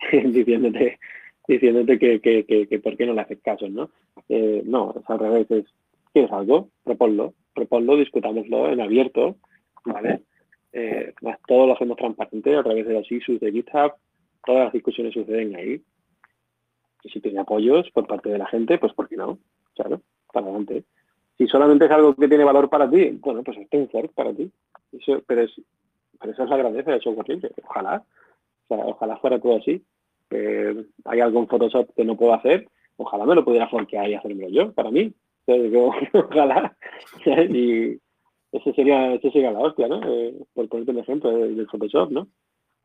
diciéndote, 0.12 0.98
diciéndote 1.46 1.98
que, 1.98 2.20
que, 2.20 2.66
que, 2.66 2.78
por 2.78 2.96
qué 2.96 3.06
no 3.06 3.12
le 3.12 3.20
haces 3.20 3.40
caso, 3.42 3.68
¿no? 3.68 3.90
Eh, 4.28 4.62
no, 4.64 4.94
es 4.98 5.08
al 5.10 5.18
revés, 5.18 5.50
es, 5.50 5.66
¿quieres 6.12 6.32
algo? 6.32 6.70
Proponlo, 6.84 7.34
proponlo, 7.54 7.96
discutámoslo 7.96 8.70
en 8.70 8.80
abierto, 8.80 9.36
¿vale? 9.84 10.22
Eh, 10.72 11.12
todo 11.46 11.66
lo 11.66 11.74
hacemos 11.74 11.98
transparente 11.98 12.56
a 12.56 12.62
través 12.62 12.86
de 12.86 12.94
los 12.94 13.12
issues 13.12 13.40
de 13.40 13.52
GitHub, 13.52 13.92
todas 14.46 14.64
las 14.64 14.72
discusiones 14.72 15.12
suceden 15.12 15.54
ahí, 15.54 15.82
y 17.02 17.08
si 17.10 17.20
tiene 17.20 17.40
apoyos 17.40 17.90
por 17.90 18.06
parte 18.06 18.30
de 18.30 18.38
la 18.38 18.46
gente, 18.46 18.78
pues 18.78 18.92
¿por 18.94 19.08
qué 19.08 19.16
no? 19.16 19.38
Claro, 19.74 20.00
para 20.32 20.46
adelante. 20.46 20.84
Si 21.36 21.46
solamente 21.46 21.86
es 21.86 21.90
algo 21.90 22.14
que 22.14 22.28
tiene 22.28 22.44
valor 22.44 22.70
para 22.70 22.88
ti, 22.88 23.18
bueno, 23.20 23.42
pues 23.42 23.58
es 23.58 23.66
un 23.72 23.88
fork 23.88 24.12
para 24.12 24.32
ti. 24.32 24.50
Eso, 24.92 25.22
pero, 25.26 25.42
es, 25.42 25.52
pero 26.20 26.32
eso 26.32 26.44
es 26.44 26.50
la 26.50 26.56
grandeza 26.56 26.90
del 26.90 27.00
software 27.00 27.28
libre. 27.28 27.50
Ojalá. 27.64 28.04
O 28.68 28.74
sea, 28.74 28.86
ojalá 28.86 29.16
fuera 29.18 29.40
todo 29.40 29.56
así. 29.56 29.84
hay 31.04 31.20
algo 31.20 31.40
en 31.40 31.48
Photoshop 31.48 31.94
que 31.94 32.04
no 32.04 32.16
puedo 32.16 32.34
hacer. 32.34 32.68
Ojalá 32.96 33.24
me 33.24 33.34
lo 33.34 33.44
pudiera 33.44 33.68
forquear 33.68 34.08
y 34.08 34.14
hacérmelo 34.14 34.48
yo, 34.48 34.72
para 34.72 34.90
mí. 34.90 35.12
ojalá. 36.12 36.76
y 37.26 37.98
ese 38.52 38.72
sería, 38.74 39.14
ese 39.14 39.30
sería 39.30 39.50
la 39.50 39.60
hostia, 39.60 39.88
¿no? 39.88 40.00
Eh, 40.04 40.34
por 40.54 40.68
ponerte 40.68 40.92
un 40.92 40.98
ejemplo 40.98 41.30
del 41.30 41.66
Photoshop, 41.68 42.10
¿no? 42.10 42.28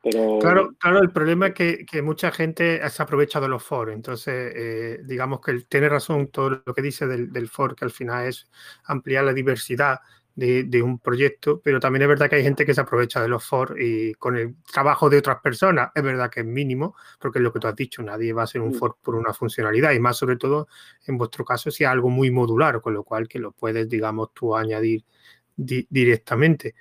Claro, 0.00 0.74
claro, 0.78 1.02
el 1.02 1.10
problema 1.10 1.48
es 1.48 1.54
que, 1.54 2.02
mucha 2.02 2.30
gente 2.30 2.88
se 2.88 3.02
aprovecha 3.02 3.40
de 3.40 3.48
los 3.48 3.62
foros. 3.62 3.94
Entonces, 3.94 4.52
eh, 4.56 5.00
digamos 5.04 5.40
que 5.40 5.60
tiene 5.68 5.88
razón 5.88 6.28
todo 6.28 6.62
lo 6.64 6.74
que 6.74 6.82
dice 6.82 7.06
del, 7.06 7.32
del 7.32 7.48
for, 7.48 7.74
que 7.74 7.84
al 7.84 7.90
final 7.90 8.26
es 8.26 8.48
ampliar 8.84 9.24
la 9.24 9.32
diversidad 9.32 9.98
de, 10.38 10.82
un 10.82 11.00
proyecto, 11.00 11.60
pero 11.62 11.80
también 11.80 12.02
es 12.02 12.08
verdad 12.08 12.30
que 12.30 12.36
hay 12.36 12.44
gente 12.44 12.64
que 12.64 12.72
se 12.72 12.80
aprovecha 12.80 13.20
de 13.20 13.28
los 13.28 13.44
for 13.44 13.74
y 13.80 14.14
con 14.14 14.36
el 14.36 14.54
trabajo 14.72 15.10
de 15.10 15.18
otras 15.18 15.40
personas, 15.40 15.90
es 15.92 16.02
verdad 16.02 16.30
que 16.30 16.40
es 16.40 16.46
mínimo, 16.46 16.94
porque 17.20 17.40
es 17.40 17.42
lo 17.42 17.52
que 17.52 17.58
tú 17.58 17.66
has 17.66 17.74
dicho, 17.74 18.02
nadie 18.04 18.32
va 18.32 18.44
a 18.44 18.46
ser 18.46 18.60
un 18.60 18.72
for 18.72 18.96
por 19.02 19.16
una 19.16 19.32
funcionalidad 19.32 19.92
y 19.92 19.98
más 19.98 20.16
sobre 20.16 20.36
todo 20.36 20.68
en 21.08 21.18
vuestro 21.18 21.44
caso 21.44 21.72
si 21.72 21.82
es 21.82 21.90
algo 21.90 22.08
muy 22.08 22.30
modular, 22.30 22.80
con 22.80 22.94
lo 22.94 23.02
cual 23.02 23.26
que 23.26 23.40
lo 23.40 23.50
puedes, 23.50 23.88
digamos, 23.88 24.32
tú 24.32 24.54
añadir 24.54 25.02
directamente. 25.56 26.74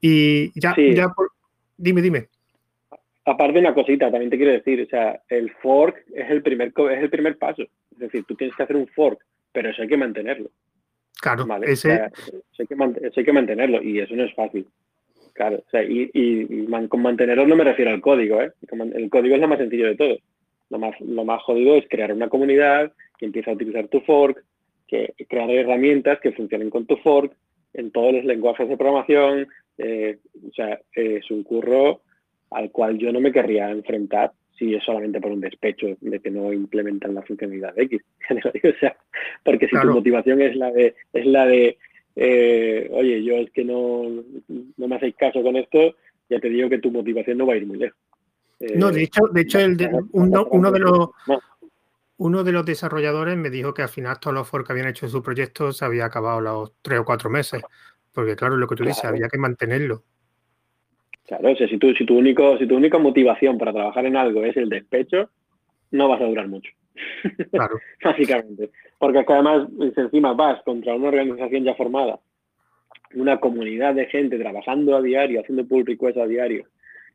Y 0.00 0.58
ya, 0.58 0.74
ya 0.76 1.08
por... 1.10 1.30
dime, 1.76 2.02
dime. 2.02 2.28
Aparte 3.26 3.60
una 3.60 3.74
cosita, 3.74 4.10
también 4.10 4.30
te 4.30 4.36
quiero 4.36 4.52
decir, 4.52 4.82
o 4.82 4.86
sea, 4.86 5.22
el 5.28 5.52
fork 5.62 6.04
es 6.12 6.28
el 6.30 6.42
primer 6.42 6.72
es 6.90 7.02
el 7.02 7.10
primer 7.10 7.38
paso. 7.38 7.62
Es 7.62 7.98
decir, 7.98 8.24
tú 8.24 8.34
tienes 8.34 8.56
que 8.56 8.64
hacer 8.64 8.74
un 8.74 8.88
fork, 8.88 9.24
pero 9.52 9.70
eso 9.70 9.82
hay 9.82 9.88
que 9.88 9.96
mantenerlo. 9.96 10.50
Claro, 11.24 11.46
ese... 11.62 12.02
hay 12.58 12.66
que, 13.24 13.32
mantenerlo 13.32 13.82
y 13.82 13.98
eso 13.98 14.14
no 14.14 14.24
es 14.24 14.34
fácil. 14.34 14.66
Claro, 15.32 15.64
o 15.66 15.70
sea, 15.70 15.82
y, 15.82 16.10
y, 16.12 16.66
con 16.88 17.00
mantenerlo 17.00 17.46
no 17.46 17.56
me 17.56 17.64
refiero 17.64 17.90
al 17.90 18.02
código, 18.02 18.42
¿eh? 18.42 18.52
El 18.94 19.08
código 19.08 19.34
es 19.34 19.40
lo 19.40 19.48
más 19.48 19.58
sencillo 19.58 19.86
de 19.86 19.96
todo. 19.96 20.18
Lo 20.68 20.78
más, 20.78 21.00
lo 21.00 21.24
más 21.24 21.42
jodido 21.42 21.76
es 21.76 21.86
crear 21.88 22.12
una 22.12 22.28
comunidad 22.28 22.92
que 23.18 23.24
empiece 23.24 23.50
a 23.50 23.54
utilizar 23.54 23.88
tu 23.88 24.00
fork, 24.00 24.44
que 24.86 25.14
crear 25.26 25.50
herramientas 25.50 26.20
que 26.20 26.32
funcionen 26.32 26.68
con 26.68 26.84
tu 26.84 26.96
fork 26.98 27.34
en 27.72 27.90
todos 27.90 28.12
los 28.12 28.24
lenguajes 28.26 28.68
de 28.68 28.76
programación. 28.76 29.48
Eh, 29.78 30.18
o 30.46 30.52
sea, 30.52 30.78
es 30.92 31.30
un 31.30 31.42
curro 31.42 32.02
al 32.50 32.70
cual 32.70 32.98
yo 32.98 33.12
no 33.12 33.20
me 33.20 33.32
querría 33.32 33.70
enfrentar 33.70 34.32
si 34.58 34.74
es 34.74 34.84
solamente 34.84 35.20
por 35.20 35.32
un 35.32 35.40
despecho 35.40 35.96
de 36.00 36.20
que 36.20 36.30
no 36.30 36.52
implementan 36.52 37.14
la 37.14 37.22
funcionalidad 37.22 37.78
X. 37.78 38.00
o 38.30 38.78
sea, 38.80 38.96
porque 39.42 39.68
si 39.68 39.80
tu 39.80 39.88
motivación 39.88 40.40
es 40.40 40.56
la 40.56 40.70
de, 40.70 40.94
es 41.12 41.26
la 41.26 41.46
de 41.46 41.78
eh, 42.16 42.88
oye, 42.92 43.22
yo 43.24 43.36
es 43.36 43.50
que 43.50 43.64
no, 43.64 44.04
no 44.76 44.88
me 44.88 44.96
hacéis 44.96 45.16
caso 45.16 45.42
con 45.42 45.56
esto, 45.56 45.96
ya 46.28 46.38
te 46.38 46.48
digo 46.48 46.68
que 46.68 46.78
tu 46.78 46.90
motivación 46.90 47.38
no 47.38 47.46
va 47.46 47.54
a 47.54 47.56
ir 47.56 47.66
muy 47.66 47.78
lejos. 47.78 47.98
no, 48.76 48.90
de 48.92 49.02
hecho, 49.02 49.26
de 49.32 49.40
hecho 49.40 49.58
el 49.58 49.76
uno, 50.12 50.46
uno, 50.50 50.70
de 50.70 50.78
los 50.78 51.08
uno 52.16 52.44
de 52.44 52.52
los 52.52 52.64
desarrolladores 52.64 53.36
me 53.36 53.50
dijo 53.50 53.74
que 53.74 53.82
al 53.82 53.88
final 53.88 54.20
todos 54.20 54.34
los 54.34 54.48
forks 54.48 54.66
que 54.66 54.72
habían 54.72 54.88
hecho 54.88 55.06
en 55.06 55.12
su 55.12 55.22
proyecto 55.22 55.72
se 55.72 55.84
había 55.84 56.04
acabado 56.04 56.40
los 56.40 56.72
tres 56.80 57.00
o 57.00 57.04
cuatro 57.04 57.30
meses. 57.30 57.62
Porque 58.12 58.36
claro, 58.36 58.56
lo 58.56 58.68
que 58.68 58.76
tú 58.76 58.84
dices, 58.84 59.04
había 59.04 59.28
que 59.28 59.38
mantenerlo. 59.38 60.04
Claro, 61.26 61.52
o 61.52 61.56
sea, 61.56 61.68
si, 61.68 61.78
tu, 61.78 61.94
si, 61.94 62.04
tu 62.04 62.18
único, 62.18 62.58
si 62.58 62.66
tu 62.66 62.76
única 62.76 62.98
motivación 62.98 63.56
para 63.56 63.72
trabajar 63.72 64.04
en 64.04 64.16
algo 64.16 64.44
es 64.44 64.56
el 64.56 64.68
despecho, 64.68 65.30
no 65.90 66.08
vas 66.08 66.20
a 66.20 66.26
durar 66.26 66.48
mucho. 66.48 66.70
Claro. 67.50 67.78
Básicamente. 68.04 68.70
Porque 68.98 69.20
es 69.20 69.26
que 69.26 69.32
además, 69.32 69.68
encima 69.96 70.34
vas 70.34 70.62
contra 70.62 70.94
una 70.94 71.08
organización 71.08 71.64
ya 71.64 71.74
formada, 71.74 72.20
una 73.14 73.40
comunidad 73.40 73.94
de 73.94 74.06
gente 74.06 74.38
trabajando 74.38 74.96
a 74.96 75.02
diario, 75.02 75.40
haciendo 75.40 75.66
pull 75.66 75.86
requests 75.86 76.20
a 76.20 76.26
diario 76.26 76.66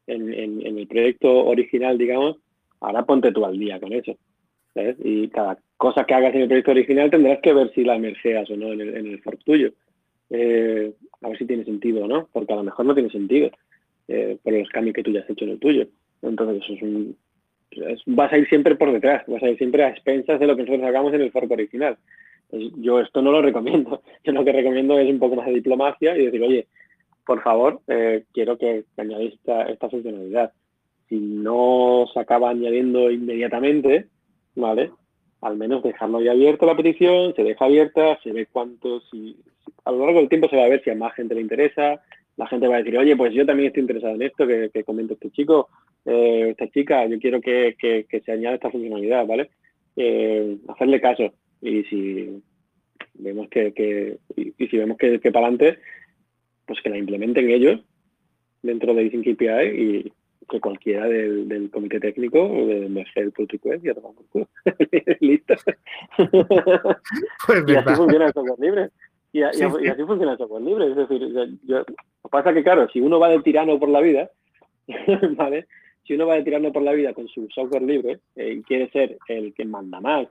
en, 0.10 0.78
el 0.78 0.88
proyecto 0.88 1.46
original, 1.46 1.98
digamos, 1.98 2.38
ahora 2.80 3.06
ponte 3.06 3.32
tú 3.32 3.46
al 3.46 3.58
día 3.58 3.80
con 3.80 3.94
eso. 3.94 4.18
¿sabes? 4.74 4.98
Y 5.04 5.28
cada 5.30 5.58
cosa 5.78 6.06
que 6.06 6.14
hagas 6.14 6.34
en 6.36 6.42
el 6.42 6.48
proyecto 6.48 6.72
original 6.72 7.10
tendrás 7.10 7.40
que 7.42 7.54
ver 7.54 7.72
si 7.74 7.84
la 7.84 7.98
merceas 7.98 8.50
o 8.50 8.56
no 8.56 8.74
en 8.74 8.82
el, 8.82 8.98
en 8.98 9.08
el 9.08 9.22
fork 9.22 9.44
tuyo. 9.44 9.72
Eh, 10.30 10.94
a 11.22 11.28
ver 11.30 11.38
si 11.38 11.46
tiene 11.46 11.66
sentido 11.66 12.04
o 12.04 12.08
no, 12.08 12.30
porque 12.32 12.54
a 12.54 12.58
lo 12.58 12.64
mejor 12.64 12.86
no 12.86 12.94
tiene 12.94 13.10
sentido. 13.10 13.50
Eh, 14.12 14.40
por 14.42 14.54
los 14.54 14.68
cambios 14.70 14.96
que 14.96 15.04
tú 15.04 15.12
ya 15.12 15.20
has 15.20 15.30
hecho 15.30 15.46
en 15.46 15.52
el 15.52 15.60
tuyo. 15.60 15.86
Entonces, 16.24 16.64
eso 16.64 16.74
es 16.74 16.82
un, 16.82 17.16
vas 18.08 18.34
a 18.34 18.38
ir 18.40 18.50
siempre 18.50 18.76
por 18.76 18.92
detrás, 18.92 19.24
vas 19.28 19.44
a 19.44 19.50
ir 19.50 19.58
siempre 19.58 19.84
a 19.84 19.90
expensas 19.90 20.40
de 20.40 20.48
lo 20.48 20.56
que 20.56 20.64
nosotros 20.64 20.88
hagamos 20.88 21.14
en 21.14 21.22
el 21.22 21.32
fork 21.32 21.52
original. 21.52 21.96
yo 22.52 23.00
esto 23.00 23.22
no 23.22 23.32
lo 23.32 23.44
recomiendo. 23.44 24.02
Yo 24.24 24.32
lo 24.32 24.44
que 24.44 24.52
recomiendo 24.52 24.98
es 24.98 25.08
un 25.08 25.20
poco 25.20 25.36
más 25.36 25.46
de 25.46 25.54
diplomacia 25.54 26.18
y 26.18 26.26
decir, 26.26 26.42
oye, 26.42 26.68
por 27.24 27.44
favor, 27.44 27.82
eh, 27.88 28.24
quiero 28.34 28.58
que 28.58 28.86
añadáis 28.98 29.36
esta, 29.36 29.64
esta, 29.70 29.90
funcionalidad. 29.90 30.52
Si 31.08 31.18
no 31.20 32.08
se 32.12 32.20
acaba 32.20 32.50
añadiendo 32.50 33.12
inmediatamente, 33.12 34.08
¿vale? 34.56 34.92
Al 35.42 35.56
menos 35.56 35.84
dejarlo 35.84 36.20
ya 36.22 36.32
abierto 36.32 36.66
la 36.66 36.76
petición, 36.76 37.36
se 37.36 37.44
deja 37.44 37.66
abierta, 37.66 38.20
se 38.24 38.32
ve 38.32 38.48
cuántos, 38.52 39.04
y 39.14 39.38
a 39.86 39.92
lo 39.92 40.00
largo 40.00 40.20
del 40.20 40.30
tiempo 40.30 40.50
se 40.50 40.58
va 40.58 40.66
a 40.66 40.70
ver 40.70 40.84
si 40.84 40.90
a 40.90 40.96
más 40.96 41.14
gente 41.14 41.36
le 41.36 41.42
interesa, 41.42 42.02
la 42.40 42.48
gente 42.48 42.70
va 42.70 42.76
a 42.76 42.78
decir, 42.78 42.98
oye, 42.98 43.18
pues 43.18 43.34
yo 43.34 43.46
también 43.46 43.68
estoy 43.68 43.82
interesado 43.82 44.16
en 44.16 44.22
esto 44.22 44.48
que, 44.48 44.70
que 44.74 44.86
comenta 44.86 45.14
este 45.14 45.30
chico, 45.30 45.68
eh, 46.06 46.52
esta 46.52 46.70
chica, 46.70 47.06
yo 47.06 47.20
quiero 47.20 47.42
que, 47.42 47.76
se 48.10 48.32
añade 48.32 48.56
esta 48.56 48.72
funcionalidad, 48.72 49.28
¿vale? 49.28 49.50
Eh, 49.98 50.58
hacerle 50.70 51.02
caso. 51.02 51.34
Y 51.62 51.84
si 51.84 52.42
vemos 53.16 53.50
que, 53.50 54.18
y, 54.38 54.68
si 54.68 54.78
vemos 54.78 54.98
que, 54.98 55.20
para 55.20 55.48
adelante, 55.48 55.80
pues 56.66 56.80
que 56.82 56.90
la 56.90 56.98
implementen 56.98 57.50
ellos 57.50 57.82
dentro 58.62 58.94
de 58.94 59.08
Async 59.08 59.28
API 59.28 59.68
y 59.68 60.14
que 60.50 60.62
cualquiera 60.62 61.08
del, 61.08 61.70
comité 61.72 62.00
técnico 62.00 62.42
o 62.42 62.68
del 62.68 63.06
el 63.16 63.32
pull 63.34 63.50
request 63.50 63.84
ya 63.84 63.94
toma 63.94 64.14
por 64.14 64.26
culo. 64.28 64.50
Listo. 65.20 65.56
Pues 67.46 67.64
y 67.68 67.76
así 67.76 67.96
funciona 67.96 68.28
el 68.28 68.34
software 68.34 68.60
libre. 68.60 68.90
Y, 69.32 69.44
así 69.44 69.64
funciona 69.64 70.32
el 70.34 70.38
software 70.38 70.64
libre. 70.64 70.88
Es 70.88 70.96
decir, 70.96 71.60
yo, 71.64 71.84
pasa 72.30 72.54
que, 72.54 72.64
claro, 72.64 72.88
si 72.92 73.00
uno 73.00 73.20
va 73.20 73.30
de 73.30 73.40
tirano 73.42 73.80
por 73.80 73.90
la 73.90 74.02
vida, 74.02 74.30
¿vale? 75.36 75.68
Si 76.06 76.14
uno 76.16 76.26
va 76.28 76.36
de 76.36 76.44
tirano 76.44 76.72
por 76.72 76.82
la 76.82 76.94
vida 76.94 77.14
con 77.14 77.28
su 77.28 77.48
software 77.50 77.84
libre 77.84 78.20
eh, 78.36 78.54
y 78.54 78.64
quiere 78.64 78.90
ser 78.90 79.18
el 79.28 79.54
que 79.54 79.66
manda 79.66 80.00
más 80.02 80.28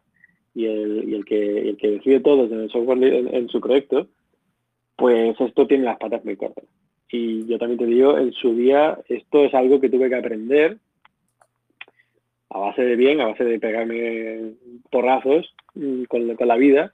y 0.54 0.66
el, 0.66 1.08
y 1.08 1.14
el, 1.14 1.24
que, 1.24 1.68
el 1.68 1.76
que 1.76 1.90
decide 1.92 2.20
todo 2.20 2.46
en 2.46 2.62
el 2.62 2.70
software 2.70 2.98
en, 3.04 3.48
su 3.48 3.60
proyecto, 3.60 4.08
pues 4.96 5.40
esto 5.40 5.66
tiene 5.68 5.84
las 5.84 5.98
patas 5.98 6.24
muy 6.24 6.36
cortas. 6.36 6.64
Y 7.10 7.46
yo 7.46 7.58
también 7.58 7.78
te 7.78 7.86
digo, 7.86 8.18
en 8.18 8.32
su 8.32 8.54
día, 8.54 8.98
esto 9.08 9.44
es 9.44 9.54
algo 9.54 9.80
que 9.80 9.88
tuve 9.88 10.08
que 10.08 10.16
aprender 10.16 10.78
a 12.50 12.58
base 12.58 12.82
de 12.82 12.96
bien, 12.96 13.20
a 13.20 13.28
base 13.28 13.44
de 13.44 13.60
pegarme 13.60 14.54
porrazos 14.90 15.54
mm, 15.74 16.04
con, 16.04 16.34
con 16.34 16.48
la 16.48 16.56
vida 16.56 16.92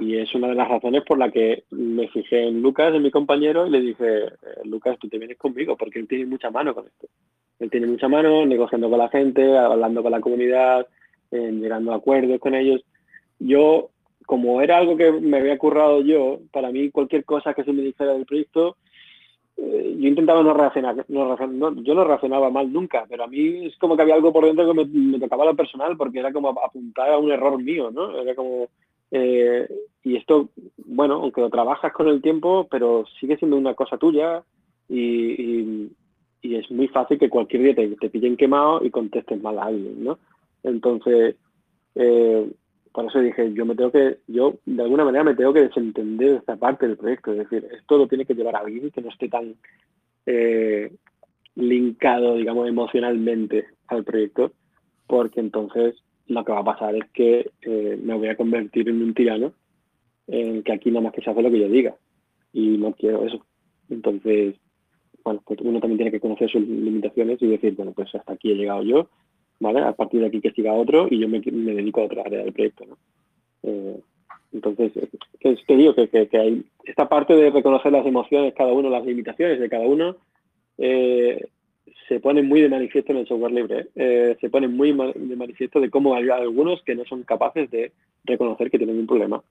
y 0.00 0.16
es 0.16 0.34
una 0.34 0.48
de 0.48 0.54
las 0.54 0.68
razones 0.68 1.02
por 1.04 1.18
la 1.18 1.30
que 1.30 1.64
me 1.70 2.08
fijé 2.08 2.48
en 2.48 2.62
Lucas, 2.62 2.94
en 2.94 3.02
mi 3.02 3.10
compañero, 3.10 3.66
y 3.66 3.70
le 3.70 3.80
dije, 3.80 4.24
eh, 4.24 4.30
Lucas, 4.64 4.98
tú 4.98 5.08
te 5.08 5.18
vienes 5.18 5.38
conmigo, 5.38 5.76
porque 5.76 5.98
él 5.98 6.08
tiene 6.08 6.26
mucha 6.26 6.50
mano 6.50 6.74
con 6.74 6.86
esto. 6.86 7.08
Él 7.58 7.70
tiene 7.70 7.86
mucha 7.86 8.08
mano 8.08 8.46
negociando 8.46 8.88
con 8.88 8.98
la 8.98 9.08
gente, 9.08 9.56
hablando 9.56 10.02
con 10.02 10.12
la 10.12 10.20
comunidad, 10.20 10.86
eh, 11.30 11.50
llegando 11.52 11.92
a 11.92 11.96
acuerdos 11.96 12.38
con 12.38 12.54
ellos. 12.54 12.82
Yo, 13.38 13.90
como 14.26 14.60
era 14.62 14.78
algo 14.78 14.96
que 14.96 15.12
me 15.12 15.38
había 15.38 15.58
currado 15.58 16.02
yo, 16.02 16.40
para 16.52 16.70
mí 16.70 16.90
cualquier 16.90 17.24
cosa 17.24 17.54
que 17.54 17.64
se 17.64 17.72
me 17.72 17.82
dijera 17.82 18.12
del 18.12 18.26
proyecto, 18.26 18.76
eh, 19.56 19.96
yo 19.98 20.08
intentaba 20.08 20.42
no 20.44 20.54
reaccionar, 20.54 21.04
no, 21.08 21.82
yo 21.82 21.94
no 21.94 22.04
reaccionaba 22.04 22.48
mal 22.48 22.72
nunca, 22.72 23.06
pero 23.08 23.24
a 23.24 23.26
mí 23.26 23.66
es 23.66 23.76
como 23.78 23.96
que 23.96 24.02
había 24.02 24.14
algo 24.14 24.32
por 24.32 24.44
dentro 24.44 24.68
que 24.68 24.74
me, 24.74 24.84
me 24.84 25.18
tocaba 25.18 25.44
lo 25.44 25.56
personal, 25.56 25.96
porque 25.96 26.20
era 26.20 26.32
como 26.32 26.50
apuntar 26.50 27.10
a 27.10 27.18
un 27.18 27.32
error 27.32 27.60
mío, 27.60 27.90
¿no? 27.90 28.20
Era 28.20 28.36
como 28.36 28.68
Eh, 29.10 29.68
y 30.04 30.16
esto, 30.16 30.50
bueno, 30.76 31.14
aunque 31.14 31.40
lo 31.40 31.50
trabajas 31.50 31.92
con 31.92 32.08
el 32.08 32.22
tiempo, 32.22 32.66
pero 32.70 33.04
sigue 33.20 33.36
siendo 33.36 33.56
una 33.56 33.74
cosa 33.74 33.98
tuya 33.98 34.42
y, 34.88 35.90
es 36.42 36.70
muy 36.70 36.88
fácil 36.88 37.18
que 37.18 37.28
cualquier 37.28 37.62
día 37.62 37.74
te, 37.74 37.88
te, 37.96 38.08
pillen 38.08 38.36
quemado 38.36 38.82
y 38.82 38.90
contestes 38.90 39.40
mal 39.42 39.58
a 39.58 39.64
alguien, 39.64 40.02
¿no? 40.02 40.18
Entonces, 40.62 41.36
eh, 41.94 42.50
por 42.92 43.04
eso 43.04 43.20
dije, 43.20 43.52
yo 43.52 43.66
me 43.66 43.74
tengo 43.74 43.92
que, 43.92 44.18
yo 44.26 44.54
de 44.64 44.82
alguna 44.82 45.04
manera 45.04 45.24
me 45.24 45.34
tengo 45.34 45.52
que 45.52 45.62
desentender 45.62 46.30
de 46.30 46.36
esta 46.36 46.56
parte 46.56 46.86
del 46.86 46.96
proyecto, 46.96 47.32
es 47.32 47.38
decir, 47.38 47.68
esto 47.70 47.98
lo 47.98 48.08
tiene 48.08 48.24
que 48.24 48.34
llevar 48.34 48.56
a 48.56 48.60
alguien 48.60 48.90
que 48.90 49.02
no 49.02 49.10
esté 49.10 49.28
tan 49.28 49.54
eh, 50.26 50.90
linkado, 51.54 52.36
digamos, 52.36 52.68
emocionalmente 52.68 53.66
al 53.88 54.04
proyecto, 54.04 54.52
porque 55.06 55.40
entonces 55.40 55.96
lo 56.28 56.44
que 56.44 56.52
va 56.52 56.60
a 56.60 56.64
pasar 56.64 56.94
es 56.94 57.04
que 57.12 57.50
eh, 57.62 57.98
me 58.02 58.14
voy 58.14 58.28
a 58.28 58.36
convertir 58.36 58.88
en 58.88 59.02
un 59.02 59.14
tirano 59.14 59.52
en 60.26 60.62
que 60.62 60.72
aquí 60.72 60.90
nada 60.90 61.02
más 61.02 61.12
que 61.12 61.22
se 61.22 61.30
hace 61.30 61.42
lo 61.42 61.50
que 61.50 61.60
yo 61.60 61.68
diga 61.68 61.96
y 62.52 62.76
no 62.78 62.92
quiero 62.92 63.24
eso. 63.24 63.44
Entonces, 63.90 64.54
bueno, 65.24 65.42
pues 65.44 65.60
uno 65.62 65.80
también 65.80 65.98
tiene 65.98 66.10
que 66.10 66.20
conocer 66.20 66.50
sus 66.50 66.62
limitaciones 66.62 67.40
y 67.40 67.46
decir, 67.46 67.74
bueno, 67.74 67.92
pues 67.92 68.14
hasta 68.14 68.34
aquí 68.34 68.52
he 68.52 68.56
llegado 68.56 68.82
yo, 68.82 69.08
¿vale? 69.60 69.80
A 69.80 69.92
partir 69.92 70.20
de 70.20 70.26
aquí 70.26 70.40
que 70.40 70.52
siga 70.52 70.72
otro 70.72 71.08
y 71.10 71.18
yo 71.18 71.28
me, 71.28 71.40
dedico 71.40 72.02
a 72.02 72.04
otra 72.04 72.22
área 72.22 72.44
del 72.44 72.52
proyecto, 72.52 72.84
¿no? 72.86 72.98
Eh, 73.62 74.00
entonces, 74.52 74.92
te 75.40 75.76
digo 75.76 75.94
que, 75.94 76.08
que, 76.08 76.38
hay 76.38 76.64
esta 76.84 77.08
parte 77.08 77.34
de 77.34 77.50
reconocer 77.50 77.92
las 77.92 78.06
emociones, 78.06 78.54
cada 78.54 78.72
uno, 78.72 78.88
las 78.88 79.04
limitaciones 79.04 79.60
de 79.60 79.68
cada 79.68 79.86
uno, 79.86 80.16
eh, 80.78 81.48
se 82.08 82.20
pone 82.20 82.42
muy 82.42 82.60
de 82.60 82.68
manifiesto 82.68 83.12
en 83.12 83.18
el 83.18 83.26
software 83.26 83.52
libre. 83.52 83.88
Eh, 83.94 84.36
se 84.40 84.48
pone 84.48 84.66
muy 84.66 84.92
de 84.92 85.36
manifiesto 85.36 85.80
de 85.80 85.90
cómo 85.90 86.14
hay 86.14 86.28
algunos 86.30 86.82
que 86.82 86.94
no 86.94 87.04
son 87.04 87.22
capaces 87.22 87.70
de 87.70 87.92
reconocer 88.24 88.70
que 88.70 88.78
tienen 88.78 88.98
un 88.98 89.06
problema. 89.06 89.42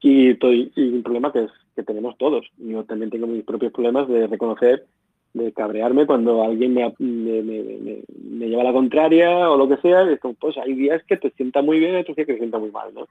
Y, 0.00 0.30
un 0.30 1.02
problema 1.02 1.32
que, 1.32 1.44
es, 1.44 1.50
que 1.74 1.82
tenemos 1.82 2.16
todos. 2.16 2.46
Yo 2.58 2.84
también 2.84 3.10
tengo 3.10 3.26
mis 3.26 3.44
propios 3.44 3.72
problemas 3.72 4.08
de 4.08 4.26
reconocer, 4.26 4.86
de 5.34 5.52
cabrearme 5.52 6.06
cuando 6.06 6.42
alguien 6.42 6.74
me, 6.74 6.94
me, 6.98 8.48
lleva 8.48 8.64
la 8.64 8.72
contraria 8.72 9.50
o 9.50 9.56
lo 9.56 9.68
que 9.68 9.76
sea. 9.78 10.10
Y 10.10 10.16
pues 10.16 10.56
hay 10.58 10.74
días 10.74 11.02
que 11.04 11.16
te 11.16 11.30
sienta 11.30 11.62
muy 11.62 11.78
bien 11.78 11.94
y 11.94 11.98
otros 11.98 12.16
días 12.16 12.26
que 12.26 12.34
te 12.34 12.40
sienta 12.40 12.58
muy 12.58 12.70
mal. 12.70 12.94
¿no? 12.94 13.06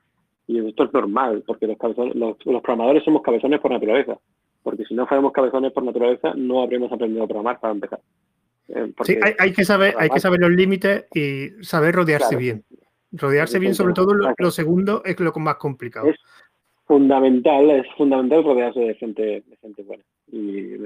Y 0.48 0.66
esto 0.66 0.86
es 0.86 0.94
normal, 0.94 1.44
porque 1.46 1.68
los, 1.68 1.78
los, 2.16 2.46
los 2.46 2.62
programadores 2.62 3.04
somos 3.04 3.22
cabezones 3.22 3.60
por 3.60 3.72
naturaleza 3.72 4.18
porque 4.66 4.84
si 4.86 4.96
no 4.96 5.06
fuéramos 5.06 5.32
cabezones 5.32 5.72
por 5.72 5.84
naturaleza, 5.84 6.34
no 6.36 6.64
habríamos 6.64 6.92
aprendido 6.92 7.24
a 7.24 7.28
programar 7.28 7.60
para 7.60 7.72
empezar. 7.72 8.00
Eh, 8.68 8.94
sí, 9.04 9.18
hay, 9.38 9.54
que 9.54 9.64
saber, 9.64 9.96
hay 9.98 10.10
que 10.10 10.20
saber 10.20 10.40
los 10.40 10.52
límites 10.52 11.06
y 11.14 11.50
saber 11.64 11.96
rodearse 11.96 12.36
bien. 12.36 12.64
Rodearse 13.12 13.60
bien, 13.60 13.76
sobre 13.76 13.94
todo 13.94 14.14
lo, 14.14 14.52
segundo, 14.52 15.02
es 15.06 15.20
lo 15.20 15.32
más 15.34 15.56
complicado. 15.56 16.08
Es 16.08 16.18
fundamental, 16.86 17.70
es 17.72 17.88
fundamental 17.96 18.44
rodearse 18.44 18.80
de 18.80 18.96
gente, 18.96 19.22
de 19.22 19.58
gente 19.62 19.84
buena. 19.84 20.04
Y 20.32 20.78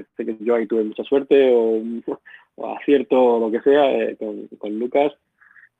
yo 0.44 0.54
ahí 0.54 0.66
tuve 0.66 0.84
mucha 0.84 1.04
suerte 1.04 1.52
o, 2.56 2.74
acierto 2.76 3.20
o 3.20 3.40
lo 3.40 3.50
que 3.50 3.60
sea 3.62 3.90
eh, 3.92 4.16
con, 4.16 4.78
Lucas. 4.78 5.12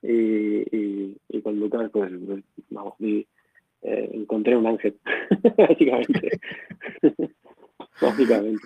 Y, 0.03 1.15
con 1.41 1.59
Lucas, 1.59 1.89
pues, 1.93 2.11
pues 2.25 2.43
vamos, 2.71 2.95
y, 2.99 3.25
eh, 3.83 4.09
encontré 4.13 4.55
un 4.55 4.67
ángel, 4.67 4.95
básicamente. 5.57 6.39
básicamente. 8.01 8.63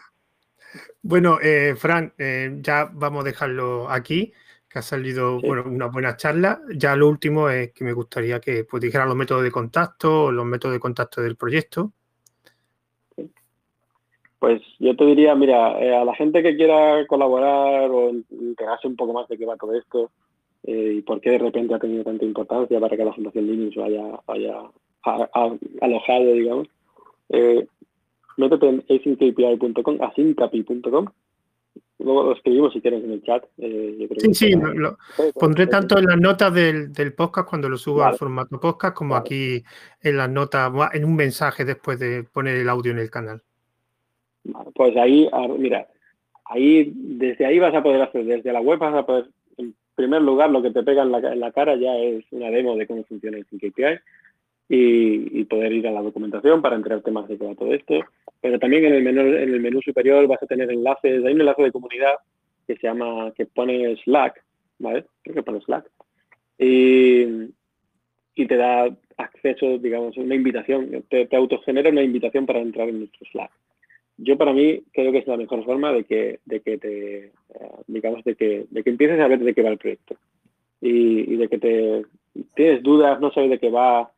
Bueno, 1.01 1.37
eh, 1.41 1.75
Fran, 1.77 2.13
eh, 2.17 2.57
ya 2.61 2.89
vamos 2.91 3.21
a 3.21 3.27
dejarlo 3.27 3.89
aquí, 3.89 4.33
que 4.69 4.79
ha 4.79 4.81
salido 4.81 5.39
bueno, 5.39 5.63
una 5.65 5.87
buena 5.87 6.17
charla. 6.17 6.61
Ya 6.75 6.95
lo 6.95 7.07
último 7.07 7.49
es 7.49 7.71
que 7.73 7.83
me 7.83 7.93
gustaría 7.93 8.39
que 8.39 8.63
pues, 8.63 8.81
dijeran 8.81 9.07
los 9.07 9.17
métodos 9.17 9.43
de 9.43 9.51
contacto 9.51 10.31
los 10.31 10.45
métodos 10.45 10.73
de 10.73 10.79
contacto 10.79 11.21
del 11.21 11.35
proyecto. 11.35 11.91
Pues 14.39 14.61
yo 14.79 14.95
te 14.95 15.05
diría, 15.05 15.33
mira, 15.33 15.79
eh, 15.79 15.95
a 15.95 16.05
la 16.05 16.13
gente 16.15 16.43
que 16.43 16.55
quiera 16.55 17.05
colaborar 17.07 17.89
o 17.89 18.09
enterarse 18.09 18.87
un 18.87 18.95
poco 18.95 19.13
más 19.13 19.27
de 19.27 19.37
qué 19.37 19.45
va 19.45 19.55
todo 19.57 19.73
esto 19.73 20.11
y 20.67 21.01
por 21.03 21.21
qué 21.21 21.29
de 21.29 21.37
repente 21.37 21.75
ha 21.75 21.79
tenido 21.79 22.03
tanta 22.03 22.25
importancia 22.25 22.79
para 22.79 22.97
que 22.97 23.05
la 23.05 23.13
Fundación 23.13 23.45
Linux 23.45 23.75
vaya, 23.75 24.19
haya 24.25 24.63
alojado, 25.79 26.33
digamos, 26.33 26.67
métete 28.37 28.67
en 28.67 28.83
asyncAPI.com, 28.89 30.01
asyncapi.com. 30.01 31.07
Luego 31.99 32.23
lo 32.23 32.33
escribimos 32.33 32.73
si 32.73 32.81
quieres 32.81 33.03
en 33.03 33.11
el 33.11 33.23
chat. 33.23 33.43
Eh, 33.57 34.07
sí, 34.17 34.33
sí, 34.33 34.51
lo, 34.53 34.97
pondré 35.39 35.67
tanto 35.67 35.97
en 35.97 36.05
las 36.05 36.19
notas 36.19 36.53
del, 36.53 36.91
del 36.91 37.13
podcast 37.13 37.49
cuando 37.49 37.69
lo 37.69 37.77
subo 37.77 38.03
al 38.03 38.15
formato 38.15 38.59
podcast 38.59 38.95
como 38.95 39.15
aquí 39.15 39.63
en 40.01 40.17
las 40.17 40.29
notas, 40.29 40.71
en 40.93 41.05
un 41.05 41.15
mensaje 41.15 41.63
después 41.63 41.97
de 41.99 42.23
poner 42.23 42.57
el 42.57 42.69
audio 42.69 42.91
en 42.91 42.99
el 42.99 43.09
canal. 43.09 43.41
pues 44.75 44.95
ahí, 44.97 45.29
mira, 45.57 45.87
ahí 46.45 46.91
desde 46.95 47.45
ahí 47.45 47.59
vas 47.59 47.73
a 47.73 47.81
poder 47.81 48.01
hacer, 48.01 48.25
desde 48.25 48.51
la 48.51 48.61
web 48.61 48.77
vas 48.77 48.93
a 48.93 49.05
poder, 49.05 49.29
en 49.57 49.73
primer 49.95 50.21
lugar, 50.21 50.51
lo 50.51 50.61
que 50.61 50.71
te 50.71 50.83
pega 50.83 51.03
en 51.03 51.11
la, 51.11 51.19
en 51.19 51.39
la 51.39 51.51
cara 51.53 51.75
ya 51.75 51.95
es 51.95 52.25
una 52.31 52.49
demo 52.49 52.75
de 52.75 52.87
cómo 52.87 53.05
funciona 53.05 53.37
el 53.37 53.45
SyncAPI 53.45 53.99
y, 54.67 55.43
poder 55.45 55.73
ir 55.73 55.87
a 55.87 55.91
la 55.91 56.01
documentación 56.01 56.61
para 56.61 56.75
enterarte 56.75 57.11
más 57.11 57.27
de 57.27 57.37
todo 57.37 57.73
esto. 57.73 57.99
Pero 58.41 58.59
también 58.59 58.85
en 58.85 58.93
el 58.93 59.03
menú, 59.03 59.21
en 59.21 59.53
el 59.53 59.59
menú 59.59 59.81
superior 59.81 60.27
vas 60.27 60.41
a 60.41 60.47
tener 60.47 60.71
enlaces, 60.71 61.23
hay 61.23 61.33
un 61.33 61.41
enlace 61.41 61.63
de 61.63 61.71
comunidad 61.71 62.15
que 62.67 62.75
se 62.75 62.87
llama, 62.87 63.31
que 63.35 63.45
pone 63.45 63.95
Slack, 64.03 64.43
¿vale? 64.79 65.05
Creo 65.21 65.35
que 65.35 65.43
pone 65.43 65.61
Slack. 65.61 65.85
Y, 66.57 67.25
y 68.35 68.47
te 68.47 68.55
da 68.55 68.89
acceso, 69.17 69.77
digamos, 69.77 70.17
una 70.17 70.35
invitación, 70.35 71.03
te, 71.09 71.27
te, 71.27 71.35
autogenera 71.35 71.89
una 71.89 72.03
invitación 72.03 72.45
para 72.45 72.59
entrar 72.59 72.89
en 72.89 72.99
nuestro 72.99 73.25
Slack. 73.31 73.51
Yo 74.17 74.37
para 74.37 74.53
mí 74.53 74.81
creo 74.93 75.11
que 75.11 75.19
es 75.19 75.27
la 75.27 75.37
mejor 75.37 75.63
forma 75.65 75.91
de 75.91 76.05
que, 76.05 76.39
de 76.45 76.61
que 76.61 76.77
te, 76.77 77.17
eh, 77.25 77.31
digamos, 77.87 78.23
de 78.23 78.35
que, 78.35 78.65
de 78.69 78.83
que 78.83 78.89
empieces 78.89 79.19
a 79.19 79.27
ver 79.27 79.39
de 79.39 79.53
qué 79.53 79.61
va 79.61 79.69
el 79.69 79.77
proyecto. 79.77 80.15
Y, 80.81 81.33
y 81.33 81.37
de 81.37 81.47
que 81.47 81.57
te 81.57 82.05
tienes 82.55 82.83
dudas, 82.83 83.19
no 83.19 83.31
sabes 83.31 83.49
de 83.49 83.59
qué 83.59 83.69
va, 83.69 84.11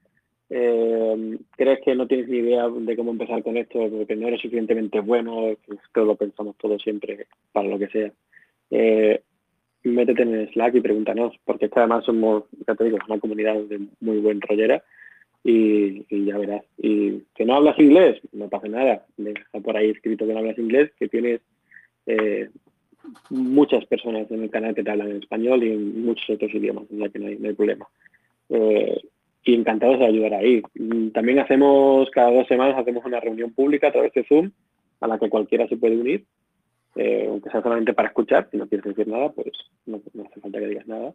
eh, 0.49 1.37
crees 1.55 1.79
que 1.83 1.95
no 1.95 2.07
tienes 2.07 2.29
ni 2.29 2.37
idea 2.37 2.69
de 2.69 2.95
cómo 2.95 3.11
empezar 3.11 3.43
con 3.43 3.57
esto 3.57 3.89
porque 3.89 4.15
no 4.15 4.27
eres 4.27 4.41
suficientemente 4.41 4.99
bueno, 5.01 5.47
esto 5.49 6.05
lo 6.05 6.15
pensamos 6.15 6.55
todos 6.57 6.81
siempre 6.81 7.27
para 7.51 7.67
lo 7.67 7.77
que 7.77 7.87
sea. 7.87 8.11
Eh, 8.71 9.21
métete 9.83 10.23
en 10.23 10.49
Slack 10.51 10.75
y 10.75 10.81
pregúntanos, 10.81 11.33
porque 11.45 11.65
es 11.65 11.71
que 11.71 11.79
además 11.79 12.05
somos, 12.05 12.43
ya 12.67 12.75
te 12.75 12.83
digo, 12.85 12.97
una 13.07 13.19
comunidad 13.19 13.55
de 13.55 13.87
muy 13.99 14.19
buen 14.19 14.41
rollera 14.41 14.83
y, 15.43 16.03
ya 16.25 16.37
verás. 16.37 16.63
Y 16.77 17.21
que 17.35 17.45
no 17.45 17.55
hablas 17.55 17.79
inglés, 17.79 18.19
no 18.33 18.49
pasa 18.49 18.67
nada. 18.67 19.05
Está 19.17 19.59
por 19.59 19.77
ahí 19.77 19.91
escrito 19.91 20.27
que 20.27 20.33
no 20.33 20.39
hablas 20.39 20.57
inglés, 20.57 20.91
que 20.99 21.07
tienes 21.07 21.41
eh, 22.05 22.49
muchas 23.29 23.85
personas 23.85 24.29
en 24.31 24.43
el 24.43 24.49
canal 24.49 24.75
que 24.75 24.83
te 24.83 24.91
hablan 24.91 25.11
en 25.11 25.17
español 25.17 25.63
y 25.63 25.71
en 25.71 26.03
muchos 26.03 26.29
otros 26.29 26.53
idiomas, 26.53 26.85
o 26.85 27.11
que 27.11 27.19
no 27.19 27.27
hay, 27.27 27.37
no 27.37 27.53
problema. 27.55 27.87
Y 29.47 29.53
encantados 29.53 29.99
de 29.99 30.05
ayudar 30.05 30.33
ahí. 30.33 30.61
También 31.13 31.39
hacemos, 31.39 32.09
cada 32.11 32.31
dos 32.31 32.47
semanas 32.47 32.77
hacemos 32.77 33.05
una 33.05 33.21
reunión 33.21 33.53
pública 33.53 33.87
a 33.87 33.91
través 33.93 34.11
de 34.11 34.25
Zoom 34.25 34.51
a 34.99 35.07
la 35.07 35.17
que 35.17 35.29
cualquiera 35.29 35.67
se 35.69 35.77
puede 35.77 35.95
unir, 35.95 36.25
eh, 36.95 37.27
aunque 37.29 37.49
sea 37.49 37.61
solamente 37.61 37.93
para 37.93 38.09
escuchar, 38.09 38.49
si 38.51 38.57
no 38.57 38.67
quieres 38.67 38.87
decir 38.87 39.07
nada, 39.07 39.31
pues 39.31 39.53
no, 39.85 40.01
hace 40.25 40.41
falta 40.41 40.59
que 40.59 40.67
digas 40.67 40.87
nada. 40.87 41.13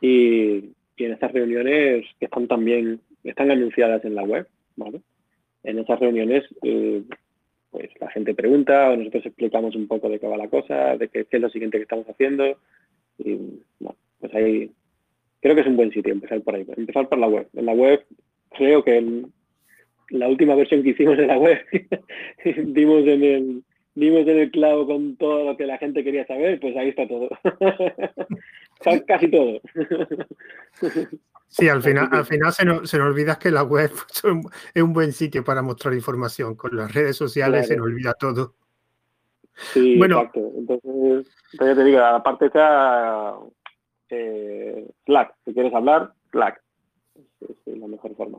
Y, 0.00 0.72
en 0.96 1.12
estas 1.12 1.32
reuniones 1.32 2.06
que 2.18 2.26
están 2.26 2.48
también, 2.48 3.00
están 3.22 3.50
anunciadas 3.50 4.04
en 4.04 4.14
la 4.14 4.22
web, 4.22 4.48
¿vale? 4.76 5.00
En 5.62 5.78
esas 5.78 5.98
reuniones, 6.00 6.44
eh, 6.62 7.02
pues 7.70 7.90
la 8.00 8.10
gente 8.10 8.34
pregunta 8.34 8.90
o 8.90 8.96
nosotros 8.96 9.26
explicamos 9.26 9.76
un 9.76 9.86
poco 9.86 10.08
de 10.08 10.18
qué 10.18 10.26
va 10.26 10.36
la 10.36 10.48
cosa, 10.48 10.96
de 10.96 11.08
qué, 11.08 11.24
qué 11.24 11.36
es 11.36 11.42
lo 11.42 11.50
siguiente 11.50 11.78
que 11.78 11.82
estamos 11.82 12.08
haciendo. 12.08 12.58
Y 13.18 13.34
bueno, 13.80 13.96
pues 14.20 14.34
ahí 14.34 14.70
creo 15.44 15.54
que 15.54 15.60
es 15.60 15.66
un 15.66 15.76
buen 15.76 15.92
sitio 15.92 16.10
empezar 16.10 16.40
por 16.40 16.54
ahí, 16.54 16.64
empezar 16.74 17.06
por 17.06 17.18
la 17.18 17.28
web. 17.28 17.46
En 17.52 17.66
la 17.66 17.74
web 17.74 18.02
creo 18.56 18.82
que 18.82 18.96
en 18.96 19.30
la 20.08 20.26
última 20.26 20.54
versión 20.54 20.82
que 20.82 20.88
hicimos 20.90 21.18
de 21.18 21.26
la 21.26 21.36
web 21.36 21.58
dimos 22.64 23.06
en 23.06 23.22
el 23.22 23.62
dimos 23.94 24.22
en 24.22 24.38
el 24.38 24.50
clavo 24.50 24.86
con 24.86 25.16
todo 25.16 25.44
lo 25.44 25.56
que 25.58 25.66
la 25.66 25.76
gente 25.76 26.02
quería 26.02 26.26
saber, 26.26 26.58
pues 26.60 26.74
ahí 26.78 26.88
está 26.88 27.06
todo. 27.06 27.28
Casi 29.06 29.30
todo. 29.30 29.60
Sí, 31.48 31.68
al 31.68 31.82
final, 31.82 32.08
al 32.10 32.24
final 32.24 32.50
se, 32.50 32.64
nos, 32.64 32.88
se 32.88 32.96
nos 32.96 33.08
olvida 33.08 33.38
que 33.38 33.50
la 33.50 33.64
web 33.64 33.90
es 34.74 34.82
un 34.82 34.92
buen 34.94 35.12
sitio 35.12 35.44
para 35.44 35.60
mostrar 35.60 35.92
información. 35.92 36.54
Con 36.54 36.74
las 36.74 36.94
redes 36.94 37.18
sociales 37.18 37.68
se 37.68 37.76
nos 37.76 37.84
olvida 37.84 38.14
todo. 38.14 38.54
Sí, 39.74 39.98
bueno, 39.98 40.20
exacto. 40.20 40.52
Entonces, 40.56 41.30
entonces 41.52 41.76
te 41.76 41.84
digo, 41.84 41.98
aparte 42.00 42.46
está 42.46 43.36
eh, 44.10 44.90
Slack. 45.06 45.34
Si 45.44 45.54
quieres 45.54 45.74
hablar, 45.74 46.12
Slack. 46.30 46.62
Es, 47.40 47.78
la 47.78 47.86
mejor 47.86 48.16
forma. 48.16 48.38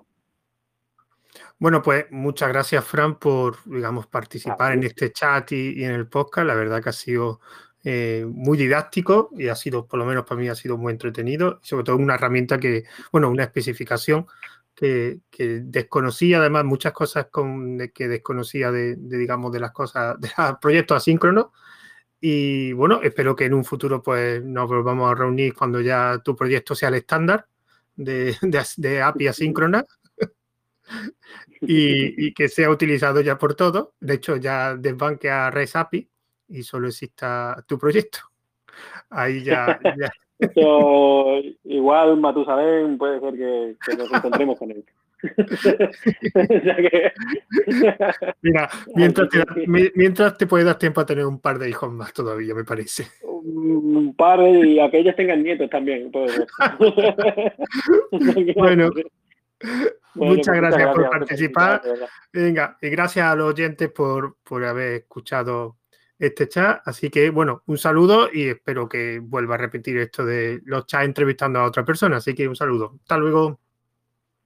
Bueno, 1.60 1.82
pues 1.82 2.06
muchas 2.12 2.50
gracias, 2.50 2.84
Fran, 2.86 3.20
por, 3.20 3.58
digamos, 3.66 4.08
participar 4.08 4.74
en 4.74 4.84
este 4.84 5.12
chat 5.12 5.52
y, 5.52 5.84
en 5.84 5.92
el 5.92 6.08
podcast. 6.08 6.48
La 6.48 6.56
verdad 6.56 6.82
que 6.82 6.90
ha 6.90 6.94
sido 6.94 7.40
eh, 7.84 8.26
muy 8.28 8.58
didáctico 8.58 9.30
y 9.38 9.48
ha 9.48 9.56
sido, 9.56 9.86
por 9.86 10.00
lo 10.00 10.06
menos 10.06 10.26
para 10.26 10.40
mí, 10.40 10.48
ha 10.48 10.56
sido 10.56 10.78
muy 10.78 10.92
entretenido. 10.92 11.60
sobre 11.62 11.84
todo 11.84 11.98
una 11.98 12.16
herramienta 12.16 12.60
que, 12.60 12.86
bueno, 13.12 13.30
una 13.30 13.44
especificación 13.44 14.28
que, 14.76 15.22
desconocía 15.64 16.40
además 16.40 16.66
muchas 16.66 16.94
cosas 16.94 17.28
con, 17.32 17.78
que 17.94 18.08
desconocía 18.08 18.72
de, 18.72 18.96
digamos, 18.98 19.52
de 19.52 19.60
las 19.60 19.72
cosas, 19.72 20.20
de 20.20 20.30
los 20.38 20.58
proyectos 20.60 20.98
asíncronos. 20.98 21.48
Y 22.20 22.74
bueno, 22.74 23.02
espero 23.04 23.36
que 23.36 23.46
en 23.46 23.54
un 23.54 23.66
futuro 23.66 24.02
pues 24.02 24.44
nos 24.44 24.68
volvamos 24.68 25.12
a 25.12 25.16
reunir 25.16 25.54
cuando 25.54 25.82
ya 25.82 26.22
tu 26.24 26.36
proyecto 26.36 26.74
sea 26.74 26.90
el 26.90 26.96
estándar 26.96 27.48
de, 27.96 28.36
de, 28.78 29.02
API 29.02 29.28
asíncrona 29.28 29.86
y, 31.62 32.34
que 32.34 32.48
sea 32.48 32.70
utilizado 32.70 33.22
ya 33.22 33.38
por 33.38 33.56
todos. 33.56 33.90
De 34.00 34.16
hecho, 34.16 34.38
ya 34.38 34.76
desbanque 34.76 35.30
a 35.30 35.52
REST 35.52 35.76
API 35.76 36.10
y 36.50 36.64
solo 36.64 36.88
exista 36.88 37.64
tu 37.68 37.78
proyecto. 37.78 38.20
Ahí 39.10 39.44
ya, 39.44 39.80
igual 41.64 42.18
Matusalén 42.18 42.98
puede 42.98 43.20
ser 43.20 43.34
que, 43.36 43.96
nos 43.98 44.12
encontremos 44.12 44.60
con 44.60 44.72
él. 44.72 44.84
Mira, 48.42 48.70
mientras 48.96 49.30
te, 49.30 49.44
mientras 49.96 50.38
te 50.38 50.48
puede 50.48 50.64
dar 50.64 50.78
tiempo 50.78 51.02
a 51.02 51.06
tener 51.06 51.26
un 51.26 51.40
par 51.40 51.60
de 51.60 51.70
hijos 51.70 51.92
más 51.92 52.14
todavía, 52.14 52.54
me 52.54 52.64
parece. 52.64 53.08
Un 53.24 54.16
par 54.16 54.40
y 54.42 54.80
a 54.80 54.90
que 54.90 55.00
ellos 55.00 55.16
tengan 55.16 55.44
nietos 55.44 55.70
también. 55.70 56.12
bueno, 58.56 58.90
muchas 60.16 60.48
pues 60.48 60.58
gracias, 60.58 60.96
por 60.96 61.10
participar. 61.10 61.82
Venga, 62.32 62.78
y 62.82 62.90
gracias 62.90 63.26
a 63.26 63.36
los 63.36 63.54
oyentes 63.54 63.92
por, 63.92 64.38
por 64.44 64.64
haber 64.64 64.94
escuchado 64.94 65.78
este 66.18 66.48
chat. 66.48 66.82
Así 66.86 67.10
que, 67.10 67.30
bueno, 67.30 67.64
un 67.68 67.78
saludo 67.78 68.30
y 68.32 68.48
espero 68.48 68.88
que 68.88 69.20
vuelva 69.20 69.56
a 69.56 69.60
repetir 69.60 69.98
esto 69.98 70.26
de 70.26 70.62
los 70.66 70.86
chats 70.86 71.06
entrevistando 71.06 71.60
a 71.60 71.66
otra 71.66 71.84
persona. 71.86 72.18
Así 72.18 72.34
que 72.34 72.48
un 72.48 72.56
saludo. 72.56 72.96
Hasta 73.02 73.18
luego. 73.18 73.60